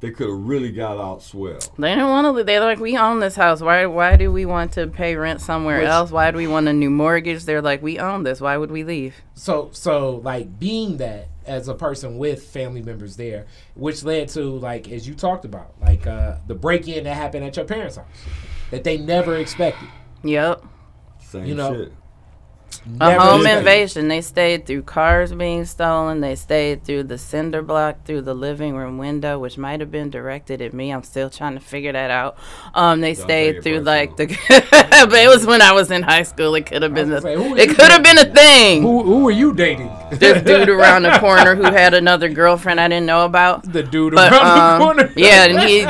they 0.00 0.10
could 0.10 0.28
have 0.28 0.38
really 0.38 0.70
got 0.72 0.98
out 0.98 1.22
swell. 1.22 1.58
They 1.78 1.94
don't 1.94 2.08
want 2.10 2.36
to. 2.36 2.44
They're 2.44 2.60
like, 2.60 2.78
we 2.80 2.96
own 2.96 3.20
this 3.20 3.36
house. 3.36 3.60
Why? 3.60 3.86
Why 3.86 4.16
do 4.16 4.30
we 4.32 4.44
want 4.46 4.72
to 4.72 4.86
pay 4.86 5.14
rent 5.16 5.40
somewhere 5.40 5.78
Which- 5.80 5.88
else? 5.88 6.10
Why 6.10 6.30
do 6.30 6.36
we 6.38 6.46
want 6.46 6.68
a 6.68 6.72
new 6.72 6.90
mortgage? 6.90 7.44
They're 7.44 7.62
like, 7.62 7.82
we 7.82 7.98
own 7.98 8.22
this. 8.24 8.40
Why 8.40 8.56
would 8.56 8.70
we 8.70 8.84
leave? 8.84 9.14
so 9.34 9.68
so 9.72 10.20
like 10.24 10.58
being 10.58 10.96
that 10.98 11.28
as 11.46 11.68
a 11.68 11.74
person 11.74 12.18
with 12.18 12.42
family 12.42 12.82
members 12.82 13.16
there 13.16 13.46
which 13.74 14.02
led 14.04 14.28
to 14.28 14.42
like 14.58 14.90
as 14.90 15.06
you 15.08 15.14
talked 15.14 15.44
about 15.46 15.72
like 15.80 16.06
uh 16.06 16.34
the 16.46 16.54
break-in 16.54 17.04
that 17.04 17.14
happened 17.14 17.42
at 17.44 17.56
your 17.56 17.64
parents 17.64 17.96
house 17.96 18.04
that 18.70 18.82
they 18.84 18.98
never 18.98 19.36
expected 19.36 19.88
Yep. 20.24 20.62
Same 21.20 21.46
You 21.46 21.54
know, 21.54 21.74
shit. 21.74 21.92
A 23.00 23.18
home 23.18 23.46
invasion. 23.46 24.08
They 24.08 24.20
stayed 24.20 24.66
through 24.66 24.82
cars 24.82 25.32
being 25.32 25.64
stolen. 25.64 26.20
They 26.20 26.34
stayed 26.34 26.84
through 26.84 27.04
the 27.04 27.18
cinder 27.18 27.62
block, 27.62 28.04
through 28.04 28.22
the 28.22 28.34
living 28.34 28.74
room 28.74 28.98
window, 28.98 29.38
which 29.38 29.56
might 29.56 29.80
have 29.80 29.90
been 29.90 30.10
directed 30.10 30.60
at 30.60 30.72
me. 30.72 30.90
I'm 30.90 31.02
still 31.02 31.30
trying 31.30 31.54
to 31.54 31.60
figure 31.60 31.92
that 31.92 32.10
out. 32.10 32.36
Um, 32.74 33.00
they 33.00 33.14
take 33.14 33.24
stayed 33.24 33.62
through 33.62 33.80
like 33.80 34.16
the. 34.16 34.26
but 34.70 35.14
it 35.14 35.28
was 35.28 35.46
when 35.46 35.62
I 35.62 35.72
was 35.72 35.90
in 35.90 36.02
high 36.02 36.22
school. 36.22 36.54
It 36.54 36.66
could 36.66 36.82
have 36.82 36.94
been 36.94 37.10
was 37.10 37.22
the. 37.22 37.36
say, 37.36 37.62
It 37.62 37.68
could 37.76 37.90
have 37.90 38.02
been 38.02 38.18
a 38.18 38.32
thing. 38.32 38.82
who, 38.82 39.02
who 39.02 39.24
were 39.24 39.30
you 39.30 39.54
dating 39.54 39.90
This 40.12 40.42
dude 40.42 40.68
around 40.78 41.02
the 41.02 41.18
corner 41.18 41.54
who 41.54 41.64
had 41.64 41.94
another 41.94 42.28
girlfriend 42.28 42.80
I 42.80 42.88
didn't 42.88 43.06
know 43.06 43.24
about. 43.24 43.70
the 43.72 43.82
dude 43.82 44.14
But 44.14 44.32
around 44.32 44.44
the 44.44 44.62
um, 44.62 44.80
corner 44.80 45.12
yeah, 45.16 45.44
and 45.44 45.60
he, 45.60 45.84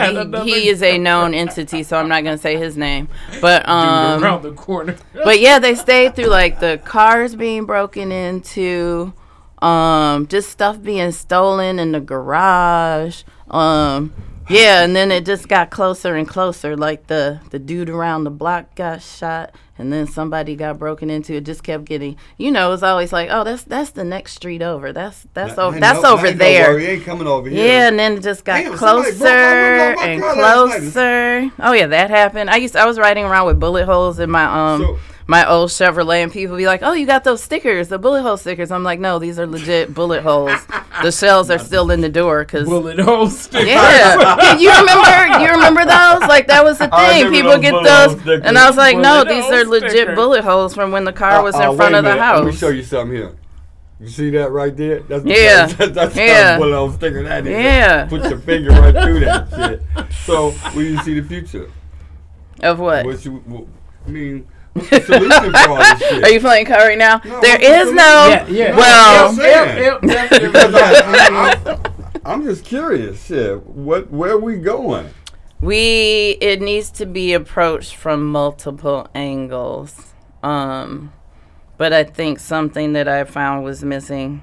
he 0.44 0.52
he 0.52 0.68
is 0.68 0.82
a 0.82 0.98
known 0.98 1.34
entity, 1.34 1.82
so 1.82 1.96
I'm 1.98 2.08
not 2.08 2.24
gonna 2.24 2.38
say 2.38 2.56
his 2.56 2.76
name. 2.76 3.08
But 3.40 3.60
dude 3.60 3.70
um, 3.70 4.22
around 4.22 4.42
the 4.42 4.52
corner 4.52 4.96
but 5.24 5.40
yeah, 5.40 5.58
they 5.58 5.74
stayed 5.74 6.14
through 6.14 6.26
like 6.28 6.60
the 6.60 6.80
cars 6.88 7.34
being 7.36 7.64
broken 7.66 8.10
into, 8.10 9.12
um, 9.62 10.26
just 10.26 10.50
stuff 10.50 10.82
being 10.82 11.12
stolen 11.12 11.78
in 11.78 11.92
the 11.92 12.00
garage. 12.00 13.22
Um, 13.50 14.12
yeah, 14.48 14.82
and 14.82 14.96
then 14.96 15.10
it 15.12 15.26
just 15.26 15.46
got 15.48 15.70
closer 15.70 16.14
and 16.16 16.26
closer. 16.26 16.76
Like 16.76 17.06
the 17.06 17.40
the 17.50 17.58
dude 17.58 17.90
around 17.90 18.24
the 18.24 18.30
block 18.30 18.74
got 18.76 19.02
shot, 19.02 19.54
and 19.76 19.92
then 19.92 20.06
somebody 20.06 20.56
got 20.56 20.78
broken 20.78 21.10
into. 21.10 21.34
It 21.34 21.44
just 21.44 21.62
kept 21.62 21.84
getting, 21.84 22.16
you 22.38 22.50
know, 22.50 22.72
it's 22.72 22.82
always 22.82 23.12
like, 23.12 23.28
oh, 23.30 23.44
that's 23.44 23.64
that's 23.64 23.90
the 23.90 24.04
next 24.04 24.32
street 24.34 24.62
over. 24.62 24.90
That's 24.92 25.26
that's 25.34 25.56
That- 25.56 25.60
over. 25.62 25.78
That's 25.78 26.02
no- 26.02 26.12
over 26.14 26.26
no 26.28 26.32
there. 26.32 26.78
He 26.78 26.86
ain't 26.86 27.04
coming 27.04 27.26
over 27.26 27.48
here. 27.50 27.62
Yeah, 27.66 27.88
and 27.88 27.98
then 27.98 28.12
it 28.14 28.22
just 28.22 28.44
got 28.44 28.62
Damn, 28.62 28.72
closer 28.74 29.18
broke 29.18 29.28
my 29.28 29.52
window 29.52 29.84
on 29.90 29.96
my 29.96 30.06
and 30.06 30.22
car 30.22 30.36
last 30.36 30.68
night. 30.70 30.78
closer. 30.92 31.50
Oh 31.60 31.72
yeah, 31.72 31.86
that 31.88 32.08
happened. 32.10 32.48
I 32.48 32.56
used 32.56 32.74
I 32.76 32.86
was 32.86 32.98
riding 32.98 33.24
around 33.24 33.46
with 33.46 33.60
bullet 33.60 33.84
holes 33.84 34.18
in 34.18 34.30
my 34.30 34.44
um 34.44 34.80
So- 34.82 34.98
my 35.28 35.46
old 35.46 35.68
Chevrolet, 35.68 36.22
and 36.22 36.32
people 36.32 36.56
be 36.56 36.66
like, 36.66 36.80
"Oh, 36.82 36.94
you 36.94 37.04
got 37.06 37.22
those 37.22 37.42
stickers, 37.42 37.88
the 37.88 37.98
bullet 37.98 38.22
hole 38.22 38.38
stickers." 38.38 38.70
I'm 38.72 38.82
like, 38.82 38.98
"No, 38.98 39.18
these 39.18 39.38
are 39.38 39.46
legit 39.46 39.92
bullet 39.94 40.22
holes. 40.22 40.58
The 41.02 41.12
shells 41.12 41.50
are 41.50 41.58
still 41.58 41.90
in 41.90 42.00
the 42.00 42.08
door 42.08 42.44
because." 42.44 42.66
bullet 42.66 42.98
hole 42.98 43.28
stickers. 43.28 43.68
Yeah, 43.68 44.56
you 44.56 44.70
remember? 44.70 45.38
You 45.44 45.50
remember 45.50 45.84
those? 45.84 46.26
Like 46.28 46.46
that 46.48 46.64
was 46.64 46.78
the 46.78 46.88
thing. 46.88 47.30
People 47.30 47.50
those 47.52 47.60
get 47.60 47.72
those, 48.26 48.42
and 48.44 48.56
I 48.58 48.66
was 48.66 48.78
like, 48.78 48.96
"No, 48.96 49.22
these 49.22 49.44
hole 49.44 49.54
are 49.54 49.64
legit 49.66 49.90
sticker. 49.90 50.14
bullet 50.14 50.42
holes 50.44 50.74
from 50.74 50.90
when 50.92 51.04
the 51.04 51.12
car 51.12 51.42
was 51.42 51.54
Uh, 51.54 51.58
in 51.58 51.64
uh, 51.68 51.72
front 51.74 51.94
of 51.94 52.04
the 52.04 52.16
house." 52.16 52.44
Let 52.44 52.46
me 52.46 52.56
show 52.58 52.70
you 52.70 52.82
something 52.82 53.14
here. 53.14 53.36
You 54.00 54.08
see 54.08 54.30
that 54.30 54.50
right 54.50 54.74
there? 54.74 55.00
That's 55.00 55.24
Yeah. 55.26 55.66
That's, 55.78 55.92
that's 55.92 56.16
Yeah. 56.16 56.54
a 56.54 56.58
bullet 56.58 56.74
hole 56.74 56.92
sticker. 56.92 57.22
That 57.24 57.46
is. 57.46 57.52
Yeah. 57.52 58.06
Put 58.06 58.30
your 58.30 58.38
finger 58.38 58.70
right 58.70 58.94
through 58.94 59.20
that 59.20 59.48
shit. 59.50 59.82
So, 60.24 60.52
where 60.52 60.84
do 60.84 60.90
you 60.90 60.98
see 61.02 61.18
the 61.20 61.26
future? 61.28 61.68
Of 62.62 62.78
what? 62.78 63.04
What 63.04 63.24
you? 63.24 63.42
What, 63.44 63.64
I 64.06 64.10
mean, 64.10 64.46
what's 64.78 64.90
the 64.90 65.00
solution 65.00 65.52
for 65.52 65.70
all 65.70 65.76
this 65.76 65.98
shit? 66.08 66.24
Are 66.24 66.30
you 66.30 66.40
playing 66.40 66.66
card 66.66 66.80
right 66.80 66.98
now? 66.98 67.20
No, 67.24 67.40
there 67.40 67.58
what's 67.58 67.66
the 67.66 67.74
is 67.74 67.92
no. 67.92 68.28
Yeah, 68.28 68.46
yeah. 68.48 68.76
Well, 68.76 69.30
I'm. 69.30 69.36
Yep, 69.38 70.02
yep, 70.02 70.02
yep, 70.02 70.54
I, 70.54 71.56
I, 71.66 71.90
I'm 72.24 72.42
just 72.42 72.64
curious. 72.64 73.24
Shit, 73.26 73.64
what? 73.66 74.10
Where 74.10 74.32
are 74.32 74.38
we 74.38 74.56
going? 74.56 75.10
We 75.60 76.36
it 76.40 76.60
needs 76.60 76.90
to 76.92 77.06
be 77.06 77.32
approached 77.32 77.94
from 77.94 78.30
multiple 78.30 79.08
angles. 79.14 80.14
Um 80.42 81.12
but 81.76 81.92
I 81.92 82.04
think 82.04 82.38
something 82.40 82.92
that 82.92 83.08
I 83.08 83.24
found 83.24 83.64
was 83.64 83.84
missing 83.84 84.42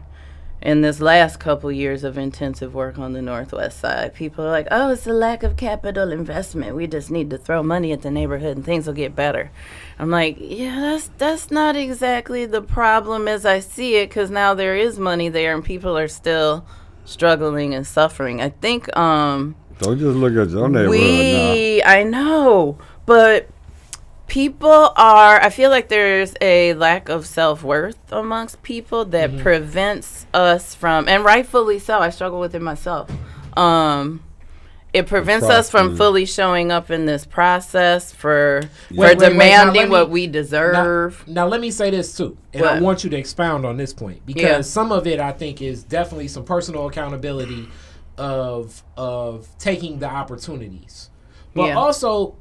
in 0.61 0.81
this 0.81 0.99
last 0.99 1.39
couple 1.39 1.71
years 1.71 2.03
of 2.03 2.17
intensive 2.17 2.73
work 2.73 2.97
on 2.97 3.13
the 3.13 3.21
northwest 3.21 3.79
side. 3.79 4.13
People 4.13 4.45
are 4.45 4.51
like, 4.51 4.67
"Oh, 4.71 4.89
it's 4.89 5.05
a 5.05 5.13
lack 5.13 5.43
of 5.43 5.57
capital 5.57 6.11
investment. 6.11 6.75
We 6.75 6.87
just 6.87 7.11
need 7.11 7.29
to 7.29 7.37
throw 7.37 7.61
money 7.61 7.91
at 7.91 8.01
the 8.01 8.09
neighborhood 8.09 8.57
and 8.57 8.65
things 8.65 8.87
will 8.87 8.93
get 8.93 9.15
better." 9.15 9.51
I'm 9.97 10.09
like, 10.11 10.37
"Yeah, 10.39 10.79
that's 10.81 11.09
that's 11.17 11.51
not 11.51 11.75
exactly 11.75 12.45
the 12.45 12.61
problem 12.61 13.27
as 13.27 13.45
I 13.45 13.59
see 13.59 13.95
it 13.95 14.11
cuz 14.11 14.29
now 14.29 14.53
there 14.53 14.75
is 14.75 14.99
money 14.99 15.29
there 15.29 15.53
and 15.55 15.63
people 15.63 15.97
are 15.97 16.07
still 16.09 16.65
struggling 17.05 17.73
and 17.73 17.85
suffering." 17.87 18.41
I 18.41 18.49
think 18.49 18.95
um 18.97 19.55
Don't 19.79 19.97
just 19.99 20.17
look 20.17 20.35
at 20.35 20.49
your 20.49 20.67
neighborhood 20.69 20.89
we, 20.89 21.83
I 21.83 22.03
know, 22.03 22.77
but 23.05 23.47
people 24.27 24.91
are. 24.97 25.39
I 25.41 25.49
feel 25.49 25.69
like 25.69 25.87
there's 25.89 26.33
a 26.41 26.73
lack 26.73 27.07
of 27.09 27.25
self 27.25 27.63
worth 27.63 27.97
amongst 28.11 28.63
people 28.63 29.05
that 29.05 29.29
Mm-hmm. 29.31 29.41
prevents 29.43 30.25
us 30.33 30.73
from, 30.75 31.07
and 31.07 31.23
rightfully 31.23 31.79
so. 31.79 31.99
I 31.99 32.09
struggle 32.09 32.39
with 32.39 32.53
it 32.55 32.61
myself. 32.61 33.09
Um, 33.55 34.21
it 34.95 35.07
prevents 35.07 35.45
us 35.47 35.69
from 35.69 35.95
fully 35.97 36.25
showing 36.25 36.71
up 36.71 36.89
in 36.89 37.05
this 37.05 37.25
process 37.25 38.11
for 38.13 38.61
Wait, 38.63 38.69
for 38.89 38.95
wait, 38.95 39.17
wait, 39.17 39.19
now 39.19 39.29
demanding 39.29 39.83
me- 39.83 39.89
what 39.89 40.09
we 40.09 40.25
deserve. 40.27 41.23
now 41.27 41.45
let 41.47 41.59
me 41.59 41.69
say 41.69 41.89
this 41.91 42.15
too, 42.15 42.37
and 42.53 42.65
I 42.65 42.79
want 42.79 43.03
you 43.03 43.09
to 43.09 43.17
expound 43.17 43.65
on 43.65 43.77
this 43.77 43.93
point 43.93 44.25
because 44.25 44.41
Yeah. 44.43 44.61
some 44.61 44.91
of 44.91 45.05
it 45.05 45.19
I 45.19 45.31
think 45.33 45.61
is 45.61 45.83
definitely 45.83 46.29
some 46.29 46.43
personal 46.45 46.87
accountability 46.87 47.67
of 48.17 48.83
of 48.95 49.47
taking 49.59 49.99
the 49.99 50.09
opportunities, 50.09 51.09
but 51.53 51.65
Yeah. 51.67 51.77
also 51.77 52.35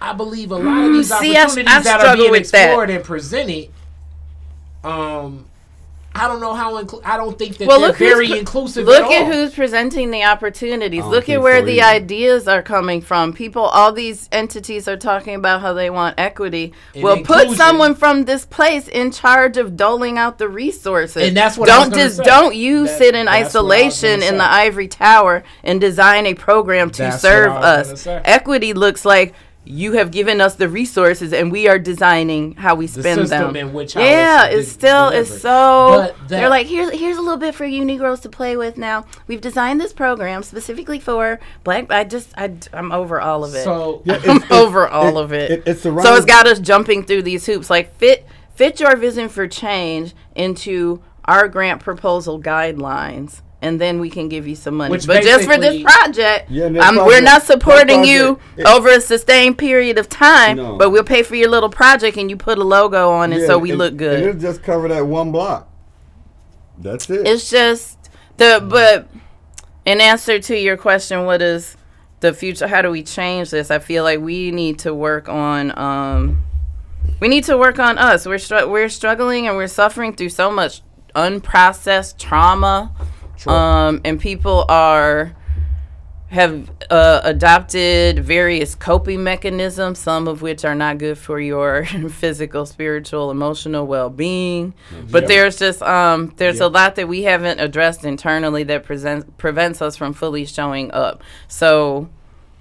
I 0.00 0.12
believe 0.12 0.52
a 0.52 0.56
lot 0.56 0.84
of 0.84 0.92
these 0.92 1.10
Mm, 1.10 1.18
see, 1.20 1.36
I- 1.36 1.44
opportunities 1.44 1.72
I 1.74 1.80
that 1.82 2.00
are 2.06 2.16
being 2.16 2.30
with 2.30 2.50
that. 2.52 2.64
explored 2.66 2.90
and 2.90 3.02
presented, 3.02 3.70
um, 4.84 5.46
I 6.18 6.28
don't 6.28 6.40
know 6.40 6.54
how 6.54 6.82
inclu- 6.82 7.02
I 7.04 7.16
don't 7.16 7.38
think 7.38 7.58
that 7.58 7.68
Well, 7.68 7.78
they're 7.80 7.88
look 7.88 7.96
very 7.98 8.28
pre- 8.28 8.38
inclusive. 8.38 8.86
Look 8.86 9.04
at, 9.10 9.22
at 9.26 9.32
who's 9.32 9.54
presenting 9.54 10.10
the 10.10 10.24
opportunities. 10.24 11.04
Look 11.04 11.28
at 11.28 11.40
where 11.42 11.60
so 11.60 11.66
the 11.66 11.80
either. 11.82 11.96
ideas 12.04 12.48
are 12.48 12.62
coming 12.62 13.00
from. 13.00 13.32
People, 13.32 13.62
all 13.62 13.92
these 13.92 14.28
entities 14.32 14.88
are 14.88 14.96
talking 14.96 15.34
about 15.34 15.60
how 15.60 15.72
they 15.72 15.90
want 15.90 16.14
equity. 16.18 16.72
And 16.94 17.02
well, 17.04 17.18
put 17.22 17.50
someone 17.52 17.94
from 17.94 18.24
this 18.24 18.44
place 18.44 18.88
in 18.88 19.10
charge 19.10 19.56
of 19.56 19.76
doling 19.76 20.18
out 20.18 20.38
the 20.38 20.48
resources. 20.48 21.28
And 21.28 21.36
that's 21.36 21.56
what 21.58 21.68
I 21.68 21.78
was 21.78 21.84
don't 21.88 21.90
gonna 21.92 22.02
just 22.04 22.16
say. 22.18 22.24
don't 22.24 22.54
you 22.56 22.86
That- 22.86 22.98
sit 22.98 23.14
in 23.14 23.26
that's 23.26 23.54
what 23.54 23.60
I 23.60 23.62
was 23.84 23.94
isolation 23.94 24.22
in 24.22 24.38
the 24.38 24.50
ivory 24.50 24.88
tower 24.88 25.44
and 25.62 25.80
design 25.80 26.26
a 26.26 26.34
program 26.34 26.90
to 26.90 27.02
That's 27.02 27.20
serve 27.22 27.52
I 27.52 27.78
was 27.78 28.04
gonna 28.04 28.18
us. 28.18 28.22
Equity 28.26 28.72
looks 28.72 29.04
like. 29.04 29.34
You 29.68 29.92
have 29.92 30.10
given 30.12 30.40
us 30.40 30.54
the 30.54 30.68
resources, 30.68 31.32
and 31.32 31.50
we 31.50 31.66
are 31.66 31.78
designing 31.78 32.54
how 32.54 32.76
we 32.76 32.86
The 32.86 33.00
spend 33.02 33.20
system 33.22 33.52
them. 33.52 33.56
in 33.56 33.72
which 33.72 33.96
yeah, 33.96 34.46
it's 34.46 34.54
it's 34.56 34.68
de- 34.68 34.74
still 34.74 35.08
it's 35.08 35.40
so. 35.40 35.98
That- 35.98 36.28
they're 36.28 36.48
like, 36.48 36.66
here's 36.68 36.90
here's 36.92 37.16
a 37.16 37.20
little 37.20 37.36
bit 37.36 37.54
for 37.54 37.64
you 37.64 37.84
Negroes 37.84 38.20
to 38.20 38.28
play 38.28 38.56
with. 38.56 38.76
Now 38.78 39.06
we've 39.26 39.40
designed 39.40 39.80
this 39.80 39.92
program 39.92 40.42
specifically 40.44 41.00
for 41.00 41.40
black. 41.64 41.90
I 41.90 42.04
just 42.04 42.32
I 42.38 42.52
am 42.72 42.92
over 42.92 43.20
all 43.20 43.44
of 43.44 43.54
it. 43.54 43.64
So 43.64 44.02
I'm 44.08 44.42
over 44.52 44.86
all 44.88 45.18
of 45.18 45.32
it. 45.32 45.64
it's 45.66 45.82
the 45.82 46.00
so 46.00 46.14
it's 46.14 46.26
got 46.26 46.46
us 46.46 46.60
jumping 46.60 47.02
through 47.04 47.22
these 47.22 47.44
hoops. 47.46 47.68
Like 47.68 47.94
fit 47.96 48.24
fit 48.54 48.78
your 48.80 48.94
vision 48.96 49.28
for 49.28 49.46
change 49.48 50.14
into 50.36 51.02
our 51.24 51.48
grant 51.48 51.82
proposal 51.82 52.40
guidelines. 52.40 53.40
And 53.66 53.80
then 53.80 53.98
we 54.00 54.10
can 54.10 54.28
give 54.28 54.46
you 54.46 54.54
some 54.54 54.76
money. 54.76 54.92
Which 54.92 55.06
but 55.06 55.22
just 55.24 55.44
for 55.44 55.58
this 55.58 55.82
project, 55.82 56.50
Yeah, 56.50 56.66
and 56.66 56.76
that 56.76 56.84
um, 56.86 56.96
we're 56.96 57.20
not 57.20 57.40
that 57.40 57.46
supporting 57.46 58.04
you 58.04 58.38
it- 58.56 58.64
over 58.66 58.88
a 58.88 59.00
sustained 59.00 59.58
period 59.58 59.98
of 59.98 60.08
time, 60.08 60.56
No. 60.56 60.76
but 60.76 60.90
we'll 60.90 61.02
pay 61.04 61.22
for 61.24 61.34
your 61.34 61.48
little 61.50 61.68
project 61.70 62.16
and 62.16 62.30
you 62.30 62.36
put 62.36 62.58
a 62.58 62.64
logo 62.64 63.10
on 63.10 63.32
it 63.32 63.46
so 63.46 63.58
we 63.58 63.70
and- 63.70 63.78
look 63.78 63.96
good. 63.96 64.20
And 64.20 64.28
it'll 64.28 64.40
just 64.40 64.62
cover 64.62 64.86
that 64.88 65.06
one 65.06 65.32
block. 65.32 65.68
That's 66.78 67.10
it. 67.10 67.26
It's 67.26 67.50
just 67.50 67.98
the 68.36 68.64
but 68.66 69.08
in 69.84 70.00
answer 70.00 70.38
to 70.38 70.56
your 70.56 70.76
question, 70.76 71.24
what 71.24 71.42
is 71.42 71.76
the 72.20 72.32
future? 72.32 72.68
How 72.68 72.82
do 72.82 72.90
we 72.90 73.02
change 73.02 73.50
this? 73.50 73.70
I 73.70 73.78
feel 73.78 74.04
like 74.04 74.20
we 74.20 74.50
need 74.52 74.78
to 74.80 74.94
work 74.94 75.28
on 75.28 75.76
um 75.78 76.42
we 77.20 77.28
need 77.28 77.44
to 77.44 77.56
work 77.56 77.78
on 77.78 77.98
us. 77.98 78.26
We're 78.26 78.38
str- 78.38 78.66
we're 78.66 78.88
struggling 78.90 79.46
and 79.48 79.56
we're 79.56 79.68
suffering 79.68 80.12
through 80.14 80.28
so 80.30 80.50
much 80.50 80.82
unprocessed 81.14 82.18
trauma. 82.18 82.92
Um 83.46 84.00
and 84.04 84.20
people 84.20 84.64
are 84.68 85.34
have 86.28 86.68
uh, 86.90 87.20
adopted 87.22 88.18
various 88.18 88.74
coping 88.74 89.22
mechanisms, 89.22 89.98
some 89.98 90.26
of 90.26 90.42
which 90.42 90.64
are 90.64 90.74
not 90.74 90.98
good 90.98 91.16
for 91.16 91.38
your 91.38 91.84
physical, 92.10 92.66
spiritual, 92.66 93.30
emotional 93.30 93.86
well-being. 93.86 94.74
But 95.08 95.28
there's 95.28 95.56
just 95.56 95.82
um, 95.82 96.32
there's 96.36 96.60
a 96.60 96.68
lot 96.68 96.96
that 96.96 97.06
we 97.06 97.22
haven't 97.22 97.60
addressed 97.60 98.04
internally 98.04 98.64
that 98.64 98.82
presents 98.84 99.26
prevents 99.38 99.80
us 99.80 99.96
from 99.96 100.12
fully 100.12 100.44
showing 100.46 100.90
up. 100.90 101.22
So 101.46 102.08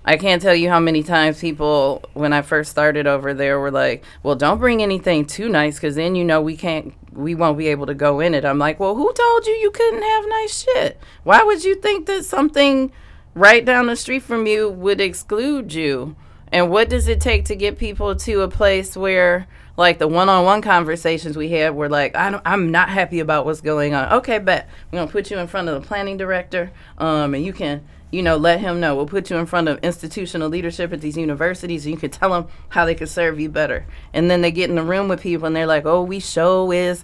I 0.05 0.17
can't 0.17 0.41
tell 0.41 0.53
you 0.53 0.69
how 0.69 0.79
many 0.79 1.01
times 1.01 1.41
people, 1.41 2.03
when 2.13 2.33
I 2.33 2.43
first 2.43 2.69
started 2.69 3.07
over 3.07 3.33
there, 3.33 3.59
were 3.59 3.71
like, 3.71 4.03
"Well, 4.21 4.35
don't 4.35 4.59
bring 4.59 4.83
anything 4.83 5.25
too 5.25 5.49
nice, 5.49 5.75
because 5.77 5.95
then 5.95 6.13
you 6.13 6.23
know 6.23 6.39
we 6.39 6.55
can't, 6.55 6.93
we 7.15 7.35
won't 7.35 7.57
be 7.57 7.67
able 7.67 7.85
to 7.85 7.93
go 7.93 8.19
in 8.19 8.33
it." 8.33 8.45
I'm 8.45 8.59
like, 8.59 8.79
"Well, 8.79 8.95
who 8.95 9.11
told 9.13 9.47
you 9.47 9.53
you 9.53 9.71
couldn't 9.71 10.03
have 10.03 10.25
nice 10.27 10.63
shit? 10.63 10.99
Why 11.23 11.43
would 11.43 11.63
you 11.63 11.75
think 11.75 12.05
that 12.05 12.25
something 12.25 12.91
right 13.35 13.65
down 13.65 13.87
the 13.87 13.95
street 13.95 14.23
from 14.23 14.47
you 14.47 14.69
would 14.69 15.01
exclude 15.01 15.73
you. 15.73 16.15
And 16.51 16.71
what 16.71 16.89
does 16.89 17.07
it 17.07 17.19
take 17.19 17.45
to 17.45 17.55
get 17.55 17.77
people 17.77 18.15
to 18.15 18.41
a 18.41 18.47
place 18.47 18.95
where, 18.95 19.45
like 19.75 19.99
the 19.99 20.07
one-on-one 20.07 20.61
conversations 20.61 21.35
we 21.35 21.49
had, 21.49 21.75
were 21.75 21.89
like, 21.89 22.15
I 22.15 22.39
I'm 22.45 22.71
not 22.71 22.89
happy 22.89 23.19
about 23.19 23.45
what's 23.45 23.61
going 23.61 23.93
on. 23.93 24.11
Okay, 24.13 24.39
bet 24.39 24.69
we're 24.89 24.99
gonna 24.99 25.11
put 25.11 25.29
you 25.29 25.37
in 25.37 25.47
front 25.47 25.67
of 25.67 25.79
the 25.79 25.85
planning 25.85 26.15
director, 26.15 26.71
um, 26.97 27.33
and 27.35 27.43
you 27.43 27.51
can, 27.51 27.85
you 28.11 28.21
know, 28.23 28.37
let 28.37 28.59
him 28.59 28.79
know. 28.79 28.95
We'll 28.95 29.07
put 29.07 29.29
you 29.29 29.37
in 29.37 29.45
front 29.45 29.67
of 29.67 29.79
institutional 29.83 30.47
leadership 30.49 30.93
at 30.93 31.01
these 31.01 31.17
universities, 31.17 31.85
and 31.85 31.93
you 31.95 31.99
can 31.99 32.11
tell 32.11 32.29
them 32.31 32.47
how 32.69 32.85
they 32.85 32.95
can 32.95 33.07
serve 33.07 33.39
you 33.39 33.49
better. 33.49 33.85
And 34.13 34.29
then 34.31 34.41
they 34.41 34.51
get 34.51 34.69
in 34.69 34.75
the 34.75 34.83
room 34.83 35.07
with 35.07 35.21
people, 35.21 35.47
and 35.47 35.55
they're 35.55 35.65
like, 35.65 35.85
Oh, 35.85 36.03
we 36.03 36.19
show 36.19 36.71
is 36.71 37.03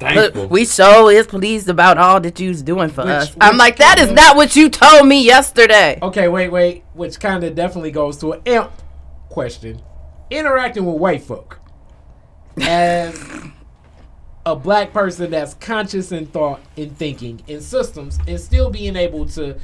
Thankful. 0.00 0.42
Look, 0.42 0.50
we 0.52 0.64
so 0.64 1.08
is 1.08 1.26
pleased 1.26 1.68
about 1.68 1.98
all 1.98 2.20
that 2.20 2.38
you's 2.38 2.62
doing 2.62 2.88
for 2.88 3.02
Which- 3.04 3.10
us. 3.10 3.28
which 3.30 3.38
I'm 3.40 3.56
like, 3.56 3.78
that 3.78 3.98
is 3.98 4.12
not 4.12 4.36
what 4.36 4.54
you 4.54 4.68
told 4.70 5.08
me 5.08 5.24
yesterday. 5.24 5.98
Okay, 6.00 6.28
wait, 6.28 6.50
wait. 6.50 6.84
Which 6.94 7.18
kind 7.18 7.42
of 7.42 7.56
definitely 7.56 7.90
goes 7.90 8.16
to 8.18 8.34
an 8.34 8.42
imp 8.44 8.70
question. 9.28 9.82
Interacting 10.30 10.84
with 10.86 11.00
white 11.00 11.22
folk 11.24 11.58
as 12.60 13.20
a 14.46 14.54
black 14.56 14.92
person 14.92 15.30
that's 15.30 15.54
conscious 15.54 16.12
in 16.12 16.26
thought, 16.26 16.60
in 16.76 16.90
thinking, 16.94 17.42
in 17.46 17.60
systems, 17.60 18.18
and 18.26 18.38
still 18.40 18.70
being 18.70 18.96
able 18.96 19.26
to 19.30 19.56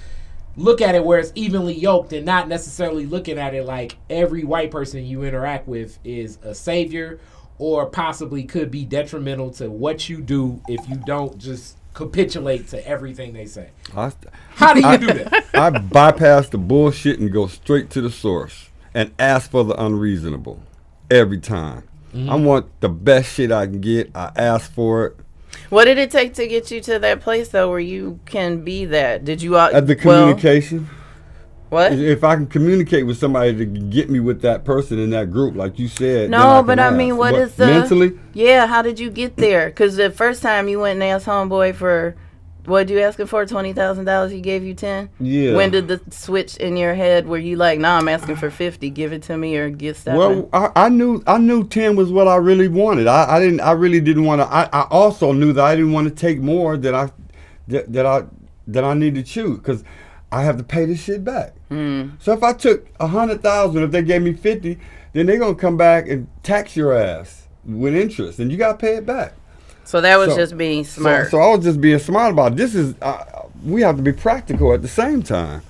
look 0.57 0.81
at 0.81 0.95
it 0.95 1.05
where 1.05 1.19
it's 1.19 1.33
evenly 1.35 1.75
yoked 1.75 2.13
and 2.13 2.25
not 2.25 2.49
necessarily 2.49 3.07
looking 3.07 3.39
at 3.39 3.55
it 3.55 3.65
like 3.65 3.97
every 4.09 4.45
white 4.45 4.71
person 4.71 5.05
you 5.05 5.25
interact 5.25 5.67
with 5.67 5.99
is 6.05 6.39
a 6.43 6.55
savior 6.55 7.19
or 7.59 7.87
possibly 7.87 8.45
could 8.45 8.71
be 8.71 8.85
detrimental 8.85 9.51
to 9.51 9.71
what 9.71 10.09
you 10.09 10.21
do 10.21 10.61
if 10.69 10.89
you 10.89 10.97
don't 11.07 11.39
just 11.39 11.77
capitulate 11.95 12.69
to 12.69 12.87
everything 12.87 13.33
they 13.33 13.47
say. 13.47 13.71
I, 13.97 14.13
How 14.55 14.75
do 14.75 14.81
you 14.81 14.99
do 14.99 15.07
that? 15.19 15.47
I 15.55 15.71
bypass 15.71 16.49
the 16.49 16.59
bullshit 16.59 17.21
and 17.21 17.33
go 17.33 17.47
straight 17.47 17.91
to 17.91 18.01
the 18.01 18.11
source 18.11 18.71
and 18.93 19.13
ask 19.19 19.51
for 19.51 19.65
the 19.65 19.81
unreasonable 19.83 20.61
every 21.11 21.39
time. 21.39 21.85
Mm-hmm. 22.13 22.31
I 22.31 22.35
want 22.37 22.81
the 22.81 22.89
best 22.89 23.35
shit 23.35 23.51
I 23.51 23.67
can 23.67 23.81
get. 23.81 24.11
I 24.15 24.31
ask 24.37 24.73
for 24.73 25.07
it. 25.07 25.17
What 25.71 25.85
did 25.87 25.99
it 25.99 26.11
take 26.11 26.35
to 26.35 26.47
get 26.47 26.71
you 26.71 26.81
to 26.83 26.99
that 26.99 27.21
place 27.21 27.49
though, 27.49 27.71
where 27.71 27.81
you 27.81 28.21
can 28.27 28.63
be 28.65 28.85
that? 28.87 29.25
Did 29.25 29.43
you? 29.43 29.57
Uh, 29.57 29.71
At 29.73 29.87
the 29.87 29.99
well, 30.05 30.23
communication. 30.27 30.89
what? 31.71 31.93
if 31.93 32.23
I 32.23 32.37
can 32.37 32.47
communicate 32.47 33.07
with 33.07 33.19
somebody 33.19 33.55
to 33.57 33.65
get 33.65 34.09
me 34.11 34.21
with 34.21 34.43
that 34.43 34.65
person 34.65 34.99
in 34.99 35.11
that 35.11 35.31
group, 35.31 35.57
like 35.57 35.79
you 35.79 35.89
said. 35.89 36.31
No, 36.31 36.39
can 36.59 36.67
but 36.67 36.79
I 36.79 36.87
ask. 36.89 36.97
mean, 36.97 37.17
what 37.17 37.33
But 37.33 37.41
is 37.41 37.55
the 37.57 37.67
mentally? 37.67 38.19
Yeah, 38.33 38.67
how 38.67 38.83
did 38.83 38.99
you 39.01 39.11
get 39.11 39.37
there? 39.37 39.67
Because 39.67 39.97
the 39.97 40.11
first 40.11 40.43
time 40.43 40.69
you 40.69 40.81
went 40.81 40.95
and 41.03 41.05
asked 41.05 41.27
homeboy 41.27 41.75
for 41.75 42.15
what 42.67 42.89
you 42.89 43.01
asking 43.01 43.27
for 43.27 43.45
twenty 43.47 43.73
thousand 43.73 44.05
dollars, 44.05 44.33
he 44.33 44.41
gave 44.41 44.65
you 44.65 44.75
ten. 44.75 45.11
Yeah. 45.21 45.55
When 45.55 45.71
did 45.71 45.89
the 45.89 46.01
switch 46.11 46.57
in 46.57 46.77
your 46.77 46.95
head 46.95 47.27
where 47.27 47.41
you 47.41 47.57
like, 47.57 47.79
nah, 47.79 47.99
I'm 47.99 48.09
asking 48.09 48.37
for 48.37 48.51
fifty, 48.51 48.91
give 48.91 49.13
it 49.13 49.23
to 49.25 49.37
me 49.37 49.57
or 49.57 49.71
get 49.71 49.97
seven? 49.97 50.19
Well, 50.19 50.49
I, 50.53 50.87
I 50.87 50.89
knew 50.89 51.23
I 51.27 51.39
knew 51.39 51.67
ten 51.67 51.97
was 51.97 52.13
what 52.13 52.29
I 52.29 52.37
really 52.37 52.69
wanted. 52.69 53.07
I, 53.07 53.37
I 53.37 53.41
didn't. 53.41 53.61
I 53.61 53.73
really 53.73 54.01
didn't 54.01 54.25
want 54.25 54.41
to. 54.41 54.47
I, 54.47 54.69
I 54.73 54.87
also 54.91 55.33
knew 55.33 55.53
that 55.53 55.65
I 55.65 55.75
didn't 55.75 55.93
want 55.93 56.09
to 56.09 56.15
take 56.15 56.41
more 56.41 56.77
than 56.77 56.95
I 56.95 57.11
that, 57.69 57.93
that 57.93 58.07
I 58.07 58.25
that 58.67 58.85
I 58.85 58.95
need 58.95 59.15
to 59.17 59.23
choose 59.23 59.59
because 59.59 59.85
I 60.33 60.43
have 60.43 60.57
to 60.57 60.65
pay 60.65 60.87
this 60.87 61.03
shit 61.03 61.25
back. 61.25 61.55
Hmm. 61.69 62.11
So 62.19 62.33
if 62.33 62.43
I 62.43 62.53
took 62.53 62.89
a 62.99 63.07
hundred 63.07 63.43
thousand, 63.43 63.83
if 63.83 63.91
they 63.91 64.03
gave 64.03 64.23
me 64.23 64.33
fifty, 64.33 64.79
then 65.13 65.27
they're 65.27 65.39
gonna 65.39 65.55
come 65.55 65.77
back 65.77 66.09
and 66.09 66.29
tax 66.43 66.77
your 66.77 66.93
ass 66.93 67.49
with 67.65 67.95
interest, 67.95 68.39
and 68.39 68.51
you 68.51 68.59
gotta 68.59 68.79
pay 68.79 68.97
it 68.97 69.07
back. 69.07 69.35
So 69.85 70.01
that 70.01 70.19
was 70.19 70.31
so- 70.31 70.37
just 70.37 70.57
being 70.57 70.85
So, 70.85 71.01
smart. 71.03 71.31
so 71.31 71.39
I 71.39 71.55
was 71.55 71.65
just 71.65 71.81
being 71.81 71.99
smart 71.99 72.33
about 72.33 72.53
it. 72.53 72.57
this. 72.57 72.75
Is 72.75 72.95
uh, 73.03 73.25
we 73.65 73.83
have 73.83 73.97
to 73.97 74.03
be 74.03 74.13
practical 74.13 74.73
at 74.73 74.83
the 74.83 74.89
same 74.89 75.23
time. 75.23 75.63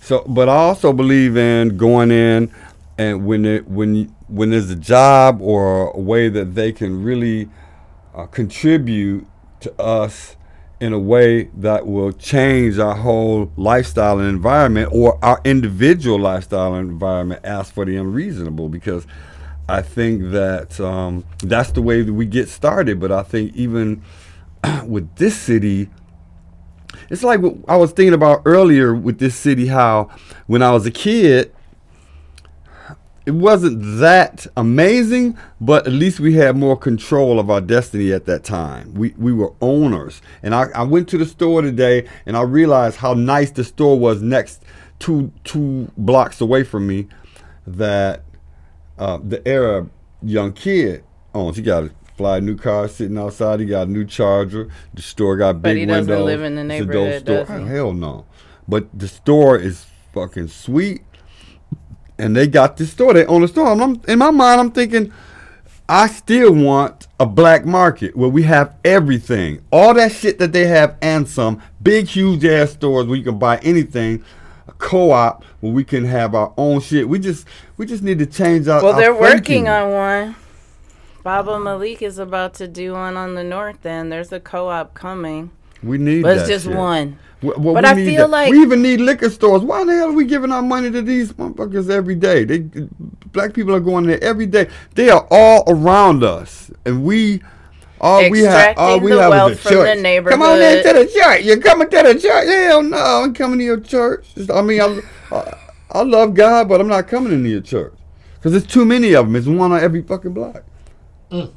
So, 0.00 0.24
but 0.26 0.48
I 0.48 0.56
also 0.56 0.92
believe 0.92 1.36
in 1.36 1.76
going 1.76 2.10
in 2.10 2.50
and 2.98 3.24
when 3.26 3.44
it 3.44 3.68
when 3.68 3.94
you, 3.94 4.04
when 4.28 4.50
there's 4.50 4.70
a 4.70 4.76
job 4.76 5.40
or 5.40 5.90
a 5.90 6.00
way 6.00 6.28
that 6.28 6.54
they 6.54 6.72
can 6.72 7.02
really 7.02 7.48
uh, 8.14 8.26
contribute 8.26 9.26
to 9.60 9.80
us 9.80 10.36
in 10.80 10.92
a 10.94 10.98
way 10.98 11.44
that 11.54 11.86
will 11.86 12.10
change 12.12 12.78
our 12.78 12.94
whole 12.94 13.52
lifestyle 13.56 14.18
and 14.18 14.28
environment 14.28 14.88
or 14.92 15.22
our 15.22 15.40
individual 15.44 16.18
lifestyle 16.18 16.74
and 16.74 16.88
environment 16.90 17.40
ask 17.44 17.72
for 17.74 17.84
the 17.84 17.96
unreasonable 17.96 18.68
because 18.68 19.06
I 19.70 19.82
think 19.82 20.30
that 20.32 20.80
um, 20.80 21.24
that's 21.38 21.72
the 21.72 21.82
way 21.82 22.02
that 22.02 22.12
we 22.12 22.26
get 22.26 22.48
started. 22.48 23.00
But 23.00 23.12
I 23.12 23.22
think 23.22 23.54
even 23.54 24.02
with 24.84 25.14
this 25.16 25.36
city, 25.36 25.88
it's 27.08 27.22
like 27.22 27.40
what 27.40 27.56
I 27.68 27.76
was 27.76 27.92
thinking 27.92 28.14
about 28.14 28.42
earlier 28.44 28.94
with 28.94 29.18
this 29.18 29.34
city, 29.34 29.66
how 29.68 30.10
when 30.46 30.62
I 30.62 30.72
was 30.72 30.86
a 30.86 30.90
kid, 30.90 31.52
it 33.26 33.32
wasn't 33.32 34.00
that 34.00 34.46
amazing, 34.56 35.38
but 35.60 35.86
at 35.86 35.92
least 35.92 36.18
we 36.18 36.34
had 36.34 36.56
more 36.56 36.76
control 36.76 37.38
of 37.38 37.50
our 37.50 37.60
destiny 37.60 38.12
at 38.12 38.24
that 38.26 38.42
time. 38.42 38.94
We 38.94 39.14
we 39.16 39.32
were 39.32 39.52
owners. 39.60 40.20
And 40.42 40.54
I, 40.54 40.64
I 40.74 40.82
went 40.82 41.08
to 41.10 41.18
the 41.18 41.26
store 41.26 41.62
today 41.62 42.08
and 42.26 42.36
I 42.36 42.42
realized 42.42 42.96
how 42.96 43.14
nice 43.14 43.50
the 43.50 43.62
store 43.62 43.98
was 43.98 44.22
next 44.22 44.64
two 44.98 45.32
two 45.44 45.90
blocks 45.96 46.40
away 46.40 46.64
from 46.64 46.86
me 46.86 47.08
that 47.66 48.24
uh, 49.00 49.18
the 49.24 49.46
Arab 49.48 49.90
young 50.22 50.52
kid 50.52 51.02
owns. 51.34 51.56
He 51.56 51.62
got 51.62 51.84
a 51.84 51.90
fly 52.16 52.38
new 52.38 52.54
car 52.54 52.86
sitting 52.86 53.16
outside. 53.18 53.58
He 53.58 53.66
got 53.66 53.88
a 53.88 53.90
new 53.90 54.04
charger. 54.04 54.68
The 54.92 55.02
store 55.02 55.38
got 55.38 55.62
big 55.62 55.70
windows. 55.70 55.72
But 55.72 55.78
he 55.78 55.86
doesn't 55.86 56.10
windows. 56.10 56.26
live 56.26 56.42
in 56.42 56.54
the 56.54 56.64
neighborhood, 56.64 57.22
store. 57.22 57.44
does 57.44 57.48
he? 57.48 57.74
Hell 57.74 57.92
no. 57.94 58.26
But 58.68 58.86
the 58.96 59.08
store 59.08 59.58
is 59.58 59.86
fucking 60.12 60.48
sweet. 60.48 61.02
And 62.18 62.36
they 62.36 62.46
got 62.46 62.76
this 62.76 62.90
store. 62.90 63.14
They 63.14 63.24
own 63.24 63.40
the 63.40 63.48
store. 63.48 63.72
And 63.72 63.82
I'm, 63.82 64.00
in 64.06 64.18
my 64.18 64.30
mind, 64.30 64.60
I'm 64.60 64.70
thinking, 64.70 65.10
I 65.88 66.06
still 66.06 66.52
want 66.52 67.08
a 67.18 67.24
black 67.24 67.64
market 67.64 68.14
where 68.14 68.28
we 68.28 68.42
have 68.42 68.76
everything. 68.84 69.64
All 69.72 69.94
that 69.94 70.12
shit 70.12 70.38
that 70.38 70.52
they 70.52 70.66
have 70.66 70.98
and 71.00 71.26
some. 71.26 71.62
Big, 71.82 72.06
huge 72.06 72.44
ass 72.44 72.72
stores 72.72 73.06
where 73.06 73.16
you 73.16 73.24
can 73.24 73.38
buy 73.38 73.56
anything. 73.58 74.22
Co-op 74.80 75.44
where 75.60 75.72
we 75.72 75.84
can 75.84 76.04
have 76.04 76.34
our 76.34 76.52
own 76.56 76.80
shit. 76.80 77.08
We 77.08 77.18
just 77.18 77.46
we 77.76 77.86
just 77.86 78.02
need 78.02 78.18
to 78.18 78.26
change 78.26 78.66
our 78.66 78.82
well, 78.82 78.94
our 78.94 79.00
they're 79.00 79.14
working 79.14 79.68
on 79.68 79.92
one. 79.92 80.36
Baba 81.22 81.60
Malik 81.60 82.00
is 82.02 82.18
about 82.18 82.54
to 82.54 82.66
do 82.66 82.92
one 82.94 83.16
on 83.16 83.34
the 83.34 83.44
north 83.44 83.84
end. 83.84 84.10
There's 84.10 84.32
a 84.32 84.40
co-op 84.40 84.94
coming, 84.94 85.50
We 85.82 85.98
need 85.98 86.22
but 86.22 86.32
it's 86.38 86.42
that 86.44 86.48
just 86.48 86.64
shit. 86.66 86.74
one. 86.74 87.18
Well, 87.42 87.54
well, 87.58 87.74
But 87.74 87.84
we 87.84 87.90
I 87.90 87.94
feel 87.94 88.22
that. 88.22 88.30
like- 88.30 88.50
we 88.50 88.60
even 88.62 88.80
need 88.82 89.00
liquor 89.00 89.28
stores. 89.30 89.62
Why 89.62 89.84
the 89.84 89.92
hell 89.92 90.08
are 90.08 90.12
we 90.12 90.24
giving 90.24 90.50
our 90.50 90.62
money 90.62 90.90
to 90.90 91.02
these 91.02 91.32
motherfuckers 91.34 91.90
every 91.90 92.14
day? 92.14 92.44
They 92.44 92.58
black 93.32 93.52
people 93.52 93.74
are 93.74 93.80
going 93.80 94.06
there 94.06 94.22
every 94.24 94.46
day. 94.46 94.68
They 94.94 95.10
are 95.10 95.26
all 95.30 95.62
around 95.68 96.24
us, 96.24 96.70
and 96.86 97.04
we 97.04 97.42
all 98.00 98.30
we 98.30 98.40
have 98.40 98.78
all 98.78 98.98
we 98.98 99.10
have 99.12 99.30
wealth 99.30 99.52
is 99.52 99.58
a 99.58 99.62
from 99.62 99.74
the 99.74 99.94
church. 99.94 100.24
Come 100.30 100.42
on 100.42 100.58
neighborhood. 100.58 100.86
into 100.86 101.04
the 101.04 101.20
church. 101.20 101.44
You're 101.44 101.60
coming 101.60 101.90
to 101.90 102.02
the 102.02 102.18
church. 102.18 102.48
Hell 102.48 102.82
no, 102.82 102.96
I'm 102.96 103.34
coming 103.34 103.58
to 103.58 103.64
your 103.64 103.80
church. 103.80 104.26
I 104.50 104.62
mean, 104.62 104.80
I, 104.80 105.00
I, 105.30 105.58
I 105.90 106.02
love 106.02 106.34
God, 106.34 106.68
but 106.68 106.80
I'm 106.80 106.88
not 106.88 107.08
coming 107.08 107.32
into 107.32 107.50
your 107.50 107.60
church 107.60 107.94
because 108.34 108.52
there's 108.52 108.66
too 108.66 108.86
many 108.86 109.14
of 109.14 109.26
them. 109.26 109.36
It's 109.36 109.46
one 109.46 109.72
on 109.72 109.80
every 109.80 110.02
fucking 110.02 110.32
block. 110.32 110.62
Mm. 111.30 111.52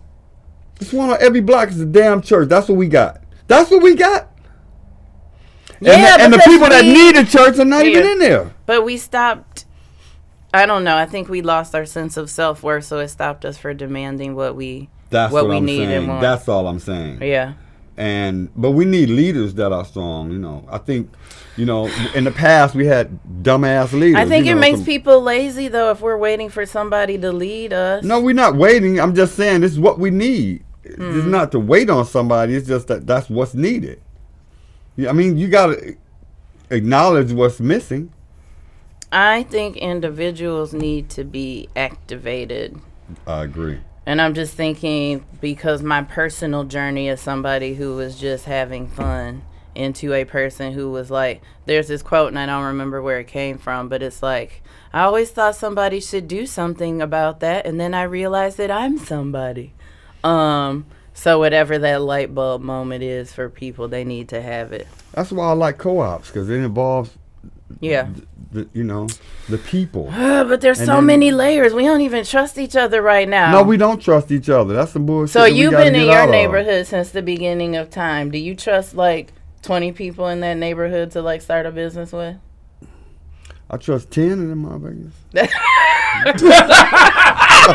It's 0.81 0.91
one 0.91 1.11
on 1.11 1.17
every 1.21 1.39
block. 1.39 1.69
Is 1.69 1.79
a 1.79 1.85
damn 1.85 2.21
church. 2.21 2.49
That's 2.49 2.67
what 2.67 2.77
we 2.77 2.87
got. 2.87 3.21
That's 3.47 3.71
what 3.71 3.81
we 3.81 3.95
got. 3.95 4.29
And, 5.77 5.87
Yeah, 5.87 6.17
the, 6.17 6.23
and 6.23 6.33
the 6.33 6.37
because 6.37 6.53
people 6.53 6.69
that 6.69 6.85
need 6.85 7.15
a 7.15 7.25
church 7.25 7.57
are 7.57 7.65
not 7.65 7.85
even 7.85 8.05
in 8.05 8.19
there. 8.19 8.53
But 8.65 8.83
we 8.83 8.97
stopped. 8.97 9.65
I 10.53 10.65
don't 10.65 10.83
know. 10.83 10.97
I 10.97 11.05
think 11.05 11.29
we 11.29 11.41
lost 11.41 11.73
our 11.73 11.85
sense 11.85 12.17
of 12.17 12.29
self 12.29 12.63
worth, 12.63 12.83
so 12.85 12.99
it 12.99 13.07
stopped 13.07 13.45
us 13.45 13.57
for 13.57 13.73
demanding 13.73 14.35
what 14.35 14.55
we 14.55 14.89
That's 15.13 15.31
what 15.33 15.43
what, 15.45 15.51
we 15.51 15.57
I'm 15.57 15.65
need 15.65 15.77
saying. 15.77 15.91
and 15.91 16.07
want. 16.09 16.21
That's 16.21 16.47
all 16.49 16.67
I'm 16.67 16.79
saying. 16.79 17.21
yeah. 17.21 17.53
And 17.95 18.49
but 18.55 18.71
we 18.71 18.85
need 18.85 19.09
leaders 19.09 19.53
that 19.55 19.71
are 19.71 19.85
strong. 19.85 20.31
You 20.31 20.39
know, 20.39 20.65
I 20.67 20.79
think, 20.79 21.11
you 21.57 21.65
know, 21.65 21.87
in 22.15 22.23
the 22.23 22.31
past 22.31 22.73
we 22.73 22.87
had 22.87 23.19
dumbass 23.43 23.93
leaders. 23.93 24.15
I 24.19 24.25
think 24.27 24.45
you 24.45 24.53
it 24.53 24.55
know, 24.55 24.61
makes 24.61 24.79
some- 24.79 24.85
people 24.87 25.21
lazy 25.21 25.67
though 25.67 25.91
if 25.91 26.01
we're 26.01 26.17
waiting 26.17 26.49
for 26.49 26.65
somebody 26.65 27.17
to 27.19 27.31
lead 27.31 27.71
us. 27.71 28.03
No, 28.03 28.19
we're 28.19 28.33
not 28.33 28.55
waiting. 28.55 28.99
I'm 28.99 29.13
just 29.13 29.35
saying 29.35 29.61
this 29.61 29.71
is 29.71 29.79
what 29.79 29.99
we 29.99 30.09
need. 30.09 30.63
Hmm. 30.85 31.17
It's 31.19 31.27
not 31.27 31.51
to 31.51 31.59
wait 31.59 31.89
on 31.89 32.03
somebody. 32.05 32.55
It's 32.55 32.67
just 32.67 32.87
that 32.87 33.05
that's 33.05 33.29
what's 33.29 33.53
needed. 33.53 34.01
Yeah, 34.95 35.09
I 35.09 35.13
mean, 35.13 35.37
you 35.37 35.47
gotta 35.47 35.95
acknowledge 36.71 37.31
what's 37.31 37.59
missing. 37.59 38.11
I 39.11 39.43
think 39.43 39.77
individuals 39.77 40.73
need 40.73 41.09
to 41.11 41.23
be 41.23 41.69
activated. 41.75 42.79
I 43.27 43.43
agree. 43.43 43.79
And 44.05 44.21
I'm 44.21 44.33
just 44.33 44.53
thinking 44.55 45.25
because 45.39 45.81
my 45.81 46.03
personal 46.03 46.65
journey 46.65 47.07
is 47.07 47.21
somebody 47.21 47.75
who 47.75 47.95
was 47.95 48.19
just 48.19 48.45
having 48.45 48.87
fun 48.87 49.43
into 49.75 50.13
a 50.13 50.25
person 50.25 50.73
who 50.73 50.91
was 50.91 51.09
like, 51.09 51.41
there's 51.65 51.87
this 51.87 52.03
quote, 52.03 52.29
and 52.29 52.37
I 52.37 52.45
don't 52.45 52.65
remember 52.65 53.01
where 53.01 53.19
it 53.19 53.27
came 53.27 53.57
from, 53.57 53.89
but 53.89 54.03
it's 54.03 54.21
like, 54.21 54.61
I 54.91 55.03
always 55.03 55.31
thought 55.31 55.55
somebody 55.55 55.99
should 55.99 56.27
do 56.27 56.45
something 56.45 57.01
about 57.01 57.39
that, 57.39 57.65
and 57.65 57.79
then 57.79 57.93
I 57.93 58.03
realized 58.03 58.57
that 58.57 58.69
I'm 58.69 58.99
somebody. 58.99 59.73
Um, 60.23 60.85
so 61.13 61.39
whatever 61.39 61.77
that 61.79 62.01
light 62.01 62.35
bulb 62.35 62.61
moment 62.61 63.03
is 63.03 63.33
for 63.33 63.49
people, 63.49 63.87
they 63.87 64.03
need 64.03 64.29
to 64.29 64.41
have 64.41 64.73
it. 64.73 64.87
That's 65.13 65.31
why 65.31 65.49
I 65.49 65.53
like 65.53 65.77
co-ops 65.77 66.27
because 66.27 66.49
it 66.49 66.55
involves 66.55 67.17
Yeah. 67.81 68.09
the 68.51 68.67
you 68.73 68.83
know 68.83 69.07
the 69.49 69.57
people. 69.57 70.09
Uh, 70.11 70.43
but 70.49 70.61
there's 70.61 70.79
And 70.79 70.87
so 70.87 71.01
many 71.01 71.31
layers. 71.31 71.73
We 71.73 71.83
don't 71.83 72.01
even 72.01 72.23
trust 72.25 72.57
each 72.57 72.75
other 72.75 73.01
right 73.01 73.27
now. 73.27 73.51
No, 73.51 73.63
we 73.63 73.77
don't 73.77 73.99
trust 74.01 74.31
each 74.31 74.49
other. 74.49 74.73
That's 74.73 74.93
the 74.93 74.99
bullshit. 74.99 75.33
So 75.33 75.45
you've 75.45 75.71
been 75.71 75.95
in 75.95 76.05
your 76.07 76.13
out 76.15 76.25
of. 76.25 76.31
neighborhood 76.31 76.87
since 76.87 77.09
the 77.11 77.21
beginning 77.21 77.75
of 77.75 77.89
time. 77.89 78.31
Do 78.31 78.37
you 78.37 78.55
trust 78.55 78.93
like 78.95 79.33
20 79.63 79.91
people 79.93 80.27
in 80.27 80.39
that 80.41 80.55
neighborhood 80.57 81.11
to 81.11 81.21
like 81.21 81.41
start 81.41 81.65
a 81.65 81.71
business 81.71 82.11
with? 82.11 82.37
I 83.69 83.77
trust 83.77 84.11
ten 84.11 84.31
of 84.33 84.47
them 84.49 84.65
motherfuckers. 84.65 85.11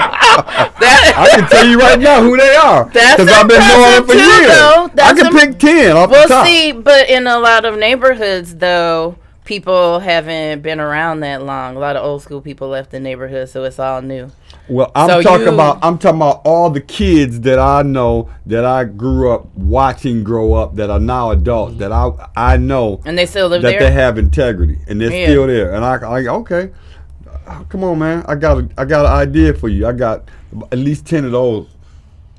I 0.00 1.28
can 1.34 1.48
tell 1.48 1.66
you 1.66 1.78
right 1.78 1.98
now 1.98 2.22
who 2.22 2.36
they 2.36 2.54
are. 2.54 2.84
Because 2.86 3.28
I've 3.28 3.48
been 3.48 3.58
knowing 3.58 3.92
them 3.94 4.06
for 4.06 4.12
too, 4.12 4.18
years. 4.20 4.46
though. 4.46 4.90
I 5.02 5.14
can 5.14 5.32
pick 5.32 5.58
ten 5.58 5.96
off 5.96 6.10
the 6.10 6.16
top. 6.16 6.28
well, 6.30 6.44
see, 6.44 6.72
but 6.72 7.08
in 7.08 7.26
a 7.26 7.38
lot 7.38 7.64
of 7.64 7.76
neighborhoods, 7.78 8.56
though, 8.56 9.16
people 9.48 9.98
haven't 10.00 10.60
been 10.60 10.78
around 10.78 11.20
that 11.20 11.42
long. 11.42 11.74
A 11.74 11.78
lot 11.78 11.96
of 11.96 12.04
old 12.04 12.22
school 12.22 12.42
people 12.42 12.68
left 12.68 12.90
the 12.90 13.00
neighborhood, 13.00 13.48
so 13.48 13.64
it's 13.64 13.78
all 13.78 14.02
new. 14.02 14.30
Well, 14.68 14.92
I'm 14.94 15.08
So 15.08 15.22
talking 15.22 15.46
you- 15.46 15.54
about 15.54 15.78
I'm 15.82 15.96
talking 15.96 16.18
about 16.18 16.42
all 16.44 16.68
the 16.68 16.82
kids 16.82 17.40
that 17.40 17.58
I 17.58 17.80
know 17.82 18.28
that 18.44 18.66
I 18.66 18.84
grew 18.84 19.32
up 19.32 19.46
watching 19.56 20.22
grow 20.22 20.52
up 20.52 20.76
that 20.76 20.90
are 20.90 21.00
now 21.00 21.30
adults 21.30 21.78
that 21.78 21.90
I 21.90 22.10
I 22.36 22.58
know 22.58 23.00
And 23.06 23.16
they 23.16 23.24
still 23.24 23.48
live 23.48 23.62
that 23.62 23.70
there? 23.70 23.80
they 23.80 23.90
have 23.90 24.18
integrity 24.18 24.78
and 24.86 25.00
they're 25.00 25.10
Yeah. 25.10 25.26
still 25.26 25.46
there. 25.46 25.72
And 25.74 25.82
I 25.84 25.96
like 26.06 26.26
okay, 26.26 26.68
uh, 27.46 27.62
come 27.70 27.82
on, 27.82 27.98
man, 27.98 28.24
I 28.28 28.34
got 28.34 28.58
a, 28.58 28.68
I 28.76 28.84
got 28.84 29.06
an 29.06 29.12
idea 29.12 29.54
for 29.54 29.70
you. 29.70 29.86
I 29.86 29.92
got 29.92 30.28
at 30.70 30.78
least 30.78 31.06
ten 31.06 31.24
of 31.24 31.32
those. 31.32 31.66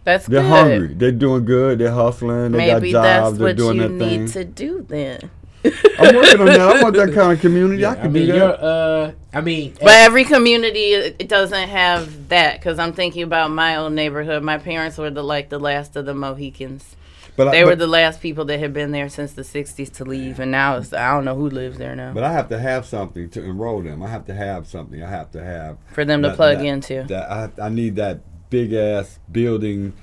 That's 0.04 0.28
They're 0.28 0.42
good. 0.42 0.50
hungry. 0.50 0.94
They're 0.94 1.12
doing 1.12 1.44
good. 1.46 1.80
They're 1.80 1.92
hustling. 1.92 2.52
They 2.52 2.58
Maybe 2.60 2.92
got 2.92 3.02
that's 3.02 3.26
jobs. 3.30 3.38
They're 3.40 3.48
what 3.48 3.58
doing 3.58 3.76
you 3.78 3.82
their 3.82 3.90
need 3.90 4.30
thing. 4.30 4.46
to 4.46 4.46
do 4.46 4.86
then. 4.88 5.30
I'm 5.66 6.16
working 6.16 6.40
on 6.42 6.46
that. 6.48 6.60
I 6.62 6.82
want 6.82 6.96
that 6.96 7.14
kind 7.14 7.34
of 7.34 7.42
community. 7.42 7.84
I 7.86 7.92
I 7.92 7.96
can 7.96 8.12
mean, 8.14 8.28
do 8.28 8.34
you're, 8.38 8.48
that. 8.48 8.62
uh, 8.64 9.12
I 9.34 9.42
mean, 9.42 9.74
But 9.82 9.90
every 9.92 10.24
community 10.24 10.94
it 10.94 11.16
it 11.20 11.28
doesn't 11.28 11.68
have 11.70 12.30
that 12.30 12.60
because 12.60 12.80
I'm 12.80 12.94
thinking 12.94 13.24
about 13.24 13.52
my 13.52 13.76
own 13.76 13.96
neighborhood. 13.96 14.42
My 14.44 14.58
parents 14.58 14.98
were 14.98 15.10
the 15.10 15.24
like 15.24 15.50
the 15.50 15.60
last 15.60 15.96
of 15.96 16.06
the 16.06 16.14
Mohicans. 16.14 16.96
But 17.36 17.50
I- 17.50 17.52
They 17.52 17.64
were 17.64 17.72
but- 17.72 17.80
the 17.80 17.88
last 17.88 18.22
people 18.22 18.46
that 18.46 18.60
had 18.60 18.74
been 18.74 18.92
there 18.92 19.10
since 19.10 19.34
the 19.34 19.44
'60s 19.44 19.90
to 19.94 20.06
leave, 20.06 20.40
and 20.40 20.52
now 20.52 20.78
it's 20.78 20.94
I 20.94 21.12
don't 21.14 21.26
know 21.26 21.36
who 21.36 21.50
lives 21.50 21.78
there 21.78 21.96
now 21.96 22.14
But 22.14 22.24
I 22.24 22.32
have 22.32 22.50
to 22.50 22.60
have 22.60 22.86
something 22.86 23.30
to 23.32 23.44
enroll 23.44 23.82
them. 23.82 24.02
I 24.04 24.08
have 24.10 24.26
to 24.28 24.34
have 24.34 24.68
something. 24.68 25.04
I 25.04 25.10
have 25.10 25.32
to 25.32 25.44
have 25.44 25.78
for 25.94 26.06
them 26.06 26.22
to 26.24 26.34
plug 26.34 26.58
that- 26.60 26.66
into. 26.66 27.04
That 27.04 27.30
I, 27.32 27.50
I 27.66 27.70
need 27.70 27.96
that 27.98 28.20
big 28.50 28.74
ass 28.74 29.20
building 29.32 29.94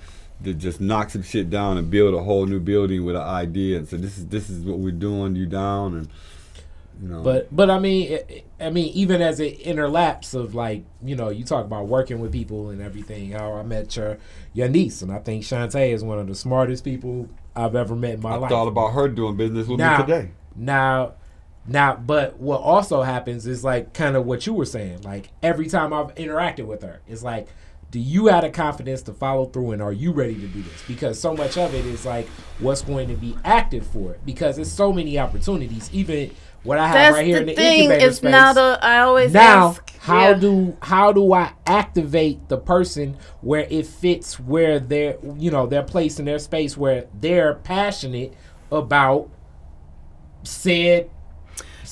that 0.42 0.54
just 0.54 0.80
knock 0.80 1.10
some 1.10 1.22
shit 1.22 1.50
down 1.50 1.78
and 1.78 1.90
build 1.90 2.14
a 2.14 2.22
whole 2.22 2.46
new 2.46 2.60
building 2.60 3.04
with 3.04 3.16
an 3.16 3.22
idea. 3.22 3.78
And 3.78 3.88
so 3.88 3.96
this 3.96 4.18
is 4.18 4.26
this 4.28 4.50
is 4.50 4.64
what 4.64 4.78
we're 4.78 4.92
doing. 4.92 5.36
You 5.36 5.46
down 5.46 5.94
and 5.94 6.08
you 7.02 7.08
know. 7.08 7.22
But 7.22 7.54
but 7.54 7.70
I 7.70 7.78
mean 7.78 8.18
I 8.60 8.70
mean 8.70 8.92
even 8.94 9.22
as 9.22 9.40
it 9.40 9.62
interlaps 9.62 10.34
of 10.34 10.54
like 10.54 10.84
you 11.02 11.16
know 11.16 11.30
you 11.30 11.44
talk 11.44 11.64
about 11.64 11.86
working 11.86 12.20
with 12.20 12.32
people 12.32 12.70
and 12.70 12.82
everything. 12.82 13.32
How 13.32 13.54
I 13.54 13.62
met 13.62 13.96
your 13.96 14.18
your 14.52 14.68
niece 14.68 15.02
and 15.02 15.10
I 15.12 15.18
think 15.18 15.42
Shantae 15.42 15.92
is 15.92 16.04
one 16.04 16.18
of 16.18 16.26
the 16.26 16.34
smartest 16.34 16.84
people 16.84 17.28
I've 17.54 17.74
ever 17.74 17.96
met 17.96 18.14
in 18.14 18.20
my 18.20 18.30
life. 18.30 18.36
I 18.36 18.40
life. 18.40 18.50
thought 18.50 18.68
about 18.68 18.88
her 18.92 19.08
doing 19.08 19.36
business 19.36 19.66
with 19.66 19.78
now, 19.78 19.98
me 19.98 20.04
today. 20.04 20.30
Now, 20.54 21.14
now, 21.66 21.96
but 21.96 22.38
what 22.38 22.60
also 22.60 23.02
happens 23.02 23.46
is 23.46 23.64
like 23.64 23.94
kind 23.94 24.14
of 24.16 24.26
what 24.26 24.46
you 24.46 24.52
were 24.52 24.66
saying. 24.66 25.02
Like 25.02 25.30
every 25.42 25.68
time 25.68 25.92
I've 25.92 26.14
interacted 26.14 26.66
with 26.66 26.82
her, 26.82 27.00
it's 27.08 27.22
like, 27.22 27.48
do 27.96 28.02
you 28.02 28.26
have 28.26 28.42
the 28.42 28.50
confidence 28.50 29.00
to 29.00 29.14
follow 29.14 29.46
through 29.46 29.70
and 29.70 29.80
are 29.80 29.90
you 29.90 30.12
ready 30.12 30.34
to 30.34 30.46
do 30.48 30.60
this? 30.60 30.82
Because 30.86 31.18
so 31.18 31.34
much 31.34 31.56
of 31.56 31.72
it 31.72 31.86
is 31.86 32.04
like 32.04 32.28
what's 32.58 32.82
going 32.82 33.08
to 33.08 33.14
be 33.14 33.34
active 33.42 33.86
for 33.86 34.12
it. 34.12 34.20
Because 34.26 34.56
there's 34.56 34.70
so 34.70 34.92
many 34.92 35.18
opportunities. 35.18 35.88
Even 35.94 36.30
what 36.62 36.76
I 36.76 36.88
have 36.88 36.94
That's 36.94 37.14
right 37.14 37.24
here 37.24 37.36
the 37.36 37.40
in 37.40 37.46
the 37.46 37.54
thing. 37.54 37.78
incubator 37.84 38.06
It's 38.08 38.16
space. 38.18 38.30
not 38.30 38.58
a. 38.58 38.78
I 38.84 38.98
always 38.98 39.32
now, 39.32 39.68
ask. 39.68 39.96
how 40.00 40.28
yeah. 40.28 40.34
do 40.34 40.76
how 40.82 41.10
do 41.10 41.32
I 41.32 41.54
activate 41.66 42.50
the 42.50 42.58
person 42.58 43.16
where 43.40 43.66
it 43.70 43.86
fits 43.86 44.38
where 44.38 44.78
they're 44.78 45.16
you 45.38 45.50
know 45.50 45.66
their 45.66 45.82
place 45.82 46.18
in 46.18 46.26
their 46.26 46.38
space 46.38 46.76
where 46.76 47.06
they're 47.18 47.54
passionate 47.54 48.34
about 48.70 49.30
said 50.42 51.08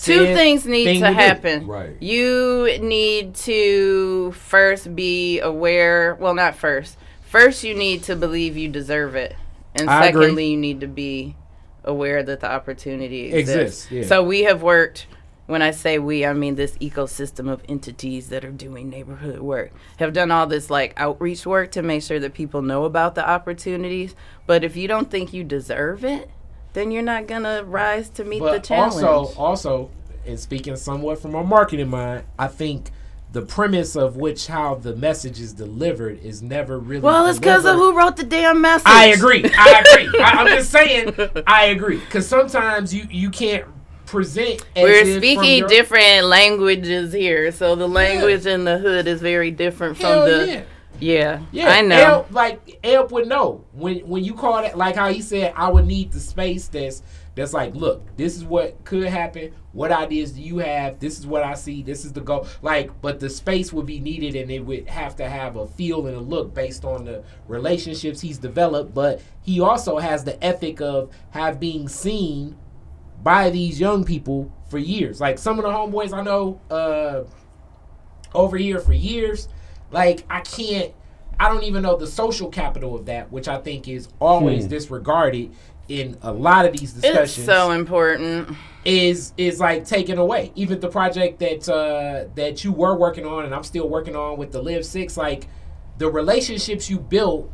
Two 0.02 0.24
said 0.26 0.36
things 0.36 0.66
need 0.66 0.84
thing 0.84 1.00
to 1.00 1.08
do. 1.08 1.14
happen. 1.14 1.66
Right. 1.66 1.96
You 2.00 2.78
need 2.80 3.34
to 3.36 4.32
first 4.32 4.94
be 4.94 5.40
aware. 5.40 6.16
Well, 6.16 6.34
not 6.34 6.56
first. 6.56 6.96
First, 7.22 7.64
you 7.64 7.74
need 7.74 8.02
to 8.04 8.16
believe 8.16 8.56
you 8.56 8.68
deserve 8.68 9.16
it, 9.16 9.34
and 9.74 9.90
I 9.90 10.06
agree. 10.06 10.22
secondly, 10.22 10.46
you 10.50 10.56
need 10.56 10.80
to 10.80 10.86
be 10.86 11.36
aware 11.84 12.22
that 12.22 12.40
the 12.40 12.50
opportunity 12.50 13.32
exists. 13.32 13.50
Exists, 13.50 13.90
yeah. 13.90 14.02
So 14.04 14.22
we 14.22 14.44
have 14.44 14.62
worked. 14.62 15.06
When 15.46 15.60
I 15.60 15.72
say 15.72 15.98
we, 15.98 16.24
I 16.24 16.32
mean 16.32 16.54
this 16.54 16.78
ecosystem 16.78 17.50
of 17.50 17.62
entities 17.68 18.30
that 18.30 18.46
are 18.46 18.50
doing 18.50 18.88
neighborhood 18.88 19.40
work 19.40 19.72
have 19.98 20.14
done 20.14 20.30
all 20.30 20.46
this 20.46 20.70
like 20.70 20.94
outreach 20.96 21.44
work 21.44 21.70
to 21.72 21.82
make 21.82 22.02
sure 22.02 22.18
that 22.18 22.32
people 22.32 22.62
know 22.62 22.84
about 22.84 23.14
the 23.14 23.28
opportunities. 23.28 24.14
But 24.46 24.64
if 24.64 24.74
you 24.74 24.88
don't 24.88 25.10
think 25.10 25.34
you 25.34 25.44
deserve 25.44 26.02
it, 26.02 26.30
then 26.74 26.90
you're 26.90 27.02
not 27.02 27.26
gonna 27.26 27.64
rise 27.64 28.08
to 28.10 28.24
meet 28.24 28.40
the 28.40 28.58
challenge. 28.60 29.02
also, 29.02 29.34
also, 29.40 29.90
and 30.26 30.38
speaking 30.38 30.76
somewhat 30.76 31.20
from 31.20 31.34
a 31.34 31.42
marketing 31.42 31.88
mind, 31.88 32.24
I 32.38 32.48
think 32.48 32.90
the 33.32 33.42
premise 33.42 33.96
of 33.96 34.16
which 34.16 34.46
how 34.46 34.76
the 34.76 34.94
message 34.94 35.40
is 35.40 35.52
delivered 35.52 36.20
is 36.22 36.40
never 36.42 36.78
really. 36.78 37.00
Well, 37.02 37.26
it's 37.26 37.38
because 37.40 37.64
of 37.64 37.74
who 37.76 37.96
wrote 37.96 38.16
the 38.16 38.22
damn 38.24 38.60
message. 38.60 38.86
I 38.86 39.06
agree. 39.06 39.44
I 39.44 39.82
agree. 39.84 40.20
I, 40.20 40.30
I'm 40.30 40.46
just 40.48 40.70
saying. 40.78 41.14
I 41.46 41.64
agree 41.66 41.98
because 41.98 42.28
sometimes 42.28 42.94
you 42.94 43.06
you 43.10 43.30
can't 43.30 43.64
present. 44.06 44.64
As 44.76 44.82
We're 44.84 45.18
speaking 45.18 45.58
your- 45.58 45.68
different 45.68 46.26
languages 46.26 47.12
here, 47.12 47.50
so 47.50 47.74
the 47.74 47.88
language 47.88 48.46
in 48.46 48.64
the 48.64 48.78
hood 48.78 49.08
is 49.08 49.20
very 49.20 49.50
different 49.50 49.96
from 49.96 50.28
the. 50.28 50.46
yeah. 50.48 50.62
Yeah, 51.00 51.42
Yeah, 51.52 51.68
I 51.70 51.80
know. 51.82 51.96
Elp, 51.96 52.30
like 52.30 52.78
Elp 52.84 53.10
would 53.12 53.28
know 53.28 53.64
when 53.72 54.00
when 54.00 54.24
you 54.24 54.34
call 54.34 54.64
it 54.64 54.76
like 54.76 54.96
how 54.96 55.12
he 55.12 55.20
said, 55.20 55.52
I 55.56 55.68
would 55.68 55.86
need 55.86 56.12
the 56.12 56.20
space 56.20 56.68
that's 56.68 57.02
that's 57.34 57.52
like, 57.52 57.74
look, 57.74 58.16
this 58.16 58.36
is 58.36 58.44
what 58.44 58.84
could 58.84 59.08
happen. 59.08 59.52
What 59.72 59.90
ideas 59.90 60.32
do 60.32 60.40
you 60.40 60.58
have? 60.58 61.00
This 61.00 61.18
is 61.18 61.26
what 61.26 61.42
I 61.42 61.54
see. 61.54 61.82
This 61.82 62.04
is 62.04 62.12
the 62.12 62.20
goal. 62.20 62.46
Like, 62.62 63.00
but 63.02 63.18
the 63.18 63.28
space 63.28 63.72
would 63.72 63.86
be 63.86 63.98
needed, 63.98 64.36
and 64.36 64.50
it 64.50 64.60
would 64.60 64.88
have 64.88 65.16
to 65.16 65.28
have 65.28 65.56
a 65.56 65.66
feel 65.66 66.06
and 66.06 66.16
a 66.16 66.20
look 66.20 66.54
based 66.54 66.84
on 66.84 67.04
the 67.04 67.24
relationships 67.48 68.20
he's 68.20 68.38
developed. 68.38 68.94
But 68.94 69.20
he 69.42 69.60
also 69.60 69.98
has 69.98 70.22
the 70.22 70.42
ethic 70.44 70.80
of 70.80 71.10
have 71.30 71.58
being 71.58 71.88
seen 71.88 72.56
by 73.22 73.50
these 73.50 73.80
young 73.80 74.04
people 74.04 74.52
for 74.68 74.78
years. 74.78 75.20
Like 75.20 75.38
some 75.38 75.58
of 75.58 75.64
the 75.64 75.70
homeboys 75.70 76.12
I 76.12 76.22
know 76.22 76.60
uh, 76.70 77.24
over 78.32 78.56
here 78.56 78.78
for 78.78 78.92
years. 78.92 79.48
Like 79.94 80.24
I 80.28 80.40
can't. 80.40 80.92
I 81.38 81.48
don't 81.48 81.62
even 81.64 81.82
know 81.82 81.96
the 81.96 82.06
social 82.06 82.48
capital 82.48 82.94
of 82.94 83.06
that, 83.06 83.32
which 83.32 83.48
I 83.48 83.58
think 83.58 83.88
is 83.88 84.08
always 84.20 84.66
disregarded 84.66 85.52
in 85.88 86.16
a 86.22 86.32
lot 86.32 86.64
of 86.64 86.72
these 86.72 86.92
discussions. 86.92 87.18
it's 87.18 87.36
discussions. 87.36 87.46
so 87.46 87.70
important. 87.70 88.56
is 88.84 89.32
is 89.36 89.60
like 89.60 89.84
taken 89.86 90.18
away. 90.18 90.52
Even 90.56 90.80
the 90.80 90.88
project 90.88 91.38
that 91.38 91.68
uh, 91.68 92.28
that 92.34 92.64
you 92.64 92.72
were 92.72 92.96
working 92.96 93.24
on, 93.24 93.44
and 93.44 93.54
I'm 93.54 93.62
still 93.62 93.88
working 93.88 94.16
on 94.16 94.36
with 94.36 94.50
the 94.52 94.60
Live 94.60 94.84
Six, 94.84 95.16
like 95.16 95.46
the 95.98 96.10
relationships 96.10 96.90
you 96.90 96.98
built, 96.98 97.50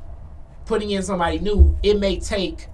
putting 0.65 0.91
in 0.91 1.03
somebody 1.03 1.39
new, 1.39 1.79
it 1.83 2.01
may 2.01 2.19
take 2.19 2.69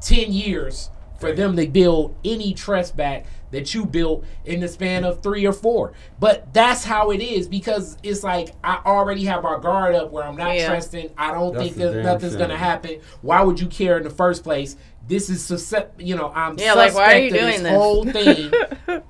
ten 0.00 0.32
years 0.32 0.90
for 1.20 1.32
them 1.32 1.56
to 1.56 1.66
build 1.66 2.16
any 2.24 2.52
trust 2.52 2.96
back 2.96 3.26
that 3.56 3.74
you 3.74 3.86
built 3.86 4.22
in 4.44 4.60
the 4.60 4.68
span 4.68 5.02
of 5.04 5.22
three 5.22 5.46
or 5.46 5.52
four. 5.52 5.92
But 6.20 6.52
that's 6.52 6.84
how 6.84 7.10
it 7.10 7.22
is 7.22 7.48
because 7.48 7.96
it's 8.02 8.22
like 8.22 8.50
I 8.62 8.80
already 8.84 9.24
have 9.24 9.42
my 9.42 9.58
guard 9.58 9.94
up 9.94 10.10
where 10.12 10.24
I'm 10.24 10.36
not 10.36 10.54
Yeah. 10.54 10.68
trusting. 10.68 11.10
I 11.16 11.32
don't 11.32 11.54
That's 11.54 11.64
think 11.64 11.76
that 11.78 12.02
nothing's 12.04 12.32
shame. 12.32 12.40
gonna 12.40 12.56
happen. 12.58 13.00
Why 13.22 13.42
would 13.42 13.58
you 13.60 13.66
care 13.66 13.96
in 13.96 14.04
the 14.04 14.10
first 14.10 14.44
place? 14.44 14.76
This 15.08 15.30
is 15.30 15.42
suscept- 15.42 15.92
you 16.04 16.16
know, 16.16 16.30
I'm 16.34 16.58
Yeah, 16.58 16.74
like, 16.74 16.94
why 16.94 17.14
are 17.14 17.18
you 17.18 17.30
doing 17.30 17.62
this? 17.62 17.72
whole 17.72 18.04
thing. 18.04 18.52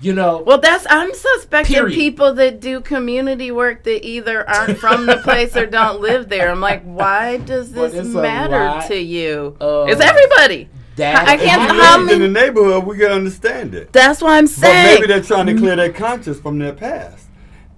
you 0.00 0.12
know, 0.12 0.42
Well, 0.46 0.58
that's 0.58 0.86
I'm 0.90 1.12
suspecting 1.14 1.74
Period. 1.76 1.94
people 1.94 2.32
that 2.34 2.60
do 2.60 2.80
community 2.80 3.50
work 3.50 3.82
that 3.84 4.04
either 4.06 4.48
aren't 4.48 4.78
from 4.78 5.06
the 5.06 5.16
place 5.18 5.56
or 5.56 5.66
don't 5.66 6.00
live 6.00 6.28
there. 6.28 6.50
I'm 6.50 6.60
like, 6.60 6.82
why 6.82 7.36
does 7.38 7.72
this 7.72 7.92
it's 7.94 8.14
a 8.14 8.22
matter 8.22 8.86
to 8.88 8.96
you? 8.96 9.56
of 9.60 9.88
it's 9.90 10.00
everybody. 10.00 10.68
That 10.96 11.28
I 11.28 11.36
can't- 11.36 11.70
If 11.70 11.76
you 11.76 11.82
how 11.82 11.98
many- 11.98 12.24
in 12.24 12.32
the 12.32 12.40
neighborhood, 12.40 12.84
we 12.84 12.96
can 12.98 13.10
understand 13.12 13.74
it. 13.74 13.92
That's 13.92 14.20
what 14.20 14.32
I'm 14.32 14.46
saying. 14.46 14.60
But 14.60 14.68
saying. 14.72 14.94
maybe 15.00 15.06
they're 15.06 15.22
trying 15.22 15.46
to 15.46 15.54
clear 15.54 15.76
their 15.76 15.92
conscience 15.92 16.38
from 16.38 16.58
their 16.58 16.72
past. 16.72 17.26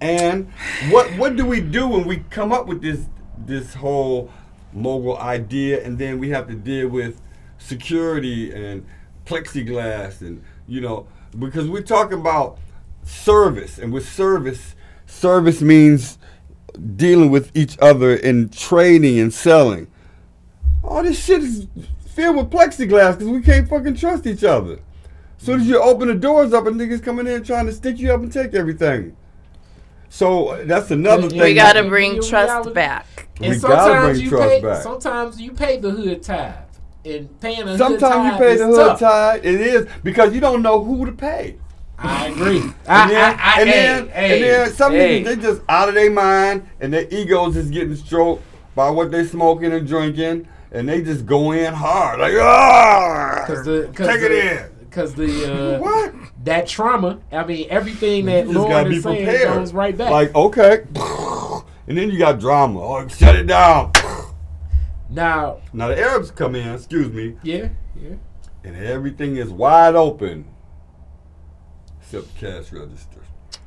And 0.01 0.51
what 0.89 1.07
what 1.17 1.35
do 1.35 1.45
we 1.45 1.61
do 1.61 1.87
when 1.87 2.05
we 2.05 2.17
come 2.29 2.51
up 2.51 2.67
with 2.67 2.81
this 2.81 3.01
this 3.45 3.73
whole 3.75 4.29
mogul 4.73 5.17
idea, 5.17 5.83
and 5.83 5.97
then 5.97 6.19
we 6.19 6.29
have 6.29 6.47
to 6.47 6.53
deal 6.53 6.89
with 6.89 7.19
security 7.57 8.51
and 8.51 8.85
plexiglass, 9.25 10.21
and 10.21 10.43
you 10.67 10.81
know, 10.81 11.07
because 11.39 11.67
we're 11.69 11.81
talking 11.81 12.19
about 12.19 12.57
service, 13.03 13.77
and 13.77 13.93
with 13.93 14.07
service, 14.07 14.75
service 15.05 15.61
means 15.61 16.17
dealing 16.95 17.29
with 17.31 17.51
each 17.55 17.77
other 17.81 18.13
in 18.13 18.49
trading 18.49 19.17
and 19.17 19.33
selling. 19.33 19.87
All 20.83 21.01
this 21.03 21.23
shit 21.23 21.41
is 21.41 21.67
filled 22.15 22.37
with 22.37 22.49
plexiglass 22.49 23.13
because 23.13 23.27
we 23.27 23.41
can't 23.41 23.67
fucking 23.67 23.95
trust 23.95 24.25
each 24.25 24.43
other. 24.43 24.79
Soon 25.37 25.59
as 25.61 25.67
you 25.67 25.79
open 25.81 26.07
the 26.07 26.15
doors 26.15 26.53
up, 26.53 26.65
and 26.65 26.79
niggas 26.79 27.03
coming 27.03 27.27
in 27.27 27.43
trying 27.43 27.65
to 27.65 27.73
stick 27.73 27.99
you 27.99 28.11
up 28.13 28.21
and 28.21 28.31
take 28.31 28.53
everything. 28.53 29.15
So 30.09 30.63
that's 30.65 30.91
another 30.91 31.23
We 31.23 31.29
thing. 31.29 31.41
We 31.41 31.53
got 31.55 31.73
to 31.73 31.83
bring 31.83 32.11
reality. 32.11 32.29
trust 32.29 32.73
back. 32.73 33.27
We 33.39 33.47
And 33.47 33.61
gotta 33.61 33.75
sometimes 33.75 34.13
bring 34.17 34.23
you 34.23 34.29
trust 34.29 34.49
pay. 34.49 34.61
back. 34.61 34.81
Sometimes 34.83 35.41
you 35.41 35.51
pay 35.51 35.77
the 35.77 35.91
hood 35.91 36.23
tithe, 36.23 36.53
and 37.03 37.39
paying 37.41 37.61
a 37.63 37.65
hood 37.71 37.77
Sometimes 37.77 38.31
you 38.31 38.37
pay 38.39 38.55
the 38.55 38.65
hood 38.67 38.75
tough. 38.77 38.99
tide. 38.99 39.45
It 39.45 39.59
is 39.59 39.87
because 40.03 40.33
you 40.33 40.39
don't 40.39 40.61
know 40.61 40.81
who 40.83 41.05
to 41.05 41.11
pay. 41.11 41.57
I 41.97 42.27
agree. 42.27 42.59
And 42.61 42.73
I, 42.87 43.07
then, 43.09 43.39
I, 43.39 43.41
I, 43.57 43.61
and, 43.61 43.69
hey, 43.69 43.75
then, 43.75 44.07
hey, 44.09 44.33
and 44.33 44.43
then 44.43 44.73
some 44.73 44.91
hey. 44.93 45.21
niggas 45.21 45.25
they 45.25 45.35
just 45.37 45.61
out 45.69 45.89
of 45.89 45.95
their 45.95 46.11
mind 46.11 46.67
and 46.79 46.93
their 46.93 47.07
egos 47.09 47.55
is 47.57 47.69
getting 47.69 47.95
stroked 47.95 48.43
by 48.73 48.89
what 48.89 49.11
they 49.11 49.25
smoking 49.25 49.71
and 49.71 49.87
drinking, 49.87 50.47
and 50.75 50.89
they 50.89 51.01
just 51.01 51.25
go 51.25 51.51
in 51.53 51.73
hard 51.73 52.19
like 52.19 52.33
ah, 52.37 53.45
Cause 53.47 53.63
the, 53.65 53.89
cause 53.95 54.07
take 54.07 54.19
the, 54.19 54.25
it 54.25 54.57
in. 54.81 54.89
Cause 54.91 55.15
the 55.15 55.75
uh, 55.75 55.79
What? 55.79 56.13
that 56.43 56.67
trauma. 56.67 57.19
I 57.31 57.43
mean, 57.45 57.67
everything 57.69 58.25
that 58.25 58.45
You 58.47 58.53
just 58.53 58.57
Lord 58.57 58.69
gotta 58.71 58.89
be 58.89 58.97
is 58.97 59.03
saying 59.03 59.25
prepared. 59.25 59.53
goes 59.53 59.73
right 59.73 59.97
back. 59.97 60.11
Like 60.11 60.35
okay, 60.35 60.83
and 61.87 61.97
then 61.97 62.11
you 62.11 62.17
got 62.17 62.39
drama. 62.39 62.81
Oh, 62.81 63.07
shut 63.07 63.35
it 63.35 63.47
down. 63.47 63.91
now, 65.09 65.59
Now 65.73 65.87
the 65.87 65.97
Arabs 65.99 66.31
come 66.31 66.55
in. 66.55 66.73
Excuse 66.73 67.09
me. 67.11 67.37
yeah, 67.43 67.69
yeah. 68.01 68.15
and 68.63 68.75
everything 68.75 69.37
is 69.37 69.49
wide 69.49 69.95
open 69.95 70.45
except 72.01 72.33
the 72.39 72.47
cash 72.47 72.71
register. 72.71 73.14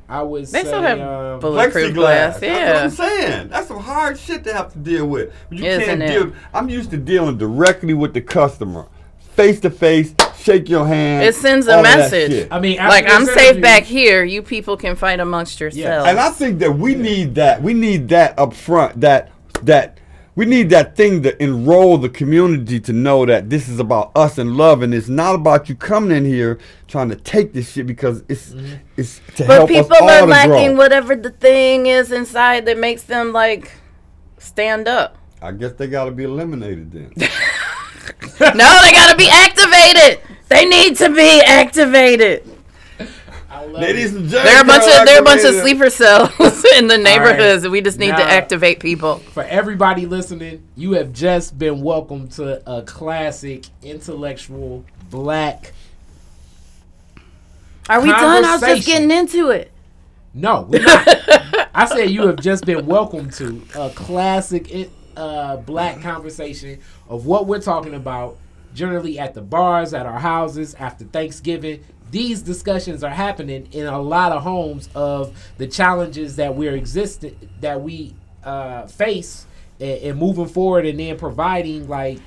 I 0.09 0.23
would 0.23 0.43
They 0.47 0.63
say. 0.63 0.67
still 0.67 0.81
have 0.83 1.01
um, 1.01 1.41
bulletproof 1.41 1.93
Plexiglass. 1.93 1.95
glass. 1.95 2.41
That's 2.41 2.43
what 2.43 2.51
Yeah. 2.51 2.83
I'm 2.83 2.91
saying. 2.91 3.49
That's 3.49 3.69
some 3.69 3.81
hard 3.81 4.19
shit 4.19 4.43
to 4.45 4.53
have 4.55 4.73
to 4.73 4.79
deal 4.79 5.07
with. 5.07 5.33
But 5.51 5.59
you 5.59 5.65
Isn't 5.67 5.85
can't 5.85 6.03
it? 6.03 6.09
deal. 6.09 6.33
I'm 6.55 6.69
used 6.71 6.91
to 6.93 6.97
dealing 6.97 7.37
directly 7.37 7.93
with 7.95 8.15
the 8.15 8.23
customer, 8.23 8.87
face 9.19 9.61
to 9.61 9.71
face, 9.71 10.15
shake 10.39 10.69
your 10.71 10.87
hand. 10.87 11.25
It 11.25 11.35
sends 11.35 11.67
a 11.67 11.73
all 11.73 11.79
of 11.81 11.85
that 11.85 11.99
message. 11.99 12.49
I 12.51 12.59
mean, 12.59 12.79
Like 12.79 13.05
I'm 13.09 13.27
this 13.27 13.35
safe 13.35 13.61
back 13.61 13.83
here. 13.83 14.25
You 14.25 14.41
people 14.43 14.77
can 14.79 14.97
fight 14.97 15.21
amongst 15.21 15.61
yourselves. 15.61 15.77
Yeah. 16.05 16.05
And 16.09 16.19
I 16.19 16.31
think 16.31 16.59
that 16.61 16.73
we 16.79 16.95
need 16.95 17.35
that. 17.35 17.63
We 17.63 17.75
need 17.75 18.09
that 18.09 18.39
up 18.39 18.55
front. 18.55 19.01
That 19.03 19.31
that 19.65 19.98
we 20.39 20.47
need 20.47 20.71
that 20.71 20.95
thing 20.95 21.25
to 21.25 21.43
enroll 21.43 21.99
the 21.99 22.09
community 22.09 22.79
to 22.79 22.93
know 22.93 23.27
that 23.27 23.51
this 23.51 23.69
is 23.69 23.81
about 23.81 24.13
us 24.15 24.39
and 24.39 24.57
love, 24.57 24.83
and 24.83 24.95
it's 24.95 25.09
not 25.09 25.35
about 25.35 25.69
you 25.69 25.75
coming 25.75 26.17
in 26.17 26.25
here 26.25 26.61
trying 26.87 27.09
to 27.09 27.17
take 27.17 27.53
this 27.53 27.73
shit 27.73 27.89
because 27.89 28.23
it's 28.29 28.51
Mm-hmm. 28.51 28.77
it's 28.97 29.21
to 29.35 29.45
but 29.45 29.55
help 29.55 29.69
people 29.69 29.97
us 29.97 30.01
all 30.01 30.09
are 30.09 30.21
to 30.21 30.27
lacking 30.27 30.69
grow. 30.75 30.77
whatever 30.77 31.17
the 31.17 31.31
thing 31.31 31.87
is 31.87 32.13
inside 32.13 32.67
that 32.67 32.79
makes 32.79 33.03
them 33.03 33.33
like 33.33 33.73
stand 34.39 34.87
up. 34.87 35.19
I 35.43 35.51
guess 35.51 35.73
they 35.73 35.89
got 35.89 36.05
to 36.05 36.13
be 36.13 36.23
eliminated 36.23 36.93
then. 36.93 37.11
no, 38.41 38.81
they 38.81 38.93
gotta 38.93 39.17
be 39.17 39.29
activated. 39.29 40.21
They 40.47 40.67
need 40.67 40.97
to 40.99 41.13
be 41.13 41.43
activated. 41.45 42.49
I 43.59 43.65
love 43.65 43.83
Ladies 43.83 44.15
it. 44.15 44.19
and 44.19 44.29
There 44.29 44.41
are 44.41 44.45
a 44.45 44.49
gentlemen, 44.49 44.67
bunch 44.69 45.01
of 45.01 45.07
there 45.07 45.17
are 45.17 45.21
a 45.21 45.25
bunch 45.25 45.45
of 45.45 45.55
sleeper 45.57 45.91
cells 45.91 46.65
in 46.77 46.87
the 46.87 46.97
neighborhoods. 46.97 47.65
and 47.65 47.73
We 47.73 47.81
just 47.81 47.99
need 47.99 48.15
to 48.15 48.23
activate 48.23 48.79
people. 48.79 49.17
For 49.19 49.43
everybody 49.43 50.07
listening, 50.07 50.63
you 50.77 50.93
have 50.93 51.13
just 51.13 51.59
been 51.59 51.83
welcomed 51.83 52.31
to 52.33 52.63
a 52.71 52.83
classic 52.83 53.65
intellectual 53.83 54.85
black. 55.11 55.73
Are 57.89 58.01
we 58.01 58.11
done? 58.11 58.45
I 58.45 58.53
was 58.53 58.61
just 58.61 58.87
getting 58.87 59.11
into 59.11 59.51
it. 59.51 59.73
No, 60.35 60.61
we're 60.69 60.83
not. 60.85 61.09
I 61.75 61.87
said 61.87 62.11
you 62.11 62.29
have 62.29 62.37
just 62.41 62.65
been 62.65 62.87
welcomed 62.87 63.33
to 63.35 63.61
a 63.75 63.91
classic 63.91 64.91
uh, 65.17 65.57
black 65.57 66.01
conversation 66.01 66.79
of 67.09 67.27
what 67.27 67.47
we're 67.47 67.61
talking 67.61 67.95
about. 67.95 68.39
Generally, 68.75 69.19
at 69.19 69.35
the 69.35 69.41
bars, 69.41 69.95
at 69.95 70.07
our 70.07 70.21
houses, 70.21 70.75
after 70.75 71.05
Thanksgiving, 71.07 71.83
these 72.11 72.43
discussions 72.43 73.05
are 73.05 73.11
happening 73.11 73.69
in 73.73 73.87
a 73.87 74.01
lot 74.01 74.33
of 74.33 74.43
homes 74.43 74.89
of 74.95 75.37
the 75.59 75.67
challenges 75.67 76.37
that 76.37 76.55
we're 76.55 76.75
existing 76.75 77.37
that 77.61 77.81
we 77.81 78.15
uh, 78.45 78.87
face 78.87 79.47
and, 79.81 79.99
and 80.03 80.19
moving 80.19 80.47
forward, 80.47 80.87
and 80.87 80.99
then 80.99 81.19
providing 81.19 81.89
like 81.89 82.21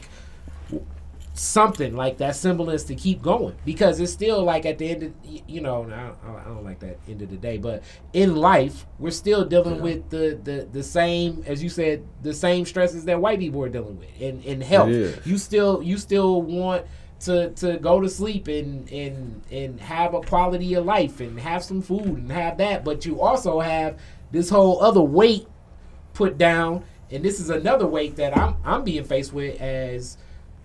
something 1.34 1.96
like 1.96 2.18
that 2.18 2.36
semblance 2.36 2.84
to 2.84 2.96
keep 2.96 3.22
going. 3.22 3.56
Because 3.66 4.00
it's 4.00 4.12
still 4.12 4.44
like 4.44 4.66
at 4.66 4.78
the 4.78 4.90
end 4.90 5.04
of 5.04 5.14
you 5.48 5.62
know 5.62 5.84
I 5.84 6.26
don't, 6.28 6.38
I 6.38 6.44
don't 6.44 6.64
like 6.64 6.80
that 6.80 7.00
end 7.08 7.22
of 7.22 7.30
the 7.30 7.38
day 7.38 7.58
but 7.58 7.84
in 8.14 8.36
life 8.36 8.86
we're 9.00 9.12
still 9.12 9.46
dealing 9.46 9.82
with 9.82 10.10
the, 10.10 10.40
the 10.44 10.68
the 10.72 10.84
same 10.84 11.44
as 11.48 11.64
you 11.64 11.70
said 11.70 12.06
the 12.22 12.34
same 12.34 12.66
stresses 12.66 13.06
that 13.06 13.20
white 13.20 13.40
people 13.40 13.64
are 13.64 13.70
dealing 13.70 13.98
with 13.98 14.10
in 14.22 14.42
in 14.44 14.62
health. 14.62 14.90
Is. 14.90 15.26
you 15.26 15.38
still 15.38 15.82
you 15.82 15.98
still 15.98 16.42
want 16.42 16.86
to 17.22 17.52
to 17.52 17.78
go 17.78 18.00
to 18.00 18.10
sleep 18.10 18.48
and 18.48 18.90
and 18.92 19.42
and 19.52 19.80
have 19.80 20.14
a 20.14 20.22
quality 20.22 20.74
of 20.74 20.86
life 20.86 21.20
and 21.20 21.40
have 21.40 21.64
some 21.64 21.82
food 21.82 22.06
and 22.06 22.32
have 22.32 22.58
that 22.58 22.84
but 22.84 23.06
you 23.06 23.22
also 23.22 23.60
have 23.60 24.00
this 24.32 24.50
whole 24.50 24.82
other 24.82 25.02
weight 25.02 25.48
put 26.14 26.38
down 26.38 26.84
and 27.12 27.24
this 27.24 27.40
is 27.40 27.50
another 27.50 27.86
weight 27.86 28.16
that 28.16 28.36
I'm 28.36 28.56
I'm 28.64 28.84
being 28.84 29.04
faced 29.04 29.34
with 29.34 29.60
as 29.62 30.18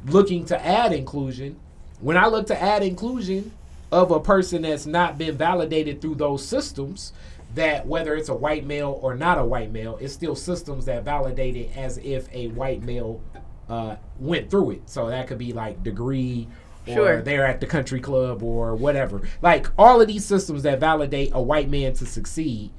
looking 0.07 0.45
to 0.47 0.65
add 0.65 0.93
inclusion. 0.93 1.59
When 2.01 2.17
I 2.17 2.27
look 2.27 2.47
to 2.49 2.63
add 2.63 2.83
inclusion 2.83 3.53
of 3.91 4.11
a 4.11 4.21
person 4.21 4.63
that's 4.63 4.87
not 4.87 5.19
been 5.19 5.37
validated 5.37 6.01
through 6.01 6.17
those 6.17 6.47
systems, 6.47 7.13
that 7.55 7.87
whether 7.87 8.15
it's 8.15 8.29
a 8.29 8.35
white 8.35 8.65
male 8.67 8.99
or 9.03 9.15
not 9.15 9.39
a 9.39 9.45
white 9.45 9.73
male, 9.73 9.99
it's 10.01 10.13
still 10.13 10.37
systems 10.37 10.85
that 10.87 11.05
validate 11.05 11.57
it 11.57 11.77
as 11.77 11.99
if 11.99 12.29
a 12.33 12.49
white 12.49 12.83
male 12.83 13.21
uh, 13.69 13.97
went 14.19 14.51
through 14.51 14.73
it. 14.73 14.83
So 14.89 15.09
that 15.09 15.27
could 15.27 15.39
be 15.39 15.53
like 15.53 15.83
degree 15.83 16.49
or 16.87 16.95
Sure. 16.95 17.23
they're 17.23 17.47
at 17.47 17.61
the 17.61 17.67
country 17.67 18.01
club 18.01 18.43
or 18.43 18.75
whatever. 18.77 19.21
Like 19.43 19.67
all 19.77 20.01
of 20.01 20.07
these 20.07 20.25
systems 20.25 20.63
that 20.63 20.79
validate 20.79 21.31
a 21.35 21.43
white 21.43 21.69
man 21.69 21.93
to 21.95 22.07
succeed, 22.07 22.71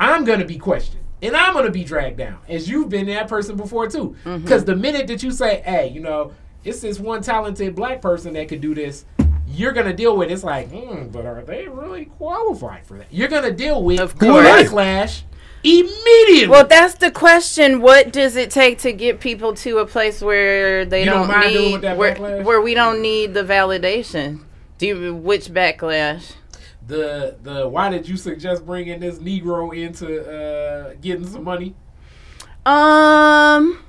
I'm 0.00 0.24
gonna 0.24 0.44
be 0.44 0.58
questioned. 0.58 1.02
And 1.22 1.34
I'm 1.36 1.54
gonna 1.54 1.70
be 1.70 1.84
dragged 1.84 2.18
down, 2.18 2.38
as 2.48 2.68
you've 2.68 2.88
been 2.88 3.06
that 3.06 3.28
person 3.28 3.56
before 3.56 3.88
too. 3.88 4.16
Because 4.24 4.64
the 4.64 4.76
minute 4.76 5.06
that 5.06 5.22
you 5.22 5.30
say, 5.30 5.62
"Hey, 5.64 5.88
you 5.88 6.00
know, 6.00 6.32
it's 6.64 6.80
this 6.80 6.98
one 7.00 7.22
talented 7.22 7.74
black 7.74 8.02
person 8.02 8.34
that 8.34 8.48
could 8.48 8.60
do 8.60 8.74
this," 8.74 9.06
you're 9.48 9.72
gonna 9.72 9.94
deal 9.94 10.16
with. 10.16 10.30
It's 10.30 10.42
like, 10.44 10.68
hmm, 10.70 11.06
but 11.08 11.24
are 11.24 11.40
they 11.42 11.68
really 11.68 12.06
qualified 12.06 12.84
for 12.84 12.98
that? 12.98 13.06
You're 13.10 13.28
gonna 13.28 13.52
deal 13.52 13.82
with 13.82 14.00
Of 14.00 14.18
course. 14.18 14.44
backlash 14.46 15.22
immediately. 15.66 16.48
Well, 16.48 16.66
that's 16.66 16.94
the 16.94 17.10
question. 17.10 17.80
What 17.80 18.12
does 18.12 18.36
it 18.36 18.50
take 18.50 18.78
to 18.78 18.92
get 18.92 19.20
people 19.20 19.54
to 19.56 19.78
a 19.78 19.86
place 19.86 20.20
where 20.22 20.84
they 20.84 21.04
You 21.04 21.10
don't 21.10 21.26
don't, 21.26 21.28
mind 21.28 21.52
dealing 21.52 21.80
need 21.80 21.82
where, 21.96 22.14
backlash? 22.14 22.44
where 22.44 22.60
we 22.60 22.74
don't 22.74 23.02
need 23.02 23.34
the 23.34 23.42
validation? 23.44 24.44
Do 24.78 24.86
you, 24.86 25.14
which 25.14 25.48
backlash? 25.48 26.32
the 26.86 27.36
the 27.42 27.68
why 27.68 27.88
did 27.88 28.08
you 28.08 28.16
suggest 28.16 28.64
bringing 28.64 29.00
this 29.00 29.18
Negro 29.18 29.76
into 29.76 30.22
uh, 30.24 30.94
getting 31.00 31.26
some 31.26 31.44
money? 31.44 31.74
Um, 32.64 33.82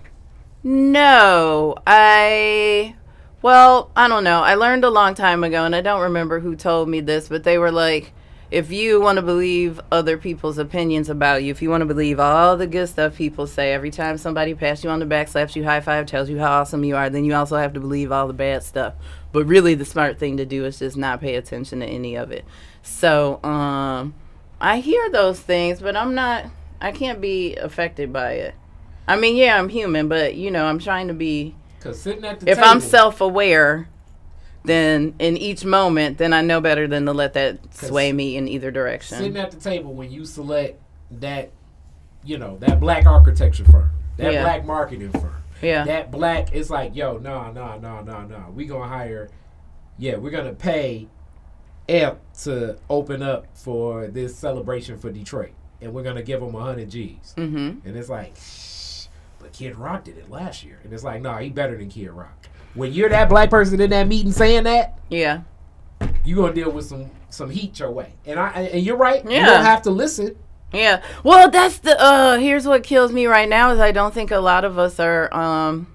no, 0.63 1.75
I. 1.85 2.95
Well, 3.41 3.91
I 3.95 4.07
don't 4.07 4.23
know. 4.23 4.41
I 4.41 4.55
learned 4.55 4.83
a 4.83 4.89
long 4.89 5.13
time 5.13 5.43
ago, 5.43 5.63
and 5.63 5.75
I 5.75 5.81
don't 5.81 6.01
remember 6.01 6.39
who 6.39 6.55
told 6.55 6.89
me 6.89 6.99
this, 6.99 7.29
but 7.29 7.43
they 7.43 7.57
were 7.57 7.71
like, 7.71 8.13
if 8.49 8.71
you 8.71 9.01
want 9.01 9.17
to 9.17 9.21
believe 9.21 9.79
other 9.91 10.17
people's 10.17 10.57
opinions 10.57 11.09
about 11.09 11.43
you, 11.43 11.51
if 11.51 11.61
you 11.61 11.69
want 11.69 11.81
to 11.81 11.85
believe 11.85 12.19
all 12.19 12.55
the 12.55 12.67
good 12.67 12.87
stuff 12.87 13.15
people 13.15 13.45
say, 13.47 13.73
every 13.73 13.91
time 13.91 14.17
somebody 14.17 14.53
passes 14.53 14.83
you 14.83 14.89
on 14.89 14.99
the 14.99 15.05
back, 15.05 15.27
slaps 15.27 15.55
you 15.55 15.63
high 15.63 15.81
five, 15.81 16.05
tells 16.05 16.29
you 16.29 16.39
how 16.39 16.61
awesome 16.61 16.83
you 16.83 16.95
are, 16.95 17.09
then 17.09 17.25
you 17.25 17.33
also 17.33 17.57
have 17.57 17.73
to 17.73 17.79
believe 17.79 18.11
all 18.11 18.27
the 18.27 18.33
bad 18.33 18.63
stuff. 18.63 18.93
But 19.33 19.45
really, 19.45 19.75
the 19.75 19.85
smart 19.85 20.17
thing 20.17 20.37
to 20.37 20.45
do 20.45 20.65
is 20.65 20.79
just 20.79 20.95
not 20.95 21.19
pay 21.19 21.35
attention 21.35 21.81
to 21.81 21.85
any 21.85 22.15
of 22.15 22.31
it. 22.31 22.45
So, 22.81 23.43
um, 23.43 24.15
I 24.59 24.79
hear 24.79 25.09
those 25.11 25.39
things, 25.39 25.81
but 25.81 25.95
I'm 25.95 26.15
not. 26.15 26.45
I 26.79 26.91
can't 26.91 27.19
be 27.19 27.55
affected 27.55 28.13
by 28.13 28.33
it. 28.33 28.55
I 29.07 29.15
mean, 29.15 29.35
yeah, 29.35 29.57
I'm 29.57 29.69
human, 29.69 30.07
but 30.07 30.35
you 30.35 30.51
know, 30.51 30.65
I'm 30.65 30.79
trying 30.79 31.07
to 31.09 31.13
be. 31.13 31.55
Because 31.77 32.01
sitting 32.01 32.25
at 32.25 32.39
the 32.39 32.49
If 32.49 32.57
table, 32.57 32.69
I'm 32.69 32.81
self-aware, 32.81 33.87
then 34.67 35.15
in 35.19 35.37
each 35.37 35.65
moment, 35.65 36.17
then 36.17 36.33
I 36.33 36.41
know 36.41 36.61
better 36.61 36.87
than 36.87 37.05
to 37.05 37.13
let 37.13 37.33
that 37.33 37.73
sway 37.73 38.11
me 38.13 38.37
in 38.37 38.47
either 38.47 38.69
direction. 38.71 39.17
sitting 39.17 39.37
at 39.37 39.51
the 39.51 39.59
table 39.59 39.93
when 39.93 40.11
you 40.11 40.25
select 40.25 40.79
that, 41.19 41.51
you 42.23 42.37
know, 42.37 42.57
that 42.57 42.79
black 42.79 43.05
architecture 43.05 43.65
firm, 43.65 43.89
that 44.17 44.33
Yeah. 44.33 44.43
black 44.43 44.65
marketing 44.65 45.11
firm, 45.11 45.41
yeah, 45.61 45.85
that 45.85 46.11
black, 46.11 46.53
it's 46.53 46.69
like, 46.69 46.95
yo, 46.95 47.17
no, 47.17 47.51
no, 47.51 47.77
no, 47.79 48.01
no, 48.01 48.23
no. 48.25 48.45
We 48.53 48.65
gonna 48.65 48.87
hire, 48.87 49.29
yeah, 49.97 50.17
we're 50.17 50.31
gonna 50.31 50.53
pay 50.53 51.07
Amp 51.89 52.19
to 52.43 52.77
open 52.89 53.21
up 53.23 53.45
for 53.53 54.07
this 54.07 54.35
celebration 54.35 54.97
for 54.97 55.09
Detroit, 55.09 55.53
and 55.81 55.93
we're 55.93 56.03
gonna 56.03 56.21
give 56.21 56.41
them 56.41 56.53
a 56.55 56.61
hundred 56.61 56.89
G's, 56.89 57.33
hmm 57.37 57.71
and 57.85 57.95
it's 57.95 58.09
like, 58.09 58.33
but 59.39 59.53
Kid 59.53 59.75
Rock 59.77 60.03
did 60.03 60.17
it 60.17 60.29
last 60.29 60.63
year, 60.65 60.79
and 60.83 60.91
it's 60.91 61.03
like, 61.03 61.21
no, 61.21 61.35
he 61.37 61.49
better 61.49 61.77
than 61.77 61.87
Kid 61.89 62.09
Rock. 62.11 62.49
When 62.77 62.93
you're 62.93 63.09
that 63.09 63.27
black 63.27 63.49
person 63.49 63.81
in 63.81 63.89
that 63.89 64.07
meeting 64.07 64.31
saying 64.31 64.65
that, 64.65 64.99
yeah, 65.09 65.41
you 66.23 66.35
gonna 66.35 66.53
deal 66.53 66.69
with 66.71 66.85
some 66.85 67.09
some 67.29 67.49
heat 67.49 67.79
your 67.79 67.89
way, 67.89 68.13
and 68.25 68.39
I 68.39 68.49
and 68.51 68.85
you're 68.85 68.97
right. 68.97 69.23
You 69.23 69.39
don't 69.39 69.65
have 69.65 69.81
to 69.83 69.89
listen. 69.89 70.35
yeah. 70.71 71.01
Well, 71.23 71.49
that's 71.49 71.79
the. 71.79 71.99
Uh, 71.99 72.37
here's 72.37 72.67
what 72.67 72.83
kills 72.83 73.11
me 73.11 73.25
right 73.25 73.49
now 73.49 73.71
is 73.71 73.79
I 73.79 73.91
don't 73.91 74.13
think 74.13 74.29
a 74.29 74.37
lot 74.37 74.63
of 74.63 74.77
us 74.77 74.99
are. 74.99 75.33
Um, 75.33 75.87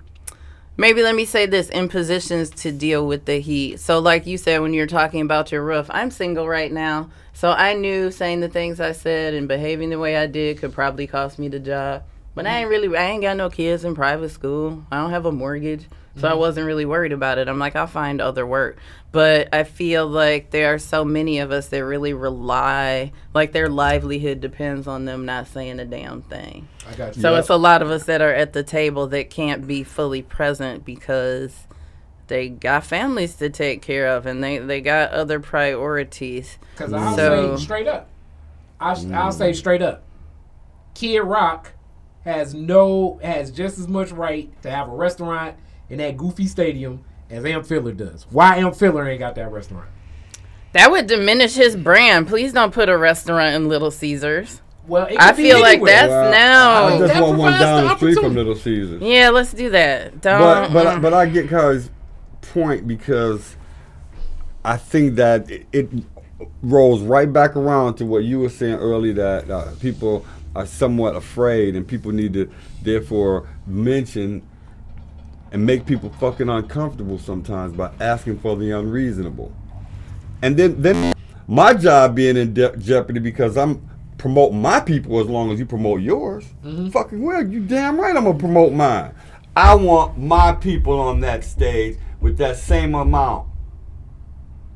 maybe 0.76 1.02
let 1.02 1.14
me 1.14 1.24
say 1.24 1.46
this 1.46 1.68
in 1.68 1.88
positions 1.88 2.50
to 2.50 2.72
deal 2.72 3.06
with 3.06 3.26
the 3.26 3.38
heat. 3.38 3.78
So, 3.78 4.00
like 4.00 4.26
you 4.26 4.36
said, 4.36 4.60
when 4.60 4.74
you're 4.74 4.88
talking 4.88 5.20
about 5.20 5.52
your 5.52 5.62
roof, 5.62 5.86
I'm 5.90 6.10
single 6.10 6.48
right 6.48 6.72
now. 6.72 7.10
So, 7.32 7.52
I 7.52 7.74
knew 7.74 8.10
saying 8.10 8.40
the 8.40 8.48
things 8.48 8.80
I 8.80 8.90
said 8.90 9.34
and 9.34 9.46
behaving 9.46 9.90
the 9.90 10.00
way 10.00 10.16
I 10.16 10.26
did 10.26 10.59
could 10.59 10.72
probably 10.72 11.06
cost 11.06 11.38
me 11.38 11.46
the 11.46 11.60
job. 11.60 12.02
But 12.34 12.46
I 12.46 12.59
ain't 12.60 12.70
really, 12.70 12.96
I 12.96 13.04
ain't 13.04 13.22
got 13.22 13.36
no 13.36 13.50
kids 13.50 13.84
in 13.84 13.94
private 13.94 14.30
school. 14.30 14.84
I 14.90 14.96
don't 14.96 15.10
have 15.10 15.26
a 15.26 15.32
mortgage. 15.32 15.86
So 16.16 16.28
I 16.28 16.32
mm-hmm. 16.32 16.40
wasn't 16.40 16.66
really 16.66 16.84
worried 16.84 17.12
about 17.12 17.39
it. 17.39 17.48
I'm 17.48 17.59
like, 17.59 17.74
I'll 17.74 17.86
find 17.86 18.20
other 18.20 18.47
work. 18.47 18.76
But 19.12 19.48
I 19.52 19.64
feel 19.64 20.06
like 20.06 20.51
there 20.51 20.74
are 20.74 20.78
so 20.78 21.05
many 21.05 21.39
of 21.39 21.51
us 21.51 21.68
that 21.68 21.84
really 21.84 22.12
rely, 22.12 23.12
like 23.34 23.52
their 23.52 23.68
livelihood 23.68 24.40
depends 24.40 24.86
on 24.86 25.06
them 25.06 25.24
not 25.24 25.48
saying 25.48 25.80
a 25.80 25.84
damn 25.86 26.22
thing. 26.22 26.68
I 26.89 26.94
got 26.94 27.16
you. 27.16 27.22
So 27.22 27.36
it's 27.36 27.48
a 27.48 27.56
lot 27.56 27.80
of 27.80 27.90
us 27.90 28.05
that 28.05 28.20
are 28.20 28.32
at 28.32 28.52
the 28.52 28.62
table 28.62 29.06
that 29.09 29.30
can't 29.30 29.66
be 29.66 29.82
fully 29.82 30.20
present 30.22 30.84
because 30.84 31.66
they 32.26 32.48
got 32.48 32.84
families 32.84 33.36
to 33.36 33.48
take 33.48 33.80
care 33.80 34.09
of 34.09 34.26
and 34.26 34.44
they, 34.44 34.59
they 34.59 34.80
got 34.80 35.12
other 35.12 35.40
priorities. 35.40 36.59
Because 36.72 36.93
I'll 36.93 37.16
So- 37.16 37.56
say 37.56 37.64
straight 37.64 37.89
up, 37.89 38.09
I'll, 38.80 39.14
I'll 39.14 39.32
say 39.32 39.52
mm. 39.52 39.56
straight 39.56 39.82
up, 39.82 40.02
Kid 40.94 41.20
Rock 41.20 41.72
has 42.24 42.55
no 42.55 43.18
has 43.22 43.51
just 43.51 43.78
as 43.78 43.89
much 43.89 44.10
right 44.10 44.51
to 44.62 44.70
have 44.70 44.89
a 44.89 44.93
restaurant 44.93 45.56
in 45.93 45.98
that 45.98 46.16
goofy 46.16 46.47
stadium 46.47 47.05
as 47.28 47.44
Amp 47.44 47.66
Fiddler 47.66 47.93
does. 47.93 48.27
Why 48.31 48.56
Amp 48.56 48.74
Fiddler 48.74 49.06
ain't 49.06 49.19
got 49.19 49.35
that 49.35 49.52
restaurant? 49.52 49.89
That 50.73 50.90
would 50.90 51.06
diminish 51.06 51.55
his 51.55 51.77
brand. 51.77 52.28
Please 52.28 52.55
don't 52.55 52.73
put 52.73 52.89
a 52.89 52.97
restaurant 52.97 53.55
in 53.55 53.69
Little 53.69 53.90
Caesars. 53.90 54.62
Well, 54.86 55.06
it 55.06 55.16
I 55.20 55.35
feel 55.35 55.60
like 55.60 55.74
anywhere. 55.74 55.93
that's 55.93 56.10
Well, 56.10 56.31
now. 56.32 56.85
I 56.86 56.98
just 56.98 57.12
That 57.12 57.23
want 57.23 57.39
one 57.39 57.52
down 57.52 57.85
the 57.85 57.89
the 57.90 57.97
street 57.97 58.14
from. 58.19 58.35
Little 58.35 58.55
Caesars. 58.56 59.02
yeah, 59.02 59.28
let's 59.28 59.52
do 59.52 59.69
that. 59.70 60.23
Don't. 60.23 60.40
But 60.40 60.73
but 60.73 60.86
mm. 60.86 61.02
but 61.02 61.12
I 61.14 61.27
get 61.27 61.48
Kai's 61.51 61.90
point 62.40 62.89
because 62.89 63.56
I 64.64 64.78
think 64.78 65.16
that 65.16 65.51
it, 65.51 65.66
it 65.73 65.90
rolls 66.62 67.02
right 67.02 67.31
back 67.31 67.55
around 67.55 67.97
to 67.97 68.06
what 68.06 68.24
you 68.24 68.40
were 68.40 68.48
saying 68.48 68.77
earlier 68.77 69.12
that 69.12 69.51
uh, 69.51 69.73
people 69.78 70.24
are 70.56 70.66
somewhat 70.66 71.16
afraid 71.16 71.77
and 71.77 71.86
people 71.86 72.12
need 72.12 72.32
to 72.32 72.51
therefore 72.82 73.47
mention 73.66 74.43
and 75.52 75.64
make 75.64 75.86
people 75.86 76.10
fucking 76.18 76.48
uncomfortable 76.48 77.18
sometimes 77.18 77.74
by 77.76 77.92
asking 78.00 78.38
for 78.40 78.56
the 78.56 78.70
unreasonable. 78.72 79.52
And 80.42 80.56
then 80.56 80.80
then 80.82 81.14
my 81.46 81.74
job 81.74 82.16
being 82.16 82.36
in 82.36 82.54
de- 82.54 82.76
jeopardy 82.78 83.20
because 83.20 83.56
I'm 83.56 83.88
promoting 84.18 84.60
my 84.62 84.80
people 84.80 85.20
as 85.20 85.26
long 85.26 85.50
as 85.52 85.58
you 85.58 85.66
promote 85.66 86.00
yours. 86.00 86.44
Mm-hmm. 86.64 86.88
Fucking 86.88 87.22
well, 87.22 87.46
you 87.46 87.60
damn 87.60 88.00
right 88.00 88.16
I'm 88.16 88.24
gonna 88.24 88.38
promote 88.38 88.72
mine. 88.72 89.14
I 89.54 89.74
want 89.74 90.18
my 90.18 90.52
people 90.52 90.98
on 90.98 91.20
that 91.20 91.44
stage 91.44 91.98
with 92.20 92.38
that 92.38 92.56
same 92.56 92.94
amount. 92.94 93.48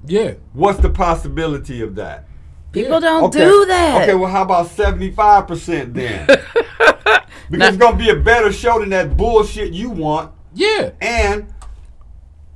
yeah. 0.06 0.34
What's 0.52 0.80
the 0.80 0.90
possibility 0.90 1.80
of 1.80 1.94
that? 1.94 2.28
People 2.72 3.00
don't 3.00 3.24
Okay. 3.24 3.38
do 3.44 3.64
that. 3.66 4.02
Okay, 4.02 4.14
well, 4.14 4.30
how 4.30 4.42
about 4.42 4.66
75% 4.66 5.94
then? 5.94 6.26
because 7.50 7.68
it's 7.68 7.76
going 7.78 7.96
to 7.96 8.04
be 8.04 8.10
a 8.10 8.16
better 8.16 8.52
show 8.52 8.80
than 8.80 8.90
that 8.90 9.16
bullshit 9.16 9.72
you 9.72 9.88
want. 9.88 10.32
Yeah. 10.56 10.92
And 11.00 11.52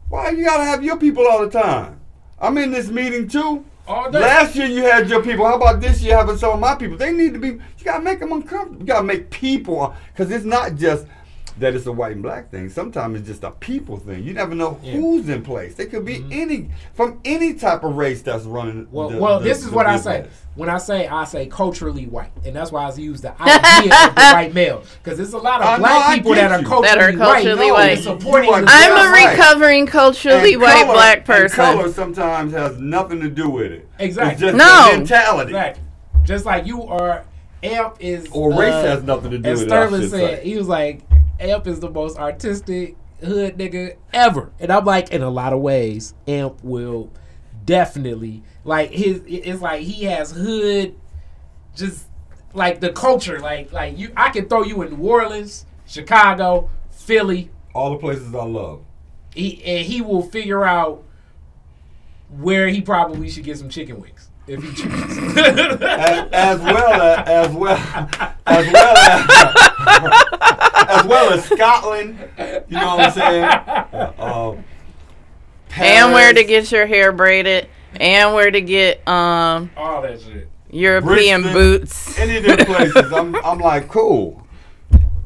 why 0.09 0.31
you 0.31 0.45
got 0.45 0.57
to 0.57 0.65
have 0.65 0.83
your 0.83 0.97
people 0.97 1.27
all 1.27 1.41
the 1.47 1.51
time? 1.51 2.01
I'm 2.41 2.57
in 2.57 2.71
this 2.71 2.89
meeting 2.89 3.29
too. 3.29 3.65
All 3.87 4.11
day. 4.11 4.21
Last 4.21 4.57
year 4.57 4.67
you 4.67 4.83
had 4.83 5.11
your 5.11 5.23
people. 5.23 5.47
How 5.47 5.57
about 5.57 5.81
this 5.81 6.01
year 6.01 6.17
having 6.17 6.39
some 6.39 6.53
of 6.53 6.61
my 6.61 6.75
people? 6.75 6.97
They 6.97 7.13
need 7.13 7.35
to 7.35 7.39
be, 7.39 7.49
you 7.49 7.85
got 7.85 7.99
to 7.99 8.03
make 8.03 8.21
them 8.21 8.33
uncomfortable. 8.33 8.81
You 8.81 8.87
got 8.87 9.01
to 9.01 9.05
make 9.05 9.31
people, 9.31 9.95
because 10.13 10.31
it's 10.31 10.45
not 10.45 10.77
just 10.77 11.07
that 11.61 11.75
it's 11.75 11.87
a 11.87 11.93
white 11.93 12.13
and 12.13 12.23
black 12.23 12.51
thing. 12.51 12.69
Sometimes 12.69 13.19
it's 13.21 13.29
just 13.29 13.45
a 13.45 13.51
people 13.53 13.97
thing. 13.99 14.25
You 14.25 14.33
never 14.35 14.55
know 14.55 14.79
Yeah. 14.83 14.93
Mm-hmm. 14.95 15.01
who's 15.01 15.29
in 15.29 15.43
place. 15.43 15.75
They 15.75 15.87
could 15.87 16.05
be 16.05 16.25
any, 16.31 16.71
from 16.95 17.21
any 17.25 17.55
type 17.55 17.85
of 17.85 17.97
race 17.97 18.23
that's 18.23 18.45
running. 18.45 18.89
Well, 18.91 19.11
the- 19.11 19.19
well, 19.19 19.39
the- 19.39 19.45
this 19.49 19.59
is 19.59 19.71
the 19.71 19.77
what 19.77 19.87
I 19.87 19.97
say. 19.99 20.27
When 20.57 20.69
I 20.69 20.79
say 20.79 21.07
I 21.07 21.25
say 21.25 21.47
culturally 21.47 22.07
white, 22.07 22.33
and 22.45 22.55
that's 22.57 22.73
why 22.73 22.85
I 22.85 22.93
use 22.95 23.21
the 23.21 23.41
idea 23.41 23.93
of 24.09 24.15
the 24.15 24.21
white 24.35 24.53
male, 24.53 24.83
because 25.03 25.17
there's 25.17 25.33
a 25.33 25.39
lot 25.39 25.61
of 25.61 25.67
I 25.67 25.79
black 25.79 26.09
I 26.11 26.17
people 26.17 26.35
that 26.35 26.51
are 26.51 26.63
culturally, 26.63 26.89
That 26.89 26.99
are 26.99 27.13
culturally 27.17 27.71
white, 27.71 27.73
white. 27.73 27.93
and 27.93 28.03
supporting 28.03 28.49
You 28.49 28.55
are 28.55 28.61
the 28.63 28.67
just 28.67 28.91
I'm 28.91 28.93
a 29.09 29.11
right. 29.13 29.31
recovering 29.39 29.87
culturally 29.87 30.53
And 30.55 30.63
white 30.63 30.83
color- 30.83 30.93
black 30.95 31.17
and 31.19 31.27
person. 31.27 31.57
color 31.57 31.93
sometimes 31.93 32.53
has 32.53 32.79
nothing 32.79 33.21
to 33.21 33.29
do 33.31 33.49
with 33.49 33.71
it. 33.73 33.89
Exactly. 34.01 34.33
It's 34.33 34.41
just 34.41 34.57
No. 34.57 34.97
mentality. 34.99 35.51
Exactly. 35.51 35.83
Just 36.25 36.45
like 36.45 36.67
you 36.67 36.83
are, 36.85 37.25
Amp 37.63 37.97
is. 38.01 38.27
Or 38.33 38.51
race 38.51 38.73
uh, 38.75 38.83
has 38.83 39.03
nothing 39.05 39.31
to 39.31 39.39
do 39.39 39.51
with 39.51 39.61
it. 39.63 39.65
I 39.65 39.67
Sterling 39.69 40.09
said, 40.09 40.39
say. 40.41 40.45
he 40.49 40.57
was 40.57 40.67
like, 40.67 41.03
Amp 41.41 41.67
is 41.67 41.81
the 41.81 41.91
most 41.91 42.19
artistic 42.19 42.97
hood 43.25 43.57
nigga 43.57 43.97
ever. 44.13 44.53
And 44.59 44.71
I'm 44.71 44.85
like, 44.85 45.11
in 45.11 45.23
a 45.23 45.31
lot 45.31 45.53
of 45.53 45.61
ways, 45.61 46.15
Amp 46.29 46.63
will 46.63 47.11
definitely 47.65 48.43
like 48.65 48.91
his. 48.91 49.23
It's 49.27 49.63
like 49.63 49.83
he 49.83 50.05
has 50.05 50.33
hood, 50.33 50.95
just 51.75 52.07
like 52.53 52.81
the 52.81 52.93
culture. 52.93 53.39
Like 53.41 53.73
like 53.73 53.99
you, 53.99 54.13
I 54.17 54.31
can 54.31 54.49
throw 54.49 54.63
you 54.63 54.83
in 54.83 54.99
New 54.99 55.09
Orleans, 55.09 55.67
Chicago, 55.87 56.71
Philly. 56.91 57.51
All 57.75 57.91
the 57.91 57.99
places 57.99 58.35
I 58.35 58.45
love. 58.45 58.83
He 59.35 59.63
and 59.65 59.87
he 59.87 60.03
will 60.03 60.23
figure 60.23 60.65
out 60.65 61.05
where 62.29 62.69
he 62.69 62.81
probably 62.81 63.29
should 63.31 63.45
get 63.45 63.59
some 63.59 63.69
chicken 63.69 64.01
wings 64.01 64.29
if 64.47 64.63
he 64.63 64.73
chooses. 64.73 65.37
as, 65.37 66.29
as 66.33 66.61
well 66.61 67.03
as 67.03 67.29
as 67.29 67.55
well 67.55 67.77
as 68.47 68.73
well 68.73 68.97
as 69.89 70.61
as 70.91 71.07
well 71.07 71.33
as 71.33 71.45
Scotland. 71.45 72.19
You 72.39 72.77
know 72.77 72.97
what 72.97 73.07
I'm 73.07 73.13
saying? 73.13 73.45
Uh, 74.21 74.53
um, 74.55 74.65
and 75.77 76.13
where 76.13 76.33
to 76.33 76.43
get 76.45 76.71
your 76.73 76.87
hair 76.87 77.13
braided, 77.13 77.69
and 78.01 78.35
where 78.35 78.51
to 78.51 78.61
get 78.61 79.07
um 79.09 79.71
All 79.77 80.03
that 80.03 80.21
shit. 80.21 80.49
European 80.71 81.43
Brixton, 81.43 81.53
boots. 81.53 82.19
any 82.19 82.37
of 82.39 82.45
them 82.45 82.57
places. 82.67 83.13
I'm 83.13 83.35
I'm 83.37 83.59
like 83.59 83.89
cool. 83.89 84.45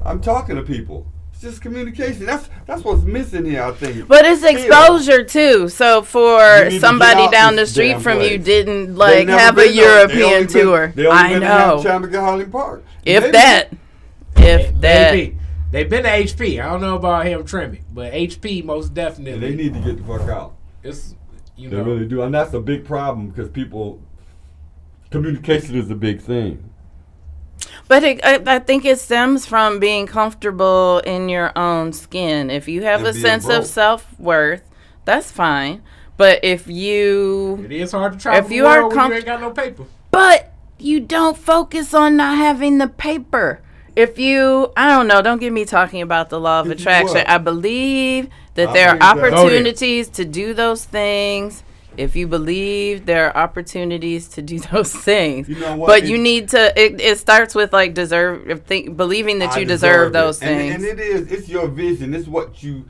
I'm 0.05 0.21
talking 0.21 0.57
to 0.57 0.63
people. 0.63 1.07
It's 1.33 1.41
just 1.43 1.63
communication. 1.63 2.27
That's 2.27 2.49
that's 2.67 2.83
what's 2.85 3.03
missing 3.05 3.45
here. 3.47 3.63
I 3.63 3.73
think. 3.73 4.07
But 4.07 4.25
it's 4.27 4.41
Still. 4.43 4.57
exposure 4.57 5.25
too. 5.25 5.69
So 5.69 6.03
for 6.03 6.71
somebody 6.79 7.27
down 7.31 7.57
the 7.57 7.67
street 7.67 7.93
damn 7.93 8.01
from 8.01 8.21
you 8.21 8.37
didn't 8.39 8.87
They've 8.89 8.97
like 8.97 9.29
have 9.29 9.57
a 9.59 9.63
been 9.65 9.77
there. 9.77 10.07
They 10.07 10.13
only 10.13 10.19
European 10.19 10.45
been- 10.47 10.53
tour. 10.53 10.93
they 10.95 11.07
only 11.07 11.19
I 11.19 11.33
to 11.35 11.41
know. 11.41 11.83
Hamtramck 11.85 12.53
Park. 12.53 12.85
If 13.05 13.23
Maybe. 13.23 13.33
that. 13.33 13.73
If 14.37 14.81
that. 14.81 15.15
Maybe. 15.15 15.39
They've 15.75 15.91
been 15.91 16.05
to 16.05 16.09
HP. 16.09 16.65
I 16.65 16.71
don't 16.71 16.81
know 16.81 16.95
about 16.95 17.27
Hamtramck, 17.27 17.81
but 17.93 18.13
HP 18.13 18.65
most 18.65 18.87
And 18.87 18.95
definitely. 18.95 19.41
they 19.51 19.57
need 19.57 19.75
to 19.75 19.81
get 19.81 19.97
the 19.97 20.05
fuck 20.05 20.29
out. 20.29 20.55
It's 20.85 21.17
you 21.57 21.69
They 21.69 21.79
know. 21.79 21.83
really 21.83 22.07
do, 22.07 22.23
and 22.23 22.33
that's 22.33 22.55
a 22.55 22.61
big 22.61 22.85
problem 22.85 23.27
because 23.31 23.49
people 23.49 24.01
communication 25.11 25.75
is 25.75 25.91
a 25.91 25.97
big 25.97 26.21
thing. 26.21 26.71
But 27.89 28.05
it, 28.05 28.21
I, 28.25 28.41
I 28.47 28.59
think 28.61 28.85
it 28.85 29.01
stems 29.01 29.47
from 29.47 29.81
being 29.81 30.07
comfortable 30.07 30.99
in 31.05 31.29
your 31.29 31.51
own 31.59 31.93
skin. 31.93 32.51
If 32.51 32.69
you 32.69 32.83
have 32.85 33.01
And 33.01 33.09
a 33.09 33.13
sense 33.13 33.47
broke. 33.47 33.59
of 33.63 33.67
self 33.67 34.17
worth, 34.21 34.63
that's 35.05 35.33
fine. 35.33 35.83
But 36.17 36.45
if 36.45 36.69
you 36.69 37.65
It 37.65 37.73
is 37.73 37.91
hard 37.91 38.13
to 38.13 38.19
travel 38.21 38.47
If 38.47 38.53
you 38.53 38.67
are 38.67 38.83
comfortable, 38.83 39.09
you 39.11 39.17
ain't 39.17 39.27
got 39.27 39.41
no 39.41 39.51
paper. 39.51 39.87
But 40.13 40.53
you 40.79 41.01
don't 41.01 41.37
focus 41.37 41.93
on 41.93 42.17
not 42.17 42.39
having 42.39 42.79
the 42.79 42.87
paper. 42.87 43.61
If 43.97 44.19
you, 44.19 44.73
I 44.77 44.89
don't 44.89 45.07
know, 45.07 45.23
don't 45.23 45.39
get 45.41 45.53
me 45.53 45.65
talking 45.65 46.03
about 46.03 46.29
the 46.29 46.41
law 46.41 46.61
of 46.61 46.71
attraction. 46.71 47.19
I 47.27 47.39
believe 47.39 48.29
that 48.55 48.71
I 48.71 48.73
there 48.73 48.89
are 48.91 48.97
believe 49.15 49.33
that. 49.33 49.35
Opportunities 49.39 50.09
to 50.11 50.25
do 50.25 50.53
those 50.55 50.85
things. 50.85 51.63
If 51.97 52.17
you 52.17 52.27
believe 52.27 53.07
there 53.07 53.29
are 53.29 53.37
opportunities 53.45 54.27
to 54.31 54.43
do 54.43 54.59
those 54.73 54.93
things, 54.93 55.49
You 55.49 55.61
know 55.61 55.77
what? 55.77 55.87
but 55.87 56.03
It- 56.03 56.09
you 56.09 56.19
need 56.19 56.49
to. 56.49 56.73
It, 56.81 57.01
it 57.01 57.19
starts 57.19 57.55
with 57.55 57.73
like 57.73 57.95
deserve, 57.95 58.63
think, 58.67 58.97
believing 58.97 59.39
that 59.39 59.53
I 59.53 59.61
you 59.61 59.65
deserve, 59.67 60.09
it. 60.09 60.13
those 60.15 60.43
And- 60.43 60.59
things. 60.59 60.75
And, 60.75 60.85
it 60.85 60.99
is, 61.01 61.31
it's 61.31 61.49
your 61.49 61.69
vision. 61.69 62.13
It's 62.15 62.27
what 62.27 62.65
you, 62.65 62.87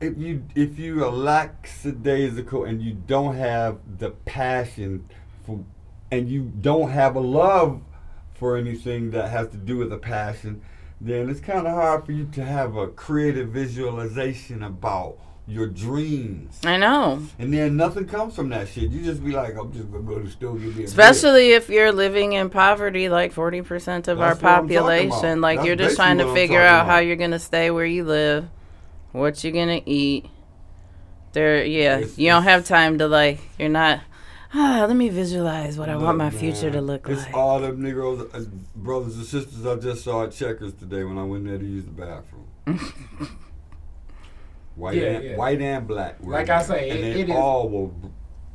if 0.00 0.18
you 0.18 0.42
if 0.56 0.76
you 0.76 1.04
are 1.04 1.12
lackadaisical 1.12 2.64
and 2.64 2.82
you 2.82 2.94
don't 2.94 3.36
have 3.36 3.78
the 3.98 4.10
passion 4.10 5.08
for, 5.46 5.60
and 6.10 6.28
you 6.28 6.42
don't 6.60 6.90
have 6.90 7.14
a 7.16 7.20
love 7.20 7.80
for 8.42 8.56
anything 8.56 9.12
that 9.12 9.30
has 9.30 9.46
to 9.50 9.56
do 9.56 9.76
with 9.76 9.92
a 9.92 9.96
passion, 9.96 10.60
then 11.00 11.30
it's 11.30 11.38
kind 11.38 11.64
of 11.64 11.74
hard 11.74 12.04
for 12.04 12.10
you 12.10 12.24
to 12.32 12.44
have 12.44 12.74
a 12.74 12.88
creative 12.88 13.50
visualization 13.50 14.64
about 14.64 15.16
your 15.46 15.68
dreams. 15.68 16.58
I 16.64 16.76
know. 16.76 17.22
And 17.38 17.54
then 17.54 17.76
nothing 17.76 18.06
comes 18.06 18.34
from 18.34 18.48
that 18.48 18.66
shit. 18.66 18.90
You 18.90 19.04
just 19.04 19.24
be 19.24 19.30
like, 19.30 19.56
I'm 19.56 19.72
just 19.72 19.92
gonna 19.92 20.02
go 20.02 20.18
to 20.18 20.24
the 20.24 20.30
store 20.32 20.54
get 20.54 20.62
me 20.62 20.70
a 20.70 20.74
beer. 20.74 20.84
Especially 20.86 21.52
if 21.52 21.68
you're 21.68 21.92
living 21.92 22.32
in 22.32 22.50
poverty, 22.50 23.08
like 23.08 23.32
40% 23.32 24.08
of 24.08 24.20
our 24.20 24.30
That's 24.30 24.42
what 24.42 24.62
population. 24.62 25.40
Like, 25.40 25.58
That's 25.58 25.66
you're 25.68 25.76
just 25.76 25.94
trying 25.94 26.18
to 26.18 26.34
figure 26.34 26.60
out 26.60 26.86
how 26.86 26.98
you're 26.98 27.14
going 27.14 27.30
to 27.30 27.38
stay 27.38 27.70
where 27.70 27.86
you 27.86 28.02
live, 28.02 28.48
what 29.12 29.44
you're 29.44 29.52
going 29.52 29.80
to 29.80 29.88
eat. 29.88 30.26
There, 31.32 31.64
yeah, 31.64 31.98
It's- 31.98 32.18
you 32.18 32.28
don't 32.28 32.42
have 32.42 32.64
time 32.64 32.98
to, 32.98 33.06
like, 33.06 33.38
you're 33.56 33.68
not, 33.68 34.00
ah, 34.54 34.84
let 34.88 34.96
me 34.96 35.08
visualize 35.08 35.78
what 35.78 35.88
I 35.88 35.96
want 35.96 36.18
my 36.18 36.30
Look, 36.30 36.34
future 36.40 36.70
to 36.70 36.80
look 36.80 37.08
it's 37.08 37.18
like. 37.20 37.28
It's 37.28 37.36
all 37.36 37.60
them 37.60 37.82
Negroes, 37.82 38.20
uh, 38.34 38.44
brothers 38.76 39.16
and 39.16 39.24
sisters 39.26 39.64
I 39.66 39.76
just 39.76 40.04
saw 40.04 40.24
at 40.24 40.32
Checkers 40.32 40.72
today 40.74 41.04
when 41.04 41.18
I 41.18 41.24
went 41.24 41.44
there 41.46 41.58
to 41.58 41.64
use 41.64 41.84
the 41.84 41.90
bathroom. 41.90 42.48
White 44.74 44.96
Yeah, 44.96 45.02
and 45.04 45.24
yeah. 45.24 45.36
white 45.36 45.60
and 45.60 45.86
black. 45.86 46.16
Like 46.22 46.48
I 46.48 46.62
say, 46.62 46.88
and 46.90 46.98
it- 47.00 47.14
they 47.14 47.20
it 47.22 47.28
is- 47.28 47.36
all 47.36 47.68
will 47.68 47.88
b- 47.88 48.08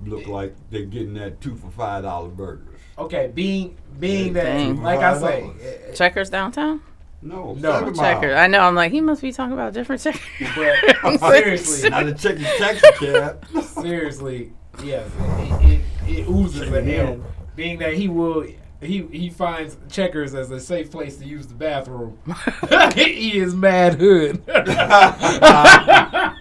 look 0.05 0.25
like 0.27 0.55
they're 0.71 0.83
getting 0.85 1.13
that 1.15 1.39
two 1.41 1.55
for 1.55 1.69
five 1.69 2.03
dollar 2.03 2.29
burgers. 2.29 2.79
Okay, 2.97 3.29
being 3.33 3.77
being 3.99 4.33
that, 4.33 4.43
Dang. 4.45 4.81
like 4.81 4.99
I 4.99 5.15
say, 5.19 5.41
$5. 5.43 5.61
eh, 5.89 5.93
Checkers 5.93 6.31
downtown? 6.31 6.81
No, 7.21 7.53
No, 7.53 7.71
seven 7.79 7.93
Checkers. 7.93 8.35
I 8.35 8.47
know. 8.47 8.61
I'm 8.61 8.73
like, 8.73 8.91
he 8.91 8.99
must 9.01 9.21
be 9.21 9.31
talking 9.31 9.53
about 9.53 9.73
different 9.73 10.01
checkers. 10.01 10.21
but 10.55 11.17
seriously, 11.31 11.89
Not 11.91 12.07
a 12.07 12.13
check 12.13 12.37
taxi 12.57 12.87
cab. 13.05 13.45
seriously, 13.61 14.53
yes, 14.83 15.09
it, 15.19 15.71
it, 15.71 15.81
it 16.07 16.27
oozes 16.27 16.71
at 16.71 16.83
him. 16.83 17.23
Being 17.55 17.79
that 17.79 17.93
he 17.95 18.07
will, 18.07 18.45
he 18.81 19.07
he 19.11 19.29
finds 19.29 19.77
Checkers 19.89 20.35
as 20.35 20.51
a 20.51 20.59
safe 20.59 20.91
place 20.91 21.17
to 21.17 21.25
use 21.25 21.47
the 21.47 21.55
bathroom. 21.55 22.19
he 22.95 23.37
is 23.39 23.55
mad 23.55 23.95
hood. 23.95 24.43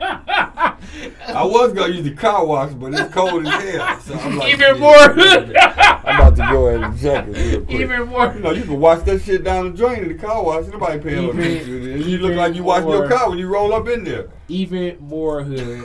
I 1.29 1.45
was 1.45 1.73
gonna 1.73 1.93
use 1.93 2.05
the 2.05 2.15
car 2.15 2.47
wash, 2.47 2.73
but 2.75 2.95
it's 2.95 3.13
cold 3.13 3.47
as 3.47 3.63
hell. 3.63 4.01
So 4.01 4.15
I'm 4.15 4.37
like, 4.39 4.49
Even 4.53 4.67
shit, 4.67 4.79
more 4.79 5.13
hood. 5.13 5.57
I'm 5.57 6.17
about 6.17 6.37
to 6.37 6.49
go 6.51 6.67
ahead 6.69 6.83
and 6.91 7.01
check 7.01 7.27
it 7.29 7.37
real 7.37 7.61
quick. 7.65 7.81
Even 7.81 8.09
more. 8.09 8.33
You 8.33 8.41
know, 8.41 8.51
you 8.53 8.63
can 8.63 8.81
wash 8.81 9.03
that 9.03 9.23
shit 9.23 9.45
down 9.45 9.71
the 9.73 9.77
drain 9.77 10.05
in 10.05 10.09
the 10.09 10.15
car 10.15 10.43
wash. 10.43 10.67
Nobody 10.67 10.99
paying 11.01 11.27
no 11.27 11.31
Even- 11.31 11.41
attention. 11.41 11.93
And 11.93 12.05
you 12.05 12.19
look 12.19 12.35
like 12.37 12.55
you 12.55 12.63
wash 12.63 12.85
your 12.85 13.09
car 13.09 13.29
when 13.29 13.39
you 13.39 13.49
roll 13.49 13.75
up 13.75 13.89
in 13.89 14.05
there. 14.05 14.29
Even 14.49 14.99
more 15.01 15.43
hood. 15.43 15.85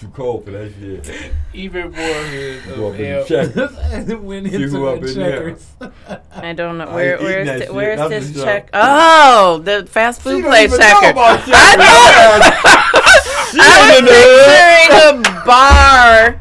Than- 0.00 0.10
It's 0.10 0.16
too 0.16 0.22
cold 0.22 0.44
for 0.44 0.50
that 0.52 0.72
shit. 0.80 1.32
Even 1.52 1.90
more 1.90 1.92
hood 1.92 2.68
of 2.78 2.96
hell. 2.96 3.24
the 3.24 4.18
Went 4.22 4.46
into 4.46 4.88
up 4.88 5.00
the 5.00 5.08
in 5.08 5.14
checkers. 5.14 5.66
I 6.34 6.52
don't 6.52 6.78
know. 6.78 6.86
Where, 6.92 7.18
where's 7.18 7.46
the, 7.48 7.58
shit. 7.66 7.74
where's 7.74 7.98
That's 7.98 8.32
this 8.32 8.42
check? 8.44 8.70
Oh, 8.72 9.60
the 9.64 9.86
fast 9.86 10.22
food 10.22 10.44
place 10.44 10.72
even 10.72 10.78
know 10.80 11.00
checker. 11.00 11.10
about 11.10 11.38
checkers. 11.40 11.54
I 13.52 14.00
was 14.00 15.20
picturing 15.20 15.30
a 15.32 15.44
bar 15.44 16.40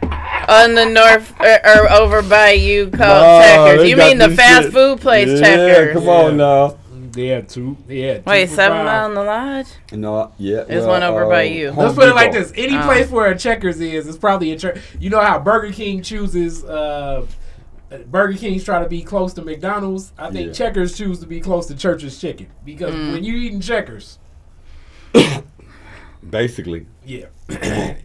on 0.49 0.75
the 0.75 0.85
north 0.85 1.33
or, 1.39 1.59
or 1.67 1.91
over 1.91 2.21
by 2.21 2.51
you 2.51 2.85
called 2.89 2.99
Nah, 2.99 3.41
Checkers. 3.41 3.89
You 3.89 3.97
mean 3.97 4.17
the 4.17 4.29
fast 4.29 4.65
shit. 4.65 4.73
food 4.73 5.01
place 5.01 5.27
yeah, 5.27 5.39
Checkers? 5.39 5.93
come 5.95 6.09
on 6.09 6.37
now. 6.37 6.77
Yeah, 7.19 7.41
two. 7.41 7.77
Yeah. 7.87 8.17
two 8.17 8.23
Wait, 8.25 8.49
Seven 8.49 8.77
five. 8.77 8.85
Mile 8.85 9.09
in 9.09 9.13
the 9.15 9.23
Lodge? 9.23 9.67
No, 9.91 10.31
yeah. 10.37 10.63
There's 10.63 10.81
well, 10.83 10.91
one 10.91 11.03
over 11.03 11.25
by 11.27 11.41
uh, 11.47 11.49
you. 11.49 11.71
Home 11.71 11.83
Let's 11.85 11.95
put 11.95 12.07
it 12.09 12.15
like 12.15 12.31
this: 12.31 12.53
any 12.55 12.77
Oh. 12.77 12.83
place 12.83 13.09
where 13.09 13.27
a 13.31 13.37
Checkers 13.37 13.79
is, 13.81 14.07
it's 14.07 14.17
probably 14.17 14.51
a 14.51 14.57
church. 14.57 14.79
You 14.99 15.09
know 15.09 15.19
how 15.19 15.39
Burger 15.39 15.73
King 15.73 16.01
chooses. 16.01 16.63
Uh, 16.63 17.25
Burger 18.07 18.37
King's 18.37 18.63
try 18.63 18.81
to 18.83 18.87
be 18.87 19.01
close 19.01 19.33
to 19.33 19.41
McDonald's. 19.41 20.13
I 20.17 20.29
think 20.31 20.47
Yeah. 20.47 20.53
Checkers 20.53 20.95
choose 20.97 21.19
to 21.19 21.25
be 21.25 21.41
close 21.41 21.65
to 21.67 21.75
Church's 21.75 22.19
Chicken 22.21 22.47
because 22.63 22.93
Mm. 22.93 23.13
when 23.13 23.23
you 23.23 23.33
eating 23.35 23.61
Checkers, 23.61 24.19
Basically, 26.29 26.85
yeah, 27.05 27.25
yeah, 27.49 27.95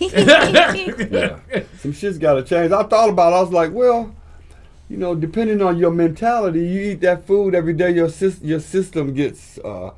yeah. 0.00 1.62
Some 1.78 1.92
shit's 1.92 2.18
got 2.18 2.34
to 2.34 2.42
change. 2.42 2.72
I 2.72 2.82
thought 2.84 3.10
about 3.10 3.32
it. 3.32 3.36
I 3.36 3.40
was 3.40 3.50
like, 3.52 3.72
well, 3.72 4.14
you 4.88 4.96
know, 4.96 5.14
depending 5.14 5.62
on 5.62 5.78
your 5.78 5.90
mentality, 5.90 6.60
you 6.66 6.80
eat 6.92 7.00
that 7.00 7.26
food 7.26 7.54
every 7.54 7.72
day, 7.72 7.90
your, 7.92 8.08
sys- 8.08 8.44
your 8.44 8.60
system 8.60 9.14
gets 9.14 9.58
uh, 9.58 9.90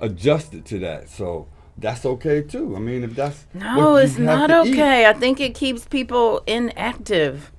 adjusted 0.00 0.64
to 0.66 0.78
that. 0.80 1.08
So 1.08 1.48
that's 1.76 2.04
okay 2.06 2.42
too. 2.42 2.74
I 2.76 2.78
mean, 2.78 3.04
if 3.04 3.14
that's. 3.14 3.46
No, 3.54 3.92
what 3.92 3.92
you 3.92 3.96
it's 4.04 4.16
have 4.16 4.24
not 4.24 4.46
to 4.48 4.68
eat. 4.68 4.72
okay. 4.74 5.06
I 5.06 5.12
think 5.12 5.40
it 5.40 5.54
keeps 5.54 5.84
people 5.86 6.42
inactive. 6.46 7.50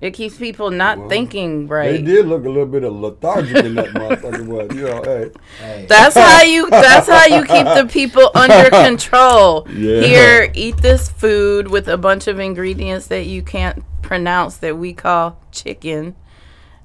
It 0.00 0.14
keeps 0.14 0.36
people 0.36 0.72
not 0.72 0.98
Well, 0.98 1.08
thinking 1.08 1.68
right. 1.68 1.92
They 1.92 2.02
did 2.02 2.26
look 2.26 2.44
a 2.44 2.48
little 2.48 2.66
bit 2.66 2.82
of 2.82 2.92
lethargic 2.92 3.64
in 3.64 3.76
that 3.76 3.90
motherfucker. 3.90 4.44
Was 4.48 4.76
you 4.76 4.82
know, 4.82 5.00
hey, 5.04 5.30
Hey, 5.60 5.86
That's 5.88 6.16
how 6.16 6.42
you. 6.42 6.68
That's 6.68 7.06
how 7.08 7.24
you 7.26 7.44
keep 7.44 7.64
the 7.66 7.86
people 7.90 8.28
under 8.34 8.68
control. 8.70 9.64
Yeah. 9.70 10.00
Here, 10.00 10.50
eat 10.54 10.78
this 10.78 11.08
food 11.08 11.68
with 11.68 11.86
a 11.86 11.96
bunch 11.96 12.26
of 12.26 12.40
ingredients 12.40 13.06
that 13.06 13.26
you 13.26 13.42
can't 13.42 13.84
pronounce 14.16 14.58
that 14.58 14.76
we 14.76 14.92
call 14.92 15.38
chicken, 15.52 16.14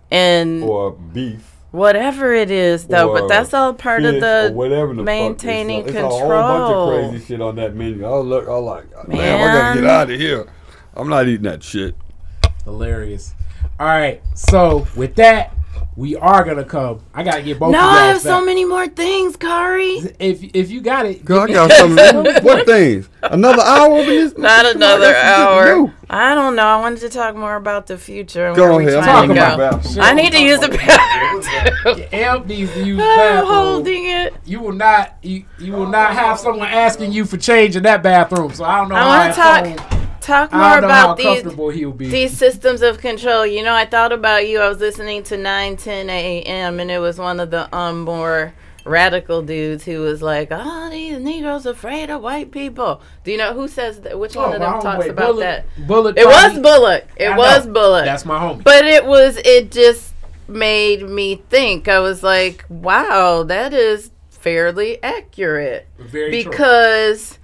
and 0.09 0.63
or 0.63 0.91
beef. 0.93 1.57
whatever 1.71 2.33
it 2.33 2.49
is, 2.49 2.87
though. 2.87 3.09
or 3.09 3.19
But 3.19 3.27
that's 3.27 3.53
all 3.53 3.73
part 3.73 4.05
of 4.05 4.21
the 4.21 4.49
whatever 4.53 4.93
the 4.93 4.99
fuck 5.01 5.05
maintaining 5.05 5.81
it's, 5.81 5.89
a- 5.89 5.91
control. 5.91 6.13
It's 6.13 6.21
a 6.21 6.25
whole 6.25 6.87
bunch 6.87 7.03
of 7.05 7.11
crazy 7.11 7.25
shit 7.25 7.41
on 7.41 7.57
that 7.57 7.75
menu. 7.75 8.05
I 8.05 8.15
look, 8.19 8.47
I 8.47 8.53
like, 8.53 9.07
man, 9.09 9.49
I 9.49 9.53
gotta 9.53 9.81
get 9.81 9.89
out 9.89 10.09
of 10.09 10.17
here. 10.17 10.47
I'm 10.95 11.09
not 11.09 11.27
eating 11.27 11.43
that 11.43 11.63
shit. 11.63 11.95
hilarious. 12.63 13.35
All 13.77 13.87
right, 13.87 14.21
so 14.33 14.87
with 14.95 15.15
that, 15.15 15.53
we 15.95 16.15
are 16.15 16.43
gonna 16.43 16.63
come. 16.63 17.01
I 17.13 17.23
gotta 17.23 17.41
get 17.41 17.59
both. 17.59 17.71
No, 17.71 17.79
of 17.79 17.85
I 17.85 18.05
have 18.07 18.21
so 18.21 18.43
many 18.43 18.65
more 18.65 18.87
things, 18.87 19.35
Khary. 19.37 20.15
If 20.19 20.43
if 20.55 20.69
you 20.69 20.81
got 20.81 21.05
it, 21.05 21.23
Girl, 21.25 21.41
I 21.41 21.47
got 21.47 21.71
some. 21.71 21.95
what 22.43 22.65
things? 22.65 23.09
Another 23.23 23.61
hour 23.63 23.91
over 23.93 24.09
this? 24.09 24.37
Not 24.37 24.65
Come 24.65 24.75
another 24.77 25.05
I 25.07 25.11
got 25.11 25.13
some 25.13 25.23
shit 25.23 25.35
to 25.35 25.49
hour. 25.49 25.87
do. 25.87 25.93
I 26.09 26.35
don't 26.35 26.55
know. 26.55 26.65
I 26.65 26.79
wanted 26.79 26.99
to 27.01 27.09
talk 27.09 27.35
more 27.35 27.55
about 27.55 27.87
the 27.87 27.97
future 27.97 28.53
Go 28.53 28.77
ahead, 28.79 28.93
I'm 28.95 29.03
trying 29.03 29.27
to 29.29 29.35
talking 29.35 29.35
go. 29.35 29.55
about 29.55 29.83
bathroom. 29.83 30.05
I 30.05 30.13
need 30.13 30.31
to 30.31 30.41
use 30.41 30.59
the 30.61 30.69
bathroom. 30.69 32.03
Amp 32.13 32.45
needs 32.45 32.71
to 32.73 32.83
use 32.85 32.97
the 32.97 33.03
I'm 33.03 33.45
holding 33.45 34.05
it. 34.05 34.33
You 34.45 34.61
will 34.61 34.71
not. 34.73 35.15
You, 35.21 35.43
you 35.59 35.73
will 35.73 35.87
not 35.87 36.13
have 36.13 36.39
someone 36.39 36.67
asking 36.67 37.11
you 37.11 37.25
for 37.25 37.37
change 37.37 37.75
in 37.75 37.83
that 37.83 38.01
bathroom. 38.03 38.53
So 38.53 38.63
I 38.63 38.77
don't 38.79 38.89
know. 38.89 38.95
I 38.95 39.05
want 39.05 39.33
to 39.33 39.41
talk 39.81 39.89
home- 39.91 40.06
talk 40.27 40.51
more 40.53 40.61
don't 40.61 40.81
know 40.81 40.87
how 40.89 41.05
about 41.05 41.17
these 41.17 41.25
comfortable 41.41 41.69
he'll 41.69 41.91
be. 41.91 42.09
these 42.09 42.37
systems 42.37 42.81
of 42.81 42.99
control. 42.99 43.45
You 43.45 43.63
know, 43.63 43.73
I 43.73 43.85
thought 43.85 44.11
about 44.11 44.47
you. 44.47 44.59
I 44.59 44.69
was 44.69 44.79
listening 44.79 45.23
to 45.23 45.37
9, 45.37 45.77
10 45.77 46.09
a.m. 46.09 46.79
and 46.79 46.91
it 46.91 46.99
was 46.99 47.17
one 47.17 47.39
of 47.39 47.49
the 47.51 47.73
um 47.75 48.01
more 48.01 48.53
radical 48.85 49.41
dudes 49.41 49.83
who 49.85 49.99
was 50.01 50.21
like, 50.21 50.47
"Oh, 50.51 50.89
these 50.89 51.19
Negroes 51.19 51.65
afraid 51.65 52.09
of 52.09 52.21
white 52.21 52.51
people." 52.51 53.01
Do 53.23 53.31
you 53.31 53.37
know 53.37 53.53
who 53.53 53.67
says 53.67 54.01
that? 54.01 54.17
Which 54.19 54.35
one 54.35 54.51
Oh, 54.51 54.53
of 54.53 54.59
them 54.61 54.81
talks 54.81 55.07
about 55.07 55.25
Bullock- 55.27 55.39
that? 55.39 55.65
Bullock 55.87 56.17
It 56.17 56.25
was 56.25 56.59
Bullock. 56.59 57.05
It 57.17 57.27
I 57.29 57.37
was 57.37 57.65
know. 57.65 57.73
Bullock. 57.73 58.05
That's 58.05 58.25
my 58.25 58.39
homie. 58.39 58.63
But 58.63 58.85
it 58.85 59.05
was 59.05 59.37
it 59.43 59.71
just 59.71 60.13
made 60.47 61.07
me 61.09 61.41
think. 61.49 61.87
I 61.89 61.99
was 61.99 62.23
like, 62.23 62.63
wow, 62.69 63.43
that 63.43 63.73
is 63.73 64.11
fairly 64.29 65.03
accurate. 65.03 65.87
Very 65.99 66.43
true. 66.43 66.51
because 66.51 67.33
Because 67.33 67.36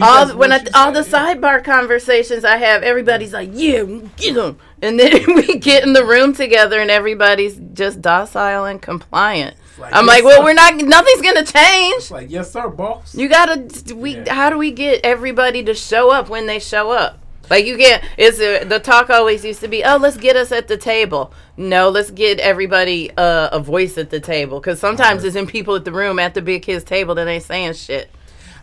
all 0.00 0.36
when 0.36 0.52
I, 0.52 0.64
all 0.74 0.92
the 0.92 1.00
sidebar 1.00 1.62
conversations 1.64 2.44
I 2.44 2.56
have, 2.56 2.82
everybody's 2.82 3.32
like, 3.32 3.50
"Yeah, 3.52 3.84
get 4.16 4.34
them," 4.34 4.58
and 4.82 4.98
then 4.98 5.24
we 5.34 5.58
get 5.58 5.82
in 5.82 5.92
the 5.92 6.04
room 6.04 6.34
together, 6.34 6.80
and 6.80 6.90
everybody's 6.90 7.60
just 7.72 8.00
docile 8.00 8.64
and 8.64 8.80
compliant. 8.80 9.56
like, 9.78 9.94
I'm 9.94 10.06
yes, 10.06 10.16
like, 10.16 10.24
"Well, 10.24 10.38
sir." 10.38 10.44
we're 10.44 10.54
not. 10.54 10.76
Nothing's 10.76 11.22
gonna 11.22 11.44
change. 11.44 11.96
It's 11.96 12.10
like, 12.10 12.30
yes, 12.30 12.50
sir, 12.52 12.68
boss. 12.68 13.14
You 13.14 13.28
gotta. 13.28 13.94
We. 13.94 14.16
Yeah. 14.16 14.34
How 14.34 14.50
do 14.50 14.58
we 14.58 14.70
get 14.70 15.04
everybody 15.04 15.62
to 15.64 15.74
show 15.74 16.10
up 16.10 16.28
when 16.28 16.46
they 16.46 16.58
show 16.58 16.90
up? 16.90 17.20
Like 17.50 17.66
you 17.66 17.76
get 17.76 18.04
is 18.16 18.38
the 18.38 18.80
talk 18.82 19.10
always 19.10 19.44
used 19.44 19.60
to 19.60 19.68
be, 19.68 19.82
oh, 19.82 19.96
let's 19.96 20.16
get 20.16 20.36
us 20.36 20.52
at 20.52 20.68
the 20.68 20.76
table. 20.76 21.32
No, 21.56 21.88
let's 21.90 22.12
get 22.12 22.38
everybody 22.38 23.10
uh, 23.16 23.48
a 23.50 23.58
voice 23.58 23.98
at 23.98 24.08
the 24.08 24.20
table 24.20 24.60
because 24.60 24.78
sometimes 24.78 25.24
it's 25.24 25.34
in 25.34 25.48
people 25.48 25.74
at 25.74 25.84
the 25.84 25.90
room 25.90 26.20
at 26.20 26.34
the 26.34 26.42
big 26.42 26.62
kids 26.62 26.84
table 26.84 27.16
that 27.16 27.26
ain't 27.26 27.42
saying 27.42 27.74
shit. 27.74 28.08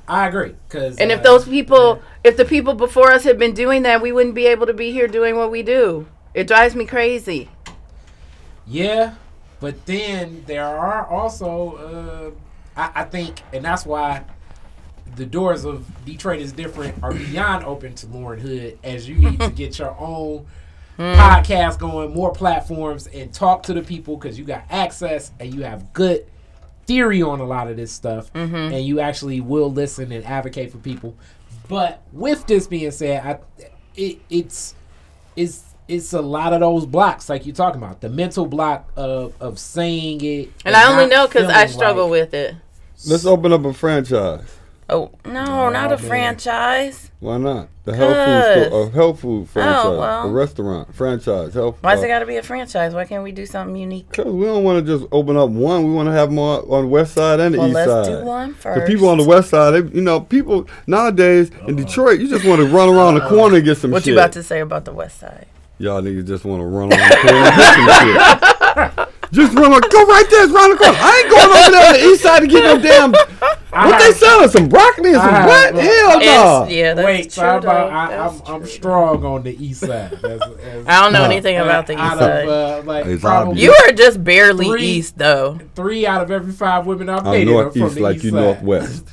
I 0.07 0.27
agree. 0.27 0.55
Cause 0.69 0.97
And 0.97 1.11
uh, 1.11 1.15
if 1.15 1.23
those 1.23 1.45
people, 1.45 2.01
if 2.23 2.37
the 2.37 2.45
people 2.45 2.73
before 2.73 3.11
us 3.11 3.23
had 3.23 3.37
been 3.37 3.53
doing 3.53 3.83
that, 3.83 4.01
we 4.01 4.11
wouldn't 4.11 4.35
be 4.35 4.47
able 4.47 4.65
to 4.67 4.73
be 4.73 4.91
here 4.91 5.07
doing 5.07 5.35
what 5.35 5.51
we 5.51 5.63
do. 5.63 6.07
It 6.33 6.47
drives 6.47 6.75
me 6.75 6.85
crazy. 6.85 7.49
Yeah, 8.65 9.15
but 9.59 9.85
then 9.85 10.43
there 10.45 10.65
are 10.65 11.05
also, 11.07 12.35
uh, 12.75 12.79
I, 12.79 13.01
I 13.01 13.03
think, 13.05 13.41
and 13.53 13.63
that's 13.65 13.85
why 13.85 14.23
the 15.15 15.25
doors 15.25 15.65
of 15.65 15.85
Detroit 16.05 16.39
is 16.39 16.51
different 16.51 17.01
are 17.01 17.13
beyond 17.13 17.65
open 17.65 17.95
to 17.95 18.07
Lauren 18.07 18.39
Hood 18.39 18.77
as 18.83 19.07
you 19.07 19.15
need 19.15 19.39
to 19.39 19.49
get 19.55 19.79
your 19.79 19.95
own 19.99 20.45
podcast 20.97 21.79
going, 21.79 22.13
more 22.13 22.31
platforms, 22.31 23.07
and 23.07 23.33
talk 23.33 23.63
to 23.63 23.73
the 23.73 23.81
people 23.81 24.17
because 24.17 24.37
you 24.37 24.45
got 24.45 24.63
access 24.69 25.31
and 25.39 25.53
you 25.53 25.63
have 25.63 25.93
good 25.93 26.25
theory 26.87 27.21
on 27.21 27.39
a 27.39 27.45
lot 27.45 27.67
of 27.67 27.77
this 27.77 27.91
stuff, 27.91 28.33
mm-hmm. 28.33 28.55
and 28.55 28.85
you 28.85 28.99
actually 28.99 29.41
will 29.41 29.71
listen 29.71 30.11
and 30.11 30.25
advocate 30.25 30.71
for 30.71 30.79
people. 30.79 31.15
But 31.67 32.01
with 32.11 32.47
this 32.47 32.65
being 32.65 32.91
said, 32.91 33.25
I 33.25 33.67
it, 33.95 34.19
it's 34.29 34.73
it's 35.35 35.63
it's 35.87 36.13
a 36.13 36.21
lot 36.21 36.53
of 36.53 36.61
those 36.61 36.85
blocks 36.85 37.29
like 37.29 37.45
you're 37.45 37.55
talking 37.55 37.81
about 37.81 38.01
the 38.01 38.09
mental 38.09 38.45
block 38.45 38.89
of 38.95 39.33
of 39.39 39.59
saying 39.59 40.23
it 40.23 40.49
And 40.65 40.75
I 40.75 40.91
only 40.91 41.07
know 41.07 41.27
because 41.27 41.49
I 41.49 41.65
struggle 41.67 42.05
like- 42.05 42.11
with 42.11 42.33
it. 42.33 42.55
Let's 43.05 43.27
open 43.27 43.53
up 43.53 43.63
a 43.63 43.73
franchise. 43.73 44.56
Oh 44.89 45.11
no, 45.25 45.69
not 45.69 45.91
a 45.91 45.97
man. 45.97 45.97
franchise. 45.97 47.11
Why 47.19 47.37
not? 47.37 47.67
The 47.83 47.95
health 47.95 48.15
food 48.15 48.69
store, 48.69 48.83
a 48.83 48.89
health 48.91 49.19
food 49.19 49.49
franchise, 49.49 49.83
well. 49.85 50.27
a 50.29 50.31
restaurant 50.31 50.95
franchise, 50.95 51.53
health. 51.53 51.77
Why's 51.81 51.99
uh, 51.99 52.05
it 52.05 52.07
got 52.07 52.19
to 52.19 52.25
be 52.25 52.37
a 52.37 52.43
franchise? 52.43 52.93
Why 52.93 53.03
can't 53.05 53.23
we 53.23 53.31
do 53.33 53.45
something 53.45 53.75
unique? 53.75 54.09
Cause 54.13 54.25
we 54.27 54.45
don't 54.45 54.63
want 54.63 54.85
to 54.85 54.97
just 54.97 55.09
open 55.11 55.35
up 55.35 55.49
one. 55.49 55.83
We 55.85 55.91
want 55.91 56.07
to 56.07 56.13
have 56.13 56.31
more 56.31 56.59
on 56.73 56.83
the 56.83 56.87
west 56.87 57.15
side 57.15 57.39
and 57.41 57.55
the 57.55 57.59
Well, 57.59 57.67
east 57.67 57.75
let's 57.75 58.07
side. 58.07 58.19
do 58.19 58.25
one 58.25 58.55
The 58.63 58.83
people 58.87 59.09
on 59.09 59.17
the 59.17 59.25
west 59.27 59.49
side, 59.49 59.71
they, 59.71 59.95
you 59.95 60.01
know, 60.01 60.21
people 60.21 60.67
nowadays 60.85 61.51
in 61.67 61.75
Detroit, 61.75 62.19
you 62.21 62.29
just 62.29 62.45
want 62.45 62.61
to 62.61 62.67
run 62.67 62.87
around 62.87 63.15
the 63.15 63.27
corner 63.27 63.55
and 63.57 63.65
get 63.65 63.77
some 63.77 63.91
What 63.91 64.03
shit. 64.03 64.13
you 64.13 64.13
about 64.17 64.31
to 64.33 64.43
say 64.43 64.59
about 64.61 64.85
the 64.85 64.93
West 64.93 65.19
Side? 65.19 65.47
Y'all 65.79 66.01
niggas 66.01 66.25
just 66.27 66.45
want 66.45 66.61
to 66.61 66.65
run 66.65 66.91
around 66.93 67.09
the 67.09 67.17
corner 67.17 67.37
and 67.37 67.55
get 67.55 68.85
some 68.85 68.97
shit. 68.97 69.06
Just 69.31 69.53
run 69.55 69.71
like, 69.71 69.89
go 69.89 70.05
right 70.05 70.25
there, 70.29 70.43
it's 70.45 70.53
around 70.53 70.69
the 70.71 70.77
corner. 70.77 70.97
I 70.99 71.19
ain't 71.19 71.29
going 71.29 71.49
over 71.59 71.71
there 71.71 71.87
on 71.87 71.93
the 71.93 72.05
east 72.13 72.23
side 72.23 72.39
to 72.39 72.47
get 72.47 72.63
no 72.63 72.79
damn. 72.81 73.11
What 73.11 73.99
they 73.99 74.11
selling? 74.13 74.49
Some 74.49 74.69
broccoli 74.69 75.09
and 75.11 75.17
some 75.21 75.33
I- 75.35 75.45
what? 75.45 75.75
Hell 75.75 76.19
no. 76.19 76.63
It's, 76.63 76.71
yeah, 76.73 76.93
that's 76.93 77.05
Wait, 77.05 77.31
so 77.33 77.41
true. 77.41 77.49
how 77.49 77.57
about 77.57 77.89
though. 77.89 77.95
I, 77.95 78.09
That's 78.29 78.49
I'm, 78.49 78.55
I'm 78.55 78.65
strong 78.67 79.25
on 79.25 79.43
the 79.43 79.63
east 79.65 79.81
side. 79.81 80.13
As, 80.13 80.41
as, 80.41 80.87
I 80.87 81.01
don't 81.01 81.11
know 81.13 81.23
Uh, 81.23 81.25
anything 81.25 81.57
about 81.57 81.87
the 81.87 81.93
east 81.93 82.01
out 82.01 82.19
side. 82.19 82.47
Of, 82.47 82.49
uh, 82.49 82.87
like 82.87 83.19
probably 83.19 83.61
you 83.61 83.75
are 83.85 83.91
just 83.91 84.23
barely 84.23 84.65
Three- 84.67 84.81
east, 84.83 85.17
though. 85.17 85.59
three 85.75 86.07
out 86.07 86.21
of 86.23 86.31
every 86.31 86.53
five 86.53 86.85
women 86.85 87.09
I've 87.09 87.25
I'm 87.27 87.33
dated 87.33 87.53
are 87.53 87.69
from 87.69 87.79
northeast 87.81 87.95
the 87.95 88.01
like 88.01 88.15
east 88.15 88.25
you 88.25 88.31
side. 88.31 88.39
northwest. 88.41 89.05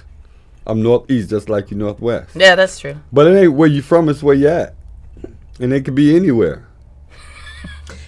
I'm 0.67 0.83
northeast 0.83 1.31
just 1.31 1.49
like 1.49 1.71
you 1.73 1.77
northwest. 1.77 2.31
Yeah, 2.37 2.55
that's 2.55 2.79
true. 2.79 2.97
But 3.13 3.27
it 3.27 3.37
ain't 3.37 3.53
where 3.53 3.69
you 3.69 3.83
from, 3.83 4.09
it's 4.09 4.23
where 4.23 4.35
you 4.37 4.49
at. 4.49 4.75
And 5.61 5.73
it 5.73 5.85
could 5.85 5.95
be 5.97 6.17
anywhere. 6.17 6.67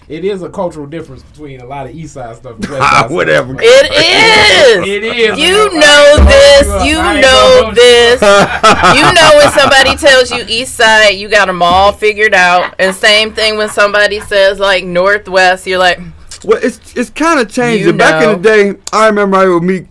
It 0.08 0.24
is 0.24 0.42
a 0.42 0.48
cultural 0.48 0.86
difference 0.86 1.22
between 1.24 1.60
a 1.60 1.66
lot 1.66 1.86
of 1.86 1.94
east 1.94 2.14
side 2.14 2.36
stuff. 2.36 2.54
and 2.56 2.66
west 2.68 2.80
Ah, 2.80 2.90
side 2.90 2.98
stuff. 3.00 3.10
whatever. 3.10 3.56
It 3.58 3.90
is. 3.92 4.86
It 4.86 5.04
is. 5.04 5.38
You 5.38 5.78
know 5.78 6.16
this. 6.28 6.86
You 6.86 6.96
know 7.20 7.72
this. 7.74 8.22
You 8.96 9.12
know 9.12 9.30
when 9.36 9.50
somebody 9.52 9.96
tells 9.96 10.30
you 10.30 10.44
east 10.48 10.74
side, 10.76 11.10
you 11.10 11.28
got 11.28 11.46
them 11.46 11.60
all 11.62 11.92
figured 11.92 12.34
out. 12.34 12.74
And 12.78 12.94
same 12.94 13.32
thing 13.32 13.56
when 13.56 13.68
somebody 13.68 14.20
says 14.20 14.58
like 14.60 14.84
northwest, 14.84 15.66
you're 15.66 15.78
like, 15.78 15.98
Well, 16.44 16.58
it's 16.62 16.96
it's 16.96 17.10
kind 17.10 17.40
of 17.40 17.50
changed. 17.50 17.84
You 17.84 17.92
Back 17.92 18.22
in 18.22 18.40
the 18.40 18.48
day, 18.48 18.74
I 18.92 19.06
remember 19.08 19.36
I 19.36 19.46
would 19.48 19.62
meet 19.62 19.86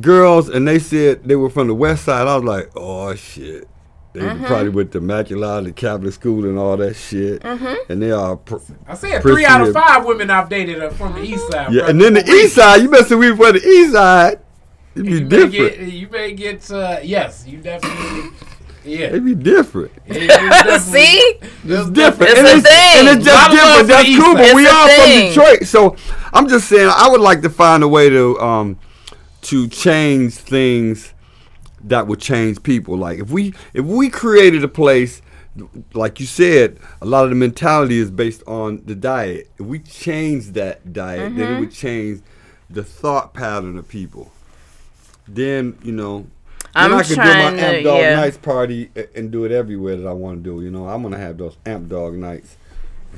girls 0.00 0.48
and 0.48 0.66
they 0.66 0.78
said 0.78 1.24
they 1.24 1.36
were 1.36 1.48
from 1.50 1.68
the 1.68 1.74
west 1.74 2.04
side. 2.04 2.26
I 2.26 2.34
was 2.36 2.44
like, 2.44 2.70
oh 2.76 3.14
shit. 3.14 3.68
They 4.16 4.22
Mm-hmm. 4.22 4.44
probably 4.46 4.68
went 4.70 4.92
to 4.92 4.98
Immaculate 4.98 5.76
Catholic 5.76 6.12
School 6.14 6.46
and 6.46 6.58
all 6.58 6.76
that 6.78 6.94
shit. 6.94 7.42
Mm-hmm. 7.42 7.92
And 7.92 8.02
they 8.02 8.10
are. 8.12 8.36
Pr- 8.36 8.56
I 8.88 8.94
said 8.94 9.20
three 9.20 9.44
out 9.44 9.60
of 9.60 9.68
Appreciate- 9.68 9.86
five 9.94 10.04
women 10.06 10.30
I've 10.30 10.48
dated 10.48 10.82
are 10.82 10.90
from 10.90 11.12
the 11.12 11.22
east 11.22 11.50
side. 11.50 11.72
yeah, 11.72 11.80
brother. 11.82 11.90
and 11.90 12.00
then 12.00 12.14
the 12.14 12.26
east 12.26 12.54
side, 12.54 12.80
you 12.82 12.88
messing 12.90 13.18
with 13.18 13.36
for 13.36 13.52
the 13.52 13.58
east 13.66 13.92
side, 13.92 14.38
it'd 14.94 15.04
be 15.06 15.12
You 15.12 15.20
may 15.20 15.28
different. 15.28 15.52
get, 15.52 15.80
you 15.92 16.08
may 16.08 16.32
get, 16.32 16.70
uh, 16.70 16.98
yes, 17.02 17.44
you 17.46 17.58
definitely, 17.58 18.30
yeah. 18.86 19.06
It'd 19.08 19.24
be 19.24 19.34
different. 19.34 19.92
It- 20.06 20.30
it's 20.30 20.84
see? 20.84 21.38
It's 21.64 21.90
different. 21.90 22.30
It's 22.30 22.38
and, 22.38 22.46
a 22.48 22.52
it's, 22.56 22.68
thing. 22.68 23.08
and 23.08 23.18
it's 23.18 23.26
Lot 23.28 23.50
just 23.52 23.80
of 23.82 23.86
different. 23.86 23.86
the 23.86 23.92
That's 23.92 24.08
East 24.08 24.22
cool, 24.22 24.34
but 24.34 24.54
we 24.54 24.62
It's 24.62 24.70
a 24.70 24.74
all 24.74 24.88
from. 24.88 25.10
Detroit. 25.10 25.66
So 25.68 25.96
I'm 26.32 26.48
just 26.48 26.68
saying, 26.68 26.90
I 26.94 27.08
would 27.10 27.20
like 27.20 27.42
to 27.42 27.50
find 27.50 27.82
a 27.82 27.88
way 27.88 28.08
to 28.08 28.40
um 28.40 28.78
to 29.42 29.68
change 29.68 30.34
things 30.34 31.12
that 31.88 32.06
would 32.06 32.20
change 32.20 32.62
people. 32.62 32.96
Like 32.96 33.18
if 33.18 33.30
we 33.30 33.54
if 33.74 33.84
we 33.84 34.08
created 34.10 34.62
a 34.64 34.68
place, 34.68 35.22
like 35.94 36.20
you 36.20 36.26
said, 36.26 36.78
a 37.00 37.06
lot 37.06 37.24
of 37.24 37.30
the 37.30 37.36
mentality 37.36 37.98
is 37.98 38.10
based 38.10 38.42
on 38.46 38.82
the 38.84 38.94
diet. 38.94 39.50
If 39.58 39.66
we 39.66 39.78
change 39.78 40.52
that 40.52 40.92
diet, 40.92 41.36
then 41.36 41.46
Mm-hmm. 41.46 41.56
it 41.56 41.60
would 41.60 41.72
change 41.72 42.22
the 42.68 42.82
thought 42.84 43.32
pattern 43.34 43.78
of 43.78 43.88
people. 43.88 44.32
Then 45.28 45.78
you 45.82 45.92
know. 45.92 46.26
I'm 46.74 46.90
then 46.90 47.00
I 47.00 47.02
could 47.04 47.14
do 47.14 47.22
my 47.22 47.58
Amp 47.58 47.84
Dog 47.84 48.00
yeah. 48.00 48.16
Nights 48.16 48.36
party 48.36 48.90
and 49.14 49.30
do 49.30 49.44
it 49.44 49.52
everywhere 49.52 49.96
that 49.96 50.06
I 50.06 50.12
want 50.12 50.44
to 50.44 50.50
do. 50.58 50.62
You 50.62 50.70
know, 50.70 50.88
I'm 50.88 51.02
gonna 51.02 51.16
have 51.18 51.38
those 51.38 51.56
Amp 51.64 51.88
Dog 51.88 52.14
Nights. 52.14 52.56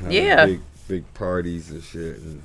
Yeah. 0.08 0.46
Big, 0.46 0.60
big 0.86 1.14
parties 1.14 1.70
and 1.70 1.82
shit. 1.82 2.18
And 2.18 2.42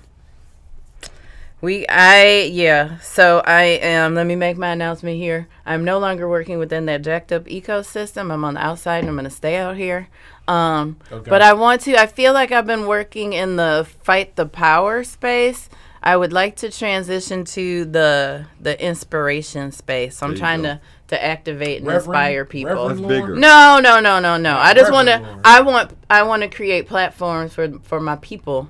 We, 1.64 1.88
I, 1.88 2.50
yeah. 2.52 2.98
So 3.00 3.42
I 3.46 3.64
am. 3.82 4.16
Let 4.16 4.28
me 4.28 4.36
make 4.36 4.58
my 4.58 4.72
announcement 4.72 5.16
here. 5.16 5.48
I'm 5.66 5.86
no 5.86 5.98
longer 5.98 6.28
working 6.28 6.58
within 6.60 6.88
that 6.88 7.04
jacked 7.04 7.32
up 7.32 7.46
ecosystem. 7.46 8.34
I'm 8.34 8.44
on 8.44 8.56
the 8.56 8.60
outside, 8.60 8.98
and 8.98 9.08
I'm 9.08 9.16
going 9.16 9.24
to 9.24 9.30
stay 9.30 9.56
out 9.56 9.78
here. 9.78 10.10
Um, 10.46 10.98
Okay. 11.10 11.30
but 11.30 11.42
I 11.42 11.54
want 11.54 11.80
to. 11.84 11.96
I 11.96 12.08
feel 12.08 12.34
like 12.34 12.52
I've 12.52 12.68
been 12.68 12.86
working 12.86 13.32
in 13.32 13.56
the 13.56 13.88
fight 14.04 14.36
the 14.36 14.46
power 14.46 15.06
space. 15.06 15.70
I 16.04 16.18
would 16.18 16.34
like 16.34 16.58
to 16.58 16.70
transition 16.70 17.46
to 17.46 17.86
the 17.86 18.46
the 18.60 18.86
inspiration 18.86 19.72
space. 19.72 20.18
So 20.18 20.26
I'm 20.28 20.36
trying 20.36 20.64
go. 20.64 20.68
to 20.74 20.82
to 21.08 21.24
activate 21.24 21.78
and 21.78 21.88
Reverend- 21.88 22.08
inspire 22.08 22.44
people. 22.44 22.72
Reverend 22.76 23.00
That's 23.00 23.08
bigger. 23.08 23.36
No, 23.38 23.80
no, 23.82 24.02
no, 24.02 24.20
no, 24.20 24.36
no. 24.36 24.58
I 24.58 24.74
just 24.74 24.92
want 24.92 25.08
to. 25.08 25.40
I 25.46 25.62
want. 25.62 25.92
I 26.10 26.24
want 26.24 26.42
to 26.44 26.50
create 26.50 26.90
platforms 26.90 27.54
for 27.54 27.80
for 27.84 28.02
my 28.02 28.18
people 28.18 28.70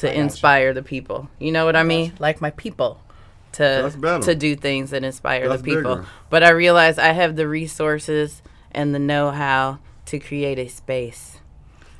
to 0.00 0.10
I 0.10 0.14
you. 0.14 0.22
inspire 0.22 0.72
the 0.74 0.82
people. 0.82 1.28
You 1.38 1.52
know 1.52 1.64
what 1.64 1.76
I 1.76 1.82
mean? 1.82 2.12
Like 2.18 2.40
my 2.40 2.50
people 2.50 3.00
to 3.52 4.20
to 4.22 4.34
do 4.34 4.56
things 4.56 4.90
that 4.90 5.02
inspire 5.04 5.48
That's 5.48 5.62
the 5.62 5.74
people. 5.76 5.96
bigger. 5.96 6.06
But 6.28 6.42
I 6.44 6.50
realize 6.50 6.98
I 6.98 7.12
have 7.12 7.36
the 7.36 7.48
resources 7.48 8.42
and 8.72 8.94
the 8.94 8.98
know-how 8.98 9.78
to 10.06 10.18
create 10.20 10.58
a 10.58 10.68
space 10.68 11.38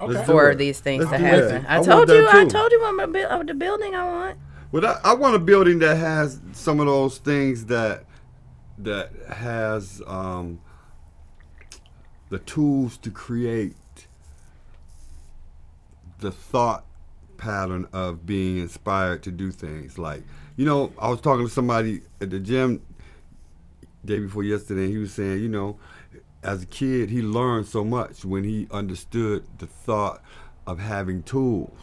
Okay. 0.00 0.24
For 0.24 0.54
these 0.54 0.80
things 0.80 1.04
Let's 1.04 1.22
to 1.22 1.28
happen. 1.28 1.66
I 1.66 1.78
I 1.78 1.82
told 1.82 2.08
you. 2.08 2.26
I 2.26 2.46
told 2.46 2.72
you 2.72 2.80
what 2.80 2.92
my 2.94 3.06
bu- 3.06 3.24
of 3.26 3.46
the 3.46 3.52
building 3.54 3.94
I 3.94 4.04
want. 4.04 4.38
Well, 4.72 4.86
I, 4.86 4.98
I 5.10 5.14
want 5.14 5.34
a 5.34 5.38
building 5.38 5.78
that 5.80 5.96
has 5.96 6.40
some 6.52 6.80
of 6.80 6.86
those 6.86 7.18
things 7.18 7.66
that 7.66 8.04
that 8.78 9.10
has 9.28 10.00
um, 10.06 10.60
the 12.30 12.38
tools 12.38 12.96
to 12.98 13.10
create 13.10 13.74
the 16.20 16.30
thought 16.30 16.84
pattern 17.40 17.88
of 17.92 18.24
being 18.26 18.58
inspired 18.58 19.22
to 19.24 19.30
do 19.32 19.50
things. 19.50 19.98
Like, 19.98 20.22
you 20.56 20.64
know, 20.66 20.92
I 20.98 21.08
was 21.08 21.20
talking 21.20 21.46
to 21.46 21.52
somebody 21.52 22.02
at 22.20 22.30
the 22.30 22.38
gym 22.38 22.82
day 24.04 24.18
before 24.20 24.44
yesterday. 24.44 24.84
And 24.84 24.90
he 24.92 24.98
was 24.98 25.12
saying, 25.12 25.40
you 25.42 25.48
know, 25.48 25.78
as 26.42 26.62
a 26.62 26.66
kid, 26.66 27.10
he 27.10 27.22
learned 27.22 27.66
so 27.66 27.84
much 27.84 28.24
when 28.24 28.44
he 28.44 28.68
understood 28.70 29.44
the 29.58 29.66
thought 29.66 30.22
of 30.66 30.78
having 30.78 31.22
tools. 31.22 31.76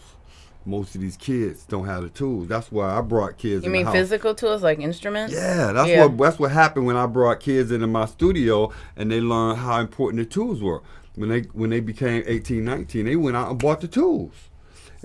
Most 0.66 0.96
of 0.96 1.02
these 1.02 1.16
kids 1.16 1.64
don't 1.66 1.86
have 1.86 2.04
the 2.04 2.10
tools. 2.10 2.48
That's 2.48 2.72
why 2.72 2.98
I 2.98 3.02
brought 3.02 3.38
kids. 3.38 3.64
You 3.64 3.72
mean 3.72 3.90
physical 3.90 4.36
tools 4.36 4.62
like 4.64 4.80
instruments? 4.80 5.34
Yeah, 5.34 5.72
that's 5.72 5.90
Yeah. 5.90 6.06
what 6.06 6.18
that's 6.18 6.40
what 6.40 6.52
happened 6.52 6.86
when 6.86 6.98
I 6.98 7.06
brought 7.06 7.40
kids 7.40 7.72
into 7.72 7.88
my 7.88 8.06
studio 8.06 8.72
and 8.98 9.10
they 9.10 9.22
learned 9.22 9.60
how 9.60 9.80
important 9.80 10.22
the 10.22 10.26
tools 10.26 10.62
were. 10.62 10.82
When 11.16 11.30
they 11.30 11.42
when 11.54 11.70
they 11.70 11.80
became 11.80 12.22
18, 12.28 12.66
19, 12.66 13.06
they 13.06 13.16
went 13.16 13.38
out 13.38 13.50
and 13.50 13.58
bought 13.58 13.80
the 13.80 13.88
tools. 13.88 14.34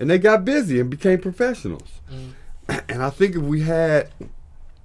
And 0.03 0.11
they 0.11 0.19
got 0.19 0.45
busy 0.45 0.81
and 0.81 0.91
became 0.91 1.21
professionals. 1.21 2.01
Mm. 2.11 2.83
And 2.89 3.03
I 3.05 3.11
think 3.11 3.37
if 3.37 3.43
we 3.43 3.61
had 3.61 4.11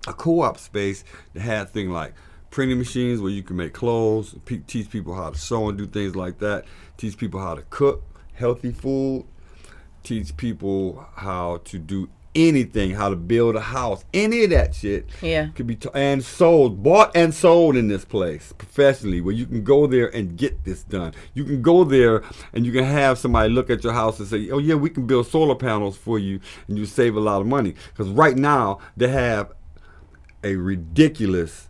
a 0.07 0.14
co-op 0.14 0.60
space 0.60 1.03
that 1.34 1.39
had 1.39 1.69
things 1.72 1.89
like 1.89 2.14
printing 2.52 2.77
machines 2.77 3.19
where 3.19 3.31
you 3.31 3.41
can 3.41 3.56
make 3.56 3.73
clothes, 3.73 4.35
pe- 4.45 4.60
teach 4.60 4.91
people 4.91 5.15
how 5.15 5.31
to 5.31 5.38
sew 5.39 5.69
and 5.69 5.77
do 5.80 5.88
things 5.88 6.15
like 6.15 6.38
that, 6.38 6.65
teach 6.98 7.18
people 7.18 7.39
how 7.39 7.56
to 7.56 7.64
cook 7.72 8.03
healthy 8.34 8.72
food, 8.72 9.26
teach 10.03 10.38
people 10.38 11.03
how 11.15 11.61
to 11.65 11.80
do 11.80 12.10
anything, 12.38 12.91
how 12.91 13.09
to 13.09 13.15
build 13.15 13.55
a 13.55 13.61
house, 13.61 14.05
any 14.14 14.43
of 14.43 14.51
that 14.51 14.76
shit. 14.76 15.09
Yeah. 15.22 15.47
Could 15.55 15.68
be 15.68 15.76
t- 15.76 15.89
and 15.93 16.23
sold, 16.23 16.84
bought 16.84 17.11
and 17.15 17.34
sold 17.34 17.76
in 17.76 17.88
this 17.88 18.05
place 18.05 18.53
professionally, 18.53 19.19
where 19.19 19.34
you 19.34 19.45
can 19.45 19.64
go 19.64 19.88
there 19.88 20.15
and 20.15 20.38
get 20.38 20.64
this 20.64 20.84
done. 20.84 21.14
You 21.34 21.43
can 21.43 21.61
go 21.61 21.84
there 21.84 22.23
and 22.53 22.65
you 22.65 22.72
can 22.72 22.85
have 22.85 23.18
somebody 23.18 23.49
look 23.49 23.69
at 23.69 23.84
your 23.84 23.93
house 23.93 24.19
and 24.19 24.27
say, 24.27 24.49
"Oh 24.51 24.59
yeah, 24.59 24.76
we 24.76 24.89
can 24.89 25.07
build 25.07 25.27
solar 25.27 25.55
panels 25.55 25.97
for 25.97 26.19
you, 26.19 26.39
and 26.68 26.77
you 26.77 26.85
save 26.85 27.15
a 27.15 27.19
lot 27.19 27.41
of 27.41 27.47
money." 27.47 27.73
Because 27.89 28.09
right 28.09 28.38
now 28.38 28.80
they 28.95 29.07
have 29.09 29.51
a 30.43 30.55
ridiculous 30.55 31.69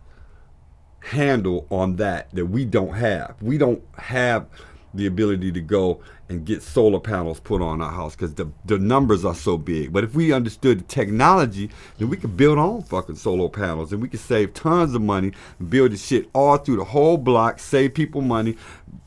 handle 1.00 1.66
on 1.70 1.96
that 1.96 2.30
that 2.32 2.46
we 2.46 2.64
don't 2.64 2.94
have. 2.94 3.36
We 3.40 3.56
don't 3.56 3.82
have 3.96 4.46
the 4.94 5.06
ability 5.06 5.52
to 5.52 5.60
go 5.60 6.00
and 6.28 6.44
get 6.44 6.62
solar 6.62 7.00
panels 7.00 7.40
put 7.40 7.62
on 7.62 7.80
our 7.80 7.90
house 7.90 8.14
because 8.14 8.34
the, 8.34 8.46
the 8.66 8.78
numbers 8.78 9.24
are 9.24 9.34
so 9.34 9.56
big. 9.56 9.92
But 9.92 10.04
if 10.04 10.14
we 10.14 10.32
understood 10.32 10.80
the 10.80 10.84
technology, 10.84 11.70
then 11.96 12.10
we 12.10 12.18
could 12.18 12.36
build 12.36 12.58
our 12.58 12.66
own 12.66 12.82
fucking 12.82 13.16
solar 13.16 13.48
panels 13.48 13.92
and 13.92 14.02
we 14.02 14.08
could 14.08 14.20
save 14.20 14.52
tons 14.52 14.94
of 14.94 15.00
money, 15.00 15.32
build 15.68 15.92
the 15.92 15.96
shit 15.96 16.28
all 16.34 16.58
through 16.58 16.76
the 16.76 16.84
whole 16.84 17.16
block, 17.16 17.58
save 17.58 17.94
people 17.94 18.20
money, 18.20 18.56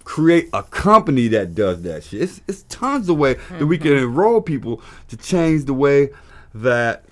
create 0.03 0.49
a 0.52 0.64
company 0.64 1.27
that 1.27 1.53
does 1.53 1.84
that 1.84 2.03
shit. 2.03 2.23
It's, 2.23 2.41
it's 2.48 2.64
tons 2.64 3.07
of 3.07 3.18
way 3.18 3.35
that 3.52 3.68
we 3.68 3.77
can 3.77 3.91
mm-hmm. 3.91 4.06
enroll 4.06 4.41
people 4.41 4.81
to 5.10 5.18
change 5.18 5.65
the 5.65 5.76
way 5.76 6.10
that 6.56 7.06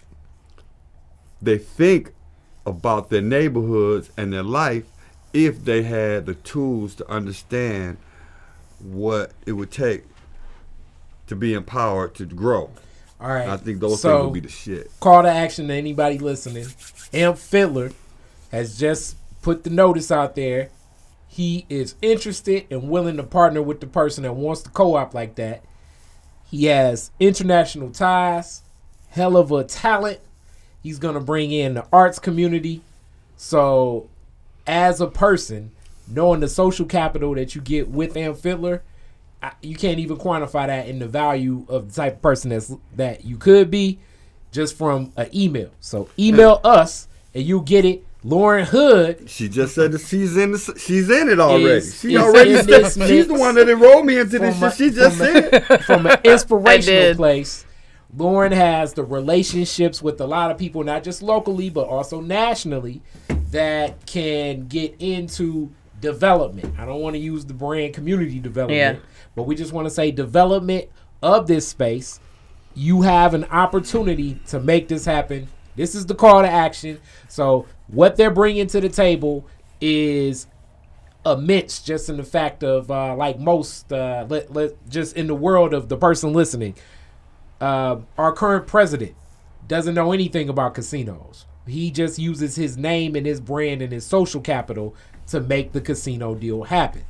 they 1.41 1.59
think 1.59 2.13
about 2.65 3.09
their 3.09 3.21
neighborhoods 3.21 4.09
and 4.17 4.33
their 4.33 4.43
life 4.43 4.85
if 5.33 5.63
they 5.63 5.83
had 5.83 6.25
the 6.25 6.33
tools 6.33 6.95
to 6.95 7.07
understand 7.09 7.97
what 8.81 9.31
it 9.45 9.53
would 9.53 9.71
take 9.71 10.03
to 11.27 11.35
be 11.35 11.53
empowered 11.53 12.15
to 12.15 12.25
grow. 12.25 12.69
All 13.19 13.29
right. 13.29 13.49
I 13.49 13.57
think 13.57 13.79
those 13.79 14.01
so, 14.01 14.09
things 14.09 14.25
would 14.25 14.33
be 14.33 14.39
the 14.39 14.49
shit. 14.49 14.91
call 14.99 15.23
to 15.23 15.29
action 15.29 15.67
to 15.67 15.73
anybody 15.73 16.17
listening. 16.17 16.67
Amp 17.13 17.37
Fiddler 17.37 17.91
has 18.51 18.77
just 18.77 19.15
put 19.41 19.63
the 19.63 19.69
notice 19.69 20.11
out 20.11 20.35
there. 20.35 20.69
He 21.27 21.65
is 21.69 21.95
interested 22.01 22.65
and 22.71 22.89
willing 22.89 23.17
to 23.17 23.23
partner 23.23 23.61
with 23.61 23.81
the 23.81 23.87
person 23.87 24.23
that 24.23 24.33
wants 24.33 24.61
to 24.63 24.69
co-op 24.69 25.13
like 25.13 25.35
that. 25.35 25.63
He 26.49 26.65
has 26.65 27.11
international 27.19 27.91
ties, 27.91 28.63
hell 29.09 29.37
of 29.37 29.51
a 29.51 29.63
talent. 29.63 30.19
He's 30.81 30.97
gonna 30.97 31.19
bring 31.19 31.51
in 31.51 31.75
the 31.75 31.85
arts 31.93 32.19
community. 32.19 32.81
So, 33.37 34.09
as 34.65 34.99
a 34.99 35.07
person, 35.07 35.71
knowing 36.09 36.39
the 36.39 36.47
social 36.47 36.85
capital 36.85 37.33
that 37.35 37.55
you 37.55 37.61
get 37.61 37.89
with 37.89 38.15
Amp 38.17 38.37
Fiddler, 38.37 38.81
I- 39.41 39.51
you 39.61 39.75
can't 39.75 39.99
even 39.99 40.17
quantify 40.17 40.67
that 40.67 40.87
in 40.87 40.99
the 40.99 41.07
value 41.07 41.65
of 41.69 41.89
the 41.89 42.01
type 42.01 42.15
of 42.17 42.21
person 42.21 42.49
that's 42.49 42.73
that 42.95 43.23
you 43.25 43.37
could 43.37 43.69
be. 43.71 43.99
just 44.51 44.75
from 44.75 45.13
an 45.15 45.29
email. 45.33 45.69
So 45.79 46.09
email 46.17 46.59
us 46.63 47.07
and 47.35 47.43
you 47.43 47.61
get 47.61 47.85
it. 47.85 48.03
Lauren 48.23 48.65
Hood 48.65 49.29
She 49.29 49.47
just 49.47 49.75
said 49.75 49.91
that 49.93 50.01
she's 50.01 50.35
in 50.35 50.51
the, 50.51 50.75
she's 50.77 51.09
in 51.09 51.29
it 51.29 51.39
already. 51.39 51.65
Is- 51.65 51.99
she 52.01 52.15
is 52.15 52.21
already 52.21 52.51
in 52.55 52.57
said, 52.65 52.67
this 52.67 53.07
she's 53.07 53.27
the 53.27 53.35
one 53.35 53.55
that 53.55 53.69
enrolled 53.69 54.05
me 54.05 54.17
into 54.19 54.39
this 54.39 54.61
a- 54.61 54.71
She 54.75 54.89
just 54.89 55.21
a- 55.21 55.61
said. 55.61 55.83
from 55.85 56.05
an 56.07 56.17
inspirational 56.25 57.15
place. 57.15 57.63
Lauren 58.17 58.51
has 58.51 58.93
the 58.93 59.03
relationships 59.03 60.01
with 60.01 60.19
a 60.19 60.25
lot 60.25 60.49
of 60.51 60.57
people, 60.57 60.83
not 60.83 61.03
just 61.03 61.21
locally, 61.21 61.69
but 61.69 61.87
also 61.87 62.19
nationally, 62.19 63.01
that 63.51 64.03
can 64.07 64.67
get 64.67 64.95
into 64.99 65.69
development. 65.99 66.75
I 66.77 66.85
don't 66.85 67.01
want 67.01 67.15
to 67.15 67.19
use 67.19 67.45
the 67.45 67.53
brand 67.53 67.93
community 67.93 68.39
development, 68.39 68.99
Yeah. 68.99 69.09
but 69.35 69.43
we 69.43 69.55
just 69.55 69.73
want 69.73 69.85
to 69.85 69.89
say 69.89 70.11
development 70.11 70.85
of 71.21 71.47
this 71.47 71.67
space. 71.67 72.19
You 72.75 73.01
have 73.01 73.33
an 73.33 73.45
opportunity 73.45 74.39
to 74.47 74.59
make 74.59 74.87
this 74.87 75.05
happen. 75.05 75.47
This 75.75 75.95
is 75.95 76.05
the 76.05 76.15
call 76.15 76.41
to 76.41 76.49
action. 76.49 76.99
So, 77.27 77.65
what 77.87 78.15
they're 78.15 78.31
bringing 78.31 78.67
to 78.67 78.81
the 78.81 78.89
table 78.89 79.45
is 79.81 80.47
immense 81.25 81.81
just 81.81 82.09
in 82.09 82.17
the 82.17 82.23
fact 82.23 82.63
of 82.63 82.89
uh, 82.89 83.15
like 83.15 83.39
most 83.39 83.91
uh, 83.91 84.25
let, 84.29 84.53
let 84.53 84.89
just 84.89 85.15
in 85.17 85.27
the 85.27 85.35
world 85.35 85.73
of 85.73 85.89
the 85.89 85.97
person 85.97 86.31
listening 86.33 86.75
uh, 87.59 87.97
our 88.17 88.31
current 88.31 88.65
president 88.67 89.13
doesn't 89.67 89.95
know 89.95 90.13
anything 90.13 90.47
about 90.47 90.73
casinos 90.73 91.45
he 91.67 91.91
just 91.91 92.17
uses 92.17 92.55
his 92.55 92.77
name 92.77 93.15
and 93.15 93.25
his 93.25 93.41
brand 93.41 93.81
and 93.81 93.91
his 93.91 94.05
social 94.05 94.39
capital 94.39 94.95
to 95.29 95.39
make 95.39 95.71
the 95.71 95.81
casino 95.81 96.35
deal 96.35 96.63
happen 96.63 97.03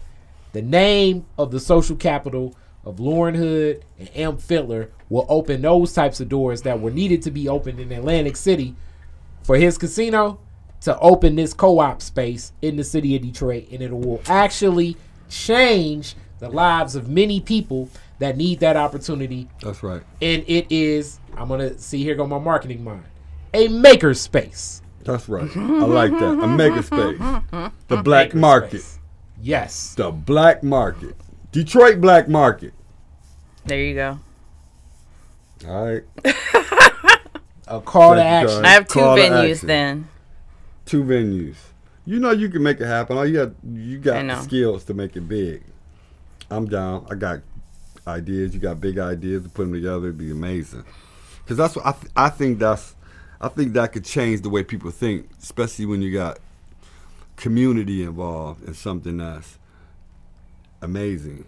the 0.52 0.62
name 0.62 1.26
of 1.38 1.52
the 1.52 1.60
social 1.60 1.96
capital 1.96 2.56
of 2.86 3.00
Lauren 3.00 3.36
Hood 3.36 3.84
and 4.00 4.10
Amp 4.16 4.42
Fiddler 4.42 4.90
will 5.10 5.26
open 5.30 5.62
those 5.62 5.94
types 5.94 6.20
of 6.20 6.30
doors 6.30 6.62
that 6.64 6.80
were 6.80 6.92
needed 6.92 7.22
to 7.24 7.32
be 7.32 7.48
opened 7.48 7.80
in 7.80 7.92
Atlantic 7.92 8.36
City 8.36 8.76
for 9.44 9.58
his 9.58 9.78
casino 9.78 10.40
to 10.82 10.98
open 11.00 11.36
this 11.36 11.54
co-op 11.54 12.02
space 12.02 12.54
in 12.62 12.78
the 12.78 12.84
city 12.84 13.16
of 13.16 13.22
Detroit 13.22 13.68
and 13.72 13.82
it 13.82 13.92
will 13.92 14.22
actually 14.28 14.96
change 15.30 16.16
the 16.40 16.50
lives 16.50 16.96
of 16.96 17.10
many 17.10 17.42
people 17.42 17.90
that 18.20 18.38
need 18.38 18.60
that 18.62 18.78
opportunity 18.78 19.48
That's 19.62 19.84
right. 19.84 20.02
and 20.22 20.44
it 20.48 20.68
is 20.72 21.20
I'm 21.36 21.50
gonna 21.50 21.78
see 21.78 22.04
here 22.04 22.16
go 22.16 22.26
my 22.26 22.40
marketing 22.40 22.84
mind 22.84 23.04
a 23.54 23.68
maker 23.68 24.14
space 24.14 24.82
That's 25.10 25.28
right. 25.28 25.50
I 25.58 25.60
like 25.86 26.12
that. 26.12 26.40
A 26.40 26.48
mega 26.48 26.84
space. 26.84 27.18
The 27.88 27.98
black 27.98 28.28
Maker 28.28 28.38
market. 28.38 28.86
yes 29.42 29.96
The 29.96 30.12
black 30.12 30.62
market. 30.62 31.16
Detroit 31.52 32.00
black 32.00 32.28
market. 32.30 32.74
There 33.66 33.82
you 33.84 33.96
go. 33.96 34.20
All 35.68 35.86
right. 35.86 36.04
a 37.68 37.82
call 37.82 38.14
to 38.16 38.22
Thank 38.22 38.44
you, 38.50 38.50
action 38.50 38.62
guys. 38.62 38.66
I 38.66 38.68
have 38.70 38.88
two 38.88 39.00
Call 39.00 39.16
to 39.16 39.22
venues 39.24 39.52
action. 39.54 39.68
then. 39.68 40.08
Two 40.86 41.04
venues. 41.04 41.56
You 42.06 42.20
know 42.20 42.32
you 42.32 42.50
can 42.50 42.62
make 42.62 42.80
it 42.80 42.86
happen. 42.86 43.18
All 43.18 43.26
you 43.26 43.34
got 43.46 43.52
you 43.68 43.98
got 43.98 44.26
the 44.28 44.42
skills 44.44 44.84
to 44.86 44.94
make 44.94 45.16
it 45.16 45.28
big. 45.28 45.64
I'm 46.52 46.68
down. 46.68 47.08
I 47.10 47.16
got 47.16 47.40
ideas. 48.08 48.54
You 48.54 48.60
got 48.60 48.80
big 48.80 49.00
ideas 49.00 49.42
to 49.44 49.50
put 49.50 49.64
them 49.64 49.74
together. 49.74 50.06
It'd 50.08 50.18
be 50.20 50.30
amazing. 50.32 50.84
Cause 51.48 51.58
that's 51.58 51.76
what 51.76 51.86
I 51.88 51.92
th- 51.94 52.12
I 52.16 52.30
think 52.30 52.60
that's 52.60 52.94
I 53.42 53.48
think 53.48 53.74
that 53.74 53.94
could 53.94 54.04
change 54.06 54.42
the 54.42 54.50
way 54.50 54.64
people 54.64 54.92
think, 54.92 55.30
especially 55.42 55.86
when 55.86 56.02
you 56.02 56.12
got 56.12 56.40
community 57.38 58.04
involved 58.04 58.68
in 58.68 58.74
something 58.74 59.18
that's 59.18 59.58
amazing. 60.82 61.46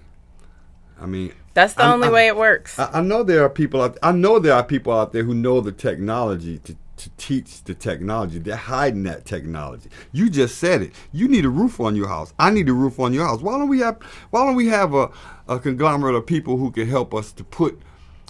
I 0.99 1.05
mean, 1.05 1.33
That's 1.53 1.73
the 1.73 1.83
I'm- 1.83 1.93
only 1.95 2.05
I'm- 2.07 2.13
way 2.13 2.27
it 2.27 2.37
works. 2.37 2.77
I, 2.79 2.89
I 2.99 3.01
know 3.01 3.23
there 3.23 3.43
are 3.43 3.49
people. 3.49 3.81
Out, 3.81 3.97
I 4.03 4.11
know 4.11 4.39
there 4.39 4.53
are 4.53 4.63
people 4.63 4.93
out 4.93 5.11
there 5.13 5.23
who 5.23 5.33
know 5.33 5.59
the 5.59 5.71
technology 5.71 6.59
to, 6.59 6.75
to 6.97 7.09
teach 7.17 7.63
the 7.63 7.73
technology. 7.73 8.37
They're 8.39 8.55
hiding 8.55 9.03
that 9.03 9.25
technology. 9.25 9.89
You 10.11 10.29
just 10.29 10.59
said 10.59 10.81
it. 10.83 10.93
You 11.11 11.27
need 11.27 11.43
a 11.43 11.49
roof 11.49 11.79
on 11.79 11.95
your 11.95 12.07
house. 12.07 12.33
I 12.37 12.51
need 12.51 12.69
a 12.69 12.73
roof 12.73 12.99
on 12.99 13.13
your 13.13 13.25
house. 13.25 13.41
Why 13.41 13.57
don't 13.57 13.67
we 13.69 13.79
have? 13.79 13.97
Why 14.29 14.45
don't 14.45 14.55
we 14.55 14.67
have 14.67 14.93
a, 14.93 15.09
a 15.47 15.59
conglomerate 15.59 16.15
of 16.15 16.25
people 16.27 16.57
who 16.57 16.69
can 16.71 16.87
help 16.87 17.13
us 17.15 17.31
to 17.33 17.43
put 17.43 17.81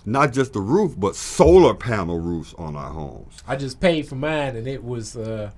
not 0.05 0.33
just 0.33 0.53
the 0.53 0.61
roof 0.61 0.93
but 0.97 1.15
solar 1.15 1.73
panel 1.73 2.19
roofs 2.19 2.53
on 2.57 2.75
our 2.75 2.91
homes? 2.91 3.37
I 3.47 3.55
just 3.55 3.79
paid 3.79 4.07
for 4.07 4.15
mine, 4.15 4.55
and 4.55 4.67
it 4.67 4.83
was 4.83 5.15
uh, 5.15 5.51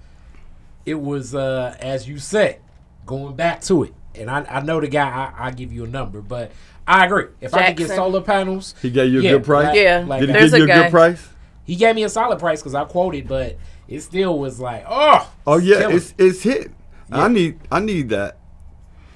it 0.86 0.96
was 0.96 1.34
uh, 1.36 1.76
as 1.80 2.08
you 2.08 2.18
said, 2.20 2.60
going 3.06 3.36
back 3.36 3.62
to 3.64 3.84
it. 3.84 3.94
And 4.16 4.30
I, 4.30 4.46
I 4.48 4.62
know 4.62 4.80
the 4.80 4.88
guy. 4.88 5.08
I 5.38 5.48
I 5.48 5.52
give 5.52 5.72
you 5.74 5.86
a 5.86 5.88
number, 5.88 6.22
but 6.22 6.52
I 6.88 7.06
agree. 7.06 7.26
If 7.42 7.54
I 7.54 7.68
could 7.68 7.78
get 7.78 7.90
solar 7.90 8.22
panels, 8.22 8.76
He 8.82 8.92
gave 8.92 9.12
you 9.12 9.20
a 9.20 9.24
yeah, 9.24 9.32
good 9.32 9.46
price. 9.46 9.68
like- 9.68 9.76
Yeah. 9.78 10.04
like 10.08 10.20
Did 10.20 10.30
he 10.30 10.36
give 10.36 10.52
you 10.54 10.62
a 10.62 10.64
a 10.64 10.68
guy- 10.68 10.82
good 10.84 10.92
price? 10.92 11.28
he 11.66 11.76
gave 11.78 11.96
me 11.96 12.04
a 12.04 12.10
solid 12.10 12.40
price 12.40 12.60
because 12.62 12.76
I 12.76 12.84
quoted, 12.84 13.28
but 13.28 13.58
it 13.88 14.02
still 14.02 14.38
was 14.38 14.60
like, 14.60 14.84
oh, 14.88 15.32
Oh 15.48 15.58
yeah, 15.58 15.80
killing. 15.80 15.96
it's 15.96 16.14
it's 16.18 16.44
hit. 16.44 16.72
Yeah. 17.10 17.24
I 17.24 17.28
need 17.30 17.60
I 17.72 17.80
need 17.80 18.10
that. 18.10 18.38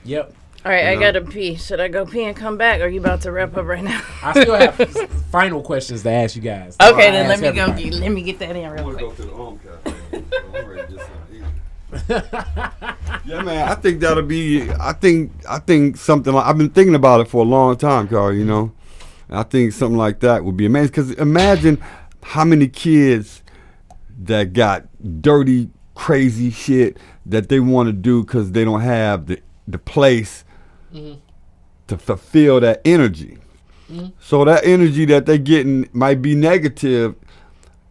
yep. 0.04 0.34
All 0.68 0.74
right, 0.74 0.88
I 0.88 0.96
know. 0.96 1.00
gotta 1.00 1.22
pee. 1.22 1.56
Should 1.56 1.80
I 1.80 1.88
go 1.88 2.06
pee 2.06 2.26
and 2.26 2.36
come 2.36 2.58
back? 2.58 2.82
Or 2.82 2.84
are 2.84 2.88
you 2.90 3.00
about 3.00 3.22
to 3.22 3.32
wrap 3.32 3.56
up 3.56 3.66
right 3.66 3.82
now? 3.82 4.02
I 4.22 4.34
still 4.42 4.54
have 4.54 4.76
final 5.32 5.62
questions 5.62 6.04
to 6.04 6.10
ask 6.10 6.36
you 6.36 6.42
guys. 6.42 6.76
okay, 6.82 7.08
I 7.08 7.12
then 7.12 7.28
let 7.30 7.36
ask 7.36 7.42
me 7.42 7.52
go. 7.54 7.72
Get, 7.72 7.94
let 7.94 8.12
me 8.12 8.22
get 8.22 8.38
that 8.40 8.54
in 8.54 8.70
real 8.72 8.94
quick. 8.94 9.16
to 9.16 9.22
the 9.22 9.32
home 9.32 9.60
cafe. 9.60 9.96
I'm 10.54 10.68
ready 10.68 10.82
to 10.82 10.98
get 10.98 11.08
something 11.08 11.46
to 12.10 12.98
eat. 13.24 13.30
yeah, 13.32 13.42
man. 13.44 13.70
I 13.70 13.76
think 13.76 14.02
that'll 14.02 14.24
be. 14.24 14.70
I 14.70 14.92
think. 14.92 15.32
I 15.50 15.60
think 15.60 15.96
something 15.96 16.34
like. 16.34 16.46
I've 16.46 16.58
been 16.58 16.72
thinking 16.72 16.96
about 16.96 17.22
it 17.22 17.30
for 17.30 17.46
a 17.46 17.48
long 17.48 17.78
time, 17.78 18.10
Carl. 18.10 18.34
You 18.34 18.44
know, 18.44 18.74
I 19.30 19.44
think 19.44 19.72
something 19.72 19.98
like 19.98 20.20
that 20.20 20.44
would 20.44 20.58
be 20.58 20.66
amazing. 20.66 20.88
Because 20.90 21.12
imagine 21.14 21.82
how 22.24 22.44
many 22.44 22.68
kids 22.68 23.42
that 24.24 24.52
got 24.52 24.84
dirty, 25.22 25.70
crazy 25.96 26.52
shit 26.52 26.98
that 27.26 27.48
they 27.48 27.62
want 27.62 27.88
to 27.88 27.94
do 27.94 28.26
because 28.26 28.52
they 28.52 28.66
don't 28.66 28.82
have 28.82 29.28
the 29.28 29.40
the 29.66 29.78
place 29.78 30.44
to 31.88 31.98
fulfill 31.98 32.60
that 32.62 32.82
energy. 32.86 33.38
So 34.20 34.44
that 34.44 34.66
energy 34.66 35.06
that 35.06 35.26
they're 35.26 35.38
getting 35.38 35.88
might 35.94 36.22
be 36.22 36.36
negative 36.36 37.16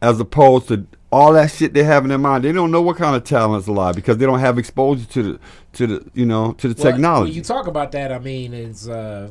as 0.02 0.20
opposed 0.20 0.68
to 0.68 0.86
all 1.10 1.32
that 1.32 1.50
shit 1.50 1.72
they 1.72 1.84
have 1.84 2.02
in 2.04 2.10
their 2.10 2.18
mind. 2.18 2.44
They 2.44 2.52
don't 2.52 2.70
know 2.70 2.82
what 2.82 2.98
kind 2.98 3.16
of 3.16 3.24
talent's 3.24 3.66
alive 3.66 3.94
because 3.94 4.18
they 4.18 4.26
don't 4.26 4.40
have 4.40 4.58
exposure 4.58 5.06
to 5.06 5.22
the 5.22 5.40
to 5.72 5.86
the 5.86 6.10
you 6.12 6.26
know 6.26 6.52
to 6.54 6.68
the 6.68 6.74
Well, 6.82 6.92
technology. 6.92 7.30
When 7.30 7.36
you 7.36 7.42
talk 7.42 7.66
about 7.66 7.92
that, 7.92 8.12
I 8.12 8.18
mean, 8.18 8.52
it's 8.52 8.86
uh, 8.86 9.30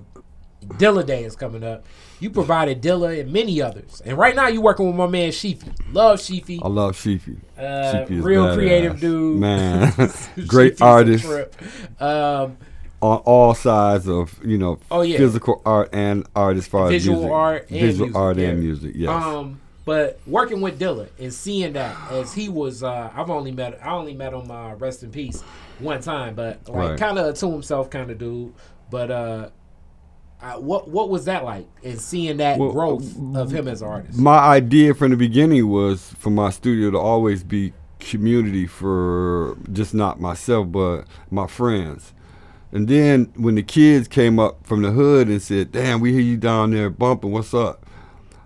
Dilla 0.65 1.05
Day 1.05 1.23
is 1.23 1.35
coming 1.35 1.63
up. 1.63 1.85
You 2.19 2.31
provided 2.31 2.81
Dilla 2.81 3.19
and 3.19 3.31
many 3.31 3.61
others, 3.61 4.01
and 4.03 4.17
right 4.17 4.35
now 4.35 4.47
you're 4.47 4.63
working 4.63 4.87
with 4.87 4.95
my 4.95 5.05
man 5.05 5.29
Sheefy. 5.29 5.71
Love 5.93 6.17
Sheefy. 6.19 6.59
I 6.63 6.67
love 6.67 6.95
Sheefy. 6.95 7.37
Uh, 7.55 7.61
Sheefy 7.61 8.23
real 8.23 8.45
badass. 8.45 8.55
creative 8.55 8.99
dude. 8.99 9.39
Man, 9.39 9.93
great 10.47 10.81
artist. 10.81 11.25
Um, 11.99 12.57
on 13.11 13.17
all 13.19 13.53
sides 13.53 14.07
of 14.07 14.39
you 14.43 14.57
know 14.57 14.79
Oh, 14.91 15.01
yeah. 15.01 15.17
physical 15.17 15.61
art 15.65 15.89
and 15.93 16.25
art 16.35 16.57
as 16.57 16.67
far 16.67 16.89
Visual 16.89 17.17
as 17.17 17.21
music. 17.23 17.33
art 17.35 17.61
and 17.69 17.79
visual 17.79 18.05
music, 18.07 18.15
art 18.21 18.37
yeah. 18.37 18.47
and 18.49 18.59
music. 18.59 18.91
Yes. 18.95 19.09
Um, 19.23 19.61
but 19.85 20.19
working 20.25 20.61
with 20.61 20.79
Dilla 20.79 21.07
and 21.19 21.31
seeing 21.31 21.73
that 21.73 21.95
as 22.11 22.33
he 22.33 22.49
was, 22.49 22.81
uh, 22.81 23.11
I've 23.15 23.29
only 23.29 23.51
met, 23.51 23.79
I 23.85 23.91
only 23.91 24.15
met 24.15 24.33
him, 24.33 24.49
uh, 24.49 24.73
rest 24.75 25.03
in 25.03 25.11
peace, 25.11 25.41
one 25.77 26.01
time, 26.01 26.33
but 26.33 26.67
like 26.67 26.89
Right. 26.91 26.99
kind 26.99 27.19
of 27.19 27.35
to 27.35 27.51
himself, 27.51 27.91
kind 27.91 28.09
of 28.09 28.17
dude. 28.17 28.53
But 28.89 29.11
uh, 29.11 29.49
I, 30.41 30.57
what 30.57 30.87
what 30.89 31.09
was 31.09 31.25
that 31.25 31.43
like? 31.43 31.67
And 31.83 31.99
seeing 32.01 32.37
that 32.37 32.57
Well, 32.57 32.71
growth 32.71 33.15
of 33.35 33.51
him 33.51 33.67
as 33.67 33.81
an 33.83 33.87
artist. 33.87 34.17
my 34.17 34.37
idea 34.39 34.93
from 34.95 35.11
the 35.11 35.17
beginning 35.17 35.67
was 35.69 36.13
for 36.17 36.29
my 36.31 36.49
studio 36.49 36.89
to 36.91 36.97
always 36.97 37.43
be 37.43 37.73
community 37.99 38.67
for 38.67 39.57
just 39.71 39.93
not 39.93 40.19
myself 40.19 40.71
but 40.71 41.05
my 41.31 41.47
friends 41.47 42.13
and 42.75 42.89
then 42.89 43.31
when 43.37 43.55
the 43.55 43.63
kids 43.63 44.09
came 44.09 44.37
up 44.37 44.67
from 44.67 44.81
the 44.81 44.91
hood 44.91 45.29
and 45.29 45.41
said 45.41 45.71
damn 45.71 46.01
we 46.01 46.11
hear 46.11 46.21
you 46.21 46.35
down 46.35 46.71
there 46.71 46.89
bumping. 46.89 47.31
What's 47.31 47.53
up? 47.53 47.85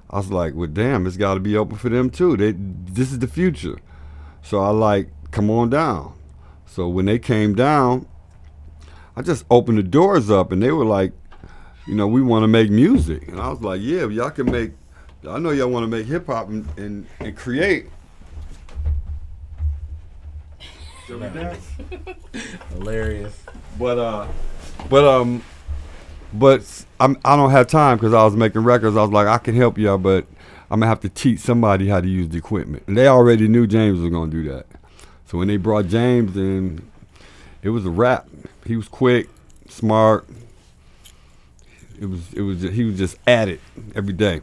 I 0.08 0.18
was 0.18 0.30
like 0.30 0.54
well 0.54 0.68
damn 0.68 1.08
it's 1.08 1.18
got 1.18 1.34
to 1.34 1.40
be 1.40 1.58
open 1.58 1.78
for 1.78 1.90
them 1.90 2.12
too. 2.12 2.38
They 2.38 2.52
this 2.52 3.12
is 3.12 3.18
the 3.18 3.28
future. 3.28 3.80
So 4.44 4.60
i 4.60 4.70
like 4.70 5.10
come 5.32 5.50
on 5.50 5.72
down. 5.72 6.14
So 6.68 6.88
when 6.88 7.06
they 7.06 7.18
came 7.18 7.56
down 7.56 8.08
i 9.16 9.24
just 9.24 9.46
opened 9.50 9.80
the 9.80 9.84
doors 9.84 10.30
up 10.30 10.52
and 10.52 10.62
they 10.62 10.72
were 10.72 10.86
like 10.86 11.12
you 11.88 11.96
know 11.96 12.08
we 12.08 12.22
want 12.22 12.44
to 12.44 12.48
make 12.48 12.70
music. 12.70 13.28
And 13.30 13.42
i 13.42 13.50
was 13.50 13.62
like 13.62 13.82
yeah 13.82 14.08
y'all 14.08 14.30
can 14.30 14.52
make 14.52 14.74
I 15.28 15.40
know 15.40 15.50
y'all 15.50 15.70
want 15.70 15.86
to 15.86 15.88
make 15.88 16.06
hip 16.06 16.28
hop 16.28 16.50
and, 16.50 16.68
and, 16.78 17.08
and 17.20 17.36
create. 17.36 17.88
Hilarious. 22.70 23.42
But 23.78 23.98
uh, 23.98 24.28
but 24.90 25.04
um, 25.06 25.44
but 26.34 26.86
I'm 27.00 27.18
I 27.26 27.36
don't 27.36 27.52
have 27.52 27.68
time 27.68 27.98
because 27.98 28.14
I 28.14 28.24
was 28.24 28.36
making 28.36 28.64
records. 28.64 28.96
I 28.96 29.02
was 29.02 29.12
like, 29.12 29.28
I 29.28 29.38
can 29.38 29.56
help 29.56 29.78
y'all, 29.78 29.98
but 29.98 30.26
I'm 30.70 30.80
gonna 30.80 30.88
have 30.88 31.00
to 31.02 31.10
teach 31.10 31.40
somebody 31.40 31.88
how 31.88 32.00
to 32.02 32.08
use 32.08 32.30
the 32.30 32.38
equipment. 32.38 32.84
And 32.88 32.98
they 32.98 33.08
already 33.08 33.48
knew 33.48 33.66
James 33.68 34.00
was 34.00 34.12
gonna 34.12 34.32
do 34.32 34.44
that. 34.52 34.66
So 35.26 35.38
when 35.38 35.48
they 35.48 35.58
brought 35.58 35.88
James 35.88 36.36
in, 36.38 36.88
it 37.64 37.70
was 37.70 37.86
a 37.86 37.90
wrap. 37.90 38.28
He 38.66 38.76
was 38.76 38.88
quick, 38.88 39.30
smart. 39.68 40.28
It 42.00 42.06
was 42.06 42.34
it 42.34 42.42
was 42.42 42.62
he 42.62 42.84
was 42.84 42.98
just 42.98 43.18
at 43.28 43.48
it 43.50 43.60
every 43.96 44.14
day. 44.14 44.40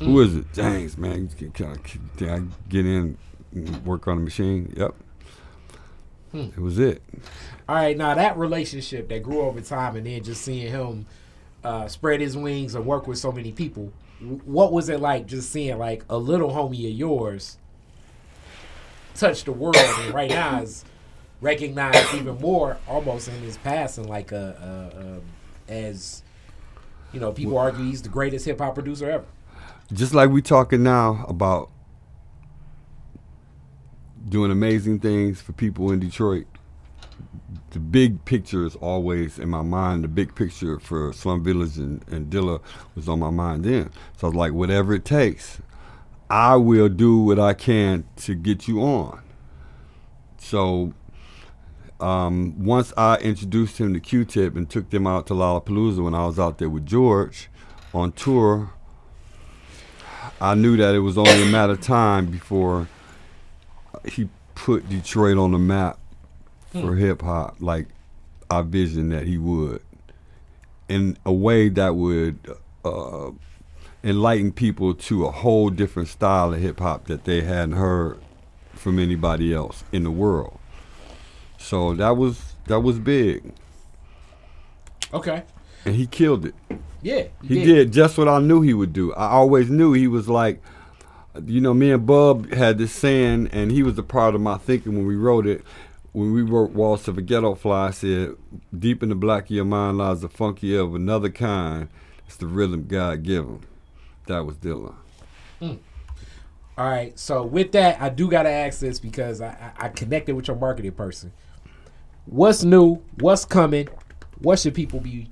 Who 0.00 0.20
is 0.20 0.36
it? 0.36 0.52
James, 0.52 0.96
man. 0.96 1.28
Can, 1.28 1.50
can, 1.52 1.66
I- 1.72 2.16
can 2.16 2.28
I 2.30 2.68
get 2.68 2.86
in 2.86 3.18
and 3.54 3.84
work 3.84 4.06
on 4.06 4.18
the 4.18 4.22
machine? 4.22 4.72
Yep. 4.76 4.94
It 6.32 6.58
was 6.58 6.78
it. 6.78 7.02
All 7.68 7.76
right, 7.76 7.96
now 7.96 8.14
that 8.14 8.36
relationship 8.36 9.08
that 9.08 9.22
grew 9.22 9.40
over 9.42 9.60
time, 9.60 9.96
and 9.96 10.06
then 10.06 10.22
just 10.22 10.42
seeing 10.42 10.70
him 10.70 11.06
uh, 11.64 11.88
spread 11.88 12.20
his 12.20 12.36
wings 12.36 12.74
and 12.74 12.84
work 12.86 13.06
with 13.06 13.18
so 13.18 13.32
many 13.32 13.52
people, 13.52 13.92
what 14.44 14.72
was 14.72 14.88
it 14.88 15.00
like 15.00 15.26
just 15.26 15.50
seeing 15.50 15.78
like 15.78 16.04
a 16.08 16.18
little 16.18 16.50
homie 16.50 16.90
of 16.90 16.96
yours 16.96 17.56
touch 19.14 19.44
the 19.44 19.52
world, 19.52 19.76
and 19.76 20.14
right 20.14 20.30
now 20.30 20.60
is 20.62 20.84
recognized 21.40 22.14
even 22.14 22.38
more, 22.40 22.78
almost 22.86 23.28
in 23.28 23.34
his 23.42 23.56
passing, 23.58 24.06
like 24.06 24.32
a, 24.32 24.92
a, 24.94 25.00
um 25.00 25.22
as 25.68 26.22
you 27.12 27.20
know, 27.20 27.32
people 27.32 27.56
argue 27.58 27.84
he's 27.84 28.02
the 28.02 28.08
greatest 28.08 28.44
hip 28.44 28.58
hop 28.58 28.74
producer 28.74 29.10
ever. 29.10 29.24
Just 29.92 30.14
like 30.14 30.30
we 30.30 30.42
talking 30.42 30.82
now 30.82 31.24
about 31.28 31.70
doing 34.28 34.50
amazing 34.50 35.00
things 35.00 35.40
for 35.40 35.52
people 35.52 35.90
in 35.90 36.00
Detroit. 36.00 36.46
The 37.70 37.78
big 37.78 38.24
picture 38.24 38.64
is 38.64 38.76
always 38.76 39.38
in 39.38 39.48
my 39.48 39.62
mind. 39.62 40.04
The 40.04 40.08
big 40.08 40.34
picture 40.34 40.78
for 40.78 41.12
Slum 41.12 41.42
Village 41.42 41.76
and, 41.76 42.06
and 42.08 42.30
Dilla 42.32 42.60
was 42.94 43.08
on 43.08 43.18
my 43.18 43.30
mind 43.30 43.64
then. 43.64 43.90
So 44.16 44.26
I 44.26 44.30
was 44.30 44.36
like, 44.36 44.52
whatever 44.52 44.94
it 44.94 45.04
takes, 45.04 45.60
I 46.30 46.56
will 46.56 46.88
do 46.88 47.18
what 47.18 47.38
I 47.38 47.54
can 47.54 48.04
to 48.16 48.34
get 48.34 48.68
you 48.68 48.82
on. 48.82 49.22
So 50.38 50.94
um, 52.00 52.54
once 52.64 52.92
I 52.96 53.16
introduced 53.16 53.78
him 53.78 53.92
to 53.94 54.00
Q-Tip 54.00 54.56
and 54.56 54.68
took 54.68 54.90
them 54.90 55.06
out 55.06 55.26
to 55.28 55.34
Lollapalooza 55.34 56.02
when 56.04 56.14
I 56.14 56.26
was 56.26 56.38
out 56.38 56.58
there 56.58 56.68
with 56.68 56.86
George 56.86 57.48
on 57.92 58.12
tour, 58.12 58.72
I 60.40 60.54
knew 60.54 60.76
that 60.76 60.94
it 60.94 61.00
was 61.00 61.18
only 61.18 61.42
a 61.42 61.50
matter 61.50 61.72
of 61.72 61.80
time 61.80 62.26
before 62.26 62.88
he 64.10 64.28
put 64.54 64.88
Detroit 64.88 65.38
on 65.38 65.52
the 65.52 65.58
map 65.58 65.98
for 66.72 66.96
hip 66.96 67.22
hop, 67.22 67.56
like 67.60 67.86
I 68.50 68.62
visioned 68.62 69.12
that 69.12 69.26
he 69.26 69.38
would, 69.38 69.80
in 70.88 71.16
a 71.24 71.32
way 71.32 71.68
that 71.70 71.94
would 71.94 72.38
uh, 72.84 73.30
enlighten 74.04 74.52
people 74.52 74.94
to 74.94 75.26
a 75.26 75.30
whole 75.30 75.70
different 75.70 76.08
style 76.08 76.52
of 76.54 76.60
hip 76.60 76.78
hop 76.80 77.06
that 77.06 77.24
they 77.24 77.40
hadn't 77.42 77.72
heard 77.76 78.18
from 78.74 78.98
anybody 78.98 79.52
else 79.52 79.84
in 79.92 80.04
the 80.04 80.10
world. 80.10 80.58
So 81.58 81.94
that 81.94 82.16
was 82.16 82.54
that 82.66 82.80
was 82.80 82.98
big, 82.98 83.52
Okay. 85.12 85.42
and 85.84 85.94
he 85.94 86.06
killed 86.06 86.44
it. 86.46 86.54
Yeah, 87.02 87.24
He 87.42 87.64
did 87.64 87.92
just 87.92 88.18
what 88.18 88.28
I 88.28 88.40
knew 88.40 88.60
he 88.60 88.74
would 88.74 88.92
do. 88.92 89.12
I 89.14 89.28
always 89.30 89.70
knew 89.70 89.92
he 89.92 90.08
was 90.08 90.28
like, 90.28 90.60
you 91.46 91.60
know, 91.60 91.74
me 91.74 91.92
and 91.92 92.06
Bub 92.06 92.52
had 92.52 92.78
this 92.78 92.92
saying, 92.92 93.48
and 93.52 93.70
he 93.70 93.82
was 93.82 93.98
a 93.98 94.02
part 94.02 94.34
of 94.34 94.40
my 94.40 94.58
thinking 94.58 94.96
when 94.96 95.06
we 95.06 95.16
wrote 95.16 95.46
it. 95.46 95.62
When 96.12 96.32
we 96.32 96.42
wrote 96.42 96.70
Waltz 96.70 97.06
of 97.06 97.18
a 97.18 97.22
Ghetto 97.22 97.54
Fly, 97.54 97.88
I 97.88 97.90
said, 97.90 98.34
Deep 98.76 99.02
in 99.02 99.10
the 99.10 99.14
black 99.14 99.44
of 99.44 99.50
your 99.50 99.64
mind 99.66 99.98
lies 99.98 100.22
the 100.22 100.28
funky 100.28 100.74
of 100.76 100.94
another 100.94 101.28
kind. 101.30 101.88
It's 102.26 102.36
the 102.36 102.46
rhythm 102.46 102.86
God 102.88 103.22
give 103.22 103.44
him. 103.44 103.60
That 104.26 104.44
was 104.46 104.56
Dilla. 104.56 104.94
All 106.78 106.88
right. 106.88 107.18
So 107.18 107.42
with 107.44 107.72
that, 107.72 108.00
I 108.00 108.08
do 108.08 108.30
gotta 108.30 108.48
ask 108.50 108.80
this 108.80 108.98
because 108.98 109.40
I, 109.40 109.72
I 109.78 109.86
I 109.86 109.88
connected 109.90 110.34
with 110.34 110.48
your 110.48 110.56
marketing 110.56 110.92
person. 110.92 111.32
What's 112.26 112.62
new? 112.64 112.96
What's 113.18 113.44
coming? 113.44 113.88
What 114.40 114.58
should 114.58 114.74
people 114.74 115.00
be 115.00 115.28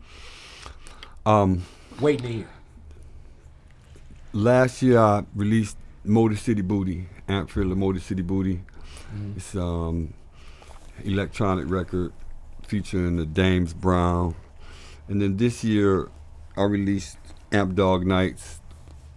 Um, 1.24 1.62
waiting 2.00 2.22
to 2.22 2.32
hear? 2.32 2.48
last 4.32 4.82
year 4.82 4.98
I 4.98 5.24
released 5.34 5.76
Motor 6.06 6.36
City 6.36 6.62
Booty, 6.62 7.08
Amp 7.28 7.50
Thriller 7.50 7.76
Motor 7.76 8.00
City 8.00 8.22
Booty. 8.22 8.62
It's 9.36 9.54
um 9.54 10.14
electronic 11.04 11.68
record 11.68 12.12
featuring 12.66 13.16
the 13.16 13.26
Dames 13.26 13.74
Brown. 13.74 14.34
And 15.08 15.20
then 15.20 15.36
this 15.36 15.62
year 15.62 16.08
I 16.56 16.64
released 16.64 17.18
Amp 17.52 17.74
Dog 17.74 18.06
Nights 18.06 18.60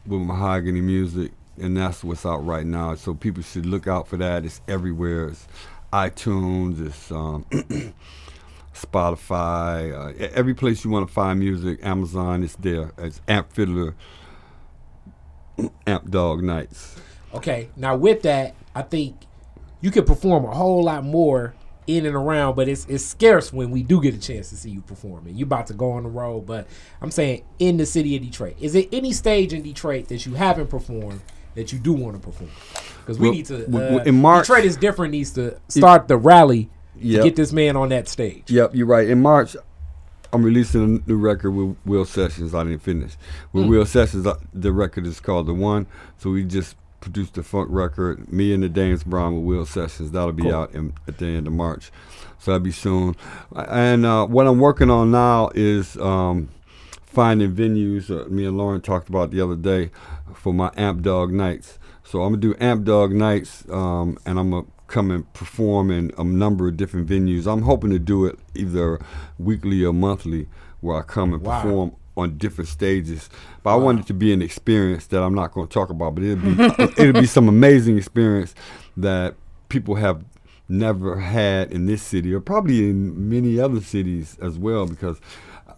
with 0.06 0.22
Mahogany 0.22 0.82
Music 0.82 1.32
and 1.60 1.76
that's 1.78 2.04
what's 2.04 2.26
out 2.26 2.46
right 2.46 2.66
now. 2.66 2.96
So 2.96 3.14
people 3.14 3.44
should 3.44 3.66
look 3.66 3.88
out 3.88 4.08
for 4.08 4.18
that. 4.18 4.46
It's 4.46 4.62
everywhere. 4.68 5.30
It's 5.30 5.48
iTunes, 5.92 6.86
it's 6.86 7.12
um 7.12 7.46
Spotify, 8.74 9.92
uh, 9.94 10.30
every 10.34 10.54
place 10.54 10.86
you 10.86 10.92
want 10.92 11.08
to 11.08 11.14
find 11.14 11.40
music, 11.40 11.80
Amazon, 11.84 12.44
it's 12.44 12.56
there. 12.58 12.92
It's 12.98 13.20
Amp 13.28 13.52
Fiddler, 13.52 13.96
Amp 15.88 16.10
Dog 16.10 16.44
Nights. 16.44 16.96
Okay. 17.34 17.70
Now 17.76 17.96
with 17.96 18.22
that, 18.24 18.56
I 18.76 18.82
think 18.82 19.16
you 19.82 19.92
can 19.92 20.06
perform 20.06 20.46
a 20.46 20.54
whole 20.54 20.84
lot 20.84 21.04
more 21.04 21.54
in 21.88 22.06
and 22.06 22.16
around, 22.16 22.56
but 22.56 22.68
it's 22.68 22.86
it's 22.86 23.04
scarce 23.04 23.52
when 23.52 23.72
we 23.72 23.82
do 23.82 24.00
get 24.02 24.14
a 24.14 24.20
chance 24.20 24.50
to 24.50 24.56
see 24.58 24.70
you 24.70 24.82
performing. 24.82 25.36
You're 25.36 25.46
about 25.48 25.68
to 25.68 25.74
go 25.74 25.92
on 25.92 26.04
the 26.04 26.10
road, 26.10 26.46
but 26.46 26.68
I'm 27.02 27.10
saying 27.12 27.44
in 27.58 27.78
the 27.78 27.86
city 27.86 28.16
of 28.16 28.22
Detroit. 28.22 28.56
Is 28.60 28.76
it 28.76 28.90
any 28.92 29.12
stage 29.12 29.54
in 29.54 29.64
Detroit 29.64 30.08
that 30.10 30.26
you 30.26 30.36
haven't 30.36 30.68
performed 30.68 31.22
that 31.56 31.74
you 31.74 31.80
do 31.80 31.94
want 31.94 32.16
to 32.16 32.22
perform? 32.22 32.52
Because 33.00 33.18
we 33.18 33.28
Well, 33.30 33.36
need 33.36 33.46
to. 33.48 33.98
Uh, 34.00 34.04
in 34.04 34.22
March- 34.22 34.46
Detroit 34.48 34.66
is 34.66 34.78
different. 34.78 35.12
Needs 35.14 35.32
to 35.32 35.58
start 35.68 36.08
the 36.08 36.18
rally 36.18 36.70
Yep. 37.02 37.22
to 37.22 37.28
get 37.30 37.36
this 37.38 37.52
man 37.54 37.76
on 37.78 37.90
that 37.90 38.08
stage. 38.10 38.52
Yep, 38.52 38.76
you're 38.76 38.86
right. 38.86 39.08
In 39.08 39.22
March, 39.22 39.56
I'm 40.32 40.44
releasing 40.44 40.84
a 41.06 41.10
new 41.10 41.18
record 41.18 41.52
with 41.52 41.76
Will 41.86 42.06
Sessions. 42.06 42.54
I 42.54 42.64
didn't 42.64 42.82
finish. 42.84 43.14
With 43.52 43.68
Will 43.68 43.86
Sessions, 43.86 44.28
uh, 44.28 44.36
the 44.54 44.72
record 44.72 45.08
is 45.08 45.20
called 45.20 45.48
The 45.48 45.54
One. 45.54 45.88
So 46.18 46.30
we 46.30 46.44
just 46.44 46.76
produced 47.02 47.38
a 47.38 47.44
funk 47.44 47.68
record, 47.72 48.32
me 48.32 48.54
and 48.54 48.62
the 48.62 48.70
Dames 48.70 49.04
Brown 49.04 49.36
with 49.36 49.44
Will 49.46 49.66
Sessions. 49.66 50.12
That'll 50.12 50.34
be 50.34 50.44
Cool. 50.44 50.54
out 50.56 50.74
in, 50.76 50.94
at 51.08 51.18
the 51.18 51.26
end 51.28 51.48
of 51.48 51.54
March. 51.54 51.92
So 52.38 52.52
that'll 52.52 52.64
be 52.64 52.72
soon. 52.72 53.16
And 53.56 54.06
uh, 54.06 54.28
what 54.28 54.46
I'm 54.48 54.60
working 54.60 54.90
on 54.90 55.10
now 55.12 55.50
is 55.56 55.98
um, 55.98 56.50
finding 57.06 57.54
venues. 57.56 58.10
Uh, 58.10 58.30
me 58.30 58.46
and 58.46 58.58
Lauren 58.58 58.82
talked 58.82 59.10
about 59.10 59.32
the 59.32 59.42
other 59.42 59.56
day 59.56 59.90
for 60.36 60.54
my 60.54 60.72
Amp 60.78 61.02
Dog 61.02 61.32
Nights. 61.32 61.80
So 62.04 62.22
I'm 62.24 62.32
gonna 62.34 62.42
do 62.42 62.56
Amp 62.60 62.86
Dog 62.86 63.12
Nights, 63.12 63.64
um, 63.70 64.18
and 64.26 64.40
I'm 64.40 64.50
gonna 64.52 64.66
come 64.90 65.12
and 65.12 65.32
perform 65.34 65.92
in 65.92 66.12
a 66.18 66.24
number 66.24 66.68
of 66.68 66.76
different 66.78 67.08
venues. 67.08 67.46
I'm 67.52 67.62
hoping 67.62 67.92
to 67.92 68.00
do 68.00 68.26
it 68.26 68.38
either 68.56 69.00
weekly 69.38 69.84
or 69.84 69.94
monthly, 69.94 70.48
where 70.82 70.98
I 70.98 71.02
come 71.04 71.34
and 71.34 71.42
Wow. 71.42 71.62
perform 71.62 71.92
on 72.18 72.38
different 72.38 72.68
stages. 72.68 73.30
But 73.64 73.74
I 73.74 73.76
want 73.78 74.02
it 74.02 74.08
to 74.08 74.14
be 74.14 74.34
an 74.34 74.42
experience 74.42 75.08
that 75.08 75.22
I'm 75.24 75.34
not 75.34 75.54
going 75.54 75.68
to 75.68 75.74
talk 75.74 75.90
about, 75.90 76.16
but 76.16 76.24
it'll 76.24 76.44
be 76.44 76.64
it'll 77.02 77.22
be 77.22 77.28
some 77.28 77.48
amazing 77.48 77.98
experience 77.98 78.54
that 78.98 79.36
people 79.70 79.96
have 79.96 80.26
never 80.68 81.20
had 81.20 81.72
in 81.72 81.86
this 81.88 82.02
city 82.04 82.34
or 82.34 82.40
probably 82.40 82.90
in 82.90 83.30
many 83.30 83.60
other 83.60 83.82
cities 83.82 84.38
as 84.42 84.58
well 84.58 84.86
because 84.86 85.20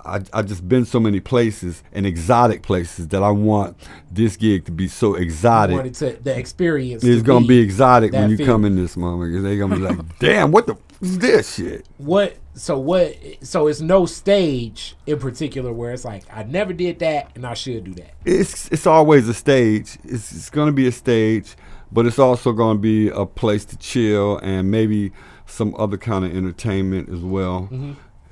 I, 0.06 0.22
I 0.34 0.42
just 0.42 0.68
been 0.68 0.86
so 0.86 1.00
many 1.00 1.20
places 1.20 1.84
and 1.94 2.06
exotic 2.06 2.62
places 2.64 3.08
that 3.10 3.22
I 3.24 3.32
want 3.32 3.78
this 4.12 4.38
gig 4.38 4.66
to 4.66 4.72
be 4.72 4.88
so 4.88 5.16
exotic. 5.16 5.94
to 5.94 6.12
the 6.24 6.38
experience. 6.38 7.04
It's 7.04 7.22
to 7.22 7.26
gonna 7.26 7.46
be 7.46 7.60
exotic 7.60 8.14
when 8.14 8.30
you 8.30 8.38
come 8.46 8.66
in 8.66 8.76
this 8.76 8.98
moment. 8.98 9.32
Because 9.32 9.44
they're 9.44 9.58
gonna 9.58 9.76
be 9.76 9.82
like, 9.82 10.00
"Damn, 10.20 10.52
what 10.52 10.68
the 10.68 10.74
f- 10.74 11.02
is 11.02 11.20
this 11.20 11.56
shit?" 11.56 11.86
What? 11.98 12.38
So 12.54 12.78
what? 12.78 13.16
So 13.42 13.68
it's 13.68 13.80
no 13.82 14.06
stage 14.06 14.96
in 15.06 15.20
particular 15.20 15.72
where 15.72 15.92
it's 15.94 16.04
like 16.06 16.24
I 16.34 16.44
never 16.44 16.74
did 16.74 17.00
that 17.00 17.32
and 17.36 17.46
I 17.46 17.54
should 17.54 17.84
do 17.86 17.94
that. 17.96 18.14
it's 18.26 18.68
it's 18.70 18.86
always 18.88 19.28
a 19.28 19.34
stage. 19.34 19.98
It's 20.04 20.32
it's 20.32 20.50
gonna 20.50 20.72
be 20.74 20.88
a 20.88 20.92
stage, 20.92 21.56
but 21.92 22.06
it's 22.06 22.20
also 22.20 22.52
gonna 22.52 22.80
be 22.80 23.08
a 23.10 23.26
place 23.26 23.64
to 23.66 23.78
chill 23.78 24.38
and 24.40 24.70
maybe 24.70 25.12
some 25.46 25.76
other 25.78 25.98
kind 25.98 26.26
of 26.26 26.36
entertainment 26.36 27.10
as 27.10 27.20
well. 27.20 27.70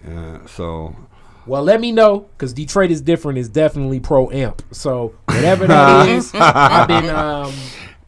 Uh, 0.07 0.45
so 0.47 0.95
Well, 1.49 1.63
let 1.63 1.81
me 1.81 1.91
know 1.91 2.29
because 2.37 2.53
Detroit 2.53 2.91
is 2.91 3.01
different. 3.01 3.39
Is 3.39 3.49
definitely 3.49 3.99
pro 3.99 4.29
amp. 4.29 4.61
So 4.71 5.15
whatever 5.25 5.65
that 5.65 6.07
is, 6.09 6.31
I've 6.35 6.87
been 6.87 7.09
um, 7.09 7.53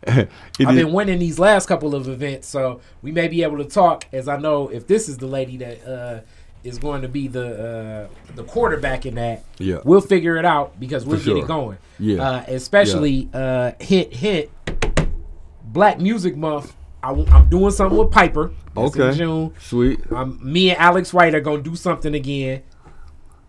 I've 0.07 0.76
been 0.76 0.93
winning 0.93 1.18
these 1.18 1.39
last 1.39 1.68
couple 1.68 1.95
of 1.95 2.07
events. 2.07 2.47
So 2.47 2.81
we 3.01 3.11
may 3.11 3.27
be 3.27 3.41
able 3.41 3.57
to 3.57 3.65
talk 3.65 4.05
as 4.13 4.27
I 4.27 4.38
know 4.38 4.68
if 4.68 4.85
this 4.85 5.09
is 5.09 5.18
the 5.18 5.26
lady 5.26 5.57
that 5.57 5.88
uh, 5.88 6.22
is 6.63 6.77
going 6.77 7.01
to 7.01 7.07
be 7.07 7.27
the 7.27 8.07
uh, 8.07 8.34
the 8.35 8.43
quarterback 8.43 9.07
in 9.07 9.15
that. 9.15 9.43
Yeah. 9.57 9.80
we'll 9.84 10.01
figure 10.01 10.38
it 10.38 10.45
out 10.45 10.80
because 10.80 11.03
we'll 11.03 11.18
For 11.18 11.26
get 11.26 11.38
it 11.38 11.47
going. 11.47 11.80
Yeah. 11.97 12.22
uh, 12.22 12.43
especially 12.47 13.27
uh, 13.34 13.72
hit 13.80 14.13
hint 14.13 14.49
Black 15.63 15.99
Music 15.99 16.38
Month. 16.38 16.76
I, 17.01 17.11
am 17.11 17.49
doing 17.49 17.72
something 17.72 17.97
with 17.97 18.11
Piper. 18.11 18.53
That's 18.76 18.95
in 18.95 19.01
okay, 19.01 19.18
June. 19.18 19.53
sweet. 19.59 19.99
Um, 20.11 20.39
me 20.43 20.69
and 20.69 20.80
Alex 20.80 21.11
Wright 21.11 21.34
are 21.34 21.41
gonna 21.41 21.63
do 21.63 21.76
something 21.76 22.13
again. 22.13 22.61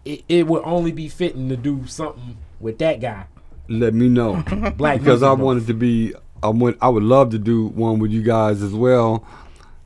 It, 0.04 0.24
it 0.28 0.46
would 0.46 0.62
only 0.64 0.92
be 0.92 1.08
fitting 1.08 1.48
to 1.48 1.56
do 1.56 1.86
something 1.86 2.36
with 2.60 2.78
that 2.78 3.00
guy, 3.00 3.26
Let 3.68 3.94
me 3.94 4.08
know 4.08 4.42
Black 4.76 4.98
because 4.98 5.22
I 5.22 5.32
wanted 5.32 5.66
to 5.68 5.74
be. 5.74 6.14
I 6.42 6.48
want. 6.48 6.76
I 6.80 6.88
would 6.88 7.04
love 7.04 7.30
to 7.30 7.38
do 7.38 7.66
one 7.66 7.98
with 8.00 8.10
you 8.10 8.22
guys 8.22 8.62
as 8.62 8.72
well. 8.72 9.24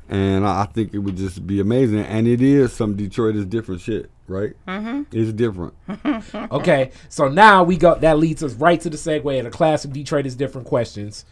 and 0.08 0.46
I 0.46 0.62
I 0.62 0.66
think 0.66 0.94
it 0.94 0.98
would 1.00 1.16
just 1.16 1.46
be 1.46 1.60
amazing. 1.60 2.00
And 2.00 2.26
it 2.26 2.40
is 2.40 2.72
some 2.72 2.96
Detroit 2.96 3.36
is 3.36 3.44
different 3.44 3.82
shit, 3.82 4.10
right? 4.26 4.54
Mm-hmm. 4.66 5.02
It's 5.12 5.32
different. 5.32 5.74
Okay, 6.50 6.92
so 7.10 7.28
now 7.28 7.62
we 7.62 7.76
go. 7.76 7.94
That 7.94 8.18
leads 8.18 8.42
us 8.42 8.54
right 8.54 8.80
to 8.80 8.88
the 8.88 8.96
segue 8.96 9.38
of 9.38 9.44
the 9.44 9.50
classic 9.50 9.92
Detroit 9.92 10.24
is 10.26 10.34
different 10.34 10.66
questions. 10.66 11.24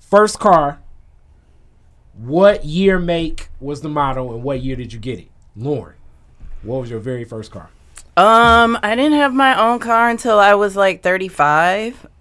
First 0.00 0.38
car. 0.38 0.80
What 2.16 2.64
year, 2.64 2.98
make 3.00 3.48
was 3.58 3.80
the 3.80 3.88
model, 3.88 4.32
and 4.34 4.42
what 4.44 4.60
year 4.60 4.76
did 4.76 4.92
you 4.92 5.00
get 5.00 5.18
it, 5.18 5.30
Lauren? 5.56 5.96
What 6.64 6.80
was 6.80 6.90
your 6.90 7.00
very 7.00 7.24
first 7.24 7.50
car? 7.50 7.68
Um, 8.16 8.78
I 8.82 8.94
didn't 8.94 9.18
have 9.18 9.34
my 9.34 9.60
own 9.60 9.80
car 9.80 10.08
until 10.08 10.38
I 10.38 10.54
was 10.54 10.76
like 10.76 11.02
35. 11.02 12.06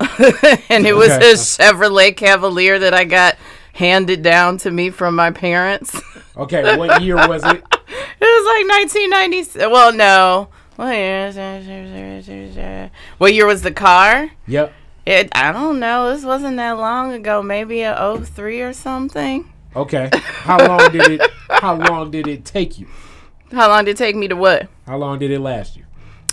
and 0.70 0.86
it 0.88 0.96
was 0.96 1.10
Okay. 1.12 1.32
a 1.32 1.34
Chevrolet 1.36 2.16
Cavalier 2.18 2.80
that 2.80 2.94
I 2.94 3.04
got 3.04 3.36
handed 3.74 4.22
down 4.24 4.58
to 4.60 4.72
me 4.72 4.90
from 4.90 5.16
my 5.16 5.32
parents. 5.32 6.00
Okay, 6.36 6.78
what 6.78 7.04
year 7.04 7.16
was 7.16 7.44
it? 7.44 7.58
It 7.58 7.62
was 7.62 8.68
like 8.68 8.90
1990. 8.90 9.68
Well, 9.72 9.94
no. 9.94 10.48
What 10.78 10.96
year? 10.96 12.90
What 13.20 13.34
year 13.36 13.46
was 13.46 13.62
the 13.62 13.72
car? 13.72 14.32
Yep. 14.48 14.74
It. 15.06 15.30
I 15.36 15.52
don't 15.52 15.80
know. 15.80 16.12
This 16.12 16.26
wasn't 16.26 16.58
that 16.58 16.80
long 16.80 17.14
ago. 17.14 17.44
Maybe 17.44 17.82
a 17.84 18.20
03 18.20 18.62
or 18.62 18.74
something. 18.74 19.54
Okay. 19.76 20.10
How 20.12 20.58
long 20.66 20.92
did 20.92 21.22
it? 21.22 21.32
How 21.52 21.76
long 21.76 22.10
did 22.10 22.26
it 22.28 22.46
take 22.46 22.80
you? 22.80 22.88
How 23.54 23.70
long 23.70 23.86
did 23.86 23.92
it 23.92 23.98
take 23.98 24.16
me 24.16 24.28
to 24.28 24.36
what? 24.36 24.68
How 24.86 24.98
long 24.98 25.20
did 25.20 25.32
it 25.32 25.40
last 25.40 25.76
you? 25.78 25.84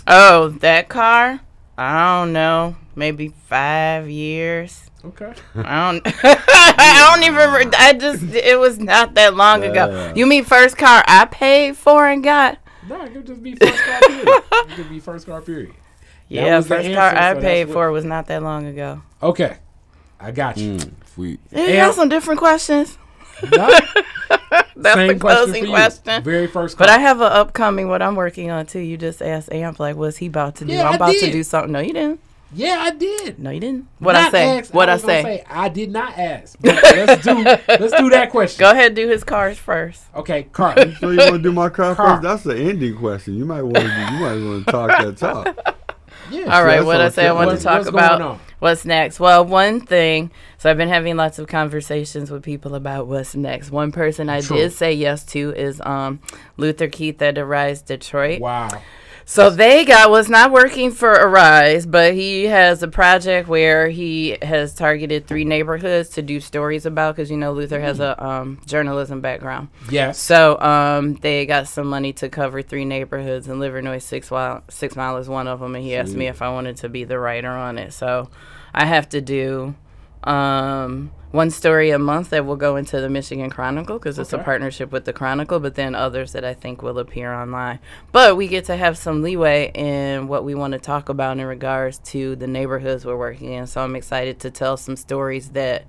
Oh, 0.07 0.49
that 0.59 0.89
car? 0.89 1.39
I 1.77 2.19
don't 2.19 2.33
know. 2.33 2.75
Maybe 2.95 3.29
five 3.47 4.09
years. 4.09 4.89
Okay. 5.05 5.33
I 5.55 5.91
don't. 5.91 6.01
I 6.23 7.13
don't 7.15 7.23
even. 7.23 7.51
re- 7.51 7.73
I 7.77 7.93
just. 7.93 8.23
It 8.35 8.59
was 8.59 8.77
not 8.79 9.15
that 9.15 9.35
long 9.35 9.63
ago. 9.63 10.13
You 10.15 10.25
mean 10.25 10.43
first 10.43 10.77
car 10.77 11.03
I 11.07 11.25
paid 11.25 11.77
for 11.77 12.07
and 12.07 12.23
got? 12.23 12.57
No, 12.87 13.01
it 13.03 13.13
could 13.13 13.25
just 13.25 13.41
be 13.41 13.55
first 13.55 13.81
car 13.83 13.99
period. 14.01 14.27
It 14.51 14.75
could 14.75 14.89
be 14.89 14.99
first 14.99 15.25
car 15.27 15.41
period. 15.41 15.73
Yeah, 16.27 16.61
first 16.61 16.71
answer, 16.87 16.93
car 16.95 17.11
so 17.11 17.17
I 17.17 17.33
that's 17.33 17.39
paid 17.43 17.65
what- 17.67 17.73
for 17.73 17.91
was 17.91 18.05
not 18.05 18.27
that 18.27 18.41
long 18.43 18.65
ago. 18.65 19.01
Okay. 19.21 19.57
I 20.19 20.31
got 20.31 20.57
you. 20.57 20.73
Mm, 20.77 20.91
sweet. 21.15 21.39
You 21.51 21.67
got 21.73 21.95
some 21.95 22.09
different 22.09 22.39
questions. 22.39 22.97
No, 23.55 23.67
That's 24.75 24.95
same 24.95 25.07
the 25.09 25.15
closing 25.19 25.63
for 25.63 25.67
you. 25.69 25.73
question. 25.75 26.23
Very 26.23 26.47
first 26.47 26.77
car. 26.77 26.87
But 26.87 26.93
I 26.93 26.99
have 26.99 27.17
an 27.21 27.31
upcoming 27.31 27.87
what 27.87 28.01
I'm 28.01 28.15
working 28.15 28.49
on 28.51 28.65
too. 28.65 28.79
You 28.79 28.97
just 28.97 29.21
asked 29.21 29.51
Amp 29.51 29.79
like, 29.79 29.95
what's 29.95 30.17
he 30.17 30.27
about 30.27 30.55
to 30.57 30.65
do? 30.65 30.73
Yeah, 30.73 30.87
I'm 30.87 30.93
I 30.93 30.95
about 30.95 31.13
to 31.15 31.31
do 31.31 31.43
something. 31.43 31.71
No, 31.71 31.79
you 31.79 31.93
didn't. 31.93 32.19
yeah, 32.53 32.77
I 32.81 32.91
did. 32.91 33.39
No, 33.39 33.49
you 33.49 33.59
didn't. 33.59 33.87
What 33.99 34.15
I 34.15 34.29
say? 34.29 34.57
ask, 34.59 34.73
What 34.73 34.89
I, 34.89 34.93
was 34.93 35.01
gonna 35.03 35.21
say? 35.23 35.43
I 35.49 35.69
did 35.69 35.91
not 35.91 36.17
ask. 36.17 36.57
But 36.59 36.75
let's 36.83 37.23
do 37.23 37.43
let's 37.43 37.93
do 37.95 38.09
that 38.09 38.29
question. 38.31 38.59
Go 38.59 38.71
ahead, 38.71 38.93
do 38.95 39.07
his 39.07 39.23
cars 39.23 39.57
first. 39.57 40.03
Okay, 40.15 40.43
car. 40.43 40.75
So 40.99 41.11
you 41.11 41.17
want 41.17 41.31
to 41.33 41.39
do 41.39 41.51
my 41.51 41.69
car, 41.69 41.95
Car. 41.95 42.15
first? 42.15 42.23
That's 42.23 42.43
the 42.43 42.57
ending 42.57 42.95
question. 42.97 43.35
You 43.37 43.45
might 43.45 43.61
want 43.63 43.77
to. 43.77 43.83
You 43.83 44.19
might 44.19 44.43
want 44.43 44.65
to 44.65 44.71
talk 44.71 44.89
that 44.89 45.17
talk. 45.17 45.77
Yeah. 46.31 46.55
All 46.55 46.63
right, 46.63 46.83
what 46.83 47.01
I 47.01 47.09
say 47.09 47.27
I 47.27 47.33
want 47.33 47.57
to 47.57 47.63
talk 47.63 47.87
about 47.87 48.39
what's 48.59 48.85
next. 48.85 49.19
Well, 49.19 49.45
one 49.45 49.81
thing. 49.81 50.31
So 50.57 50.69
I've 50.69 50.77
been 50.77 50.89
having 50.89 51.17
lots 51.17 51.39
of 51.39 51.47
conversations 51.47 52.31
with 52.31 52.43
people 52.43 52.75
about 52.75 53.07
what's 53.07 53.35
next. 53.35 53.71
One 53.71 53.91
person 53.91 54.29
I 54.29 54.41
True. 54.41 54.57
did 54.57 54.73
say 54.73 54.93
yes 54.93 55.25
to 55.27 55.51
is 55.51 55.81
um, 55.81 56.19
Luther 56.57 56.87
Keith 56.87 57.21
at 57.21 57.37
Arise 57.37 57.81
Detroit. 57.81 58.39
Wow. 58.39 58.69
So 59.25 59.49
they 59.49 59.85
got 59.85 60.09
was 60.09 60.29
not 60.29 60.51
working 60.51 60.91
for 60.91 61.11
Arise, 61.11 61.85
but 61.85 62.13
he 62.13 62.45
has 62.45 62.83
a 62.83 62.87
project 62.87 63.47
where 63.47 63.89
he 63.89 64.37
has 64.41 64.73
targeted 64.73 65.27
three 65.27 65.45
neighborhoods 65.45 66.09
to 66.09 66.21
do 66.21 66.39
stories 66.39 66.85
about 66.85 67.15
because 67.15 67.31
you 67.31 67.37
know 67.37 67.53
Luther 67.53 67.79
has 67.79 67.99
a 67.99 68.21
um, 68.23 68.59
journalism 68.65 69.21
background. 69.21 69.69
Yes. 69.89 70.19
So 70.19 70.59
um, 70.59 71.15
they 71.15 71.45
got 71.45 71.67
some 71.67 71.87
money 71.87 72.13
to 72.13 72.29
cover 72.29 72.61
three 72.61 72.85
neighborhoods, 72.85 73.47
and 73.47 73.61
Livernois 73.61 74.01
Six 74.01 74.31
Mile, 74.31 74.63
Six 74.69 74.95
Mile 74.95 75.17
is 75.17 75.29
one 75.29 75.47
of 75.47 75.59
them. 75.59 75.75
And 75.75 75.83
he 75.83 75.95
asked 75.95 76.15
me 76.15 76.27
if 76.27 76.41
I 76.41 76.49
wanted 76.49 76.77
to 76.77 76.89
be 76.89 77.03
the 77.03 77.19
writer 77.19 77.51
on 77.51 77.77
it. 77.77 77.93
So 77.93 78.29
I 78.73 78.85
have 78.85 79.09
to 79.09 79.21
do 79.21 79.75
um, 80.23 81.11
one 81.31 81.49
story 81.49 81.91
a 81.91 81.99
month 81.99 82.31
that 82.31 82.45
will 82.45 82.57
go 82.57 82.75
into 82.75 82.99
the 82.99 83.09
Michigan 83.09 83.49
Chronicle 83.49 83.97
because 83.97 84.19
it's 84.19 84.33
a 84.33 84.37
partnership 84.37 84.91
with 84.91 85.05
the 85.05 85.13
Chronicle, 85.13 85.59
but 85.59 85.75
then 85.75 85.95
others 85.95 86.33
that 86.33 86.43
I 86.43 86.53
think 86.53 86.81
will 86.81 86.99
appear 86.99 87.33
online. 87.33 87.79
But 88.11 88.35
we 88.35 88.47
get 88.47 88.65
to 88.65 88.75
have 88.75 88.97
some 88.97 89.21
leeway 89.21 89.71
in 89.73 90.27
what 90.27 90.43
we 90.43 90.53
want 90.53 90.73
to 90.73 90.79
talk 90.79 91.09
about 91.09 91.39
in 91.39 91.45
regards 91.45 91.99
to 91.99 92.35
the 92.35 92.47
neighborhoods 92.47 93.05
we're 93.05 93.17
working 93.17 93.53
in. 93.53 93.65
So 93.65 93.81
I'm 93.81 93.95
excited 93.95 94.39
to 94.41 94.51
tell 94.51 94.75
some 94.75 94.97
stories 94.97 95.49
that 95.49 95.85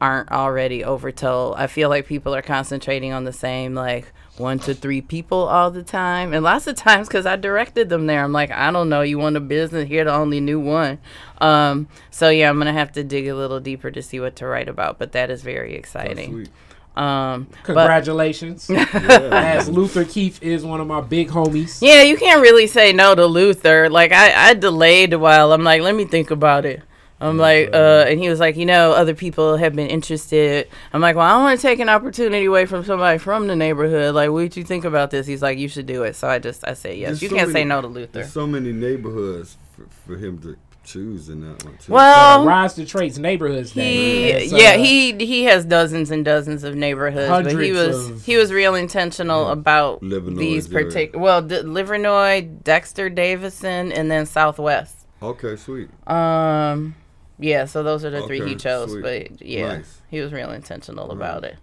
aren't 0.00 0.30
already 0.30 0.82
overtold. 0.82 1.54
I 1.56 1.68
feel 1.68 1.88
like 1.88 2.06
people 2.06 2.34
are 2.34 2.42
concentrating 2.42 3.12
on 3.12 3.24
the 3.24 3.32
same 3.32 3.74
like 3.74 4.12
one 4.38 4.58
to 4.60 4.74
three 4.74 5.00
people 5.00 5.38
all 5.48 5.70
the 5.70 5.82
time, 5.82 6.32
and 6.32 6.44
lots 6.44 6.66
of 6.66 6.76
times 6.76 7.08
because 7.08 7.26
I 7.26 7.36
directed 7.36 7.88
them 7.88 8.06
there, 8.06 8.22
I'm 8.22 8.32
like, 8.32 8.50
I 8.50 8.70
don't 8.70 8.88
know, 8.88 9.02
you 9.02 9.18
want 9.18 9.36
a 9.36 9.40
business 9.40 9.88
here, 9.88 10.04
the 10.04 10.12
only 10.12 10.40
new 10.40 10.60
one. 10.60 10.98
Um, 11.40 11.88
so 12.10 12.28
yeah, 12.28 12.48
I'm 12.48 12.58
gonna 12.58 12.72
have 12.72 12.92
to 12.92 13.04
dig 13.04 13.28
a 13.28 13.34
little 13.34 13.60
deeper 13.60 13.90
to 13.90 14.02
see 14.02 14.20
what 14.20 14.36
to 14.36 14.46
write 14.46 14.68
about, 14.68 14.98
but 14.98 15.12
that 15.12 15.30
is 15.30 15.42
very 15.42 15.74
exciting. 15.74 16.48
Um, 16.96 17.48
Congratulations. 17.64 18.70
Yeah. 18.70 18.86
As 19.32 19.68
Luther 19.68 20.04
Keith 20.04 20.42
is 20.42 20.64
one 20.64 20.80
of 20.80 20.86
my 20.86 21.02
big 21.02 21.28
homies. 21.28 21.82
yeah, 21.82 22.02
you 22.02 22.16
can't 22.16 22.40
really 22.40 22.66
say 22.66 22.92
no 22.92 23.14
to 23.14 23.26
Luther. 23.26 23.90
Like 23.90 24.12
I, 24.12 24.50
I 24.50 24.54
delayed 24.54 25.12
a 25.12 25.18
while. 25.18 25.52
I'm 25.52 25.62
like, 25.62 25.82
let 25.82 25.94
me 25.94 26.06
think 26.06 26.30
about 26.30 26.64
it. 26.64 26.82
I'm 27.20 27.38
like, 27.38 27.70
uh, 27.72 28.04
and 28.08 28.20
he 28.20 28.28
was 28.28 28.38
like, 28.40 28.56
you 28.56 28.66
know, 28.66 28.92
other 28.92 29.14
people 29.14 29.56
have 29.56 29.74
been 29.74 29.88
interested. 29.88 30.68
I'm 30.92 31.00
like, 31.00 31.16
well, 31.16 31.24
I 31.26 31.30
don't 31.30 31.42
want 31.44 31.58
to 31.58 31.66
take 31.66 31.78
an 31.80 31.88
opportunity 31.88 32.44
away 32.44 32.66
from 32.66 32.84
somebody 32.84 33.16
from 33.18 33.46
the 33.46 33.56
neighborhood. 33.56 34.14
Like, 34.14 34.30
what 34.30 34.50
do 34.50 34.60
you 34.60 34.66
think 34.66 34.84
about 34.84 35.10
this? 35.10 35.26
He's 35.26 35.40
like, 35.40 35.56
you 35.58 35.68
should 35.68 35.86
do 35.86 36.02
it. 36.02 36.14
So 36.14 36.28
I 36.28 36.38
just, 36.38 36.66
I 36.68 36.74
say 36.74 36.96
yes. 36.98 37.08
There's 37.08 37.22
you 37.22 37.28
so 37.30 37.36
can't 37.36 37.52
say 37.52 37.64
no 37.64 37.80
to 37.80 37.86
Luther. 37.86 38.12
There's 38.12 38.32
so 38.32 38.46
many 38.46 38.70
neighborhoods 38.72 39.56
for, 39.74 39.86
for 40.04 40.16
him 40.18 40.38
to 40.42 40.56
choose 40.84 41.30
in 41.30 41.40
that 41.40 41.64
one 41.64 41.78
too. 41.78 41.90
Well, 41.92 42.42
Uh, 42.42 42.44
Rise 42.44 42.74
Detroit's 42.74 43.16
neighborhoods. 43.18 43.72
he, 43.72 43.80
Day. 43.80 44.32
It's, 44.44 44.52
yeah, 44.52 44.72
uh, 44.74 44.78
he 44.78 45.12
he 45.26 45.44
has 45.44 45.64
dozens 45.64 46.10
and 46.10 46.22
dozens 46.24 46.62
of 46.64 46.74
neighborhoods, 46.76 47.28
but 47.50 47.60
he 47.60 47.72
was 47.72 48.10
of- 48.10 48.24
he 48.24 48.36
was 48.36 48.52
real 48.52 48.74
intentional 48.76 49.48
about 49.48 50.00
Livernois 50.02 50.38
these 50.38 50.68
particular. 50.68 51.18
Well, 51.24 51.42
D- 51.42 51.62
Livernois, 51.62 52.62
Dexter, 52.62 53.08
Davison, 53.08 53.90
and 53.90 54.10
then 54.10 54.26
Southwest. 54.26 54.94
okay, 55.22 55.56
sweet. 55.56 55.88
Um, 56.06 56.94
yeah, 57.38 57.64
so 57.66 57.82
those 57.82 58.04
are 58.04 58.10
the 58.10 58.22
three 58.26 58.46
he 58.46 58.54
chose. 58.56 58.90
sweet. 58.92 59.02
But 59.02 59.42
yeah, 59.46 59.68
Nice. 59.76 60.02
he 60.08 60.20
was 60.20 60.32
real 60.32 60.50
intentional 60.50 61.10
about 61.10 61.44
it. 61.44 61.56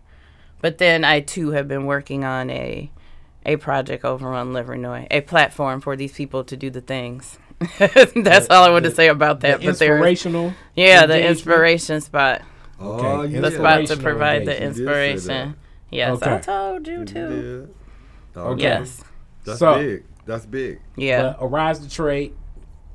But 0.61 0.77
then 0.77 1.03
I 1.03 1.19
too 1.19 1.51
have 1.51 1.67
been 1.67 1.85
working 1.85 2.23
on 2.23 2.49
a 2.49 2.89
a 3.45 3.57
project 3.57 4.05
over 4.05 4.33
on 4.33 4.53
Livernois, 4.53 5.07
a 5.11 5.19
platform 5.21 5.81
for 5.81 5.95
these 5.97 6.13
people 6.13 6.43
to 6.45 6.55
do 6.55 6.69
the 6.69 6.79
things. 6.81 7.37
That's 7.79 8.49
all 8.49 8.63
I 8.63 8.69
want 8.69 8.85
to 8.85 8.91
say 8.91 9.09
about 9.09 9.41
the 9.41 9.47
that. 9.49 9.61
but 9.63 9.77
there, 9.79 9.95
inspirational. 9.95 10.53
yeah, 10.75 11.05
the 11.05 11.25
inspiration 11.27 11.99
spot, 12.01 12.41
Oh, 12.79 13.19
Okay, 13.21 13.33
yeah. 13.33 13.41
the 13.41 13.51
spot 13.51 13.85
to 13.87 13.97
provide 13.97 14.45
the 14.45 14.53
engagement. 14.63 14.77
You 14.77 14.83
inspiration. 14.85 15.55
Yes, 15.91 16.21
I 16.23 16.31
Okay. 16.35 16.41
told 16.43 16.87
you 16.87 17.05
too. 17.05 17.13
to. 17.13 17.29
did. 17.29 17.73
Oh, 18.35 18.41
Okay. 18.51 18.61
Yes, 18.63 19.03
That's 19.45 19.59
So- 19.59 19.75
big. 19.75 20.03
That's 20.25 20.45
big. 20.45 20.79
yeah. 20.95 21.35
But 21.37 21.45
Arise 21.45 21.79
Detroit, 21.79 22.31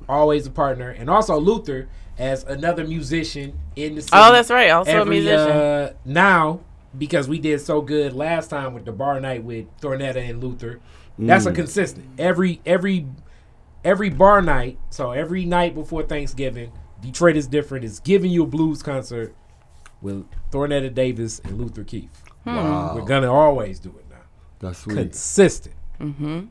always 0.09 0.47
a 0.47 0.51
partner, 0.51 0.89
and 0.89 1.09
also 1.09 1.39
Luther 1.39 1.87
as 2.19 2.43
another 2.43 2.85
musician 2.85 3.57
in 3.75 3.95
the 3.95 4.01
city. 4.01 4.11
Oh, 4.13 4.31
that's 4.31 4.49
right. 4.51 4.69
Also 4.69 4.91
a 4.91 5.01
Every, 5.01 5.15
musician. 5.21 5.49
Uh, 5.49 5.93
now, 6.05 6.59
because 6.97 7.27
we 7.27 7.39
did 7.39 7.61
so 7.61 7.81
good 7.81 8.13
last 8.13 8.49
time 8.49 8.73
with 8.73 8.85
the 8.85 8.91
bar 8.91 9.19
night 9.19 9.43
with 9.43 9.65
Thornetta 9.81 10.17
and 10.29 10.43
Luther, 10.43 10.79
that's 11.17 11.45
a 11.45 11.51
Mm. 11.51 11.55
consistent. 11.55 12.05
Every 12.17 12.61
every 12.65 13.07
every 13.83 14.09
bar 14.09 14.41
night, 14.41 14.77
so 14.89 15.11
every 15.11 15.45
night 15.45 15.73
before 15.73 16.03
Thanksgiving, 16.03 16.71
Detroit 17.01 17.37
is 17.37 17.47
different. 17.47 17.85
It's 17.85 17.99
giving 17.99 18.31
you 18.31 18.43
a 18.43 18.47
blues 18.47 18.83
concert 18.83 19.33
with 20.01 20.25
Thornetta 20.51 20.93
Davis 20.93 21.39
and 21.45 21.57
Luther 21.57 21.83
Keith. 21.83 22.23
Wow. 22.45 22.95
We're 22.95 23.05
gonna 23.05 23.31
always 23.31 23.79
do 23.79 23.89
it 23.97 24.05
now. 24.09 24.17
That's 24.59 24.79
sweet. 24.79 24.95
Consistent. 24.95 25.75
mm-hmm. 25.99 26.45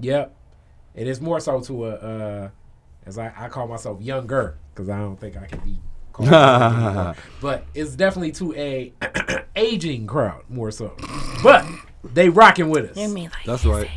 Yep. 0.00 0.34
And 0.96 1.08
It 1.08 1.10
is 1.10 1.20
more 1.20 1.40
so 1.40 1.60
to 1.60 1.86
a, 1.86 1.90
uh, 1.94 2.48
as 3.06 3.18
I, 3.18 3.32
I 3.36 3.48
call 3.48 3.66
myself 3.68 4.00
younger, 4.00 4.56
because 4.74 4.88
I 4.88 4.98
don't 4.98 5.18
think 5.18 5.36
I 5.36 5.46
can 5.46 5.58
be 5.60 5.78
called. 6.12 7.16
But 7.40 7.66
it's 7.74 7.94
definitely 7.96 8.32
to 8.32 8.54
a 8.54 8.92
aging 9.56 10.06
crowd 10.06 10.42
more 10.48 10.70
so. 10.70 10.96
But 11.42 11.64
they 12.04 12.28
rocking 12.28 12.70
with 12.70 12.90
us. 12.90 12.96
You 12.96 13.08
mean 13.08 13.30
like 13.30 13.44
That's 13.44 13.62
his 13.62 13.72
right. 13.72 13.90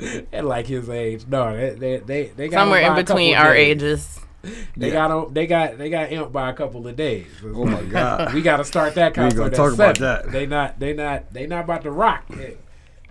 age? 0.00 0.26
At 0.32 0.44
like 0.44 0.66
his 0.66 0.88
age. 0.88 1.26
No, 1.26 1.56
they 1.56 1.70
they 1.74 1.96
they, 1.98 2.24
they 2.36 2.48
got 2.48 2.60
Somewhere 2.60 2.80
in 2.80 2.88
by 2.88 3.00
a 3.00 3.02
couple 3.02 3.14
between 3.16 3.34
our 3.36 3.54
days. 3.54 3.68
ages. 3.82 4.20
They 4.76 4.90
got 4.90 5.10
him, 5.10 5.32
they 5.32 5.46
got 5.46 5.78
they 5.78 5.88
got 5.88 6.10
Amp 6.12 6.30
by 6.30 6.50
a 6.50 6.52
couple 6.52 6.86
of 6.86 6.94
days. 6.96 7.26
Oh 7.42 7.64
my 7.64 7.82
God. 7.82 8.34
we 8.34 8.42
got 8.42 8.58
to 8.58 8.64
start 8.64 8.94
that 8.96 9.16
We 9.16 9.22
ain't 9.22 9.34
concert. 9.34 9.36
gonna 9.38 9.50
at 9.50 9.56
talk 9.56 9.72
about 9.72 9.98
that. 10.00 10.30
They 10.32 10.44
not 10.44 10.78
they 10.78 10.92
not 10.92 11.32
they 11.32 11.46
not 11.46 11.64
about 11.64 11.80
to 11.84 11.90
rock. 11.90 12.26
They, 12.28 12.58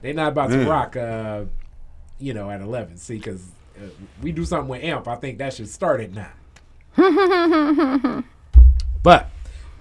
they 0.03 0.14
not 0.14 0.28
about 0.34 0.52
to 0.52 0.64
rock. 0.70 0.95
Uh, 0.95 1.45
you 2.20 2.36
know, 2.36 2.52
at 2.52 2.61
eleven. 2.61 2.98
See, 2.98 3.18
because 3.18 3.44
we 4.22 4.31
do 4.31 4.45
something 4.45 4.68
with 4.68 4.84
amp. 4.84 5.07
I 5.07 5.15
think 5.15 5.38
that 5.39 5.53
should 5.53 5.69
start 5.69 6.01
at 6.01 6.11
nine. 6.11 6.30
but 9.03 9.30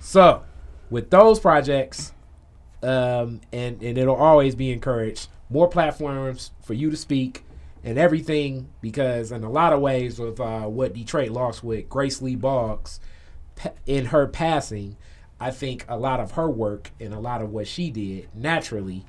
so 0.00 0.42
with 0.90 1.10
those 1.10 1.40
projects, 1.40 2.12
um, 2.82 3.40
and 3.52 3.82
and 3.82 3.98
it'll 3.98 4.16
always 4.16 4.54
be 4.54 4.72
encouraged. 4.72 5.28
More 5.50 5.68
platforms 5.68 6.50
for 6.62 6.72
you 6.72 6.90
to 6.90 6.96
speak 6.96 7.44
and 7.84 7.98
everything 7.98 8.68
because 8.80 9.32
in 9.32 9.44
a 9.44 9.50
lot 9.50 9.72
of 9.72 9.80
ways 9.80 10.18
with 10.18 10.40
uh, 10.40 10.62
what 10.62 10.94
Detroit 10.94 11.30
lost 11.30 11.62
with 11.62 11.88
Grace 11.88 12.22
Lee 12.22 12.36
Boggs 12.36 13.00
in 13.86 14.06
her 14.06 14.26
passing, 14.26 14.96
I 15.38 15.50
think 15.50 15.84
a 15.88 15.96
lot 15.98 16.20
of 16.20 16.32
her 16.32 16.48
work 16.48 16.90
and 17.00 17.12
a 17.12 17.18
lot 17.18 17.42
of 17.42 17.50
what 17.50 17.66
she 17.66 17.90
did 17.90 18.28
naturally 18.34 19.04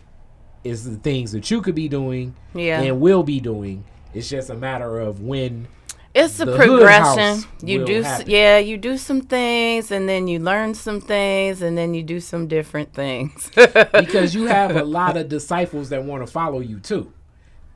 is 0.64 0.84
the 0.84 0.98
things 0.98 1.32
that 1.34 1.50
you 1.52 1.62
could 1.62 1.76
be 1.76 1.88
doing 1.88 2.36
Yeah. 2.54 2.82
and 2.82 3.00
will 3.00 3.24
be 3.24 3.40
doing. 3.40 3.84
It's 4.14 4.30
just 4.30 4.50
a 4.50 4.56
matter 4.56 5.00
of 5.00 5.22
when 5.22 5.68
It's 6.14 6.40
a 6.40 6.46
progression. 6.46 7.44
You 7.64 7.86
do, 7.86 8.02
happen. 8.02 8.30
yeah, 8.30 8.58
you 8.60 8.78
do 8.78 8.98
some 8.98 9.22
things, 9.22 9.92
and 9.92 10.08
then 10.08 10.28
you 10.28 10.40
learn 10.40 10.74
some 10.76 11.02
things, 11.02 11.62
and 11.62 11.78
then 11.78 11.94
you 11.94 12.04
do 12.04 12.20
some 12.20 12.48
different 12.48 12.94
things. 12.94 13.50
because 13.94 14.36
you 14.36 14.46
have 14.46 14.76
a 14.76 14.84
lot 14.84 15.18
of 15.18 15.30
disciples 15.30 15.90
that 15.90 16.04
want 16.04 16.26
to 16.26 16.32
follow 16.32 16.60
you 16.60 16.80
too, 16.80 17.12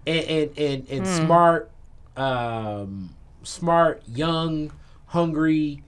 and 0.05 0.25
and 0.25 0.57
and, 0.57 0.89
and 0.89 1.07
Hmm. 1.07 1.25
smart, 1.25 1.71
um, 2.15 3.09
smart, 3.43 4.03
young, 4.07 4.71
hungry 5.07 5.81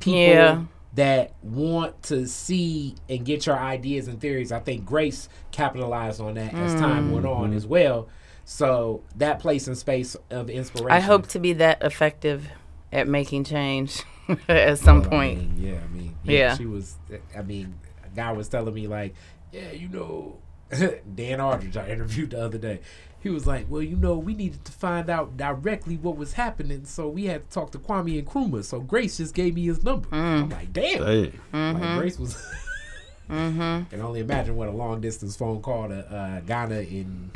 people 0.00 0.18
Yeah. 0.20 0.62
that 0.94 1.32
want 1.42 2.02
to 2.04 2.26
see 2.26 2.94
and 3.08 3.24
get 3.24 3.46
your 3.46 3.56
ideas 3.58 4.08
and 4.08 4.20
theories. 4.20 4.52
I 4.52 4.58
think 4.60 4.84
Grace 4.84 5.28
capitalized 5.50 6.20
on 6.20 6.34
that 6.34 6.54
as 6.54 6.74
time 6.74 7.12
went 7.12 7.26
on 7.26 7.52
as 7.52 7.66
well. 7.66 8.08
So 8.44 9.02
that 9.16 9.38
place 9.38 9.66
and 9.68 9.76
space 9.78 10.16
of 10.30 10.50
inspiration. 10.50 10.90
I 10.90 11.00
hope 11.00 11.28
to 11.28 11.38
be 11.38 11.52
that 11.54 11.82
effective 11.82 12.48
at 12.92 13.08
making 13.08 13.44
change 13.44 14.02
at 14.48 14.78
some 14.78 14.98
Well, 15.00 15.06
I 15.06 15.10
point. 15.10 15.38
mean, 15.38 15.54
yeah, 15.74 15.80
I 15.82 15.88
mean, 15.96 16.16
Yeah. 16.24 16.56
she 16.56 16.66
was. 16.66 16.96
I 17.36 17.42
mean, 17.42 17.78
a 18.04 18.14
guy 18.14 18.32
was 18.32 18.48
telling 18.48 18.74
me 18.74 18.86
like, 18.88 19.14
yeah, 19.52 19.70
you 19.72 19.88
know, 19.88 20.38
Dan 21.14 21.40
Aldridge 21.40 21.76
I 21.76 21.88
interviewed 21.88 22.30
the 22.30 22.42
other 22.44 22.58
day. 22.58 22.80
He 23.20 23.28
was 23.30 23.46
like, 23.46 23.66
well, 23.70 23.82
you 23.82 23.94
know, 23.96 24.16
we 24.18 24.34
needed 24.34 24.64
to 24.64 24.72
find 24.72 25.08
out 25.08 25.36
directly 25.36 25.96
what 25.96 26.16
was 26.16 26.32
happening, 26.32 26.84
so 26.84 27.08
we 27.08 27.26
had 27.26 27.48
to 27.48 27.54
talk 27.54 27.70
to 27.70 27.78
Kwame 27.78 28.18
and 28.18 28.26
Nkrumah. 28.26 28.64
So 28.64 28.80
Grace 28.80 29.18
just 29.18 29.32
gave 29.32 29.54
me 29.54 29.66
his 29.66 29.84
number. 29.84 30.08
I'm 30.10 30.48
like, 30.50 30.72
damn. 30.72 31.04
Hey, 31.04 31.32
Like 31.52 31.98
Grace 32.00 32.18
was. 32.18 32.34
mm-hmm. 33.30 33.84
Can 33.90 34.00
only 34.00 34.20
imagine 34.20 34.56
what 34.56 34.68
a 34.68 34.72
long 34.72 35.00
distance 35.00 35.36
phone 35.36 35.62
call 35.62 35.88
to 35.88 35.98
uh, 36.12 36.40
Ghana 36.40 36.80
in, 36.80 37.30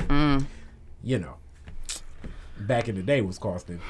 you 1.03 1.19
know, 1.19 1.37
back 2.59 2.89
in 2.89 2.95
the 2.95 3.03
day 3.03 3.21
was 3.21 3.39
costing. 3.39 3.81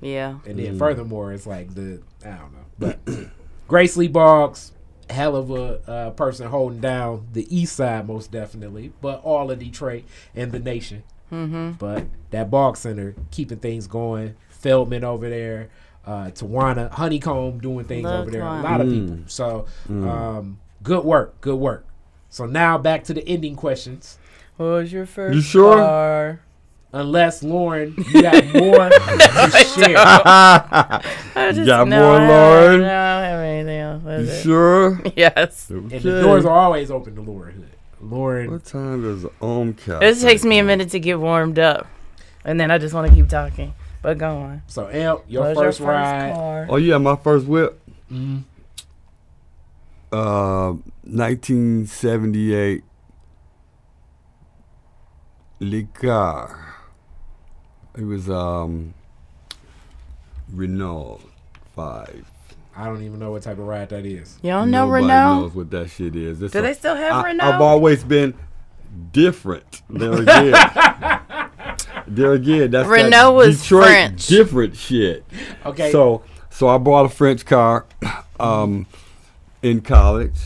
Yeah. 0.00 0.38
And 0.46 0.58
then 0.58 0.78
furthermore, 0.78 1.32
it's 1.32 1.46
like 1.46 1.74
the 1.74 2.00
I 2.24 2.30
don't 2.30 2.52
know, 2.52 2.66
but 2.78 2.98
Grace 3.68 3.96
Lee 3.96 4.08
Boggs, 4.08 4.72
hell 5.10 5.36
of 5.36 5.50
a 5.50 5.90
uh, 5.90 6.10
person 6.10 6.48
holding 6.48 6.80
down 6.80 7.28
the 7.32 7.46
East 7.54 7.76
Side 7.76 8.06
most 8.06 8.30
definitely, 8.30 8.92
but 9.00 9.22
all 9.22 9.50
of 9.50 9.58
Detroit 9.58 10.04
and 10.34 10.52
the 10.52 10.58
nation. 10.58 11.02
Mm-hmm. 11.32 11.72
But 11.72 12.06
that 12.30 12.50
Boggs 12.50 12.80
Center 12.80 13.14
keeping 13.30 13.58
things 13.58 13.86
going. 13.86 14.34
Feldman 14.48 15.04
over 15.04 15.28
there, 15.28 15.68
uh, 16.04 16.30
Tawana 16.30 16.90
Honeycomb 16.90 17.60
doing 17.60 17.84
things 17.84 18.04
Love 18.04 18.22
over 18.22 18.30
there. 18.30 18.42
Tawana. 18.42 18.60
A 18.60 18.62
lot 18.62 18.80
of 18.80 18.88
people. 18.88 19.18
So 19.26 19.66
um, 19.88 20.58
good 20.82 21.04
work, 21.04 21.40
good 21.40 21.56
work. 21.56 21.86
So 22.30 22.46
now 22.46 22.78
back 22.78 23.04
to 23.04 23.14
the 23.14 23.26
ending 23.26 23.56
questions. 23.56 24.18
What 24.58 24.66
was 24.66 24.92
your 24.92 25.06
first 25.06 25.34
You 25.34 25.40
sure? 25.40 25.76
car? 25.76 26.40
Unless 26.92 27.42
Lauren, 27.42 27.94
you 27.96 28.22
got 28.22 28.44
more 28.54 28.88
to 28.88 29.50
share. 29.74 29.94
I 29.98 31.02
just, 31.52 31.66
got 31.66 31.86
no, 31.88 32.00
more, 32.00 32.14
I 32.20 32.28
Lauren? 32.28 32.80
No, 32.80 32.86
I 32.86 33.20
don't 33.20 33.24
have 33.24 33.40
anything 33.40 33.78
else. 33.78 34.02
you 34.04 34.10
it. 34.34 34.42
sure? 34.42 35.02
Yes. 35.16 35.70
And 35.70 35.90
the 35.90 36.22
doors 36.22 36.44
are 36.44 36.56
always 36.58 36.90
open 36.90 37.14
to 37.16 37.20
Lauren 37.22 37.54
Hood. 37.56 37.70
Lauren, 38.00 38.50
What 38.50 38.64
time 38.64 39.02
does 39.02 39.22
the 39.22 39.30
Om 39.40 39.74
count? 39.74 40.02
It 40.02 40.18
takes 40.20 40.44
me 40.44 40.58
a 40.58 40.64
minute 40.64 40.90
to 40.90 41.00
get 41.00 41.18
warmed 41.20 41.58
up, 41.58 41.86
and 42.44 42.58
then 42.60 42.70
I 42.70 42.78
just 42.78 42.94
want 42.94 43.08
to 43.08 43.14
keep 43.14 43.28
talking. 43.28 43.74
But 44.02 44.16
go 44.18 44.36
on. 44.38 44.62
so 44.68 44.88
Amp, 44.88 45.22
your 45.28 45.42
What 45.42 45.56
was 45.56 45.64
first 45.78 45.80
ride. 45.80 46.32
car? 46.34 46.66
Oh 46.70 46.76
yeah, 46.76 46.98
my 46.98 47.16
first 47.16 47.46
whip. 47.46 47.80
Mhm. 48.10 48.44
Uh, 50.10 50.74
1978 51.04 52.82
Le 55.60 55.82
Car. 55.84 56.74
It 57.96 58.04
was 58.04 58.28
um 58.30 58.94
Renault 60.52 61.20
five. 61.74 62.24
I 62.76 62.84
don't 62.84 63.02
even 63.02 63.18
know 63.18 63.32
what 63.32 63.42
type 63.42 63.58
of 63.58 63.66
ride 63.66 63.88
that 63.88 64.06
is. 64.06 64.38
You 64.42 64.50
don't 64.50 64.70
know 64.70 64.84
Nobody 64.86 65.04
Renault? 65.06 65.40
knows 65.40 65.54
what 65.54 65.70
that 65.72 65.90
shit 65.90 66.14
is. 66.14 66.40
It's 66.40 66.52
Do 66.52 66.60
a- 66.60 66.62
they 66.62 66.74
still 66.74 66.94
have 66.94 67.12
I, 67.24 67.28
Renault? 67.30 67.44
I've 67.44 67.60
always 67.60 68.04
been 68.04 68.34
different. 69.12 69.82
There 69.90 70.12
again. 70.22 70.52
there 72.06 72.32
again. 72.34 72.70
That's 72.70 72.88
that 72.88 72.94
Renault 72.94 73.32
was 73.34 73.60
Detroit 73.62 73.84
French. 73.86 74.26
different 74.28 74.76
shit. 74.76 75.24
Okay. 75.66 75.90
So 75.90 76.22
so 76.50 76.68
I 76.68 76.78
bought 76.78 77.04
a 77.06 77.08
French 77.08 77.44
car 77.44 77.84
um, 78.40 78.86
in 79.62 79.80
college. 79.80 80.36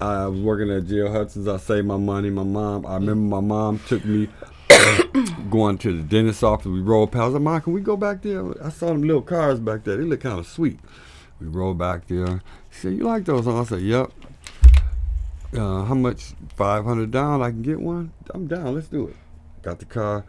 I 0.00 0.26
was 0.26 0.40
working 0.40 0.70
at 0.70 0.86
J.L. 0.86 1.10
Hudson's. 1.10 1.48
I 1.48 1.56
saved 1.56 1.86
my 1.86 1.96
money. 1.96 2.28
My 2.30 2.42
mom. 2.42 2.84
I 2.84 2.94
remember 2.94 3.36
my 3.36 3.40
mom 3.40 3.80
took 3.86 4.04
me 4.04 4.28
going 5.50 5.78
to 5.78 5.96
the 5.96 6.02
dentist's 6.02 6.42
office. 6.42 6.66
We 6.66 6.80
rolled 6.80 7.12
past. 7.12 7.22
I 7.22 7.24
was 7.24 7.34
like, 7.34 7.42
Mom, 7.42 7.60
can 7.62 7.72
we 7.72 7.80
go 7.80 7.96
back 7.96 8.22
there? 8.22 8.64
I 8.64 8.68
saw 8.68 8.88
them 8.88 9.02
little 9.02 9.22
cars 9.22 9.58
back 9.58 9.84
there. 9.84 9.96
They 9.96 10.04
look 10.04 10.20
kind 10.20 10.38
of 10.38 10.46
sweet. 10.46 10.78
We 11.40 11.46
rolled 11.46 11.78
back 11.78 12.06
there. 12.08 12.42
She 12.70 12.80
said, 12.80 12.92
"You 12.94 13.04
like 13.04 13.24
those?" 13.24 13.44
huh?" 13.44 13.60
I 13.60 13.64
said, 13.64 13.82
"Yep." 13.82 14.10
Uh, 15.54 15.84
how 15.84 15.94
much? 15.94 16.32
Five 16.56 16.84
hundred 16.84 17.10
down. 17.10 17.42
I 17.42 17.50
can 17.50 17.62
get 17.62 17.80
one. 17.80 18.12
I'm 18.30 18.46
down. 18.46 18.74
Let's 18.74 18.88
do 18.88 19.08
it. 19.08 19.16
Got 19.62 19.78
the 19.78 19.84
car. 19.84 20.24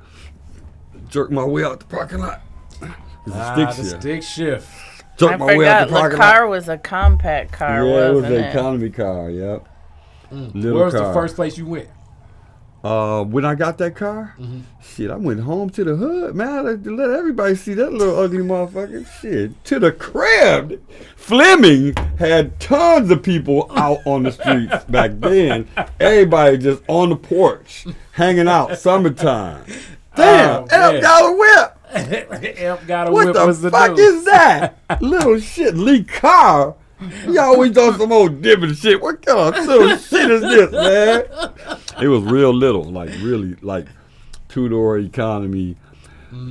Jerked 1.10 1.32
my 1.32 1.44
way 1.44 1.64
out 1.64 1.80
the 1.80 1.86
parking 1.86 2.20
lot. 2.20 2.42
It's 3.26 3.36
a 3.36 3.40
ah, 3.40 3.54
stick 3.54 3.86
the 3.86 3.90
shift. 3.90 4.02
stick 4.02 4.24
shift. 4.24 4.97
Jerked 5.18 5.34
I 5.34 5.38
my 5.38 5.46
way 5.58 5.68
out 5.68 5.80
forgot. 5.80 5.88
the 5.88 5.94
The 5.94 6.00
parking 6.00 6.18
car 6.20 6.42
lot. 6.44 6.50
was 6.52 6.70
a 6.70 6.78
compact 6.78 7.52
car, 7.52 7.86
yeah, 7.86 8.10
it 8.10 8.14
was 8.14 8.24
an 8.26 8.34
it? 8.34 8.50
economy 8.56 8.90
car. 8.90 9.30
Yep. 9.30 9.68
Little 10.32 10.52
Mm. 10.52 10.74
Where 10.74 10.86
was 10.86 10.94
car. 10.94 11.08
the 11.08 11.14
first 11.14 11.36
place 11.36 11.58
you 11.58 11.66
went? 11.66 11.88
Uh, 12.84 13.24
when 13.24 13.44
I 13.44 13.56
got 13.56 13.78
that 13.80 13.96
car, 13.96 14.36
Mm-hmm. 14.40 14.60
shit, 14.82 15.10
I 15.10 15.16
went 15.16 15.40
home 15.42 15.70
to 15.72 15.84
the 15.84 15.96
hood, 15.96 16.36
man. 16.36 16.48
I 16.50 16.62
let, 16.62 16.86
let 16.86 17.10
everybody 17.12 17.56
see 17.56 17.74
that 17.74 17.92
little 17.92 18.18
ugly 18.20 18.38
motherfucker. 18.44 19.06
Shit, 19.20 19.62
to 19.66 19.80
the 19.80 19.92
crib. 19.92 20.82
Fleming 21.16 21.94
had 22.20 22.60
tons 22.60 23.10
of 23.10 23.24
people 23.24 23.70
out 23.76 24.00
on 24.06 24.24
the 24.24 24.32
streets 24.32 24.84
back 24.90 25.12
then. 25.16 25.68
Everybody 26.00 26.60
just 26.60 26.84
on 26.88 27.10
the 27.10 27.16
porch, 27.16 27.86
hanging 28.12 28.48
out, 28.48 28.78
summertime. 28.78 29.66
Damn, 30.16 30.64
Oh, 30.64 30.68
Elf 30.72 30.94
man. 30.94 31.02
got 31.02 31.30
a 31.34 31.38
whip. 31.38 31.77
Amp 31.94 32.86
got 32.88 33.08
a 33.08 33.12
What 33.12 33.26
whip. 33.28 33.36
the 33.36 33.46
was 33.46 33.62
the 33.62 33.72
fuck 33.72 33.92
news. 33.92 34.00
is 34.00 34.26
that? 34.26 34.78
little 35.02 35.40
shit, 35.40 35.76
Le 35.76 36.04
Car. 36.04 36.76
You 37.28 37.40
always 37.40 37.78
on 37.78 37.98
some 37.98 38.12
old 38.12 38.42
different 38.42 38.76
shit. 38.78 39.00
What 39.02 39.24
kind 39.26 39.56
of 39.56 39.66
little 39.68 39.98
shit 39.98 40.32
is 40.32 40.42
this, 40.42 40.72
man? 40.72 41.54
It 42.02 42.08
was 42.08 42.24
real 42.24 42.54
little, 42.54 42.84
like 42.84 43.10
really, 43.22 43.56
like 43.62 43.86
two 44.50 44.68
door 44.68 44.98
economy, 44.98 45.76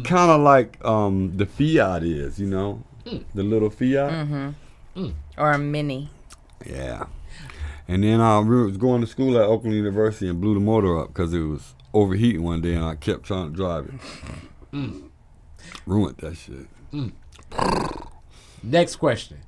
kind 0.05 0.31
of 0.31 0.41
like 0.41 0.83
um 0.85 1.37
the 1.37 1.47
Fiat 1.47 2.05
is, 2.05 2.39
you 2.39 2.47
know, 2.47 2.83
the 3.05 3.43
little 3.43 3.71
Fiat. 3.71 4.11
Mm-hmm. 4.13 4.49
Mm. 4.97 5.15
Or 5.37 5.51
a 5.53 5.59
mini. 5.59 6.09
Yeah. 6.65 7.07
And 7.89 8.03
then 8.03 8.21
I 8.21 8.39
was 8.39 8.77
going 8.77 9.01
to 9.03 9.07
school 9.07 9.37
at 9.37 9.45
Oakland 9.45 9.77
University 9.77 10.29
and 10.29 10.41
blew 10.41 10.55
the 10.55 10.61
motor 10.61 10.99
up 10.99 11.09
because 11.09 11.33
it 11.35 11.41
was 11.41 11.75
overheating 11.93 12.43
one 12.43 12.61
day 12.61 12.75
and 12.75 12.85
I 12.85 12.95
kept 12.95 13.25
trying 13.25 13.51
to 13.51 13.57
drive 13.57 13.87
it. 13.87 13.95
Mm. 14.73 15.06
Ruined 15.87 16.17
that 16.19 16.37
shit. 16.37 16.67
Next 18.63 18.97
question. 18.97 19.39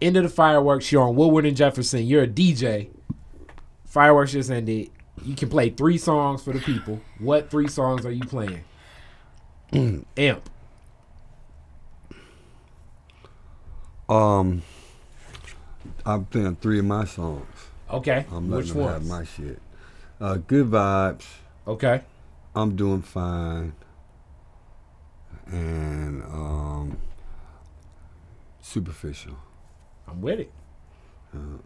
End 0.00 0.16
of 0.16 0.22
the 0.22 0.28
fireworks. 0.28 0.92
You're 0.92 1.02
on 1.02 1.16
Woodward 1.16 1.46
and 1.46 1.56
Jefferson. 1.56 2.06
You're 2.06 2.24
a 2.24 2.28
DJ. 2.28 2.90
Fireworks 3.86 4.32
just 4.32 4.50
ended. 4.50 4.90
You 5.24 5.34
can 5.34 5.48
play 5.48 5.70
three 5.70 5.98
songs 5.98 6.42
for 6.42 6.52
the 6.52 6.60
people. 6.60 7.00
What 7.18 7.50
three 7.50 7.68
songs 7.68 8.04
are 8.04 8.12
you 8.12 8.24
playing? 8.24 8.64
Amp. 10.16 10.50
Um, 14.08 14.62
I'm 16.04 16.26
playing 16.26 16.56
three 16.56 16.78
of 16.78 16.84
my 16.84 17.04
songs. 17.04 17.46
Okay. 17.90 18.26
I'm 18.30 18.48
Which 18.48 18.68
letting 18.68 18.82
them 18.82 18.92
have 18.92 19.06
my 19.06 19.24
shit. 19.24 19.60
Uh, 20.20 20.36
good 20.36 20.70
vibes. 20.70 21.24
Okay. 21.66 22.02
I'm 22.54 22.76
doing 22.76 23.02
fine. 23.02 23.72
And 25.52 26.22
um, 26.24 26.98
superficial. 28.60 29.36
I'm 30.08 30.20
with 30.20 30.40
it. 30.40 30.52
I'm 31.34 31.60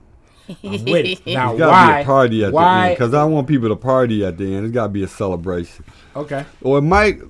with 0.62 1.06
it. 1.06 1.26
Now, 1.26 1.50
It's 1.52 1.58
gotta 1.58 1.70
why? 1.70 1.96
be 1.98 2.02
a 2.02 2.04
party 2.06 2.44
at 2.44 2.48
the 2.48 2.54
why? 2.54 2.86
end 2.88 2.94
because 2.98 3.14
I 3.14 3.24
want 3.24 3.46
people 3.46 3.68
to 3.68 3.76
party 3.76 4.24
at 4.24 4.36
the 4.38 4.54
end. 4.54 4.66
It's 4.66 4.74
gotta 4.74 4.88
be 4.90 5.02
a 5.02 5.08
celebration. 5.08 5.84
okay. 6.16 6.44
Or 6.62 6.78
it 6.78 6.82
might 6.82 7.20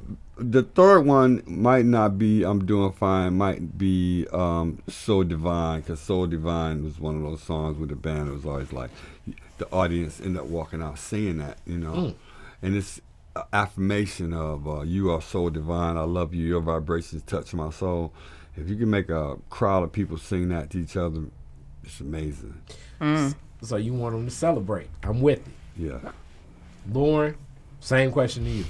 the 0.43 0.63
third 0.63 1.01
one 1.01 1.43
might 1.47 1.85
not 1.85 2.19
be 2.19 2.45
I'm 2.45 2.65
doing 2.65 2.93
fine. 2.93 3.35
Might 3.37 3.77
be 3.77 4.27
um, 4.33 4.83
So 4.89 5.23
Divine 5.23 5.81
because 5.81 6.01
So 6.01 6.25
Divine 6.27 6.83
was 6.83 6.99
one 6.99 7.17
of 7.17 7.23
those 7.23 7.43
songs 7.43 7.77
with 7.79 7.91
the 7.91 7.97
band. 7.97 8.29
It 8.29 8.33
was 8.33 8.47
always 8.47 8.73
like 8.73 8.91
the 9.59 9.67
audience 9.71 10.19
end 10.21 10.39
up 10.39 10.47
walking 10.47 10.81
out 10.83 10.99
singing 10.99 11.39
that, 11.39 11.59
you 11.67 11.77
know, 11.79 11.93
Mm. 11.93 12.15
and 12.63 12.75
it's 12.77 12.99
a 12.99 13.03
affirmation 13.53 14.33
of 14.33 14.67
uh, 14.69 14.81
you 14.83 15.11
are 15.11 15.21
so 15.23 15.51
divine. 15.51 15.97
I 15.97 16.03
love 16.03 16.35
you. 16.35 16.47
Your 16.47 16.61
vibrations 16.61 17.23
touch 17.23 17.53
my 17.55 17.71
soul. 17.71 18.13
If 18.57 18.69
you 18.69 18.77
can 18.77 18.91
make 18.91 19.09
a 19.09 19.37
crowd 19.49 19.83
of 19.85 19.93
people 19.93 20.19
sing 20.19 20.49
that 20.49 20.71
to 20.71 20.79
each 20.79 20.97
other, 20.97 21.23
it's 21.85 22.01
amazing. 22.01 22.61
So 23.63 23.77
you 23.77 23.93
want 23.95 24.15
them 24.15 24.25
to 24.27 24.31
celebrate? 24.31 24.89
I'm 25.03 25.21
with 25.21 25.39
it. 25.47 25.53
Yeah. 25.77 26.13
Lauren, 26.93 27.37
same 27.81 28.11
question 28.11 28.45
to 28.45 28.51
you. 28.51 28.65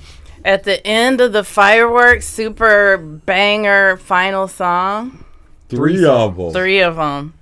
At 0.44 0.64
the 0.64 0.84
end 0.86 1.20
of 1.20 1.32
the 1.32 1.44
fireworks, 1.44 2.26
super 2.26 2.96
banger 2.96 3.96
final 3.96 4.48
song, 4.48 5.24
Three 5.68 5.96
Three 5.98 6.06
of 6.06 6.36
them. 6.36 6.52
three 6.52 6.80
of 6.80 6.96
them. 6.96 7.34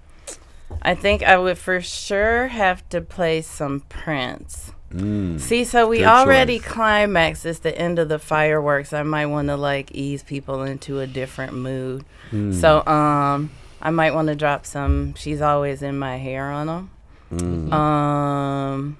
I 0.82 0.94
think 0.94 1.22
I 1.22 1.38
would 1.38 1.56
for 1.58 1.80
sure 1.80 2.48
have 2.48 2.86
to 2.90 3.00
play 3.00 3.40
some 3.40 3.80
Prince. 3.88 4.72
Mm. 4.92 5.38
See, 5.38 5.64
so 5.64 5.86
we 5.86 6.04
already 6.04 6.58
choice. 6.58 6.68
climaxed. 6.68 7.44
It's 7.44 7.58
the 7.58 7.76
end 7.76 7.98
of 7.98 8.08
the 8.08 8.18
fireworks. 8.18 8.92
I 8.92 9.02
might 9.02 9.26
want 9.26 9.48
to 9.48 9.56
like 9.56 9.92
ease 9.92 10.22
people 10.22 10.62
into 10.62 11.00
a 11.00 11.06
different 11.06 11.52
mood. 11.52 12.04
Mm. 12.30 12.54
So, 12.54 12.86
um, 12.86 13.50
I 13.80 13.90
might 13.90 14.14
want 14.14 14.28
to 14.28 14.34
drop 14.34 14.66
some. 14.66 15.14
She's 15.14 15.40
always 15.40 15.82
in 15.82 15.98
my 15.98 16.16
hair 16.16 16.50
on 16.50 16.66
them. 16.66 16.90
Mm. 17.32 17.72
Um, 17.72 18.98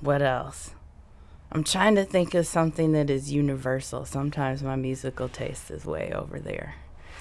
what 0.00 0.22
else? 0.22 0.70
I'm 1.50 1.64
trying 1.64 1.94
to 1.96 2.04
think 2.04 2.34
of 2.34 2.46
something 2.46 2.92
that 2.92 3.10
is 3.10 3.32
universal. 3.32 4.04
Sometimes 4.04 4.62
my 4.62 4.76
musical 4.76 5.28
taste 5.28 5.70
is 5.70 5.84
way 5.84 6.12
over 6.14 6.38
there. 6.38 6.74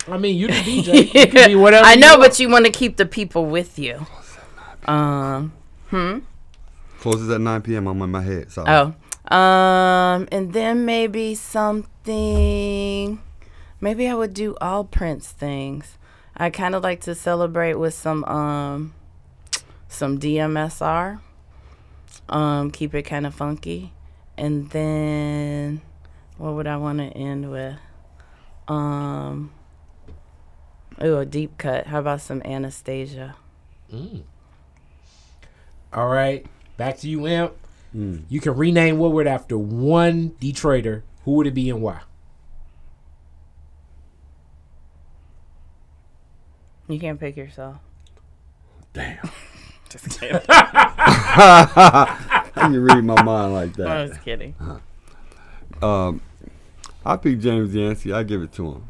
I 0.08 0.18
mean, 0.18 0.38
you 0.38 0.48
the 0.48 0.54
DJ. 0.54 1.14
You 1.14 1.28
can 1.28 1.50
be 1.50 1.56
whatever. 1.56 1.86
I 1.86 1.94
you 1.94 2.00
know, 2.00 2.18
want. 2.18 2.32
but 2.32 2.40
you 2.40 2.50
want 2.50 2.66
to 2.66 2.72
keep 2.72 2.98
the 2.98 3.06
people 3.06 3.46
with 3.46 3.80
you. 3.80 4.06
Um, 4.86 5.54
hmm. 5.90 6.20
Closes 7.00 7.30
at 7.30 7.42
9 7.42 7.62
p.m. 7.62 7.88
I'm 7.88 8.02
in 8.02 8.10
my 8.12 8.22
head. 8.22 8.52
So. 8.52 8.64
Oh. 8.68 8.94
Um, 9.36 10.28
and 10.32 10.54
then 10.54 10.86
maybe 10.86 11.36
something. 11.36 13.22
Maybe 13.80 14.08
I 14.08 14.14
would 14.14 14.34
do 14.34 14.56
all 14.62 14.84
Prince 14.84 15.32
things. 15.32 15.98
I 16.36 16.50
kind 16.50 16.76
of 16.76 16.84
like 16.84 17.02
to 17.02 17.16
celebrate 17.16 17.76
with 17.76 17.94
some 17.94 18.24
um, 18.26 18.94
some 19.88 20.20
DMSR. 20.20 21.20
Um, 22.30 22.72
keep 22.72 22.94
it 22.94 23.04
kind 23.04 23.26
of 23.26 23.34
funky, 23.34 23.94
and 24.38 24.70
then 24.72 25.82
what 26.38 26.54
would 26.54 26.68
I 26.68 26.78
want 26.78 27.00
to 27.00 27.06
end 27.06 27.52
with? 27.52 27.78
Um. 28.68 29.52
Ooh, 31.04 31.18
a 31.20 31.26
deep 31.26 31.58
cut. 31.58 31.88
How 31.88 32.00
about 32.00 32.22
some 32.22 32.42
Anna 32.44 32.70
Stesia? 32.70 33.36
All 35.94 36.08
right, 36.08 36.46
back 36.78 36.98
to 37.00 37.10
you, 37.10 37.28
Amp. 37.28 37.54
Mm. 37.96 38.24
You 38.30 38.40
can 38.40 38.56
rename 38.56 39.00
Woodward 39.00 39.28
after 39.28 39.58
one 39.58 40.32
Detroiter. 40.40 41.02
Who 41.26 41.32
would 41.34 41.48
it 41.48 41.54
be 41.54 41.70
and 41.70 41.82
why? 41.82 42.02
You 46.88 47.00
can't 47.00 47.20
pick 47.20 47.36
yourself. 47.36 47.78
Damn. 48.94 49.30
Just 49.90 50.10
kidding. 50.20 50.42
How 50.48 52.18
you 52.72 52.82
read 52.82 53.04
my 53.04 53.22
mind 53.24 53.54
like 53.54 53.74
that. 53.76 53.88
I 53.88 54.02
was 54.04 54.18
kidding. 54.20 54.56
Um, 55.82 56.22
I 57.06 57.18
pick 57.18 57.40
James 57.40 57.74
Yancey. 57.74 58.12
I 58.12 58.24
give 58.24 58.42
it 58.42 58.52
to 58.54 58.84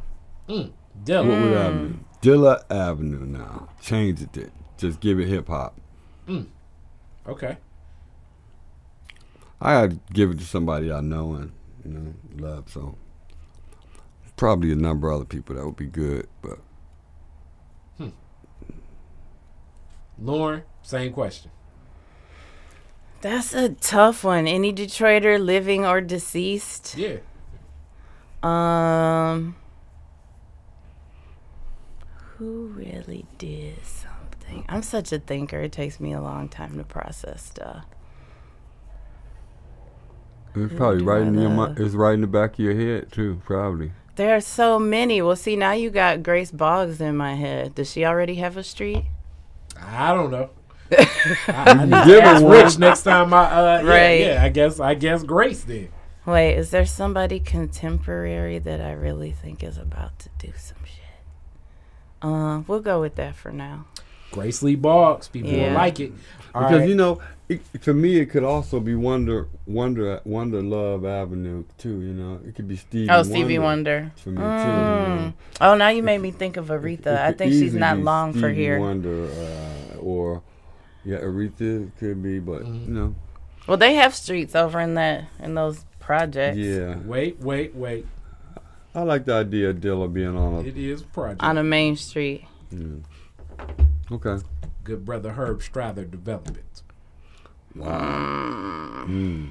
him. 0.47 0.73
Dilla. 1.03 1.27
Woodward 1.27 1.57
Avenue. 1.57 1.93
Dilla 2.22 2.64
Avenue 2.69 3.26
now. 3.26 3.69
Change 3.81 4.22
it. 4.22 4.51
Just 4.77 4.99
give 4.99 5.19
it 5.19 5.27
hip 5.27 5.47
hop. 5.47 5.80
Okay. 7.27 7.57
I 9.59 9.73
gotta 9.73 9.99
give 10.13 10.31
it 10.31 10.39
to 10.39 10.45
somebody 10.45 10.91
I 10.91 11.01
know 11.01 11.34
and 11.34 11.51
you 11.84 11.91
know 11.91 12.13
love. 12.38 12.69
So 12.71 12.97
probably 14.35 14.71
a 14.71 14.75
number 14.75 15.09
of 15.09 15.15
other 15.17 15.25
people 15.25 15.55
that 15.55 15.65
would 15.65 15.77
be 15.77 15.88
good. 15.88 16.27
But 16.41 16.59
Lauren, 20.19 20.63
same 20.81 21.13
question. 21.13 21.51
That's 23.21 23.53
a 23.53 23.69
tough 23.69 24.23
one. 24.23 24.47
Any 24.47 24.73
Detroiter, 24.73 25.43
living 25.43 25.85
or 25.85 26.01
deceased? 26.01 26.95
Yeah. 26.97 27.17
Um, 28.43 29.55
who 32.38 32.67
really 32.67 33.25
did 33.38 33.84
something? 33.85 34.65
I'm 34.69 34.84
such 34.84 35.11
a 35.11 35.19
thinker. 35.19 35.61
It 35.61 35.71
takes 35.71 35.99
me 35.99 36.13
a 36.13 36.21
long 36.21 36.47
time 36.47 36.77
to 36.77 36.84
process 36.84 37.43
stuff. 37.43 37.85
It's 40.65 40.73
probably 40.73 41.03
right 41.03 41.21
in 41.21 41.34
your 41.39 41.49
mind. 41.49 41.79
It's 41.79 41.95
right 41.95 42.13
in 42.13 42.21
the 42.21 42.27
back 42.27 42.53
of 42.53 42.59
your 42.59 42.75
head 42.75 43.11
too. 43.11 43.41
Probably. 43.45 43.91
There 44.15 44.35
are 44.35 44.41
so 44.41 44.79
many. 44.79 45.21
Well, 45.21 45.35
see, 45.35 45.55
now 45.55 45.73
you 45.73 45.89
got 45.89 46.23
Grace 46.23 46.51
Boggs 46.51 46.99
in 46.99 47.15
my 47.15 47.35
head. 47.35 47.75
Does 47.75 47.91
she 47.91 48.03
already 48.03 48.35
have 48.35 48.57
a 48.57 48.63
street? 48.63 49.05
I 49.79 50.13
don't 50.13 50.31
know. 50.31 50.49
I, 50.91 51.35
I 51.47 51.85
need 51.85 51.91
to 51.91 52.05
Give 52.05 52.23
ask. 52.23 52.43
Rich 52.43 52.79
next 52.79 53.03
time 53.03 53.34
I 53.34 53.45
uh 53.45 53.84
Right. 53.84 54.21
yeah, 54.21 54.43
I 54.43 54.49
guess 54.49 54.79
I 54.79 54.93
guess 54.95 55.23
Grace 55.23 55.63
then. 55.63 55.89
Wait, 56.25 56.55
is 56.55 56.71
there 56.71 56.85
somebody 56.85 57.39
contemporary 57.39 58.59
that 58.59 58.81
I 58.81 58.91
really 58.91 59.31
think 59.31 59.63
is 59.63 59.77
about 59.77 60.19
to 60.19 60.29
do 60.39 60.51
some 60.57 60.77
shit? 60.84 61.03
Uh, 62.21 62.63
we'll 62.67 62.81
go 62.81 62.99
with 62.99 63.15
that 63.15 63.35
for 63.35 63.51
now. 63.51 63.85
Grace 64.31 64.61
Lee 64.61 64.75
Boggs. 64.75 65.27
People 65.29 65.51
will 65.51 65.71
like 65.71 65.99
it. 65.99 66.11
All 66.53 66.63
because 66.63 66.79
right. 66.79 66.89
you 66.89 66.95
know, 66.95 67.21
it, 67.49 67.61
to 67.83 67.93
me, 67.93 68.17
it 68.19 68.27
could 68.27 68.43
also 68.43 68.79
be 68.79 68.93
Wonder, 68.95 69.47
Wonder, 69.65 70.19
Wonder 70.25 70.61
Love 70.61 71.05
Avenue 71.05 71.63
too. 71.77 72.01
You 72.01 72.13
know, 72.13 72.39
it 72.45 72.55
could 72.55 72.67
be 72.67 72.75
Stevie. 72.75 73.09
Oh, 73.09 73.23
Stevie 73.23 73.59
Wonder. 73.59 74.11
For 74.17 74.29
me 74.29 74.37
too. 74.37 74.41
You 74.41 74.47
know. 74.47 75.17
Mm. 75.29 75.33
Oh, 75.61 75.75
now 75.75 75.89
you 75.89 76.03
made 76.03 76.19
me 76.21 76.31
think 76.31 76.57
of 76.57 76.67
Aretha. 76.67 77.07
It 77.07 77.19
I 77.19 77.31
think 77.31 77.53
she's 77.53 77.73
not 77.73 77.97
be 77.97 78.03
long 78.03 78.33
for 78.33 78.39
Stevie 78.49 78.55
here. 78.55 78.79
Wonder, 78.79 79.25
uh, 79.25 79.97
or 79.99 80.41
yeah, 81.05 81.17
Aretha 81.19 81.89
could 81.97 82.21
be, 82.21 82.39
but 82.39 82.63
Mm-hmm. 82.63 82.85
you 82.93 82.93
know, 82.99 83.15
Well, 83.67 83.77
they 83.77 83.95
have 83.95 84.13
streets 84.13 84.55
over 84.55 84.79
in 84.81 84.95
that 84.95 85.25
in 85.39 85.55
those 85.55 85.85
projects. 85.99 86.57
yeah. 86.57 86.97
Wait, 87.05 87.39
wait, 87.39 87.73
wait. 87.75 88.05
I 88.95 89.01
like 89.03 89.25
the 89.25 89.33
idea 89.35 89.69
of 89.69 89.77
Dilla 89.77 90.11
being 90.11 90.35
on 90.35 90.53
a. 90.55 90.59
It 90.67 90.75
is 90.77 91.01
a 91.01 91.05
project. 91.05 91.43
On 91.43 91.57
a 91.57 91.63
main 91.63 91.95
street. 91.95 92.45
Mm. 92.73 93.03
Okay. 94.11 94.43
Good 94.83 95.05
brother 95.05 95.31
Herb 95.33 95.61
Strather 95.61 96.03
Development. 96.09 96.81
Mm. 97.85 99.49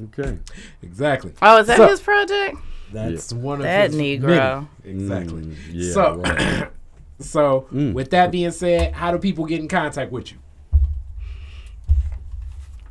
Okay. 0.00 0.38
Exactly. 0.82 1.32
Oh, 1.42 1.58
is 1.58 1.66
that 1.66 1.76
So- 1.76 1.88
his 1.88 2.00
project? 2.00 2.56
That's 2.92 3.32
one 3.32 3.58
of 3.58 3.64
That 3.64 3.90
his 3.92 4.00
Negro. 4.00 4.66
many. 4.84 4.96
Exactly. 5.02 5.42
Mm, 5.42 5.56
yeah. 5.72 5.92
So- 5.92 6.16
right. 6.16 6.68
So, 7.20 7.66
Mm. 7.74 7.94
with 7.94 8.10
that 8.10 8.30
being 8.30 8.52
said, 8.52 8.92
how 8.92 9.10
do 9.10 9.18
people 9.18 9.44
get 9.44 9.58
in 9.58 9.66
contact 9.66 10.12
with 10.12 10.30
you? 10.30 10.38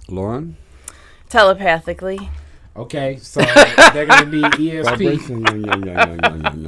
Lauren. 0.09 0.57
Telepathically. 1.29 2.29
Okay, 2.77 3.17
so 3.17 3.41
they're 3.93 4.05
gonna 4.05 4.29
need 4.29 4.43
ESP. 4.43 5.27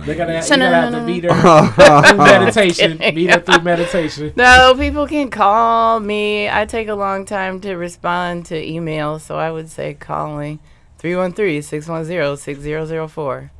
They're 0.06 0.15
gonna, 0.15 0.34
yeah. 0.34 0.44
you 0.44 0.49
gonna 0.49 0.72
have 0.72 0.94
to 0.94 1.06
meet 1.06 1.26
her 1.26 1.30
through 2.07 2.18
meditation. 2.18 2.98
Meet 3.15 3.30
her 3.30 3.41
through 3.41 3.61
meditation. 3.61 4.34
No, 4.36 4.73
people 4.76 5.06
can 5.07 5.30
call 5.30 5.99
me. 5.99 6.49
I 6.49 6.65
take 6.65 6.88
a 6.88 6.95
long 6.95 7.26
time 7.26 7.61
to 7.61 7.76
respond 7.76 8.48
to 8.48 8.56
emails, 8.56 9.22
so 9.22 9.38
I 9.38 9.52
would 9.52 9.69
say 9.69 9.94
calling 9.94 10.57
313-610-6004. 10.99 13.52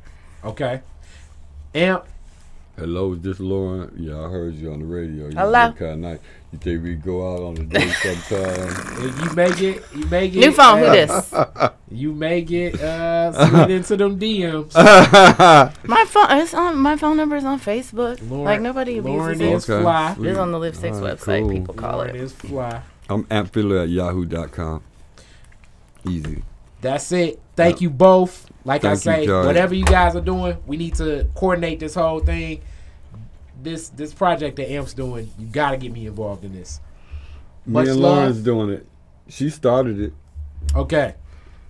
Okay. 0.44 0.80
Amp, 1.72 2.04
Hello, 2.80 3.12
is 3.12 3.20
this 3.20 3.38
Lauren? 3.38 3.92
Yeah, 3.98 4.24
I 4.24 4.30
heard 4.30 4.54
you 4.54 4.72
on 4.72 4.78
the 4.78 4.86
radio. 4.86 5.28
You 5.28 5.36
Hello? 5.36 5.66
look 5.66 5.76
Kind 5.76 5.92
of 5.92 5.98
nice. 5.98 6.18
You 6.52 6.58
think 6.58 6.82
we 6.82 6.94
go 6.96 7.32
out 7.32 7.42
on 7.42 7.58
a 7.58 7.62
date 7.62 7.92
sometime? 8.02 9.04
if 9.06 9.20
you 9.24 9.34
make 9.36 9.60
it, 9.60 9.84
you 9.94 10.06
make 10.06 10.34
it. 10.34 10.40
New 10.40 10.50
phone, 10.52 10.78
who 10.80 10.84
uh, 10.86 10.92
this? 10.92 11.34
You 11.92 12.12
may 12.12 12.42
get 12.42 12.80
uh, 12.80 13.32
slid 13.48 13.70
into 13.76 13.96
them 13.96 14.18
DMs. 14.18 14.74
My 15.86 16.04
phone 16.06 16.26
it's 16.38 16.52
on 16.52 16.76
my 16.78 16.96
phone 16.96 17.16
number 17.16 17.36
is 17.36 17.44
on 17.44 17.60
Facebook. 17.60 18.18
Lauren- 18.28 18.44
like 18.44 18.60
nobody 18.60 19.00
Lauren 19.00 19.36
abuses 19.36 19.64
is 19.64 19.68
it. 19.68 19.72
Okay. 19.74 19.82
fly. 19.82 20.12
It 20.18 20.26
is 20.26 20.38
on 20.38 20.50
the 20.50 20.58
Live 20.58 20.76
Six 20.76 20.96
Alright, 20.96 21.18
website, 21.18 21.40
cool. 21.42 21.50
people 21.50 21.74
call 21.74 21.96
Lauren 21.98 22.16
it. 22.16 22.20
is 22.20 22.32
fly. 22.32 22.82
I'm 23.08 23.24
ampfiller 23.26 23.82
at 23.84 23.88
yahoo.com. 23.88 24.82
Easy. 26.08 26.42
That's 26.80 27.12
it. 27.12 27.40
Thank 27.56 27.80
you 27.80 27.90
both. 27.90 28.50
Like 28.64 28.84
I 28.84 28.96
Thank 28.96 29.04
you, 29.18 29.22
say, 29.22 29.26
Joey. 29.26 29.46
whatever 29.46 29.74
you 29.74 29.84
guys 29.84 30.16
are 30.16 30.20
doing, 30.20 30.56
we 30.66 30.76
need 30.76 30.94
to 30.96 31.28
coordinate 31.34 31.78
this 31.80 31.94
whole 31.94 32.20
thing. 32.20 32.62
This 33.62 33.88
this 33.90 34.14
project 34.14 34.56
that 34.56 34.70
Amp's 34.70 34.94
doing, 34.94 35.30
you 35.38 35.46
gotta 35.46 35.76
get 35.76 35.92
me 35.92 36.06
involved 36.06 36.44
in 36.44 36.52
this. 36.52 36.80
Me 37.66 37.74
Much 37.74 37.88
and 37.88 38.00
love. 38.00 38.16
Lauren's 38.16 38.38
doing 38.42 38.70
it. 38.70 38.86
She 39.28 39.50
started 39.50 40.00
it. 40.00 40.12
Okay. 40.74 41.14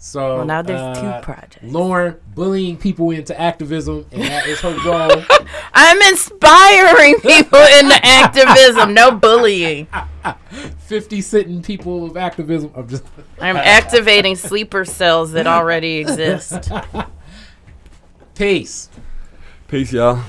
So 0.02 0.38
Well, 0.38 0.46
now 0.46 0.62
there's 0.62 0.80
uh, 0.80 0.94
two 1.18 1.24
projects. 1.24 1.58
Lauren 1.62 2.16
bullying 2.34 2.78
people 2.78 3.10
into 3.10 3.38
activism, 3.38 4.06
and 4.12 4.22
that 4.22 4.46
is 4.46 4.58
her 4.60 4.74
role. 4.86 5.22
I'm 5.74 6.00
inspiring 6.10 7.20
people 7.20 7.58
into 7.58 7.98
activism, 8.02 8.94
no 8.94 9.10
bullying. 9.10 9.88
Fifty 10.78 11.20
sitting 11.20 11.60
people 11.62 12.06
of 12.06 12.16
activism. 12.16 12.72
I'm 12.74 12.88
just 12.88 13.04
I'm 13.40 13.56
activating 13.56 14.36
sleeper 14.36 14.86
cells 14.86 15.32
that 15.32 15.46
already 15.46 15.98
exist. 15.98 16.70
peace. 18.34 18.88
Peace, 19.68 19.92
y'all. 19.92 20.22